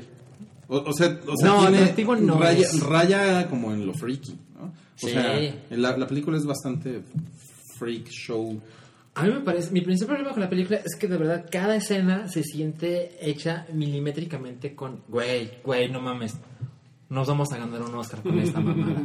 O, 0.68 0.76
o 0.78 0.93
sea, 0.93 1.18
o 1.26 1.36
sea 1.36 1.49
No, 1.49 1.61
tiene 1.62 1.78
atractivo 1.78 2.16
no 2.16 2.38
raya, 2.38 2.61
es. 2.61 2.80
raya 2.80 3.49
como 3.49 3.72
en 3.72 3.86
lo 3.86 3.95
freaky, 3.95 4.36
¿no? 4.59 4.66
O 4.66 4.72
Sí. 5.07 5.11
sea, 5.11 5.38
la, 5.70 5.97
la 5.97 6.07
película 6.07 6.36
es 6.36 6.45
bastante 6.45 7.01
freak 7.78 8.09
show. 8.09 8.61
A 9.14 9.24
mí 9.24 9.32
me 9.32 9.41
parece, 9.41 9.72
mi 9.72 9.80
principal 9.80 10.14
problema 10.16 10.32
con 10.32 10.43
la 10.43 10.49
película 10.49 10.78
es 10.84 10.95
que 10.95 11.09
de 11.09 11.16
verdad 11.16 11.47
cada 11.51 11.74
escena 11.74 12.28
se 12.28 12.45
siente 12.45 13.16
hecha 13.20 13.66
milimétricamente 13.72 14.74
con, 14.76 15.01
güey, 15.09 15.51
güey, 15.64 15.91
no 15.91 16.01
mames, 16.01 16.34
nos 17.11 17.28
vamos 17.28 17.52
a 17.52 17.58
ganar 17.58 17.82
un 17.82 17.94
Oscar 17.94 18.22
con 18.22 18.38
esta 18.38 18.61
mamada. 18.61 19.02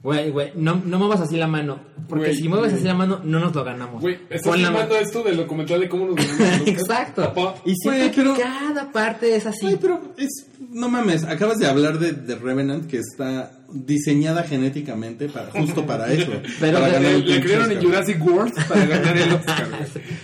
Güey, 0.00 0.30
güey, 0.30 0.52
no, 0.54 0.80
no 0.86 0.96
muevas 1.00 1.20
así 1.22 1.36
la 1.36 1.48
mano, 1.48 1.80
porque 2.08 2.26
Güey, 2.26 2.36
si 2.36 2.48
mueves 2.48 2.70
güey. 2.70 2.78
así 2.78 2.86
la 2.86 2.94
mano, 2.94 3.20
no 3.24 3.40
nos 3.40 3.52
lo 3.52 3.64
ganamos. 3.64 4.00
Güey, 4.00 4.16
estás 4.30 4.54
filmando 4.54 4.96
esto 4.96 5.24
del 5.24 5.36
documental 5.38 5.80
de 5.80 5.88
cómo 5.88 6.06
nos 6.06 6.14
ganamos? 6.16 6.60
Exacto. 6.68 7.22
Papá. 7.34 7.56
Y 7.64 7.74
Güey, 7.82 8.10
que 8.12 8.22
pero- 8.22 8.36
cada 8.36 8.92
parte 8.92 9.34
es 9.34 9.44
así. 9.46 9.66
Ay, 9.66 9.78
pero 9.80 10.00
es 10.16 10.46
no 10.70 10.88
mames, 10.88 11.24
acabas 11.24 11.58
de 11.58 11.66
hablar 11.66 11.98
de, 11.98 12.12
de 12.12 12.36
Revenant 12.36 12.86
que 12.86 12.98
está 12.98 13.50
diseñada 13.72 14.44
genéticamente 14.44 15.28
para 15.28 15.50
justo 15.50 15.84
para 15.84 16.12
eso. 16.12 16.30
Pero 16.60 16.78
para 16.78 16.86
de- 16.86 16.92
ganar 16.92 17.12
Le, 17.12 17.18
le 17.18 17.40
crearon 17.40 17.72
en. 17.72 17.82
Jurassic 17.82 18.24
World 18.24 18.54
para 18.68 18.86
ganar 18.86 19.16
el 19.16 19.32
Oscar. 19.32 19.68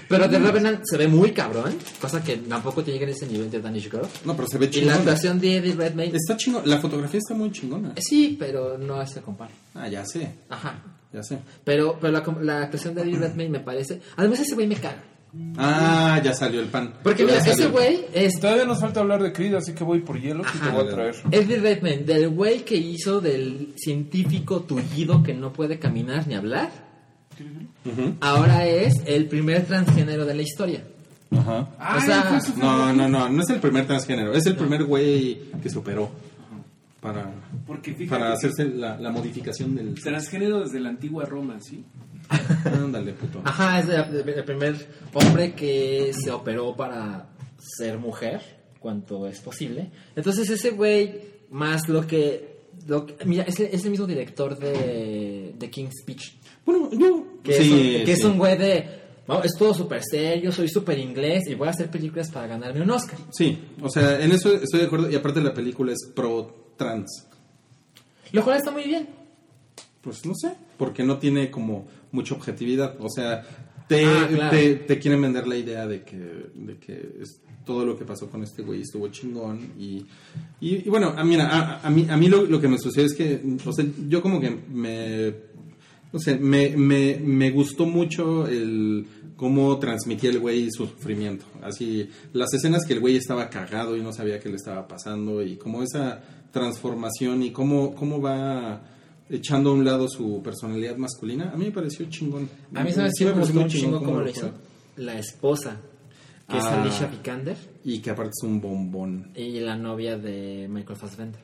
Pero 0.08 0.28
The 0.28 0.38
Revenant 0.38 0.80
se 0.84 0.96
ve 0.96 1.08
muy 1.08 1.32
cabrón, 1.32 1.74
cosa 2.00 2.22
que 2.22 2.36
tampoco 2.38 2.82
te 2.82 2.92
llega 2.92 3.06
a 3.06 3.10
ese 3.10 3.26
nivel 3.26 3.50
de 3.50 3.60
Danish 3.60 3.84
Girl. 3.90 4.06
No, 4.24 4.34
pero 4.36 4.48
se 4.48 4.58
ve 4.58 4.66
Y 4.66 4.68
la 4.68 4.72
chingón. 4.72 4.94
actuación 4.94 5.40
de 5.40 5.56
Eddie 5.56 5.74
Redmayne, 5.74 6.16
Está 6.16 6.36
chingón, 6.36 6.62
la 6.66 6.78
fotografía 6.78 7.18
está 7.18 7.34
muy 7.34 7.50
chingona. 7.52 7.92
sí, 7.98 8.36
pero 8.38 8.76
no 8.78 9.04
se 9.06 9.20
compara. 9.22 9.50
Ah, 9.74 9.88
ya 9.88 10.04
sé, 10.04 10.28
Ajá. 10.48 10.82
ya 11.12 11.22
sé. 11.22 11.38
Pero, 11.64 11.98
pero 12.00 12.12
la, 12.12 12.22
la 12.42 12.62
actuación 12.62 12.94
de 12.94 13.02
Eddie 13.02 13.18
Redmayne 13.18 13.50
me 13.50 13.60
parece. 13.60 14.00
Además, 14.16 14.40
ese 14.40 14.54
güey 14.54 14.66
me 14.66 14.76
caga. 14.76 15.02
Ah, 15.56 16.20
ya 16.24 16.32
salió 16.32 16.60
el 16.60 16.68
pan. 16.68 16.94
Porque 17.02 17.24
mira, 17.24 17.38
ese 17.38 17.66
güey 17.66 18.06
es. 18.14 18.38
Todavía 18.38 18.64
nos 18.66 18.78
falta 18.80 19.00
hablar 19.00 19.20
de 19.20 19.32
Creed, 19.32 19.54
así 19.54 19.72
que 19.72 19.82
voy 19.82 19.98
por 20.00 20.20
hielo 20.20 20.44
y 20.54 20.58
te 20.58 20.70
voy 20.70 20.86
a 20.86 20.90
traer. 20.90 21.14
Eddie 21.32 21.56
Redmayne, 21.58 22.04
del 22.04 22.28
güey 22.28 22.64
que 22.64 22.76
hizo 22.76 23.20
del 23.20 23.74
científico 23.76 24.60
tullido 24.62 25.24
que 25.24 25.34
no 25.34 25.52
puede 25.52 25.80
caminar 25.80 26.28
ni 26.28 26.36
hablar, 26.36 26.70
ahora 28.20 28.66
es 28.66 28.94
el 29.06 29.26
primer 29.26 29.64
transgénero 29.66 30.24
de 30.24 30.34
la 30.34 30.42
historia. 30.42 30.84
Ajá. 31.30 31.68
o 31.96 32.00
sea, 32.00 32.40
No, 32.58 32.92
no, 32.92 33.08
no, 33.08 33.28
no 33.28 33.42
es 33.42 33.50
el 33.50 33.60
primer 33.60 33.86
transgénero, 33.86 34.32
es 34.34 34.46
el 34.46 34.56
primer 34.56 34.84
güey 34.84 35.40
que 35.62 35.68
se 35.68 35.78
operó 35.78 36.10
para, 37.00 37.30
Porque 37.66 37.92
fíjate 37.94 38.18
para 38.20 38.32
hacerse 38.32 38.64
la, 38.66 38.96
la 38.98 39.10
modificación 39.10 39.74
del... 39.74 39.94
Transgénero 40.00 40.60
desde 40.60 40.80
la 40.80 40.90
antigua 40.90 41.24
Roma, 41.24 41.58
¿sí? 41.60 41.84
Ándale, 42.64 43.12
puto. 43.12 43.42
ajá, 43.44 43.80
es 43.80 43.88
el, 43.88 44.28
el 44.28 44.44
primer 44.44 44.86
hombre 45.12 45.52
que 45.54 46.12
se 46.14 46.30
operó 46.30 46.74
para 46.74 47.26
ser 47.58 47.98
mujer, 47.98 48.40
cuanto 48.78 49.26
es 49.26 49.40
posible. 49.40 49.90
Entonces, 50.16 50.48
ese 50.48 50.70
güey, 50.70 51.20
más 51.50 51.88
lo 51.88 52.06
que. 52.06 52.54
Lo 52.86 53.04
que- 53.06 53.22
mira, 53.26 53.44
es, 53.44 53.58
el- 53.60 53.66
es 53.72 53.84
el 53.84 53.90
mismo 53.90 54.06
director 54.06 54.58
de, 54.58 55.54
de 55.58 55.70
King's 55.70 56.00
Speech. 56.00 56.34
Bueno, 56.66 56.90
yo... 56.92 57.26
Que, 57.42 57.52
Sí, 57.54 57.62
es, 57.62 57.70
un, 57.70 57.78
que 58.06 58.12
es 58.12 58.18
sí. 58.20 58.24
un 58.26 58.38
güey 58.38 58.56
de. 58.56 58.88
"No, 59.28 59.42
es 59.42 59.52
todo 59.58 59.74
súper 59.74 60.02
serio, 60.02 60.50
soy 60.50 60.66
súper 60.68 60.98
inglés 60.98 61.44
y 61.48 61.54
voy 61.54 61.68
a 61.68 61.72
hacer 61.72 61.90
películas 61.90 62.30
para 62.30 62.46
ganarme 62.46 62.80
un 62.80 62.90
Oscar. 62.90 63.18
Sí, 63.32 63.58
o 63.82 63.88
sea, 63.90 64.22
en 64.24 64.32
eso 64.32 64.50
estoy 64.54 64.80
de 64.80 64.86
acuerdo 64.86 65.10
y 65.10 65.14
aparte 65.14 65.42
la 65.42 65.52
película 65.52 65.92
es 65.92 65.98
pro-trans. 66.14 67.26
Lo 68.32 68.42
cual 68.42 68.56
está 68.56 68.70
muy 68.70 68.84
bien. 68.84 69.08
Pues 70.00 70.24
no 70.24 70.32
sé, 70.34 70.54
porque 70.78 71.02
no 71.04 71.18
tiene 71.18 71.50
como 71.50 71.86
mucha 72.12 72.34
objetividad. 72.34 72.96
O 73.00 73.08
sea, 73.10 73.42
te, 73.88 74.04
Ah, 74.06 74.26
claro. 74.30 74.50
te, 74.50 74.74
te 74.76 74.98
quieren 74.98 75.20
vender 75.20 75.46
la 75.46 75.56
idea 75.56 75.86
de 75.86 76.02
que, 76.02 76.16
de 76.54 76.78
que 76.78 76.94
es, 77.20 77.40
todo 77.66 77.84
lo 77.86 77.98
que 77.98 78.04
pasó 78.04 78.28
con 78.30 78.42
este 78.42 78.62
güey 78.62 78.80
estuvo 78.82 79.06
chingón. 79.08 79.72
Y, 79.78 80.04
y, 80.60 80.76
y 80.86 80.88
bueno, 80.90 81.14
a, 81.16 81.22
mira, 81.24 81.46
a, 81.48 81.86
a 81.86 81.90
mí, 81.90 82.06
a 82.10 82.16
mí 82.16 82.28
lo, 82.28 82.44
lo 82.44 82.60
que 82.60 82.68
me 82.68 82.78
sucede 82.78 83.04
es 83.06 83.14
que, 83.14 83.40
o 83.66 83.72
sea, 83.72 83.84
yo 84.08 84.20
como 84.22 84.40
que 84.40 84.50
me, 84.50 85.34
no 86.14 86.18
sé, 86.20 86.38
me, 86.38 86.70
me, 86.76 87.18
me 87.22 87.50
gustó 87.50 87.84
mucho 87.84 88.46
el 88.46 89.04
cómo 89.36 89.76
transmitía 89.78 90.30
el 90.30 90.38
güey 90.38 90.70
su 90.70 90.86
sufrimiento. 90.86 91.44
Así, 91.60 92.08
las 92.32 92.54
escenas 92.54 92.86
que 92.86 92.92
el 92.94 93.00
güey 93.00 93.16
estaba 93.16 93.50
cagado 93.50 93.96
y 93.96 94.00
no 94.00 94.12
sabía 94.12 94.38
qué 94.40 94.48
le 94.48 94.54
estaba 94.56 94.86
pasando 94.88 95.42
y 95.42 95.56
como 95.56 95.82
esa 95.82 96.22
transformación 96.52 97.42
y 97.42 97.50
cómo, 97.50 97.94
cómo 97.96 98.20
va 98.20 98.80
echando 99.28 99.70
a 99.70 99.72
un 99.74 99.84
lado 99.84 100.06
su 100.08 100.40
personalidad 100.42 100.96
masculina, 100.96 101.50
a 101.52 101.56
mí 101.56 101.64
me 101.66 101.72
pareció 101.72 102.06
chingón. 102.08 102.48
A 102.74 102.84
mí, 102.84 102.92
¿sabes 102.92 103.12
Sí 103.16 103.24
me 103.24 103.32
pareció 103.32 103.54
gustó 103.54 103.64
un 103.64 103.68
chingo 103.68 103.98
cómo 104.04 104.20
lo 104.20 104.30
hizo? 104.30 104.52
La 104.96 105.18
esposa, 105.18 105.80
que 106.48 106.56
es 106.58 106.64
Ah. 106.64 106.80
Alicia 106.82 107.08
Vikander, 107.08 107.56
Y 107.84 107.98
que 107.98 108.10
aparte 108.10 108.30
es 108.40 108.44
un 108.48 108.60
bombón. 108.60 109.32
y 109.34 109.58
la 109.60 109.76
novia 109.76 110.16
de 110.16 110.68
Michael 110.70 110.96
Fassbender. 110.96 111.40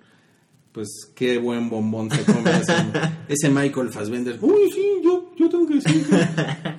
Pues 0.72 1.10
qué 1.16 1.38
buen 1.38 1.68
bombón 1.68 2.10
se 2.10 2.22
come 2.24 2.50
ese, 2.50 2.74
ese 3.28 3.50
Michael 3.50 3.90
Fassbender. 3.90 4.38
Uy, 4.40 4.70
sí, 4.72 4.84
yo, 5.02 5.32
yo 5.36 5.48
tengo 5.48 5.66
que 5.66 5.74
decir 5.74 6.06
que 6.06 6.16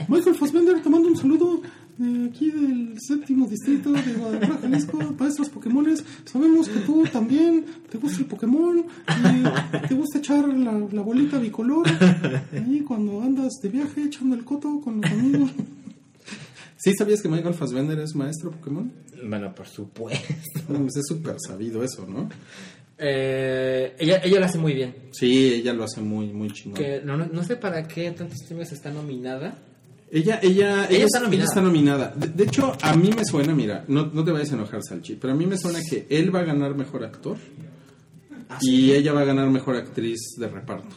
Michael 0.08 0.36
Fassbender 0.36 0.82
te 0.82 0.89
mando 0.89 1.10
un 1.10 1.18
saludo 1.18 1.62
de 1.98 2.26
aquí 2.30 2.50
del 2.52 2.96
séptimo 3.00 3.48
distrito 3.48 3.92
de 3.92 4.14
Guadalajara, 4.14 4.60
Jalisco, 4.62 4.98
maestros 5.20 5.50
Pokémones. 5.50 6.04
Sabemos 6.24 6.70
que 6.70 6.80
tú 6.80 7.04
también 7.12 7.66
te 7.89 7.98
gusta 7.98 8.20
el 8.20 8.26
Pokémon 8.28 8.80
y 8.80 9.88
te 9.88 9.94
gusta 9.94 10.20
echar 10.20 10.48
la, 10.48 10.72
la 10.72 11.02
bolita 11.02 11.38
bicolor 11.38 11.86
ahí 12.54 12.84
cuando 12.88 13.22
andas 13.22 13.54
de 13.62 13.70
viaje 13.70 14.04
echando 14.04 14.36
el 14.36 14.46
coto 14.46 14.80
con 14.82 15.02
los 15.02 15.12
amigos. 15.12 15.52
¿Sí 16.78 16.94
sabías 16.98 17.22
que 17.22 17.30
Michael 17.30 17.54
Fassbender 17.54 18.00
es 18.00 18.16
maestro 18.16 18.52
Pokémon? 18.52 18.92
Bueno, 19.24 19.54
por 19.54 19.68
supuesto. 19.68 20.62
Pues 20.68 20.96
es 20.96 21.06
súper 21.08 21.36
sabido 21.46 21.84
eso, 21.84 22.08
¿no? 22.08 22.28
Eh, 23.04 23.95
ella, 23.97 24.22
ella 24.24 24.39
lo 24.39 24.45
hace 24.45 24.60
muy 24.60 24.74
bien. 24.76 24.95
Sí, 25.12 25.56
ella 25.56 25.74
lo 25.74 25.86
hace 25.86 26.02
muy, 26.02 26.28
muy 26.28 26.52
chingón. 26.52 26.80
Que 26.80 27.02
no, 27.04 27.18
no, 27.18 27.26
no 27.26 27.43
sé 27.43 27.56
para 27.56 27.88
qué 27.88 28.12
tantos 28.12 28.43
premios 28.47 28.72
está 28.72 28.91
nominada. 28.91 29.58
Ella, 30.12 30.39
ella, 30.43 30.86
ella, 30.88 31.06
está 31.06 31.20
nominada. 31.20 31.49
está 31.49 31.62
nominada. 31.62 32.14
De, 32.16 32.28
de 32.28 32.43
hecho, 32.43 32.78
a 32.80 32.95
mí 32.95 33.10
me 33.16 33.26
suena, 33.26 33.56
mira, 33.56 33.86
no, 33.88 34.06
no 34.06 34.24
te 34.24 34.32
vayas 34.32 34.52
a 34.52 34.56
enojar, 34.56 34.84
Salchi, 34.84 35.16
pero 35.16 35.34
a 35.34 35.36
mí 35.36 35.47
me 35.47 35.58
suena 35.58 35.80
que 35.89 36.06
él 36.12 36.34
va 36.36 36.41
a 36.41 36.43
ganar 36.43 36.76
mejor 36.76 37.04
actor 37.04 37.38
y 38.62 38.91
ella 38.91 39.14
va 39.14 39.22
a 39.22 39.26
ganar 39.26 39.49
mejor 39.49 39.78
actriz 39.78 40.20
de 40.38 40.47
reparto. 40.47 40.95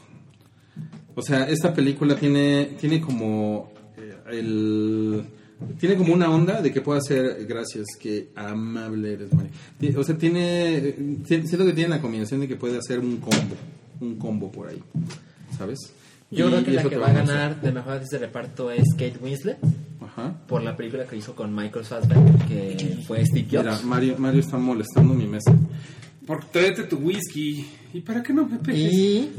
O 1.14 1.22
sea, 1.22 1.48
esta 1.48 1.72
película 1.72 2.16
tiene, 2.16 2.76
tiene 2.78 3.00
como 3.00 3.72
eh, 3.96 4.16
el 4.30 5.24
tiene 5.78 5.96
como 5.96 6.12
una 6.14 6.30
onda 6.30 6.60
de 6.62 6.72
que 6.72 6.80
pueda 6.80 7.00
ser 7.00 7.46
gracias 7.46 7.86
que 8.00 8.30
amable 8.34 9.12
eres 9.14 9.32
María. 9.32 9.50
O 9.98 10.04
sea, 10.04 10.16
tiene 10.18 10.76
eh, 10.76 11.18
siento 11.24 11.64
que 11.64 11.72
tiene 11.72 11.90
la 11.90 12.00
combinación 12.00 12.40
de 12.40 12.48
que 12.48 12.56
puede 12.56 12.78
hacer 12.78 12.98
un 13.00 13.16
combo, 13.18 13.54
un 14.00 14.16
combo 14.16 14.50
por 14.52 14.68
ahí, 14.68 14.82
¿sabes? 15.56 15.78
Yo 16.30 16.46
Y- 16.48 16.50
creo 16.50 16.64
que 16.64 16.70
la 16.72 16.82
que 16.82 16.88
te 16.90 16.96
va 16.96 17.08
a 17.08 17.12
ganar 17.12 17.60
de 17.60 17.70
mejor 17.72 17.92
actriz 17.94 18.10
de 18.10 18.18
reparto 18.18 18.70
es 18.70 18.82
Kate 18.92 19.18
Winslet 19.22 19.58
Ajá. 20.00 20.34
por 20.48 20.62
la 20.62 20.76
película 20.76 21.04
que 21.06 21.16
hizo 21.16 21.34
con 21.34 21.54
Michael 21.54 21.84
Fassbender, 21.84 22.46
que 22.48 22.98
fue 23.06 23.24
Steve 23.24 23.46
Mira, 23.50 23.72
Jobs. 23.74 23.84
Mario, 23.84 24.16
Mario 24.18 24.40
está 24.40 24.56
molestando 24.58 25.14
mi 25.14 25.26
mesa. 25.26 25.54
Por 26.26 26.42
tráete 26.46 26.84
tu 26.84 26.96
whisky. 26.96 27.66
¿Y 27.92 28.00
para 28.00 28.22
qué 28.22 28.32
no 28.32 28.46
me 28.48 28.58
pegues? 28.58 28.92
Y 28.92 29.30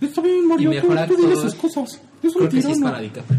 Está 0.00 0.20
bien, 0.22 0.46
Mario, 0.46 0.72
Y 0.72 0.76
mejor 0.76 0.90
tú, 1.08 1.16
tú 1.16 1.26
actor, 1.26 1.32
esas 1.32 1.54
cosas. 1.56 2.00
Es 2.22 2.36
un 2.36 2.46
creo 2.46 2.48
que 2.48 2.62
sí 2.62 2.70
es 2.72 2.78
para 2.80 3.00
DiCaprio. 3.00 3.38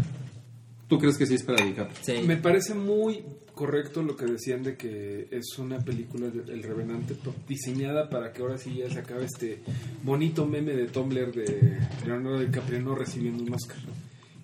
¿Tú 0.90 0.98
crees 0.98 1.16
que 1.16 1.24
sí 1.24 1.36
es 1.36 1.42
para 1.44 1.64
DiCaprio? 1.64 1.96
Sí. 2.02 2.26
Me 2.26 2.36
parece 2.36 2.74
muy 2.74 3.24
correcto 3.54 4.02
lo 4.02 4.16
que 4.16 4.26
decían 4.26 4.62
de 4.62 4.76
que 4.76 5.28
es 5.30 5.56
una 5.58 5.78
película 5.78 6.26
de- 6.28 6.52
El 6.52 6.62
Revenante 6.62 7.16
diseñada 7.48 8.10
para 8.10 8.32
que 8.32 8.42
ahora 8.42 8.58
sí 8.58 8.74
ya 8.76 8.90
se 8.90 8.98
acabe 8.98 9.24
este 9.24 9.60
bonito 10.02 10.44
meme 10.46 10.72
de 10.74 10.86
Tumblr 10.88 11.32
de 11.32 11.78
Leonardo 12.04 12.40
DiCaprio 12.40 12.80
no 12.82 12.94
recibiendo 12.94 13.42
un 13.44 13.54
Oscar. 13.54 13.78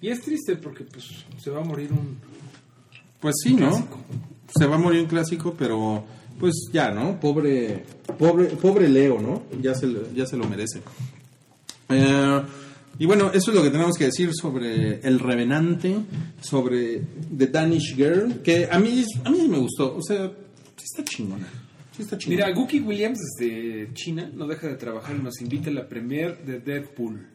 Y 0.01 0.09
es 0.09 0.21
triste 0.23 0.57
porque 0.57 0.85
pues 0.85 1.05
se 1.43 1.51
va 1.51 1.61
a 1.61 1.65
morir 1.65 1.91
un 1.93 2.17
Pues 3.21 3.35
sí, 3.43 3.55
¿no? 3.55 3.69
Clásico. 3.71 3.99
Se 4.57 4.67
va 4.67 4.77
a 4.77 4.79
morir 4.79 5.01
un 5.01 5.07
clásico, 5.09 5.55
pero 5.59 6.05
pues 6.39 6.55
ya, 6.73 6.91
¿no? 6.93 7.19
Pobre, 7.19 7.83
pobre, 8.19 8.45
pobre 8.51 8.89
Leo, 8.89 9.21
¿no? 9.21 9.43
Ya 9.61 9.75
se, 9.75 9.87
lo- 9.89 10.13
ya 10.13 10.27
se 10.27 10.37
lo 10.37 10.47
merece. 10.49 10.81
Eh, 11.89 12.43
y 12.99 13.07
bueno, 13.07 13.31
eso 13.33 13.51
es 13.51 13.57
lo 13.57 13.63
que 13.63 13.71
tenemos 13.71 13.97
que 13.97 14.05
decir 14.07 14.31
sobre 14.35 15.01
El 15.01 15.19
Revenante, 15.19 15.97
sobre 16.41 17.03
The 17.37 17.47
Danish 17.49 17.95
Girl, 17.95 18.41
que 18.43 18.69
a 18.71 18.79
mí, 18.79 19.05
a 19.25 19.31
mí 19.31 19.49
me 19.49 19.59
gustó. 19.59 19.97
O 19.97 20.03
sea, 20.03 20.27
sí 20.77 20.85
está 20.85 21.05
chingona. 21.05 21.47
Sí 21.95 22.03
está 22.03 22.17
chingona. 22.17 22.47
Mira, 22.47 22.59
Gookie 22.59 22.81
Williams 22.81 23.19
desde 23.39 23.93
China 23.95 24.31
no 24.35 24.47
deja 24.47 24.69
de 24.69 24.77
trabajar 24.77 25.17
y 25.17 25.23
nos 25.23 25.41
invita 25.41 25.71
a 25.71 25.75
la 25.75 25.89
premier 25.89 26.45
de 26.45 26.61
Deadpool. 26.61 27.27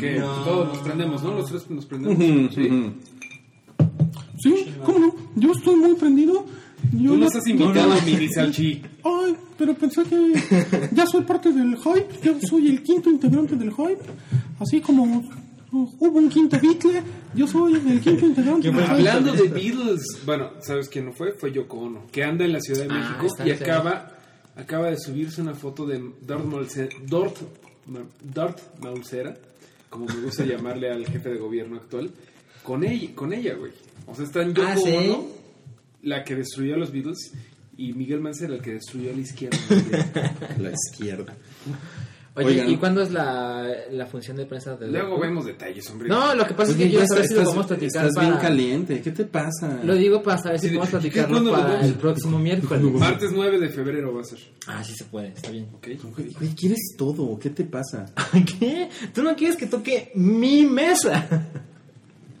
Que 0.00 0.16
todos 0.16 0.68
nos 0.68 0.78
prendemos, 0.78 1.22
¿no? 1.22 1.34
Los 1.34 1.50
tres 1.50 1.68
nos 1.68 1.84
prendemos. 1.84 2.54
¿sí? 4.38 4.74
¿cómo 4.84 4.98
no? 4.98 5.14
Yo 5.36 5.52
estoy 5.52 5.76
muy 5.76 5.94
prendido. 5.94 6.46
Yo 6.92 7.12
Tú 7.12 7.16
nos 7.18 7.34
has 7.34 7.46
invitado, 7.46 7.94
mini 8.04 8.28
Salchi. 8.28 8.82
Ay, 9.02 9.34
pero 9.58 9.74
pensé 9.74 10.02
que 10.04 10.88
ya 10.92 11.06
soy 11.06 11.22
parte 11.22 11.52
del 11.52 11.76
hype, 11.76 12.08
ya 12.22 12.36
soy 12.46 12.68
el 12.68 12.82
quinto 12.82 13.10
integrante 13.10 13.56
del 13.56 13.72
hype, 13.72 14.02
así 14.60 14.80
como 14.80 15.22
hubo 15.72 16.18
un 16.18 16.28
quinto 16.28 16.58
Beatle, 16.60 17.02
yo 17.34 17.46
soy 17.46 17.74
el 17.74 18.00
quinto 18.00 18.26
integrante. 18.26 18.68
Hablando 18.68 19.32
de 19.32 19.48
Beatles, 19.48 20.02
bueno, 20.24 20.50
¿sabes 20.60 20.88
quién 20.88 21.06
no 21.06 21.12
fue? 21.12 21.32
Fue 21.32 21.52
Yoko 21.52 21.78
Ono, 21.78 22.06
que 22.12 22.22
anda 22.24 22.44
en 22.44 22.52
la 22.52 22.60
Ciudad 22.60 22.84
de 22.86 22.88
Ah, 22.94 23.18
México 23.20 23.42
y 23.44 23.50
acaba, 23.50 24.16
acaba 24.56 24.90
de 24.90 24.98
subirse 24.98 25.42
una 25.42 25.54
foto 25.54 25.84
de 25.86 26.00
Darth, 26.22 26.46
Darth 28.22 28.80
Maulsera, 28.80 29.36
como 29.90 30.06
me 30.06 30.20
gusta 30.22 30.44
llamarle 30.44 30.90
al 30.90 31.06
jefe 31.06 31.28
de 31.30 31.38
gobierno 31.38 31.76
actual, 31.76 32.10
con 32.62 32.84
ella, 32.84 33.10
con 33.14 33.32
ella, 33.32 33.54
güey. 33.54 33.72
O 34.06 34.14
sea, 34.14 34.24
están 34.24 34.54
Yoko 34.54 34.68
Ah, 34.68 34.76
¿sí? 34.76 34.94
Ono, 34.96 35.26
la 36.02 36.22
que 36.24 36.34
destruyó 36.36 36.74
a 36.74 36.78
los 36.78 36.92
Beatles, 36.92 37.32
y 37.76 37.92
Miguel 37.94 38.20
Mancera, 38.20 38.54
el 38.54 38.62
que 38.62 38.74
destruyó 38.74 39.10
a 39.10 39.14
la 39.14 39.20
izquierda. 39.20 39.58
La 40.60 40.70
izquierda. 40.70 41.34
Oye, 42.36 42.46
Oigan. 42.48 42.70
¿y 42.70 42.76
cuándo 42.78 43.00
es 43.00 43.12
la, 43.12 43.64
la 43.92 44.06
función 44.06 44.36
de 44.36 44.44
prensa 44.44 44.74
de 44.76 44.88
Luego 44.88 45.06
Deadpool? 45.10 45.20
vemos 45.28 45.44
detalles, 45.46 45.88
hombre. 45.90 46.08
No, 46.08 46.34
lo 46.34 46.44
que 46.46 46.54
pasa 46.54 46.72
es 46.72 46.76
Oye, 46.76 46.84
que 46.86 46.90
quiero 46.90 47.04
ya 47.04 47.08
saber 47.08 47.28
si 47.28 47.34
lo 47.34 47.40
a 47.60 47.66
platicar 47.66 48.06
Estás 48.06 48.20
bien 48.20 48.30
para... 48.34 48.42
caliente. 48.42 49.00
¿Qué 49.02 49.10
te 49.12 49.24
pasa? 49.24 49.78
Lo 49.84 49.94
digo 49.94 50.20
para 50.20 50.38
saber 50.38 50.58
si 50.58 50.66
Sí, 50.68 50.74
podemos 50.74 50.88
¿qué- 50.88 50.92
platicarlo 51.10 51.52
para 51.52 51.64
vamos? 51.74 51.86
el 51.86 51.94
próximo 51.94 52.38
miércoles. 52.40 52.82
Martes 52.94 53.30
9 53.32 53.60
de 53.60 53.68
febrero 53.68 54.12
va 54.12 54.22
a 54.22 54.24
ser. 54.24 54.38
Ah, 54.66 54.82
sí 54.82 54.94
se 54.96 55.04
puede, 55.04 55.28
está 55.28 55.50
bien. 55.52 55.68
¿Ok? 55.74 55.86
Güey, 56.16 56.48
¿Quieres 56.56 56.80
todo? 56.98 57.38
¿Qué 57.38 57.50
te 57.50 57.62
pasa? 57.64 58.06
¿Qué? 58.58 58.88
¿Tú 59.14 59.22
no 59.22 59.36
quieres 59.36 59.56
que 59.56 59.66
toque 59.66 60.10
mi 60.16 60.66
mesa? 60.66 61.28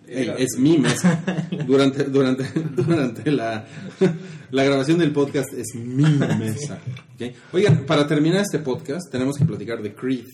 Ey, 0.06 0.32
es 0.38 0.58
mi 0.58 0.78
mesa. 0.78 1.22
Durante, 1.66 2.04
durante, 2.04 2.44
durante 2.76 3.30
la, 3.32 3.66
la 4.50 4.64
grabación 4.64 4.98
del 4.98 5.12
podcast 5.12 5.52
es 5.54 5.74
mi 5.74 6.04
mesa. 6.04 6.78
Oigan, 7.52 7.84
para 7.86 8.06
terminar 8.06 8.42
este 8.42 8.58
podcast 8.58 9.10
tenemos 9.10 9.36
que 9.38 9.44
platicar 9.44 9.82
de 9.82 9.94
Creed. 9.94 10.26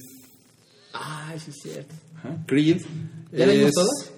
Ay, 0.92 1.38
sí 1.38 1.50
es 1.50 1.56
cierto. 1.62 1.94
Ajá. 2.16 2.36
Creed. 2.46 2.82
¿Ya 3.32 3.44
es- 3.46 3.72
todos? 3.72 4.12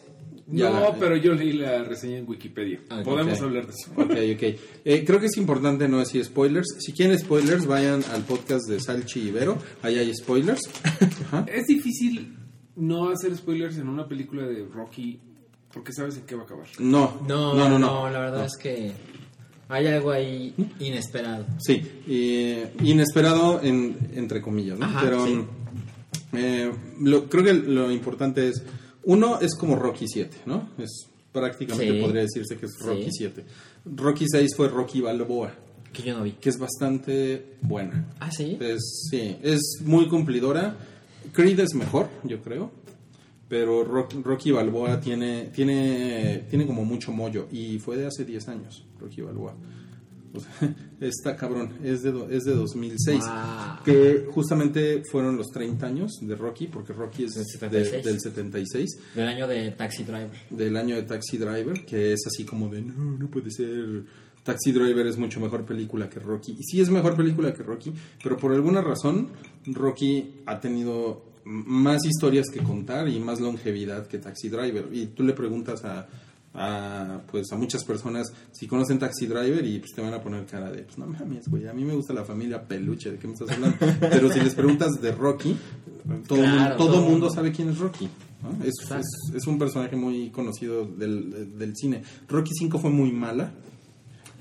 Ya 0.54 0.70
no, 0.70 0.80
la- 0.80 0.94
pero 0.96 1.16
yo 1.16 1.32
leí 1.34 1.52
la 1.52 1.82
reseña 1.84 2.18
en 2.18 2.28
Wikipedia. 2.28 2.80
Ah, 2.90 3.00
Podemos 3.04 3.40
hablar 3.40 3.66
de 3.66 3.72
eso. 3.72 3.90
Ok, 3.96 4.10
ok. 4.10 4.60
Eh, 4.84 5.04
creo 5.06 5.18
que 5.20 5.26
es 5.26 5.36
importante 5.38 5.88
no 5.88 5.98
decir 5.98 6.22
spoilers. 6.24 6.66
Si 6.78 6.92
quieren 6.92 7.18
spoilers, 7.18 7.64
vayan 7.66 8.02
al 8.12 8.22
podcast 8.22 8.68
de 8.68 8.78
Salchi 8.80 9.28
y 9.28 9.30
Vero. 9.30 9.56
Ahí 9.82 9.98
hay 9.98 10.12
spoilers. 10.14 10.60
Ajá. 11.26 11.46
Es 11.48 11.66
difícil 11.66 12.36
no 12.76 13.08
hacer 13.10 13.34
spoilers 13.36 13.76
en 13.78 13.88
una 13.88 14.06
película 14.08 14.44
de 14.46 14.64
Rocky 14.66 15.20
porque 15.72 15.92
sabes 15.92 16.16
en 16.16 16.22
qué 16.22 16.34
va 16.34 16.42
a 16.42 16.44
acabar. 16.44 16.66
No, 16.78 17.20
No, 17.28 17.54
no, 17.54 17.68
no, 17.68 17.78
no. 17.78 18.10
la 18.10 18.18
verdad 18.20 18.44
es 18.46 18.56
que 18.56 18.92
hay 19.68 19.86
algo 19.86 20.10
ahí 20.10 20.54
inesperado. 20.80 21.46
Sí, 21.60 21.82
eh, 22.08 22.72
inesperado 22.82 23.60
en, 23.62 23.96
entre 24.14 24.42
comillas, 24.42 24.78
¿no? 24.78 24.86
Ajá, 24.86 25.00
Pero 25.02 25.26
sí. 25.26 25.40
eh, 26.34 26.70
lo- 27.00 27.28
creo 27.28 27.44
que 27.44 27.54
lo 27.54 27.90
importante 27.90 28.48
es, 28.48 28.62
uno 29.04 29.40
es 29.40 29.54
como 29.54 29.76
Rocky 29.76 30.06
7, 30.08 30.36
¿no? 30.46 30.68
Es 30.78 31.06
prácticamente 31.32 31.94
Sí. 31.94 32.00
podría 32.00 32.22
decirse 32.22 32.56
que 32.56 32.66
es 32.66 32.72
Sí. 32.78 32.84
Rocky 32.86 33.08
7. 33.10 33.44
Rocky 33.86 34.26
6 34.30 34.54
fue 34.56 34.68
Rocky 34.68 35.00
Balboa, 35.00 35.52
Que 35.92 36.02
yo 36.02 36.18
no 36.18 36.24
vi. 36.24 36.32
que 36.32 36.50
es 36.50 36.58
bastante 36.58 37.56
buena. 37.62 38.06
Ah, 38.20 38.30
sí. 38.30 38.58
Es, 38.60 39.08
sí, 39.10 39.36
es 39.42 39.80
muy 39.84 40.08
cumplidora. 40.08 40.76
Creed 41.32 41.60
es 41.60 41.74
mejor, 41.74 42.08
yo 42.24 42.42
creo. 42.42 42.70
Pero 43.52 43.84
Rock- 43.84 44.14
Rocky 44.24 44.50
Balboa 44.50 44.98
tiene, 44.98 45.50
tiene, 45.54 46.46
tiene 46.48 46.66
como 46.66 46.86
mucho 46.86 47.12
mollo. 47.12 47.48
Y 47.52 47.78
fue 47.80 47.98
de 47.98 48.06
hace 48.06 48.24
10 48.24 48.48
años, 48.48 48.86
Rocky 48.98 49.20
Balboa. 49.20 49.54
O 50.32 50.40
sea, 50.40 50.74
está 51.02 51.36
cabrón. 51.36 51.74
Es 51.84 52.02
de, 52.02 52.28
es 52.30 52.44
de 52.44 52.54
2006. 52.54 53.20
Wow. 53.20 53.28
Que 53.84 54.26
justamente 54.30 55.02
fueron 55.10 55.36
los 55.36 55.48
30 55.50 55.86
años 55.86 56.12
de 56.22 56.34
Rocky, 56.34 56.68
porque 56.68 56.94
Rocky 56.94 57.24
es 57.24 57.34
Del 57.34 57.44
de- 57.44 57.84
76. 57.84 58.04
del 58.06 58.20
76 58.20 58.98
Del 59.16 59.28
año 59.28 59.46
de 59.46 59.70
Taxi 59.72 60.02
Driver. 60.04 60.30
del 60.48 60.74
año 60.78 60.96
de 60.96 61.02
Taxi 61.02 61.36
Driver, 61.36 61.84
que 61.84 62.14
es 62.14 62.20
así 62.26 62.44
como 62.44 62.70
de, 62.70 62.80
no, 62.80 63.18
no 63.18 63.28
puede 63.28 63.50
ser. 63.50 64.04
Taxi 64.44 64.72
Driver 64.72 65.06
es 65.06 65.18
mucho 65.18 65.40
mejor 65.40 65.66
película 65.66 66.08
que 66.08 66.20
Rocky. 66.20 66.52
Y 66.58 66.62
sí 66.64 66.80
es 66.80 66.88
mejor 66.88 67.14
película 67.16 67.52
que 67.52 67.62
Rocky, 67.62 67.92
pero 68.22 68.38
por 68.38 68.52
alguna 68.54 68.80
razón 68.80 69.28
Rocky 69.66 70.36
ha 70.46 70.58
tenido 70.58 71.30
más 71.44 72.04
historias 72.04 72.46
que 72.52 72.60
contar 72.62 73.08
y 73.08 73.18
más 73.20 73.40
longevidad 73.40 74.06
que 74.06 74.18
Taxi 74.18 74.48
Driver. 74.48 74.88
Y 74.92 75.06
tú 75.06 75.22
le 75.22 75.32
preguntas 75.32 75.84
a, 75.84 76.06
a, 76.54 77.20
pues 77.30 77.50
a 77.52 77.56
muchas 77.56 77.84
personas 77.84 78.32
si 78.52 78.66
conocen 78.66 78.98
Taxi 78.98 79.26
Driver 79.26 79.64
y 79.66 79.78
pues 79.78 79.92
te 79.94 80.02
van 80.02 80.14
a 80.14 80.20
poner 80.22 80.44
cara 80.46 80.70
de, 80.70 80.82
pues 80.82 80.98
no 80.98 81.06
mames, 81.06 81.48
güey, 81.48 81.66
a 81.66 81.72
mí 81.72 81.84
me 81.84 81.94
gusta 81.94 82.12
la 82.12 82.24
familia 82.24 82.62
peluche, 82.62 83.10
¿de 83.10 83.18
qué 83.18 83.26
me 83.26 83.32
estás 83.34 83.50
hablando? 83.50 83.76
pero 84.00 84.30
si 84.32 84.40
les 84.40 84.54
preguntas 84.54 85.00
de 85.00 85.12
Rocky, 85.12 85.56
todo 86.28 86.38
Claro, 86.38 86.52
mundo, 86.60 86.76
todo 86.76 86.92
todo 86.92 87.02
mundo 87.08 87.30
sabe 87.30 87.52
quién 87.52 87.70
es 87.70 87.78
Rocky. 87.78 88.08
¿no? 88.42 88.64
Es, 88.64 88.74
es- 88.90 89.34
es 89.36 89.46
un 89.46 89.58
personaje 89.58 89.96
muy 89.96 90.30
conocido 90.30 90.84
del, 90.84 91.56
del 91.58 91.76
cine. 91.76 92.02
Rocky 92.28 92.50
5 92.58 92.78
fue 92.78 92.90
muy 92.90 93.12
mala. 93.12 93.52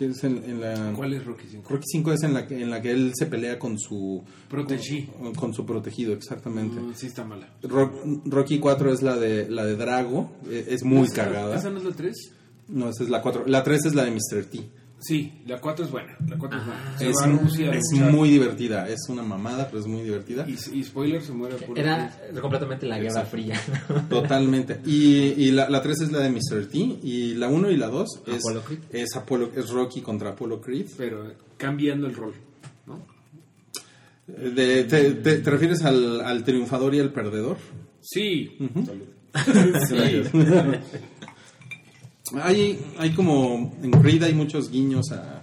Que 0.07 0.11
Es 0.11 0.23
en, 0.23 0.43
en 0.43 0.59
la, 0.61 0.93
¿Cuál 0.95 1.13
es 1.13 1.23
Rocky 1.25 1.45
5? 1.49 1.69
Rocky 1.69 1.85
5 1.87 2.13
es 2.13 2.23
en 2.23 2.33
la, 2.33 2.47
que- 2.47 2.61
en 2.61 2.69
la 2.69 2.81
que 2.81 2.91
él 2.91 3.11
se 3.15 3.25
pelea 3.27 3.59
con 3.59 3.77
su... 3.79 4.23
Protegí. 4.49 5.03
Con, 5.19 5.35
con 5.35 5.53
su 5.53 5.65
protegido, 5.65 6.13
exactamente. 6.13 6.79
Mm, 6.79 6.93
sí 6.95 7.07
está 7.07 7.23
mala. 7.23 7.47
Ro- 7.63 7.91
Rocky 8.25 8.59
4 8.59 8.93
es 8.93 9.01
la 9.01 9.15
de, 9.17 9.49
la 9.49 9.65
de 9.65 9.75
Drago. 9.75 10.31
eh, 10.49 10.65
Es 10.69 10.83
muy 10.83 11.03
¿Esa- 11.07 11.25
cagada. 11.25 11.55
¿Esa 11.55 11.69
no 11.69 11.77
es 11.77 11.83
la 11.85 11.91
3? 11.91 12.15
No, 12.69 12.89
esa 12.89 13.03
es 13.03 13.09
la 13.09 13.21
4. 13.21 13.43
La 13.47 13.63
3 13.63 13.85
es 13.85 13.95
la 13.95 14.05
de 14.05 14.11
Mr. 14.11 14.45
T. 14.45 14.59
Sí, 15.01 15.41
la 15.47 15.59
4 15.59 15.85
es 15.85 15.91
buena. 15.91 16.15
La 16.27 16.37
4 16.37 16.59
es 16.59 16.65
buena. 16.65 16.91
Es, 16.99 17.75
Rusia 17.81 18.09
muy 18.11 18.29
divertida. 18.29 18.87
Es 18.87 18.99
una 19.09 19.23
mamada, 19.23 19.65
pero 19.67 19.79
es 19.79 19.87
muy 19.87 20.03
divertida. 20.03 20.45
Y, 20.47 20.53
y 20.77 20.83
spoiler, 20.83 21.21
se 21.23 21.31
muere 21.33 21.55
por 21.55 21.77
Era 21.77 22.15
completamente 22.39 22.85
la 22.85 22.99
Guerra 22.99 23.25
Fría. 23.25 23.59
Totalmente. 24.09 24.79
Y, 24.85 25.33
y 25.37 25.51
la, 25.51 25.69
la 25.69 25.81
3 25.81 26.01
es 26.01 26.11
la 26.11 26.19
de 26.19 26.29
Mr. 26.29 26.67
T. 26.71 26.77
Y 27.01 27.33
la 27.33 27.47
1 27.47 27.71
y 27.71 27.77
la 27.77 27.87
2 27.87 28.21
es, 28.27 28.35
Apollo 28.45 28.61
Creed. 28.63 28.79
es, 28.91 29.15
Apollo, 29.15 29.51
es 29.55 29.69
Rocky 29.71 30.01
contra 30.01 30.29
Apollo 30.29 30.61
Creed. 30.61 30.85
Pero 30.97 31.33
cambiando 31.57 32.05
el 32.05 32.13
rol, 32.15 32.33
¿no? 32.85 33.03
De- 34.27 34.83
te, 34.83 35.11
te- 35.15 35.37
te 35.39 35.49
refieres 35.49 35.83
al, 35.83 36.21
al 36.21 36.43
triunfador 36.43 36.93
y 36.93 36.99
al 36.99 37.11
perdedor? 37.11 37.57
Sí. 38.01 38.55
Gracias. 39.33 40.29
hay, 42.41 42.79
hay 42.97 43.11
como 43.13 43.75
en 43.81 43.91
Creed 43.91 44.23
hay 44.23 44.33
muchos 44.33 44.69
guiños 44.69 45.11
a, 45.11 45.41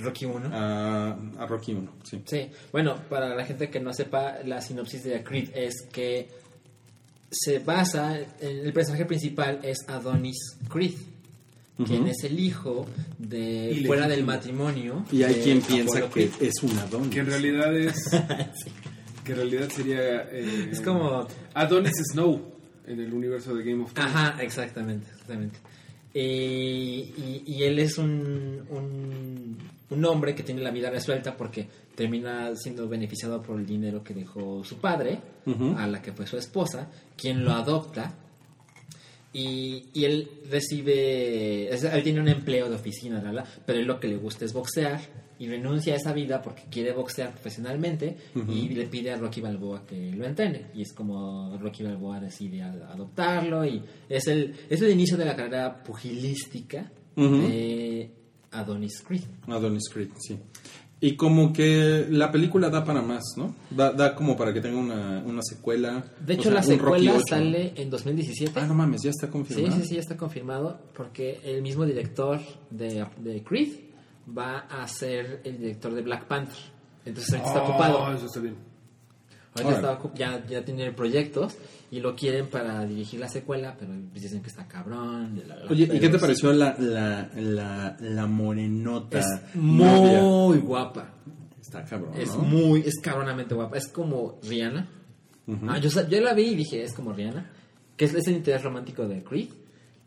Rocky 0.00 0.24
1. 0.24 0.48
a, 0.52 1.16
a 1.38 1.46
Rocky 1.46 1.72
1. 1.74 1.90
Sí. 2.04 2.22
Sí, 2.26 2.48
bueno, 2.72 2.96
para 3.08 3.34
la 3.34 3.44
gente 3.44 3.70
que 3.70 3.80
no 3.80 3.92
sepa, 3.92 4.38
la 4.44 4.60
sinopsis 4.60 5.04
de 5.04 5.22
Creed 5.22 5.50
es 5.54 5.74
que 5.92 6.28
se 7.30 7.58
basa, 7.58 8.18
en 8.18 8.58
el 8.66 8.72
personaje 8.72 9.04
principal 9.06 9.60
es 9.62 9.78
Adonis 9.88 10.56
Creed, 10.68 10.94
quien 11.84 12.06
es 12.06 12.22
el 12.22 12.38
hijo 12.38 12.86
de 13.18 13.38
Ilegítimo. 13.66 13.86
fuera 13.88 14.06
del 14.08 14.24
matrimonio. 14.24 15.04
Y 15.10 15.24
hay 15.24 15.34
quien 15.42 15.60
piensa 15.60 15.98
Apollo 15.98 16.12
que 16.12 16.28
Creed. 16.28 16.48
es 16.48 16.62
un 16.62 16.78
Adonis. 16.78 17.10
Que 17.10 17.20
en 17.20 17.26
realidad 17.26 17.76
es. 17.76 18.10
Que 19.24 19.32
en 19.32 19.38
realidad 19.38 19.68
sería. 19.70 20.28
eh, 20.30 20.68
Es 20.70 20.82
como- 20.82 21.26
Adonis 21.54 21.94
Snow 22.12 22.52
en 22.86 23.00
el 23.00 23.10
universo 23.14 23.54
de 23.54 23.64
Game 23.64 23.82
of 23.82 23.94
Thrones. 23.94 24.14
Ajá, 24.14 24.42
exactamente, 24.42 25.06
exactamente. 25.10 25.58
Y, 26.14 27.42
y- 27.46 27.62
él 27.64 27.78
es 27.80 27.98
un, 27.98 28.64
un, 28.70 29.58
un 29.90 30.04
hombre 30.04 30.34
que 30.34 30.44
tiene 30.44 30.62
la 30.62 30.70
vida 30.70 30.88
resuelta 30.88 31.36
porque 31.36 31.66
termina 31.96 32.54
siendo 32.54 32.88
beneficiado 32.88 33.42
por 33.42 33.58
el 33.58 33.66
dinero 33.66 34.02
que 34.04 34.14
dejó 34.14 34.62
su 34.64 34.76
padre, 34.78 35.18
a 35.76 35.86
la 35.88 36.00
que 36.00 36.12
fue 36.12 36.26
su 36.26 36.36
esposa, 36.38 36.88
quien 37.16 37.44
lo 37.44 37.50
adopta. 37.52 38.14
Y, 39.32 39.86
y 39.92 40.04
él 40.04 40.28
recibe, 40.48 41.68
es- 41.74 41.82
él 41.84 42.02
tiene 42.04 42.20
un 42.20 42.28
empleo 42.28 42.68
de 42.68 42.76
oficina, 42.76 43.20
la, 43.20 43.32
la, 43.32 43.44
pero 43.66 43.80
él 43.80 43.86
lo 43.86 43.98
que 43.98 44.06
le 44.08 44.16
gusta 44.16 44.44
es 44.44 44.52
boxear 44.52 45.00
y 45.38 45.48
renuncia 45.48 45.94
a 45.94 45.96
esa 45.96 46.12
vida 46.12 46.40
porque 46.40 46.62
quiere 46.70 46.92
boxear 46.92 47.30
profesionalmente 47.32 48.16
y 48.48 48.68
le 48.68 48.86
pide 48.86 49.10
a 49.12 49.16
Rocky 49.16 49.40
Balboa 49.40 49.84
que 49.86 50.12
lo 50.12 50.24
entrene. 50.26 50.66
Y 50.74 50.82
es 50.82 50.92
como 50.92 51.56
Rocky 51.58 51.82
Balboa 51.82 52.20
decide 52.20 52.62
adoptarlo 52.62 53.64
y 53.64 53.82
es 54.08 54.26
el, 54.28 54.54
es 54.70 54.80
el 54.82 54.90
inicio 54.90 55.16
de 55.16 55.24
la 55.24 55.34
carrera 55.36 55.82
pugilística 55.82 56.90
de 57.16 58.10
Adonis 58.52 59.00
Creed. 59.02 59.22
Adonis 59.48 59.88
Creed, 59.92 60.10
sí. 60.18 60.38
Y 61.00 61.16
como 61.16 61.52
que 61.52 62.06
la 62.08 62.30
película 62.32 62.70
da 62.70 62.82
para 62.82 63.02
más, 63.02 63.22
¿no? 63.36 63.54
Da, 63.70 63.92
da 63.92 64.14
como 64.14 64.36
para 64.38 64.54
que 64.54 64.60
tenga 64.62 64.78
una, 64.78 65.22
una 65.26 65.42
secuela. 65.42 66.02
De 66.24 66.32
o 66.32 66.36
hecho, 66.36 66.44
sea, 66.44 66.54
la 66.54 66.62
secuela 66.62 67.12
8. 67.16 67.24
sale 67.28 67.72
en 67.76 67.90
2017. 67.90 68.58
Ah, 68.58 68.66
no 68.66 68.74
mames, 68.74 69.02
ya 69.02 69.10
está 69.10 69.26
Sí, 69.26 69.32
confirmado. 69.32 69.76
sí, 69.82 69.88
sí, 69.88 69.94
ya 69.96 70.00
está 70.00 70.16
confirmado 70.16 70.78
porque 70.96 71.40
el 71.44 71.60
mismo 71.60 71.84
director 71.84 72.40
de, 72.70 73.04
de 73.18 73.42
Creed 73.42 73.68
va 74.26 74.60
a 74.70 74.86
ser 74.88 75.40
el 75.44 75.58
director 75.58 75.92
de 75.94 76.02
Black 76.02 76.24
Panther. 76.26 76.56
Entonces 77.04 77.32
ahorita 77.34 77.48
está 77.48 77.62
Oh, 77.62 77.68
ocupado. 77.70 78.12
eso 78.14 78.26
está 78.26 78.40
bien. 78.40 78.56
Ahorita 79.56 79.74
está 79.74 80.00
ya, 80.14 80.46
ya 80.46 80.64
tiene 80.64 80.90
proyectos 80.92 81.54
y 81.90 82.00
lo 82.00 82.16
quieren 82.16 82.48
para 82.48 82.84
dirigir 82.86 83.20
la 83.20 83.28
secuela, 83.28 83.76
pero 83.78 83.92
dicen 84.12 84.42
que 84.42 84.48
está 84.48 84.66
cabrón. 84.66 85.40
la, 85.46 85.54
la, 85.54 85.64
la, 85.64 85.70
Oye, 85.70 85.88
¿y 85.92 86.00
qué 86.00 86.08
te 86.08 86.18
pareció 86.18 86.52
la, 86.52 86.74
la, 86.78 87.30
la, 87.36 87.96
la 88.00 88.26
morenota? 88.26 89.20
Es 89.20 89.26
novia? 89.54 90.20
muy 90.22 90.58
guapa. 90.58 91.10
Está 91.60 91.84
cabrón, 91.84 92.14
Es 92.16 92.34
¿no? 92.34 92.42
muy, 92.42 92.80
es 92.80 92.94
cabronamente 93.00 93.54
guapa. 93.54 93.76
Es 93.76 93.86
como 93.88 94.38
Rihanna. 94.42 94.88
Ah, 95.68 95.78
yo, 95.78 95.88
sa- 95.90 96.08
yo 96.08 96.20
la 96.20 96.32
vi 96.34 96.44
y 96.48 96.54
dije, 96.56 96.82
es 96.82 96.92
como 96.94 97.12
Rihanna. 97.12 97.50
Que 97.96 98.06
es, 98.06 98.14
es 98.14 98.26
el 98.26 98.34
interés 98.36 98.62
romántico 98.64 99.06
de 99.06 99.22
Creed. 99.22 99.50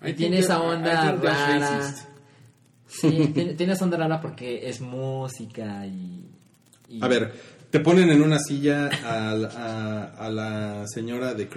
Y 0.05 0.13
tiene 0.13 0.39
esa 0.39 0.61
onda 0.61 1.13
rara. 1.13 1.93
Sí, 2.87 3.31
tiene, 3.33 3.53
onda 3.81 3.97
rara 3.97 4.21
porque 4.21 4.67
es 4.69 4.79
música 4.81 5.85
y... 5.85 6.25
y- 6.89 7.03
A 7.03 7.07
ver, 7.07 7.33
te 7.69 7.79
ponen 7.81 8.09
en 8.09 8.21
una 8.21 8.39
silla 8.39 8.87
a, 9.05 9.35
la- 9.35 9.49
a, 9.49 10.25
a 10.25 10.29
la 10.29 10.87
señora 10.87 11.33
de 11.33 11.47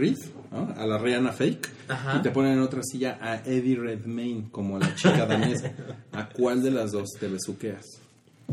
¿no? 0.51 0.74
a 0.77 0.86
la 0.86 0.98
Rihanna 0.98 1.32
Fake, 1.32 1.69
Ajá. 1.89 2.16
y 2.19 2.23
te 2.23 2.31
ponen 2.31 2.55
en 2.55 2.61
otra 2.61 2.81
silla 2.82 3.19
a 3.20 3.36
Eddie 3.47 3.77
Redmayne, 3.77 4.48
como 4.51 4.77
a 4.77 4.81
la 4.81 4.94
chica 4.97 5.24
danesa. 5.27 5.73
¿A 6.12 6.28
cuál 6.28 6.62
de 6.62 6.73
las 6.73 6.90
dos 6.93 7.09
te 7.19 7.28
besuqueas? 7.28 7.85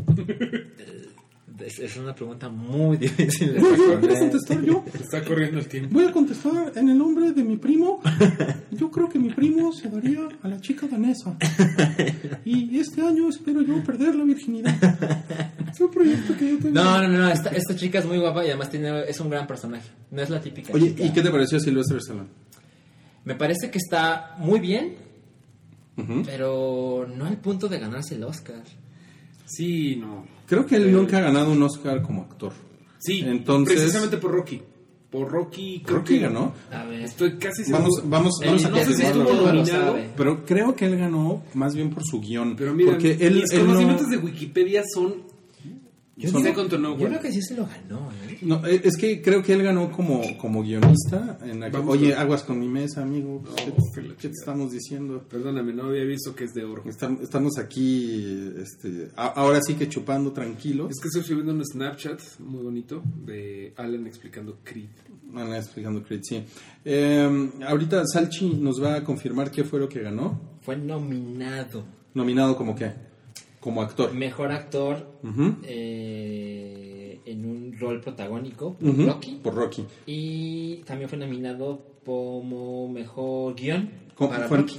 Es, 1.64 1.78
es 1.78 1.96
una 1.96 2.14
pregunta 2.14 2.48
muy 2.48 2.96
difícil 2.98 3.54
de 3.54 3.60
¿Puedo 3.60 3.74
responder. 3.76 4.18
contestar 4.18 4.62
yo? 4.62 4.84
Está 4.94 5.24
corriendo 5.24 5.58
el 5.58 5.66
tiempo. 5.66 5.90
Voy 5.92 6.04
a 6.04 6.12
contestar 6.12 6.72
en 6.76 6.88
el 6.88 6.98
nombre 6.98 7.32
de 7.32 7.42
mi 7.42 7.56
primo. 7.56 8.00
Yo 8.70 8.90
creo 8.90 9.08
que 9.08 9.18
mi 9.18 9.30
primo 9.30 9.72
se 9.72 9.88
daría 9.88 10.28
a 10.42 10.48
la 10.48 10.60
chica 10.60 10.86
danesa. 10.86 11.36
Y 12.44 12.78
este 12.78 13.02
año 13.02 13.28
espero 13.28 13.62
yo 13.62 13.82
perder 13.82 14.14
la 14.14 14.24
virginidad. 14.24 14.74
Es 15.72 15.80
un 15.80 15.90
proyecto 15.90 16.36
que 16.36 16.50
yo 16.50 16.58
tengo. 16.58 16.74
No, 16.74 17.02
no, 17.02 17.08
no, 17.08 17.28
esta, 17.28 17.50
esta 17.50 17.74
chica 17.76 17.98
es 17.98 18.06
muy 18.06 18.18
guapa 18.18 18.44
y 18.44 18.48
además 18.48 18.70
tiene, 18.70 19.02
es 19.08 19.18
un 19.20 19.28
gran 19.30 19.46
personaje. 19.46 19.88
No 20.10 20.22
es 20.22 20.30
la 20.30 20.40
típica 20.40 20.72
Oye, 20.72 20.90
chica. 20.90 21.04
¿y 21.04 21.12
qué 21.12 21.22
te 21.22 21.30
pareció 21.30 21.58
Sylvester 21.60 21.98
Stallone? 21.98 22.28
Me 23.24 23.34
parece 23.34 23.70
que 23.70 23.78
está 23.78 24.36
muy 24.38 24.60
bien, 24.60 24.94
pero 26.24 27.06
no 27.14 27.26
al 27.26 27.36
punto 27.38 27.68
de 27.68 27.78
ganarse 27.78 28.14
el 28.14 28.24
Oscar. 28.24 28.62
Sí, 29.48 29.96
no. 29.96 30.24
Creo 30.46 30.64
que 30.66 30.76
él 30.76 30.92
nunca 30.92 31.18
ha 31.18 31.20
ganado 31.22 31.50
un 31.52 31.62
Oscar 31.62 32.02
como 32.02 32.22
actor. 32.22 32.52
Sí, 32.98 33.20
Entonces- 33.26 33.76
precisamente 33.76 34.16
por 34.18 34.32
Rocky. 34.32 34.60
Por 35.10 35.30
Rocky. 35.30 35.82
creo 35.86 35.98
Rocky 35.98 36.14
que- 36.14 36.20
ganó. 36.20 36.52
A 36.70 36.84
ver. 36.84 37.00
Estoy 37.00 37.38
casi 37.38 37.64
seguro. 37.64 37.82
Vamos, 37.84 38.02
vamos, 38.10 38.42
Eh, 38.42 38.46
vamos 38.46 38.64
a 38.66 38.68
no 38.68 38.76
sé 38.76 38.94
si 38.94 39.02
estuvo 39.02 39.32
nominado. 39.32 39.96
Pero 40.16 40.44
creo 40.44 40.74
que 40.76 40.84
él 40.84 40.98
ganó 40.98 41.42
más 41.54 41.74
bien 41.74 41.88
por 41.90 42.04
su 42.04 42.20
guion. 42.20 42.56
Pero 42.56 42.74
mira, 42.74 42.90
porque 42.92 43.12
él, 43.20 43.36
mis 43.36 43.50
él 43.52 43.60
no, 43.60 43.66
conocimientos 43.68 44.08
de 44.10 44.16
Wikipedia 44.18 44.82
son. 44.92 45.14
Yo 46.18 46.30
digo- 46.48 46.54
Yo 46.90 46.96
creo 47.10 47.20
que 47.20 47.32
sí 47.32 47.40
se 47.42 47.54
lo 47.54 47.66
ganó, 47.66 48.10
¿eh? 48.28 48.38
no, 48.42 48.66
es 48.66 48.96
que 48.96 49.22
creo 49.22 49.42
que 49.42 49.52
él 49.52 49.62
ganó 49.62 49.90
como, 49.92 50.20
como 50.38 50.62
guionista. 50.62 51.38
En 51.44 51.62
aquel- 51.62 51.82
Oye, 51.86 52.14
aguas 52.14 52.42
con 52.42 52.58
mi 52.58 52.66
mesa, 52.68 53.02
amigo. 53.02 53.42
¿Qué, 53.56 53.72
que 53.94 54.02
la 54.08 54.14
qué 54.16 54.28
te 54.28 54.34
estamos 54.38 54.72
diciendo? 54.72 55.24
Perdóname, 55.30 55.72
no 55.72 55.84
había 55.84 56.04
visto 56.04 56.34
que 56.34 56.44
es 56.44 56.54
de 56.54 56.64
oro. 56.64 56.82
Estam- 56.84 57.22
Estamos 57.22 57.56
aquí, 57.58 58.50
este, 58.60 59.10
a- 59.16 59.28
ahora 59.28 59.60
sí 59.62 59.74
que 59.74 59.88
chupando 59.88 60.32
tranquilos. 60.32 60.90
Es 60.90 61.00
que 61.00 61.06
estoy 61.08 61.22
subiendo 61.22 61.52
un 61.52 61.64
Snapchat 61.64 62.20
muy 62.40 62.62
bonito 62.64 63.02
de 63.24 63.72
Alan 63.76 64.06
explicando 64.06 64.58
Creed. 64.64 64.88
Van 65.30 65.52
explicando 65.54 66.02
Creed, 66.02 66.20
sí. 66.24 66.42
Eh, 66.84 67.50
ahorita 67.66 68.02
Salchi 68.06 68.54
nos 68.54 68.82
va 68.82 68.96
a 68.96 69.04
confirmar 69.04 69.50
qué 69.50 69.62
fue 69.62 69.78
lo 69.78 69.88
que 69.88 70.00
ganó. 70.00 70.58
Fue 70.62 70.76
nominado. 70.76 71.84
Nominado 72.14 72.56
como 72.56 72.74
qué? 72.74 72.92
Como 73.60 73.82
actor. 73.82 74.12
Mejor 74.14 74.52
actor 74.52 75.06
eh, 75.64 77.20
en 77.24 77.44
un 77.44 77.76
rol 77.78 78.00
protagónico, 78.00 78.76
Ujú, 78.80 79.06
Rocky. 79.06 79.40
Por 79.42 79.54
Rocky. 79.54 79.84
Y 80.06 80.76
también 80.84 81.08
fue 81.08 81.18
nominado 81.18 81.82
como 82.04 82.88
mejor 82.88 83.54
guion 83.54 83.90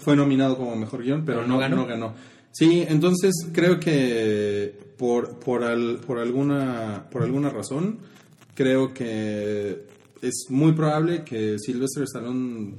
Fue, 0.01 0.15
nominado 0.15 0.57
como 0.57 0.75
mejor 0.75 1.03
guion, 1.03 1.23
pero, 1.25 1.39
Pero 1.39 1.47
no, 1.47 1.55
no 1.55 1.59
ganó. 1.59 1.75
no 1.77 1.85
ganó. 1.85 2.13
Sí, 2.51 2.83
entonces 2.87 3.33
creo 3.53 3.79
que 3.79 4.73
por, 4.97 5.39
por, 5.39 5.63
al- 5.63 5.99
por, 6.05 6.17
alguna, 6.19 7.07
por 7.11 7.23
alguna 7.23 7.49
razón, 7.49 7.99
creo 8.55 8.93
que 8.93 9.83
es 10.21 10.45
muy 10.49 10.73
probable 10.73 11.23
que 11.23 11.57
Sylvester 11.59 12.03
Stallone 12.03 12.73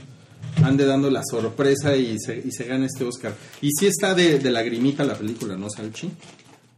ande 0.62 0.84
dando 0.84 1.10
la 1.10 1.22
sorpresa 1.28 1.96
y 1.96 2.18
se, 2.18 2.38
y 2.38 2.50
se 2.52 2.64
gane 2.64 2.86
este 2.86 3.04
Oscar. 3.04 3.34
Y 3.62 3.70
sí 3.78 3.86
está 3.86 4.14
de, 4.14 4.38
de 4.38 4.50
lagrimita 4.50 5.04
la 5.04 5.14
película, 5.14 5.56
¿no, 5.56 5.68
Salchi? 5.70 6.10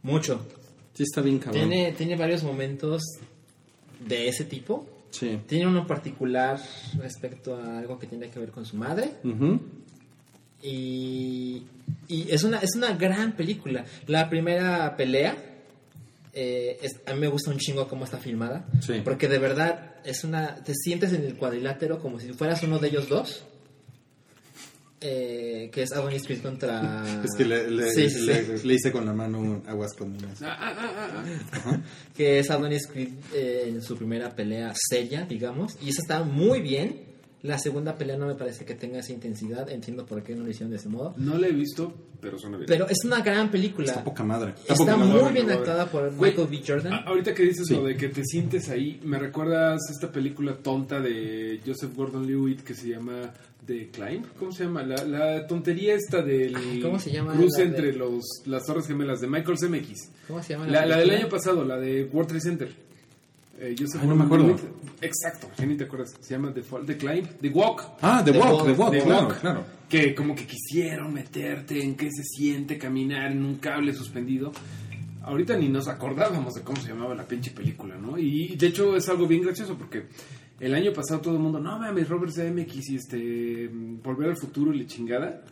Mucho. 0.03 0.45
Sí 0.93 1.03
está 1.03 1.21
bien 1.21 1.39
cabrón. 1.39 1.69
Tiene, 1.69 1.91
tiene 1.93 2.15
varios 2.15 2.43
momentos 2.43 3.01
de 4.07 4.27
ese 4.27 4.45
tipo. 4.45 4.87
Sí. 5.11 5.39
Tiene 5.47 5.67
uno 5.67 5.85
particular 5.87 6.59
respecto 6.97 7.55
a 7.55 7.77
algo 7.79 7.99
que 7.99 8.07
tiene 8.07 8.29
que 8.29 8.39
ver 8.39 8.51
con 8.51 8.65
su 8.65 8.75
madre. 8.77 9.11
Y, 10.61 11.63
y 12.07 12.27
es, 12.31 12.43
una, 12.43 12.59
es 12.59 12.75
una 12.75 12.93
gran 12.93 13.33
película. 13.35 13.85
La 14.07 14.29
primera 14.29 14.95
pelea, 14.95 15.35
eh, 16.33 16.77
es- 16.81 17.01
a 17.05 17.13
mí 17.13 17.19
me 17.19 17.27
gusta 17.27 17.51
un 17.51 17.57
chingo 17.57 17.87
cómo 17.87 18.05
está 18.05 18.17
filmada. 18.17 18.65
Sí. 18.81 19.01
Porque 19.03 19.27
de 19.27 19.39
verdad 19.39 19.95
es 20.05 20.23
una. 20.23 20.55
Te 20.55 20.73
sientes 20.73 21.11
en 21.13 21.23
el 21.25 21.35
cuadrilátero 21.35 21.99
como 21.99 22.19
si 22.19 22.31
fueras 22.33 22.63
uno 22.63 22.79
de 22.79 22.87
ellos 22.87 23.09
dos. 23.09 23.43
Eh, 25.03 25.69
que 25.71 25.83
es 25.83 25.91
Adonis 25.91 26.23
Creed 26.23 26.41
contra. 26.41 27.03
Es 27.23 27.31
que 27.37 27.45
le, 27.45 27.69
le, 27.69 27.91
Sí, 27.91 28.09
sí, 28.09 28.19
sí. 28.21 28.25
le- 28.25 28.57
le 28.63 28.73
hice 28.73 28.91
con 28.91 29.05
la 29.05 29.13
mano 29.13 29.39
un 29.39 29.63
aguas 29.67 29.93
con 29.93 30.11
minas. 30.11 30.41
Ah, 30.41 30.55
ah, 30.59 31.23
ah, 31.65 31.77
que 32.15 32.39
es 32.39 32.49
Adonis 32.49 32.87
Creed 32.87 33.09
eh, 33.33 33.65
en 33.67 33.81
su 33.81 33.95
primera 33.97 34.33
pelea 34.35 34.73
sella, 34.89 35.25
digamos, 35.25 35.77
y 35.81 35.89
esa 35.89 36.01
está 36.01 36.23
muy 36.23 36.61
bien. 36.61 37.12
La 37.43 37.57
segunda 37.59 37.97
pelea 37.97 38.15
no 38.17 38.25
me 38.25 38.35
parece 38.35 38.63
que 38.65 38.73
tenga 38.73 38.99
esa 38.99 39.11
intensidad, 39.11 39.69
entiendo 39.69 40.05
por 40.05 40.23
qué 40.23 40.33
no 40.33 40.43
lo 40.45 40.49
hicieron 40.49 40.71
de 40.71 40.77
ese 40.77 40.87
modo. 40.89 41.13
No 41.17 41.37
la 41.37 41.47
he 41.47 41.51
visto, 41.51 41.93
pero 42.21 42.39
suena 42.39 42.55
bien. 42.55 42.67
Pero 42.69 42.87
es 42.87 43.03
una 43.03 43.21
gran 43.21 43.51
película. 43.51 43.85
Está 43.87 44.01
poca 44.03 44.23
madre. 44.23 44.53
Está 44.61 44.75
poca 44.75 44.95
muy 44.95 45.09
madre. 45.21 45.33
bien 45.33 45.51
actuada 45.51 45.85
por 45.87 46.09
Michael 46.13 46.47
B. 46.49 46.61
Jordan. 46.65 46.93
ahorita 47.05 47.33
que 47.33 47.43
dices 47.43 47.67
Sí. 47.67 47.75
lo 47.75 47.83
de 47.83 47.97
que 47.97 48.07
te 48.09 48.23
sientes 48.23 48.69
ahí, 48.69 48.99
me 49.03 49.19
recuerdas 49.19 49.81
esta 49.91 50.09
película 50.11 50.55
tonta 50.55 51.01
de 51.01 51.59
Joseph 51.65 51.93
Gordon-Levitt 51.95 52.61
que 52.61 52.73
se 52.75 52.87
llama 52.89 53.33
The 53.67 53.89
Climb. 53.89 54.25
¿Cómo 54.39 54.51
se 54.53 54.63
llama? 54.63 54.83
La, 54.83 55.03
la 55.03 55.45
tontería 55.45 55.95
esta 55.95 56.21
del 56.21 56.55
Ay, 56.55 56.79
¿cómo 56.81 56.97
se 56.97 57.11
llama 57.11 57.33
cruce 57.33 57.65
la 57.65 57.71
de- 57.71 57.75
entre 57.77 57.93
los, 57.99 58.23
las 58.45 58.65
Torres 58.65 58.87
Gemelas 58.87 59.19
de 59.19 59.27
Michael 59.27 59.57
Zemeckis. 59.59 60.09
¿Cómo 60.29 60.41
se 60.41 60.53
llama 60.53 60.67
La, 60.67 60.85
la 60.85 60.95
del 60.97 61.07
película? 61.09 61.17
año 61.19 61.29
pasado, 61.29 61.65
la 61.65 61.77
de 61.77 62.05
World 62.05 62.29
Trade 62.29 62.41
Center. 62.41 62.69
Eh, 63.59 63.75
Joseph 63.77 64.01
Ay, 64.01 64.07
no 64.07 64.15
me 64.15 64.23
acuerdo. 64.25 64.55
Exacto, 65.01 65.47
ya 65.57 65.65
ni 65.65 65.75
te 65.75 65.83
acuerdas. 65.83 66.15
Se 66.19 66.33
llama 66.33 66.53
The 66.53 66.63
Fall, 66.63 66.85
The 66.85 66.97
Climb, 66.97 67.27
The 67.41 67.49
Walk. 67.49 67.83
Ah, 68.01 68.21
The, 68.25 68.31
The 68.31 68.39
Walk, 68.39 68.51
Walk, 68.53 68.65
The 68.65 68.71
Walk, 68.73 68.91
The 68.91 69.01
claro, 69.01 69.27
Walk. 69.27 69.39
claro. 69.41 69.65
Que 69.87 70.15
como 70.15 70.33
que 70.35 70.45
quisieron 70.47 71.13
meterte 71.13 71.83
en 71.83 71.95
qué 71.95 72.09
se 72.11 72.23
siente 72.23 72.77
caminar 72.77 73.31
en 73.31 73.43
un 73.45 73.55
cable 73.57 73.93
suspendido. 73.93 74.51
Ahorita 75.21 75.55
ni 75.55 75.69
nos 75.69 75.87
acordábamos 75.87 76.55
de 76.55 76.61
cómo 76.63 76.81
se 76.81 76.89
llamaba 76.89 77.15
la 77.15 77.25
pinche 77.25 77.51
película, 77.51 77.95
¿no? 77.95 78.17
Y 78.17 78.55
de 78.55 78.67
hecho 78.67 78.95
es 78.97 79.07
algo 79.07 79.27
bien 79.27 79.41
gracioso 79.41 79.77
porque 79.77 80.07
el 80.59 80.73
año 80.73 80.91
pasado 80.91 81.21
todo 81.21 81.35
el 81.35 81.39
mundo, 81.39 81.59
no 81.59 81.77
mames, 81.79 82.09
Robert 82.09 82.33
Zemeckis 82.33 82.89
y 82.89 82.95
este, 82.95 83.69
mm, 83.71 84.01
Volver 84.01 84.29
al 84.31 84.37
Futuro 84.37 84.73
y 84.73 84.79
la 84.79 84.87
chingada. 84.87 85.43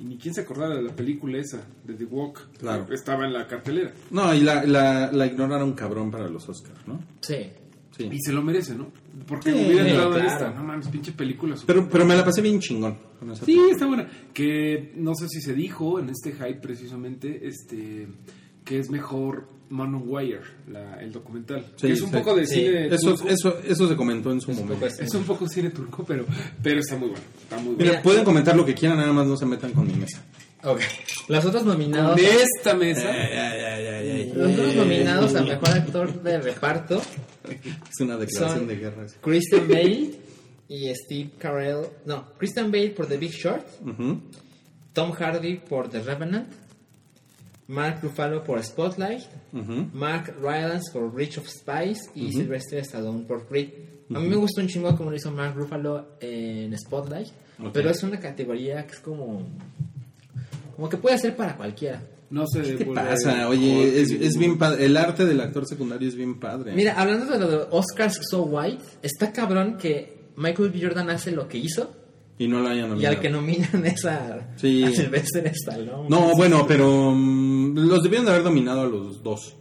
Y 0.00 0.04
ni 0.04 0.18
quién 0.18 0.34
se 0.34 0.42
acordara 0.42 0.76
de 0.76 0.82
la 0.82 0.94
película 0.94 1.38
esa, 1.38 1.62
de 1.84 1.94
The 1.94 2.04
Walk. 2.04 2.58
Claro. 2.58 2.86
Estaba 2.92 3.24
en 3.26 3.32
la 3.32 3.46
cartelera. 3.46 3.92
No, 4.10 4.34
y 4.34 4.40
la, 4.40 4.64
la, 4.64 5.10
la 5.10 5.26
ignoraron 5.26 5.72
cabrón 5.72 6.10
para 6.10 6.28
los 6.28 6.48
Oscars, 6.48 6.86
¿no? 6.86 7.00
Sí. 7.20 7.46
Sí. 7.96 8.10
Y 8.12 8.20
se 8.20 8.30
lo 8.32 8.42
merece, 8.42 8.74
¿no? 8.74 8.88
Porque 9.26 9.52
Sí, 9.52 9.56
hubiera 9.58 9.88
entrado 9.88 10.18
en 10.18 10.22
claro. 10.24 10.28
esta. 10.30 10.50
No 10.52 10.64
mames, 10.64 10.88
pinche 10.88 11.12
película. 11.12 11.56
super- 11.56 11.76
Pero, 11.76 11.88
pero 11.88 12.04
me 12.04 12.14
la 12.14 12.22
pasé 12.26 12.42
bien 12.42 12.60
chingón. 12.60 12.98
con 13.18 13.30
esa 13.30 13.46
Sí, 13.46 13.58
está 13.70 13.86
buena. 13.86 14.06
Que 14.34 14.92
no 14.96 15.14
sé 15.14 15.28
si 15.30 15.40
se 15.40 15.54
dijo 15.54 15.98
en 15.98 16.10
este 16.10 16.32
hype 16.32 16.60
precisamente, 16.60 17.46
este, 17.48 18.06
que 18.66 18.78
es 18.78 18.90
mejor 18.90 19.48
Man 19.68 19.94
on 19.94 20.02
Wire, 20.06 20.40
la- 20.70 21.00
el 21.00 21.12
documental. 21.12 21.64
Sí, 21.76 21.86
Que 21.88 21.92
es 21.94 22.00
un 22.00 22.10
sí. 22.10 22.16
poco 22.16 22.34
de 22.36 22.46
Sí. 22.46 22.54
cine 22.54 22.86
Eso, 22.86 23.14
turco. 23.14 23.28
eso, 23.28 23.58
eso 23.66 23.88
se 23.88 23.96
comentó 23.96 24.30
en 24.32 24.40
su 24.40 24.50
Es 24.52 24.58
momento. 24.58 24.86
Es 24.86 25.14
un 25.14 25.24
poco 25.24 25.48
cine 25.48 25.70
turco, 25.70 26.04
pero, 26.06 26.24
pero 26.62 26.80
está 26.80 26.96
muy 26.96 27.08
bueno. 27.08 27.24
Está 27.42 27.56
muy 27.58 27.74
Mira, 27.76 27.90
bueno. 27.90 28.02
pueden 28.02 28.24
comentar 28.24 28.56
lo 28.56 28.64
que 28.64 28.74
quieran, 28.74 28.98
nada 28.98 29.12
más 29.12 29.26
no 29.26 29.36
se 29.36 29.46
metan 29.46 29.72
con 29.72 29.86
mi 29.86 29.94
mesa. 29.94 30.22
Ok. 30.64 30.80
Los 31.28 31.44
otros 31.44 31.64
nominados. 31.64 32.16
De 32.16 32.28
esta 32.42 32.74
mesa. 32.74 33.12
Los 34.34 34.52
otros 34.52 34.74
nominados 34.74 35.34
a 35.34 35.42
mejor 35.42 35.68
actor 35.70 36.22
de 36.22 36.40
reparto 36.40 37.00
Es 37.48 38.00
una 38.00 38.16
declaración 38.16 38.60
Son- 38.60 38.68
de 38.68 38.76
guerra. 38.76 39.08
sí. 39.08 39.16
Christian 39.20 39.68
Bale 39.68 40.10
y 40.68 40.92
Steve 40.94 41.30
Carell. 41.38 41.86
No, 42.06 42.26
Christian 42.38 42.72
Bale 42.72 42.90
por 42.90 43.06
The 43.06 43.16
Big 43.18 43.30
Short. 43.32 43.64
Tom 44.92 45.12
Hardy 45.12 45.56
por 45.58 45.88
The 45.88 46.00
Revenant, 46.00 46.48
Mark 47.68 47.98
Ruffalo 48.02 48.44
por 48.44 48.62
Spotlight. 48.62 49.24
Mark 49.92 50.34
Rylance 50.40 50.90
por 50.92 51.10
Bridge 51.12 51.38
of 51.38 51.48
Spies 51.48 51.98
y 52.14 52.32
Sylvester 52.32 52.78
Stallone 52.80 53.24
por 53.24 53.46
Creed. 53.46 53.70
A 54.14 54.20
mí 54.20 54.28
me 54.28 54.36
gustó 54.36 54.60
un 54.60 54.68
chingo 54.68 54.94
como 54.96 55.10
lo 55.10 55.16
hizo 55.16 55.30
Mark 55.32 55.54
Ruffalo 55.56 56.10
en 56.20 56.76
Spotlight, 56.78 57.28
pero 57.72 57.90
es 57.90 58.02
una 58.04 58.20
categoría 58.20 58.86
que 58.86 58.92
es 58.92 59.00
como 59.00 59.42
como 60.76 60.88
que 60.88 60.96
puede 60.96 61.18
ser 61.18 61.34
para 61.34 61.56
cualquiera. 61.56 62.02
No 62.28 62.44
se 62.46 62.60
¿Qué 62.60 62.84
vuelve 62.84 62.94
pasa? 63.02 63.34
mejor 63.34 63.52
Oye, 63.52 64.00
es, 64.00 64.10
es 64.10 64.36
bien 64.36 64.58
padre. 64.58 64.84
El 64.84 64.96
arte 64.96 65.24
del 65.24 65.40
actor 65.40 65.64
secundario 65.66 66.08
es 66.08 66.16
bien 66.16 66.38
padre. 66.40 66.72
Mira, 66.74 66.94
hablando 67.00 67.24
de 67.26 67.38
lo 67.38 67.48
de 67.48 67.56
Oscars 67.70 68.18
So 68.30 68.42
White, 68.42 68.82
está 69.02 69.32
cabrón 69.32 69.76
que 69.78 70.30
Michael 70.36 70.70
B. 70.70 70.80
Jordan 70.82 71.08
hace 71.10 71.30
lo 71.30 71.46
que 71.48 71.58
hizo 71.58 71.94
Y 72.36 72.48
no 72.48 72.60
lo 72.60 72.68
hayan 72.68 72.86
y 72.86 72.88
nominado. 72.90 73.14
al 73.14 73.20
que 73.22 73.30
nominan 73.30 73.86
es 73.86 74.04
a, 74.04 74.48
Sí. 74.56 74.82
a 74.82 74.90
Sylvester 74.90 75.46
Stallone. 75.54 76.08
No, 76.10 76.34
bueno, 76.36 76.66
pero 76.66 77.12
mm, 77.14 77.45
los 77.82 78.02
debieron 78.02 78.24
de 78.26 78.32
haber 78.32 78.44
dominado 78.44 78.82
a 78.82 78.86
los 78.86 79.22
dos. 79.22 79.54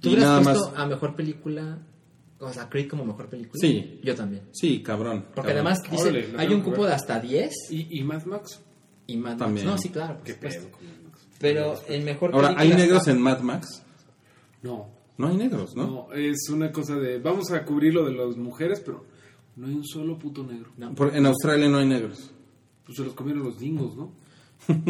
¿Tú 0.00 0.10
Y 0.10 0.14
hubieras 0.14 0.44
más. 0.44 0.58
puesto 0.58 0.76
a 0.76 0.86
mejor 0.86 1.16
película? 1.16 1.78
O 2.40 2.52
sea, 2.52 2.68
Creed 2.68 2.88
como 2.88 3.04
mejor 3.04 3.28
película. 3.28 3.58
Sí. 3.60 3.98
Yo 4.04 4.14
también. 4.14 4.42
Sí, 4.52 4.80
cabrón. 4.82 5.26
Porque 5.34 5.52
cabrón. 5.52 5.66
además 5.66 5.78
dice, 5.90 6.34
hay 6.36 6.52
un 6.54 6.60
cupo 6.60 6.86
de 6.86 6.92
hasta 6.94 7.18
10 7.18 7.52
¿Y, 7.70 7.98
y 7.98 8.04
Mad 8.04 8.24
Max? 8.26 8.60
y 9.08 9.16
más. 9.16 9.36
También. 9.36 9.66
No, 9.66 9.76
sí, 9.78 9.88
claro. 9.88 10.14
por 10.16 10.24
¿Qué 10.24 10.34
supuesto. 10.34 10.60
pedo 10.68 10.70
con 10.78 10.86
Mad 10.86 10.94
Max? 11.10 11.26
Pero 11.40 11.74
en 11.88 12.04
mejor 12.04 12.30
Ahora, 12.34 12.48
película. 12.54 12.62
¿hay 12.74 12.80
negros 12.80 12.98
está- 13.00 13.10
en 13.10 13.20
Mad 13.22 13.40
Max? 13.40 13.82
No, 14.62 14.88
No 15.16 15.28
hay 15.28 15.36
negros, 15.36 15.74
¿no? 15.74 15.86
no, 15.86 16.12
es 16.12 16.48
una 16.50 16.70
cosa 16.70 16.94
de. 16.96 17.18
Vamos 17.18 17.50
a 17.50 17.64
cubrir 17.64 17.92
lo 17.94 18.04
de 18.04 18.12
las 18.12 18.36
mujeres, 18.36 18.80
pero 18.84 19.04
no 19.56 19.66
hay 19.66 19.74
un 19.74 19.84
solo 19.86 20.16
puto 20.18 20.44
negro. 20.44 20.70
No. 20.76 20.94
Por- 20.94 21.16
en 21.16 21.26
Australia 21.26 21.68
no 21.68 21.78
hay 21.78 21.86
negros. 21.88 22.30
Pues 22.86 22.96
se 22.98 23.04
los 23.04 23.14
comieron 23.14 23.42
los 23.42 23.58
dingos, 23.58 23.96
¿no? 23.96 24.12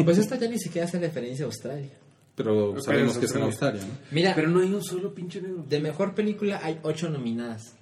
Pues 0.03 0.17
esta 0.19 0.35
ya 0.37 0.47
ni 0.49 0.59
siquiera 0.59 0.85
hace 0.87 0.99
referencia 0.99 1.45
a 1.45 1.47
Australia. 1.47 1.97
Pero 2.43 2.81
sabemos 2.81 3.17
que 3.17 3.25
es 3.25 3.35
en 3.35 3.41
Australia. 3.43 3.81
¿no? 3.81 3.93
Mira, 4.11 4.33
Pero 4.35 4.47
no 4.49 4.59
hay 4.61 4.71
un 4.73 4.83
solo 4.83 5.13
pinche 5.13 5.41
negro. 5.41 5.65
de 5.67 5.79
mejor 5.79 6.15
película 6.15 6.59
hay 6.63 6.79
8 6.83 7.09
nominadas. 7.09 7.75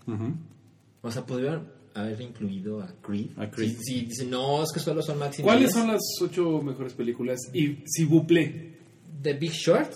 O 1.01 1.11
sea, 1.11 1.25
pudieron 1.25 1.69
haber 1.93 2.19
incluido 2.21 2.81
a 2.81 2.87
Creed. 3.01 3.29
A 3.37 3.49
Creed. 3.49 3.75
Si, 3.79 3.83
si 3.83 4.01
dicen, 4.05 4.29
no, 4.29 4.63
es 4.63 4.71
que 4.73 4.79
solo 4.79 5.01
son 5.01 5.19
máximo. 5.19 5.45
¿Cuáles 5.45 5.71
10. 5.71 5.73
son 5.73 5.87
las 5.91 6.01
ocho 6.21 6.61
mejores 6.61 6.93
películas? 6.93 7.39
Y 7.53 7.77
si 7.85 8.05
buple. 8.05 8.77
The 9.21 9.33
Big 9.33 9.51
Short, 9.51 9.91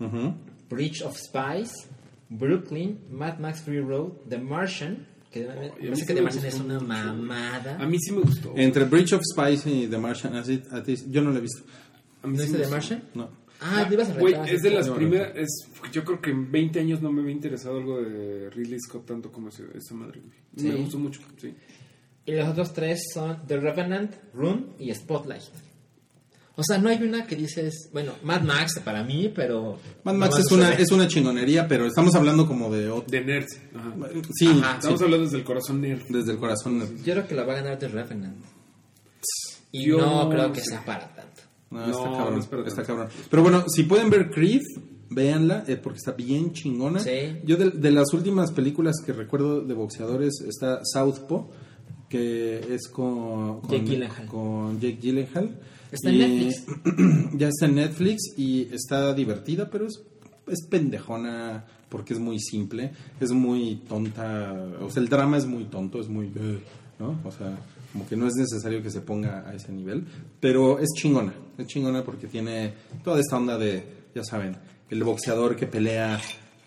Ujú. 0.00 0.34
Bridge 0.68 1.02
of 1.02 1.16
Spies, 1.16 1.72
Brooklyn, 2.28 2.98
Mad 3.10 3.38
Max 3.38 3.62
Free 3.62 3.80
Road, 3.80 4.12
The 4.28 4.38
Martian. 4.38 5.06
Que 5.32 5.40
mí 5.42 5.46
parece 5.46 5.96
sí 5.96 6.06
que 6.06 6.14
The 6.14 6.22
Martian 6.22 6.44
es 6.46 6.54
una 6.60 6.74
mucho. 6.74 6.86
mamada. 6.86 7.76
A 7.78 7.86
mí 7.86 7.98
sí 8.00 8.12
me 8.12 8.20
gustó. 8.22 8.52
Entre 8.56 8.84
Bridge 8.84 9.12
of 9.12 9.22
Spies 9.22 9.66
y 9.66 9.86
The 9.86 9.98
Martian, 9.98 10.34
así, 10.36 10.60
a 10.72 10.82
ti- 10.82 10.96
yo 11.08 11.22
no 11.22 11.30
lo 11.30 11.38
he 11.38 11.40
visto. 11.42 11.62
A 12.22 12.26
mí 12.26 12.36
¿No 12.36 12.42
sí 12.42 12.48
viste 12.48 12.64
The. 12.64 12.70
Martian? 12.70 13.02
No. 13.14 13.28
Ah, 13.60 13.84
te 13.88 13.94
ibas 13.94 14.08
a 14.08 14.14
Güey, 14.14 14.34
es 14.48 14.62
de 14.62 14.70
las 14.70 14.86
No, 14.86 14.94
primeras. 14.94 15.32
Es, 15.36 15.66
yo 15.92 16.02
creo 16.04 16.20
que 16.20 16.30
en 16.30 16.50
20 16.50 16.80
años 16.80 17.02
no 17.02 17.12
me 17.12 17.20
había 17.20 17.32
interesado 17.32 17.76
algo 17.78 18.00
de 18.00 18.48
Ridley 18.50 18.78
Scott 18.80 19.06
tanto 19.06 19.30
como 19.30 19.48
ese- 19.48 19.66
esa 19.74 19.94
madre. 19.94 20.20
güey. 20.20 20.32
Sí. 20.56 20.66
Me 20.68 20.74
gustó 20.82 20.98
mucho, 20.98 21.20
sí. 21.40 21.54
Y 22.26 22.32
los 22.32 22.48
otros 22.48 22.72
tres 22.72 23.00
son 23.12 23.46
The 23.46 23.58
Revenant, 23.58 24.14
Room 24.34 24.74
y 24.78 24.94
Spotlight. 24.94 25.42
O 26.56 26.62
sea, 26.62 26.76
no 26.78 26.90
hay 26.90 27.02
una 27.02 27.26
que 27.26 27.36
dices, 27.36 27.88
bueno, 27.92 28.12
Mad 28.22 28.42
Max 28.42 28.80
para 28.84 29.02
mí, 29.02 29.32
pero... 29.34 29.78
Mad 30.04 30.14
Max 30.14 30.38
es 30.40 30.52
una, 30.52 30.72
es 30.74 30.90
una 30.92 31.08
chingonería, 31.08 31.66
pero 31.66 31.86
estamos 31.86 32.14
hablando 32.14 32.46
como 32.46 32.70
de 32.70 32.90
otro. 32.90 33.08
De 33.10 33.24
nerds. 33.24 33.58
Ajá. 33.74 33.94
Sí, 34.34 34.46
Ajá. 34.48 34.72
sí, 34.72 34.76
Estamos 34.78 35.02
hablando 35.02 35.24
desde 35.24 35.38
el 35.38 35.44
corazón 35.44 35.80
nerd. 35.80 36.02
desde 36.08 36.32
el 36.32 36.38
corazón. 36.38 36.96
Yo 37.02 37.14
creo 37.14 37.26
que 37.26 37.34
la 37.34 37.44
va 37.44 37.54
a 37.54 37.56
ganar 37.56 37.78
The 37.78 37.88
Revenant. 37.88 38.36
Y 39.72 39.86
Yo 39.86 39.98
no 39.98 40.28
creo 40.28 40.52
que 40.52 40.60
sea 40.60 40.84
para 40.84 41.14
tanto. 41.14 41.19
No, 41.70 41.80
No, 41.86 41.90
está 41.90 42.10
no 42.10 42.16
cabrón. 42.16 42.38
es 42.40 42.46
para 42.46 42.66
está 42.66 42.82
cabrón. 42.82 43.08
Pero 43.30 43.42
bueno, 43.42 43.64
si 43.68 43.84
pueden 43.84 44.10
ver 44.10 44.30
Creed, 44.30 44.62
véanla, 45.08 45.64
eh, 45.68 45.76
porque 45.76 45.98
está 45.98 46.12
bien 46.12 46.52
chingona. 46.52 47.00
Sí. 47.00 47.38
Yo 47.44 47.56
de, 47.56 47.70
de 47.70 47.90
las 47.90 48.12
últimas 48.12 48.50
películas 48.52 48.96
que 49.04 49.12
recuerdo 49.12 49.60
de 49.60 49.74
boxeadores 49.74 50.40
está 50.48 50.80
Southpaw, 50.84 51.48
que 52.08 52.58
es 52.74 52.88
con, 52.88 53.60
con 53.60 53.70
Jake 53.70 53.84
Gyllenhaal. 53.84 54.26
con 54.26 54.80
Jake 54.80 54.98
Gyllenhaal. 55.00 55.60
Está 55.92 56.10
en 56.10 56.18
Netflix. 56.18 56.66
ya 57.38 57.48
está 57.48 57.66
en 57.66 57.74
Netflix 57.76 58.22
y 58.36 58.62
está 58.72 59.12
divertida, 59.14 59.68
pero 59.70 59.86
es, 59.86 60.02
es 60.48 60.66
pendejona 60.68 61.64
porque 61.88 62.14
es 62.14 62.20
muy 62.20 62.38
simple, 62.40 62.92
es 63.20 63.32
muy 63.32 63.82
tonta. 63.88 64.54
O 64.80 64.90
sea, 64.90 65.02
el 65.02 65.08
drama 65.08 65.36
es 65.36 65.46
muy 65.46 65.64
tonto, 65.64 66.00
es 66.00 66.08
muy... 66.08 66.26
eh, 66.36 66.60
¿no? 67.00 67.18
O 67.24 67.30
sea, 67.32 67.58
como 67.92 68.06
que 68.08 68.16
no 68.16 68.26
es 68.26 68.34
necesario 68.34 68.82
que 68.82 68.90
se 68.90 69.00
ponga 69.00 69.48
a 69.48 69.54
ese 69.54 69.72
nivel, 69.72 70.04
pero 70.40 70.78
es 70.78 70.88
chingona, 70.94 71.32
es 71.58 71.66
chingona 71.66 72.04
porque 72.04 72.26
tiene 72.28 72.72
toda 73.02 73.20
esta 73.20 73.36
onda 73.36 73.58
de, 73.58 73.82
ya 74.14 74.22
saben, 74.24 74.56
el 74.90 75.02
boxeador 75.04 75.56
que 75.56 75.66
pelea 75.66 76.20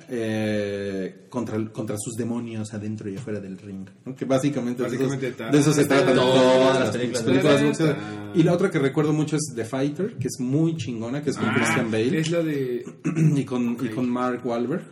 eh, 0.10 1.26
contra, 1.30 1.64
contra 1.72 1.96
sus 1.98 2.14
demonios 2.16 2.74
adentro 2.74 3.10
y 3.10 3.16
afuera 3.16 3.40
del 3.40 3.58
ring, 3.58 3.88
¿no? 4.06 4.16
que 4.16 4.26
básicamente, 4.26 4.84
de 4.84 4.90
esos- 4.90 5.00
Básicamente, 5.08 5.44
de, 5.52 5.58
eso 5.60 5.74
se 5.74 5.86
ta- 5.86 5.98
tratan 5.98 6.16
todas 6.16 6.36
todas 6.44 6.74
las 6.76 6.80
las 6.80 6.90
películas. 6.98 7.24
películas 7.24 7.60
de 7.62 7.66
boxeo. 7.68 7.88
Ta- 7.96 8.32
Y 8.36 8.44
la 8.44 8.54
otra 8.54 8.70
que 8.70 8.80
recuerdo 8.80 9.14
mucho 9.14 9.36
es 9.38 9.54
The 9.56 9.66
Fighter, 9.66 10.16
que 10.18 10.28
es 10.28 10.40
muy 10.40 10.76
chingona, 10.78 11.22
que 11.24 11.30
es 11.30 11.38
con 11.38 11.48
Ah, 11.50 11.54
Christian 11.56 11.90
Bale 11.92 12.20
Es 12.20 12.30
la 12.32 12.44
de. 12.44 12.84
y 13.36 13.46
con, 13.46 13.78
y 13.82 13.90
con 13.90 14.10
Mark 14.10 14.42
Wahlberg. 14.46 14.84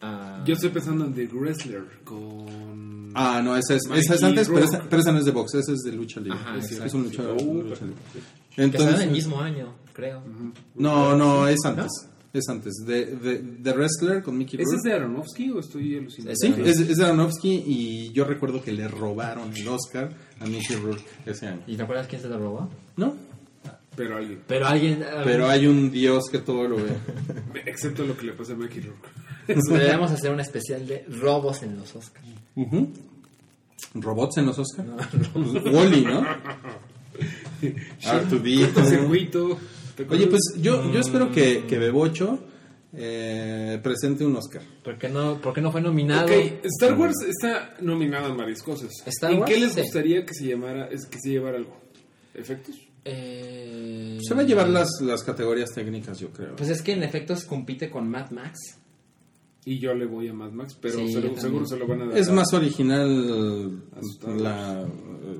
Ah, 0.00 0.42
Yo 0.46 0.54
estoy 0.54 0.70
pensando 0.70 1.04
en 1.06 1.14
The 1.14 1.26
Wrestler 1.32 1.84
con. 2.04 3.10
Ah, 3.14 3.40
no, 3.42 3.56
esa 3.56 3.74
es, 3.74 3.82
esa 3.94 4.14
es 4.14 4.22
antes, 4.22 4.46
pero 4.48 4.60
Rourke. 4.60 4.76
esa, 4.76 4.88
pero 4.88 5.00
esa 5.02 5.12
no 5.12 5.18
es 5.18 5.24
de 5.24 5.30
box, 5.30 5.54
esa 5.54 5.72
es 5.72 5.78
de 5.80 5.92
lucha 5.92 6.20
libre. 6.20 6.38
Ajá, 6.38 6.58
es, 6.58 6.70
exacto. 6.70 6.96
un 6.98 7.04
luchador. 7.04 7.36
Oh, 7.40 7.44
de 7.44 7.62
lucha 7.70 7.84
libre. 7.86 8.00
que 8.12 8.18
están 8.18 8.28
en 8.56 8.64
el 8.64 8.64
Entonces, 8.74 9.10
mismo 9.10 9.40
año, 9.40 9.74
creo. 9.94 10.22
no, 10.74 11.16
no, 11.16 11.48
es 11.48 11.58
antes. 11.64 11.88
Es 12.32 12.46
antes. 12.50 12.74
De, 12.86 13.06
de, 13.16 13.38
The 13.62 13.72
Wrestler 13.72 14.22
con 14.22 14.36
Mickey 14.36 14.60
¿Ese 14.60 14.64
es 14.76 14.82
Rourke. 14.82 14.88
de 14.90 14.94
Aronofsky 14.94 15.50
o 15.52 15.60
estoy 15.60 15.96
alucinando? 15.96 16.34
Sí, 16.36 16.54
es, 16.62 16.78
es 16.80 16.96
de 16.98 17.04
Aronofsky 17.04 17.62
y 17.66 18.12
yo 18.12 18.24
recuerdo 18.26 18.62
que 18.62 18.72
le 18.72 18.86
robaron 18.88 19.56
el 19.56 19.66
Oscar 19.68 20.10
a 20.38 20.44
Mickey 20.44 20.76
Rourke 20.76 21.02
ese 21.24 21.46
año. 21.46 21.62
¿Y 21.66 21.76
te 21.76 21.82
acuerdas 21.82 22.06
quién 22.08 22.20
se 22.20 22.28
lo 22.28 22.38
robó? 22.38 22.68
¿No? 22.98 23.14
Pero 23.96 24.16
alguien. 24.16 24.40
Pero 24.46 24.66
alguien... 24.66 25.04
Pero 25.24 25.48
hay 25.48 25.66
un 25.66 25.90
dios 25.90 26.24
que 26.30 26.38
todo 26.38 26.68
lo 26.68 26.76
ve. 26.76 26.90
Excepto 27.66 28.04
lo 28.04 28.16
que 28.16 28.26
le 28.26 28.32
pasa 28.32 28.52
a 28.52 28.56
Mickey 28.56 28.80
Rourke. 28.82 29.08
Deberíamos 29.72 30.10
hacer 30.10 30.30
un 30.30 30.40
especial 30.40 30.86
de 30.86 31.04
robos 31.08 31.62
en 31.62 31.76
los 31.78 31.94
Oscars. 31.96 32.26
¿Robots 33.94 34.36
en 34.38 34.46
los 34.46 34.58
Oscars? 34.58 34.88
Wally, 35.34 36.04
¿no? 36.04 36.26
Artudito. 38.06 38.74
Cortocircuito. 38.74 39.58
¿Te 39.96 40.02
acuerdas? 40.02 40.26
Oye, 40.26 40.26
pues 40.30 40.42
yo, 40.62 40.92
yo 40.92 41.00
espero 41.00 41.32
que, 41.32 41.64
que 41.66 41.78
Bebocho 41.78 42.38
eh, 42.94 43.78
presente 43.82 44.24
un 44.26 44.36
Oscar. 44.36 44.62
¿Por 44.82 44.98
qué 44.98 45.08
no, 45.08 45.40
por 45.40 45.54
qué 45.54 45.60
no 45.60 45.72
fue 45.72 45.80
nominado? 45.80 46.26
Ok, 46.26 46.32
Star 46.64 46.98
Wars 46.98 47.14
está 47.26 47.74
nominada 47.80 48.28
en 48.28 48.36
varias 48.36 48.62
cosas. 48.62 48.90
¿Star 49.06 49.32
¿En 49.32 49.40
Wars? 49.40 49.50
qué 49.50 49.58
les 49.60 49.72
Sí. 49.72 49.80
gustaría 49.80 50.24
que 50.26 50.34
se 50.34 50.46
llamara, 50.46 50.88
es 50.88 51.06
que 51.06 51.18
se 51.18 51.30
llevara 51.30 51.56
algo? 51.56 51.76
¿Efectos? 52.34 52.76
Eh, 53.08 54.18
Se 54.20 54.34
va 54.34 54.42
a 54.42 54.44
llevar 54.44 54.68
las, 54.68 54.90
las 55.00 55.22
categorías 55.22 55.70
técnicas, 55.72 56.18
yo 56.18 56.30
creo. 56.30 56.56
Pues 56.56 56.68
es 56.70 56.82
que 56.82 56.92
en 56.92 57.02
efectos 57.02 57.44
compite 57.44 57.88
con 57.88 58.08
Mad 58.10 58.30
Max. 58.30 58.58
Y 59.64 59.78
yo 59.80 59.94
le 59.94 60.06
voy 60.06 60.28
a 60.28 60.32
Mad 60.32 60.52
Max, 60.52 60.76
pero 60.80 60.98
Sí, 60.98 61.12
seguro, 61.38 61.66
se 61.66 61.76
lo 61.76 61.86
van 61.88 62.02
a 62.02 62.06
dar. 62.06 62.18
Es 62.18 62.30
más 62.30 62.52
original 62.52 63.82
la 64.36 64.86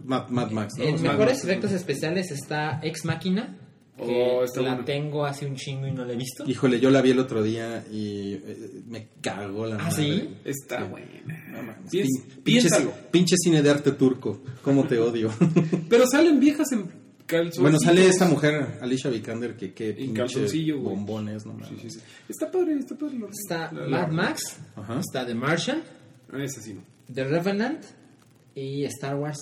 Mad, 0.05 0.29
Mad 0.31 0.51
Max, 0.51 0.75
¿no? 0.79 0.85
En 0.85 0.95
O 0.97 0.99
sea, 0.99 1.11
mejores 1.13 1.45
efectos 1.45 1.71
especiales 1.73 2.31
está 2.33 2.81
Ex 2.83 3.05
Máquina, 3.05 3.57
que 3.97 4.03
Oh, 4.39 4.43
está 4.45 4.61
la 4.63 4.71
bueno. 4.71 4.85
tengo 4.85 5.25
hace 5.25 5.47
un 5.47 5.55
chingo 5.55 5.87
y 5.87 5.93
no 5.93 6.05
la 6.05 6.13
he 6.13 6.17
visto. 6.17 6.45
Híjole, 6.45 6.81
yo 6.81 6.91
la 6.91 7.03
vi 7.03 7.13
el 7.13 7.21
otro 7.21 7.43
día 7.43 7.85
y 7.91 8.33
eh, 8.35 8.83
me 8.89 9.09
cagó 9.21 9.67
la 9.67 9.77
¿Ah, 9.77 9.91
madre. 9.91 9.95
sí? 10.05 10.29
Está 10.45 10.83
Sí. 10.85 10.91
buena. 10.91 11.45
No 11.53 11.75
pinche, 11.89 12.09
piénsalo. 12.43 12.93
pinche 13.13 13.37
cine 13.39 13.63
de 13.63 13.71
arte 13.71 13.93
turco. 13.93 14.43
¿Cómo 14.63 14.85
te 14.89 14.99
odio? 14.99 15.31
Pero 15.89 16.05
salen 16.09 16.41
viejas 16.41 16.73
en 16.73 17.06
calzoncillos. 17.27 17.62
bueno, 17.62 17.78
sale 17.78 18.07
esa 18.09 18.27
mujer, 18.28 18.78
Alicia 18.81 19.11
Vikander, 19.11 19.57
que 19.57 19.73
qué 19.74 20.12
calzoncillo, 20.15 20.78
bombones, 20.81 21.44
no 21.47 21.53
mames. 21.55 21.69
Sí, 21.69 21.77
sí, 21.82 21.90
sí. 21.90 22.01
Está 22.28 22.51
padre, 22.51 22.74
está 22.78 22.97
padre. 22.97 23.19
lo- 23.19 23.28
Está 23.28 23.73
la- 23.73 23.86
Mad 23.86 24.01
la- 24.01 24.07
Max, 24.09 24.57
Ajá. 24.77 25.01
está 25.01 25.27
The 25.27 25.35
Martian, 25.35 25.82
Ah, 26.32 26.43
ese 26.43 26.61
sí 26.61 26.74
no. 26.74 26.82
The 27.12 27.24
Revenant 27.24 27.85
y 28.55 28.85
Star 28.85 29.16
Wars, 29.16 29.39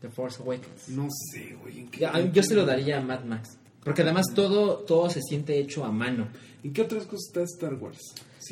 The 0.00 0.08
Force 0.10 0.42
Awakens. 0.42 0.88
No 0.90 1.08
sé, 1.32 1.56
güey. 1.60 1.80
¿en 1.80 1.88
qué- 1.90 2.00
Ya, 2.00 2.32
Yo 2.32 2.42
se 2.42 2.54
lo 2.54 2.64
daría 2.66 2.98
a 2.98 3.00
Mad 3.02 3.24
Max. 3.24 3.56
Porque 3.82 4.02
además 4.02 4.26
todo, 4.34 4.78
todo 4.80 5.08
se 5.08 5.20
siente 5.22 5.58
hecho 5.58 5.84
a 5.84 5.90
mano. 5.90 6.28
¿En 6.62 6.72
qué 6.74 6.82
otras 6.82 7.04
cosas 7.04 7.26
está 7.28 7.42
Star 7.42 7.74
Wars? 7.74 7.98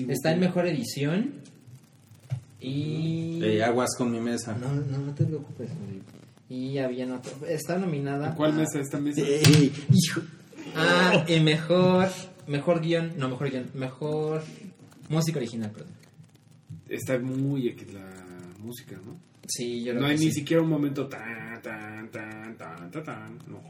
Está 0.08 0.32
en 0.32 0.40
mejor 0.40 0.66
edición. 0.66 1.34
Y. 2.60 3.40
Eh, 3.42 3.62
aguas 3.62 3.90
con 3.96 4.10
mi 4.10 4.20
mesa. 4.20 4.56
No, 4.58 4.72
no, 4.72 4.98
no 4.98 5.14
te 5.14 5.24
preocupes. 5.24 5.68
güey. 5.78 6.00
Y 6.48 6.78
había 6.78 7.12
otro. 7.14 7.32
Está 7.46 7.78
nominada. 7.78 8.28
¿En 8.28 8.34
¿Cuál 8.34 8.52
a- 8.52 8.56
mesa? 8.56 8.80
¿Esta 8.80 8.98
mesa? 8.98 9.20
Ey, 9.20 9.72
hijo. 9.92 10.20
Ah, 10.74 11.24
y 11.28 11.40
mejor. 11.40 12.08
Mejor 12.46 12.80
guion. 12.80 13.12
No, 13.18 13.28
mejor 13.28 13.50
guion. 13.50 13.66
Mejor. 13.74 14.42
Música 15.08 15.38
original, 15.38 15.70
perdón. 15.70 15.92
Está 16.88 17.18
muy 17.18 17.68
X 17.68 17.92
la 17.92 18.10
música, 18.60 18.96
¿no? 19.04 19.16
Sí, 19.46 19.80
yo 19.82 19.92
creo 19.92 20.00
No 20.02 20.06
hay 20.08 20.16
que 20.16 20.24
ni 20.26 20.30
sí. 20.30 20.40
siquiera 20.40 20.62
un 20.62 20.68
momento 20.68 21.06
tan, 21.06 21.60
tan, 21.62 22.10
tan, 22.10 22.56
tan, 22.56 22.90
tan, 22.90 23.02
tan. 23.04 23.38
No. 23.48 23.62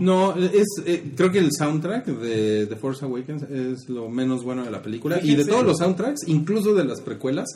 No, 0.34 0.36
es, 0.36 0.66
eh, 0.86 1.12
creo 1.16 1.30
que 1.30 1.38
el 1.38 1.50
soundtrack 1.52 2.06
de 2.06 2.66
The 2.66 2.76
Force 2.76 3.04
Awakens 3.04 3.42
es 3.44 3.88
lo 3.88 4.08
menos 4.08 4.42
bueno 4.42 4.64
de 4.64 4.70
la 4.70 4.82
película. 4.82 5.20
Y 5.22 5.34
de 5.36 5.44
todos 5.44 5.64
los 5.64 5.78
soundtracks, 5.78 6.26
incluso 6.26 6.74
de 6.74 6.84
las 6.84 7.00
precuelas, 7.00 7.46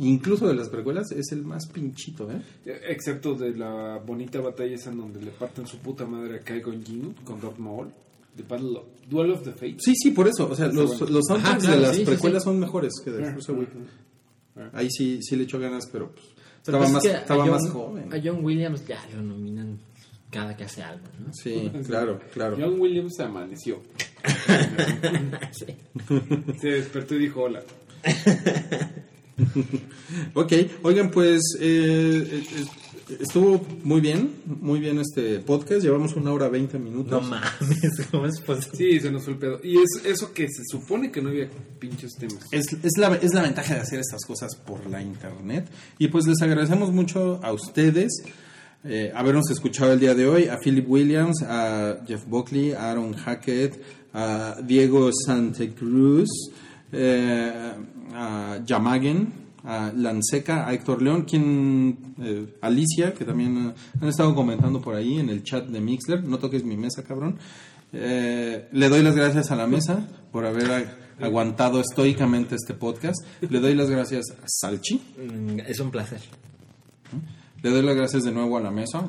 incluso 0.00 0.46
de 0.48 0.54
las 0.54 0.68
precuelas, 0.68 1.10
es 1.12 1.30
el 1.32 1.44
más 1.44 1.66
pinchito, 1.68 2.30
¿eh? 2.30 2.42
Eh, 2.66 2.80
Excepto 2.88 3.34
de 3.34 3.54
la 3.56 3.98
bonita 4.04 4.40
batalla 4.40 4.74
esa 4.74 4.90
en 4.90 4.98
donde 4.98 5.20
le 5.22 5.30
parten 5.30 5.66
su 5.66 5.78
puta 5.78 6.04
madre 6.06 6.36
a 6.40 6.44
Qui-Gon 6.44 6.84
Jinn 6.84 7.14
con 7.24 7.40
Darth 7.40 7.58
Maul. 7.58 7.92
The 8.36 8.44
Battle 8.44 8.78
of, 8.78 8.84
Duel 9.08 9.32
of 9.32 9.42
the 9.42 9.50
Fates. 9.52 9.82
Sí, 9.84 9.92
sí, 9.96 10.10
por 10.12 10.28
eso. 10.28 10.48
O 10.48 10.54
sea, 10.54 10.68
los, 10.68 10.98
bueno. 10.98 11.14
los 11.14 11.24
soundtracks 11.26 11.64
Ajá, 11.64 11.66
claro, 11.66 11.76
de 11.80 11.86
las 11.86 11.96
sí, 11.96 12.02
sí, 12.02 12.06
precuelas 12.06 12.42
sí. 12.42 12.48
son 12.48 12.60
mejores 12.60 12.92
que 13.04 13.10
de 13.10 13.26
Ah, 13.28 13.32
Force 13.32 13.52
Awakens. 13.52 13.88
ah. 14.56 14.70
Ahí 14.72 14.88
sí, 14.90 15.18
sí 15.20 15.36
le 15.36 15.42
echó 15.44 15.58
ganas, 15.58 15.86
pero 15.90 16.12
pues, 16.12 16.24
Pero 16.64 16.78
estaba, 16.78 16.84
es 16.86 16.92
más, 16.92 17.02
que 17.02 17.10
a 17.10 17.18
estaba 17.20 17.42
John- 17.44 17.50
más 17.50 17.70
joven. 17.70 18.14
A 18.14 18.20
John 18.22 18.44
Williams 18.44 18.86
ya 18.86 19.04
lo 19.16 19.22
nominan 19.22 19.78
cada 20.30 20.56
que 20.56 20.62
hace 20.64 20.82
algo, 20.82 21.04
¿no? 21.18 21.32
Sí, 21.34 21.70
claro, 21.86 22.20
claro. 22.32 22.56
John 22.58 22.80
Williams 22.80 23.14
se 23.16 23.24
amaneció. 23.24 23.82
Sí. 25.52 25.66
Se 26.60 26.68
despertó 26.68 27.14
y 27.16 27.18
dijo 27.18 27.42
hola. 27.42 27.62
Ok, 30.34 30.52
oigan, 30.82 31.10
pues 31.10 31.40
eh, 31.60 32.28
eh, 32.30 32.44
eh, 32.56 33.16
estuvo 33.20 33.64
muy 33.84 34.00
bien, 34.00 34.30
muy 34.44 34.80
bien 34.80 34.98
este 34.98 35.38
podcast. 35.40 35.82
Llevamos 35.82 36.14
una 36.16 36.32
hora 36.32 36.48
veinte 36.48 36.78
minutos. 36.78 37.10
No 37.10 37.20
mames, 37.20 38.06
¿cómo 38.10 38.26
es 38.26 38.40
posible? 38.40 38.76
Sí, 38.76 39.00
se 39.00 39.10
nos 39.10 39.24
fue 39.24 39.34
el 39.34 39.38
pedo. 39.38 39.60
Y 39.62 39.76
es 39.78 40.04
eso 40.04 40.32
que 40.32 40.48
se 40.48 40.64
supone 40.64 41.10
que 41.10 41.22
no 41.22 41.30
había 41.30 41.48
pinches 41.78 42.12
temas. 42.18 42.46
Es, 42.50 42.72
es 42.72 42.98
la, 42.98 43.14
es 43.16 43.34
la 43.34 43.42
ventaja 43.42 43.74
de 43.74 43.80
hacer 43.80 44.00
estas 44.00 44.24
cosas 44.24 44.54
por 44.56 44.86
la 44.86 45.02
internet. 45.02 45.68
Y 45.98 46.08
pues 46.08 46.26
les 46.26 46.40
agradecemos 46.42 46.92
mucho 46.92 47.40
a 47.42 47.52
ustedes 47.52 48.12
eh, 48.82 49.12
habernos 49.14 49.50
escuchado 49.50 49.92
el 49.92 50.00
día 50.00 50.14
de 50.14 50.26
hoy, 50.26 50.48
a 50.48 50.58
Philip 50.58 50.88
Williams, 50.88 51.42
a 51.42 51.98
Jeff 52.06 52.24
Buckley, 52.26 52.72
a 52.72 52.90
Aaron 52.90 53.12
Hackett, 53.12 53.78
a 54.14 54.56
Diego 54.62 55.10
Santecruz, 55.26 56.30
eh, 56.90 57.72
a 58.14 58.60
Yamagen, 58.64 59.32
a 59.64 59.92
Lanseca, 59.94 60.66
a 60.66 60.72
Héctor 60.72 61.02
León, 61.02 61.22
quien, 61.22 62.14
eh, 62.20 62.56
Alicia, 62.60 63.12
que 63.14 63.24
también 63.24 63.68
eh, 63.68 63.74
han 64.00 64.08
estado 64.08 64.34
comentando 64.34 64.80
por 64.80 64.94
ahí 64.94 65.18
en 65.18 65.28
el 65.28 65.42
chat 65.42 65.66
de 65.66 65.80
Mixler, 65.80 66.24
no 66.24 66.38
toques 66.38 66.64
mi 66.64 66.76
mesa, 66.76 67.02
cabrón. 67.04 67.36
Eh, 67.92 68.68
le 68.72 68.88
doy 68.88 69.02
las 69.02 69.16
gracias 69.16 69.50
a 69.50 69.56
la 69.56 69.66
mesa 69.66 70.06
por 70.32 70.46
haber 70.46 70.88
aguantado 71.20 71.80
estoicamente 71.80 72.54
este 72.54 72.72
podcast. 72.74 73.18
Le 73.40 73.60
doy 73.60 73.74
las 73.74 73.90
gracias 73.90 74.26
a 74.30 74.46
Salchi. 74.46 74.96
Mm, 75.18 75.60
Es 75.66 75.80
un 75.80 75.90
placer. 75.90 76.20
Le 77.62 77.70
doy 77.70 77.82
las 77.82 77.94
gracias 77.94 78.22
de 78.24 78.32
nuevo 78.32 78.56
a 78.56 78.60
la 78.62 78.70
mesa. 78.70 79.06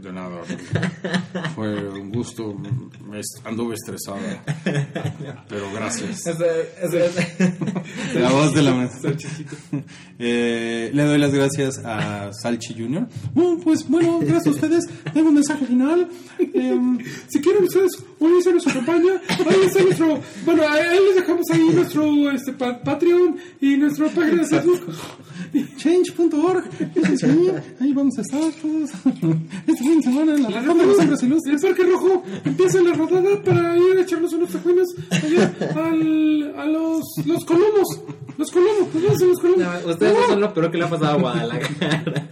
De 0.00 0.12
nada. 0.12 0.42
Fue 1.54 1.88
un 1.88 2.12
gusto. 2.12 2.56
Anduve 3.44 3.74
estresada. 3.74 4.42
Pero 5.48 5.66
gracias. 5.74 6.22
La 8.14 8.30
voz 8.30 8.54
de 8.54 8.62
la 8.62 8.74
mesa. 8.74 9.08
Eh, 10.18 10.90
le 10.94 11.02
doy 11.04 11.18
las 11.18 11.32
gracias 11.34 11.78
a 11.84 12.30
Salchi 12.32 12.74
Jr. 12.74 13.08
Bueno, 13.34 13.58
pues 13.64 13.88
bueno, 13.88 14.20
gracias 14.20 14.46
a 14.46 14.50
ustedes. 14.50 14.88
Tengo 15.12 15.28
un 15.30 15.34
mensaje 15.34 15.66
final. 15.66 16.08
Em, 16.38 16.98
si 17.28 17.40
quieren 17.40 17.64
ustedes 17.64 17.90
unirse 18.20 18.50
a 18.50 18.52
nuestra 18.52 18.74
campaña, 18.74 19.20
ahí 19.28 19.56
está 19.66 19.82
nuestro. 19.82 20.20
Bueno, 20.44 20.62
ahí 20.68 20.98
les 21.08 21.16
dejamos 21.16 21.50
ahí 21.50 21.68
nuestro 21.74 22.30
este, 22.30 22.52
pa- 22.52 22.80
Patreon 22.80 23.36
y 23.60 23.76
nuestra 23.76 24.06
página 24.08 24.42
de 24.42 24.46
Facebook. 24.48 24.94
Change.org. 25.76 26.64
Sí, 27.18 27.50
ahí 27.80 27.92
vamos 27.92 28.18
a 28.18 28.22
estar 28.22 28.40
todos. 28.62 28.90
Este 29.66 29.82
fin 29.82 29.98
de 29.98 30.02
semana 30.02 30.34
en 30.34 30.42
la 30.42 30.60
de 30.60 30.86
los 30.86 30.98
Hombres 30.98 31.22
Ilustres. 31.22 31.62
El 31.62 31.70
Parque 31.70 31.90
Rojo 31.90 32.22
empieza 32.44 32.82
la 32.82 32.92
rodada 32.92 33.42
para 33.42 33.76
ir 33.76 33.98
a 33.98 34.02
echarnos 34.02 34.32
unos 34.32 34.50
tajuelos 34.50 34.88
allá 35.10 35.54
al, 35.76 36.54
a 36.56 36.66
los, 36.66 37.04
los 37.24 37.44
colomos. 37.44 38.00
Los 38.38 38.50
colomos, 38.50 38.94
nos 38.94 39.02
vamos 39.02 39.22
a 39.22 39.24
los 39.26 39.38
colomos. 39.38 39.58
No, 39.84 39.90
ustedes 39.90 40.14
no 40.14 40.26
son 40.26 40.40
lo 40.40 40.54
peor 40.54 40.70
que 40.70 40.78
le 40.78 40.84
ha 40.84 40.90
pasado 40.90 41.12
a 41.12 41.20
Guadalajara. 41.20 42.28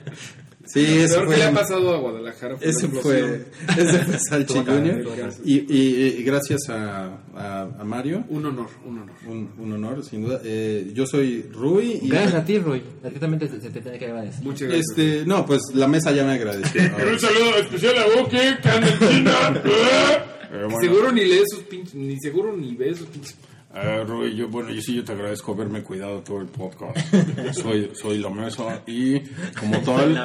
Sí, 0.73 0.99
ese 1.01 1.15
Peor 1.17 1.29
que 1.31 1.37
le 1.37 1.43
ha 1.45 1.51
fue. 1.51 1.61
pasado 1.61 1.95
a 1.95 1.99
Guadalajara. 1.99 2.57
fue 2.57 2.69
Ese 2.69 2.89
fue, 2.89 3.45
ese 3.77 3.99
fue 4.05 4.19
Salchi 4.19 4.63
gracias. 4.63 5.41
Y, 5.45 5.59
y- 5.69 6.17
y 6.19 6.23
gracias 6.23 6.69
a, 6.69 7.19
a, 7.35 7.63
a 7.79 7.85
Mario. 7.85 8.25
Un 8.29 8.47
honor, 8.47 8.69
un 8.87 8.99
honor. 8.99 9.17
Un, 9.27 9.51
un 9.59 9.73
honor, 9.73 10.05
sin 10.05 10.23
duda. 10.23 10.41
Eh, 10.45 10.93
yo 10.95 11.07
soy 11.07 11.43
Rui. 11.53 11.99
Y 12.03 12.09
Gracias 12.09 12.35
a 12.35 12.45
ti, 12.45 12.59
Roy. 12.59 12.83
A 13.05 13.09
ti 13.09 13.19
también 13.19 13.41
te- 13.41 13.61
se 13.61 13.71
te 13.71 13.81
tiene 13.81 13.99
que 13.99 14.07
agradecer. 14.07 14.45
Muchas 14.45 14.69
gracias. 14.69 14.87
Este, 14.91 15.27
no, 15.27 15.45
pues 15.45 15.61
la 15.75 15.89
mesa 15.89 16.13
ya 16.13 16.25
me 16.25 16.33
agradeció. 16.33 16.81
Un 17.13 17.19
saludo 17.19 17.57
especial 17.61 17.95
a 17.99 18.21
Boque, 18.21 18.57
que 18.63 18.69
anda 18.69 18.89
en 18.89 18.99
China. 18.99 19.63
Eh, 19.65 20.65
bueno, 20.65 20.81
Seguro 20.81 21.13
ni 21.13 21.25
lee 21.25 21.39
esos 21.49 21.65
pinches, 21.65 21.95
ni 21.95 22.17
seguro 22.21 22.57
ni 22.57 22.75
ve 22.75 22.91
esos 22.91 23.07
pinches. 23.09 23.37
Eh, 23.75 24.05
Rui, 24.05 24.35
yo, 24.35 24.49
bueno, 24.49 24.71
yo 24.71 24.81
sí 24.81 24.95
yo 24.95 25.05
te 25.05 25.13
agradezco 25.13 25.53
haberme 25.53 25.83
cuidado 25.83 26.21
todo 26.21 26.41
el 26.41 26.47
podcast. 26.47 26.97
soy, 27.55 27.91
soy 27.95 28.19
la 28.19 28.31
mesa 28.31 28.83
y 28.87 29.21
como 29.59 29.79
tal, 29.81 30.17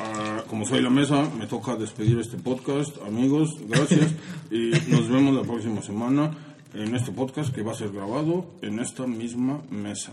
ah, 0.00 0.42
como 0.48 0.66
soy 0.66 0.80
la 0.80 0.90
mesa, 0.90 1.28
me 1.38 1.46
toca 1.46 1.76
despedir 1.76 2.18
este 2.18 2.38
podcast. 2.38 2.96
Amigos, 3.06 3.50
gracias 3.68 4.12
y 4.50 4.70
nos 4.88 5.08
vemos 5.08 5.34
la 5.34 5.42
próxima 5.42 5.82
semana 5.82 6.30
en 6.74 6.94
este 6.94 7.12
podcast 7.12 7.54
que 7.54 7.62
va 7.62 7.72
a 7.72 7.76
ser 7.76 7.92
grabado 7.92 8.54
en 8.62 8.80
esta 8.80 9.06
misma 9.06 9.62
mesa 9.70 10.12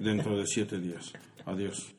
dentro 0.00 0.36
de 0.36 0.46
siete 0.46 0.78
días. 0.78 1.12
Adiós. 1.44 1.94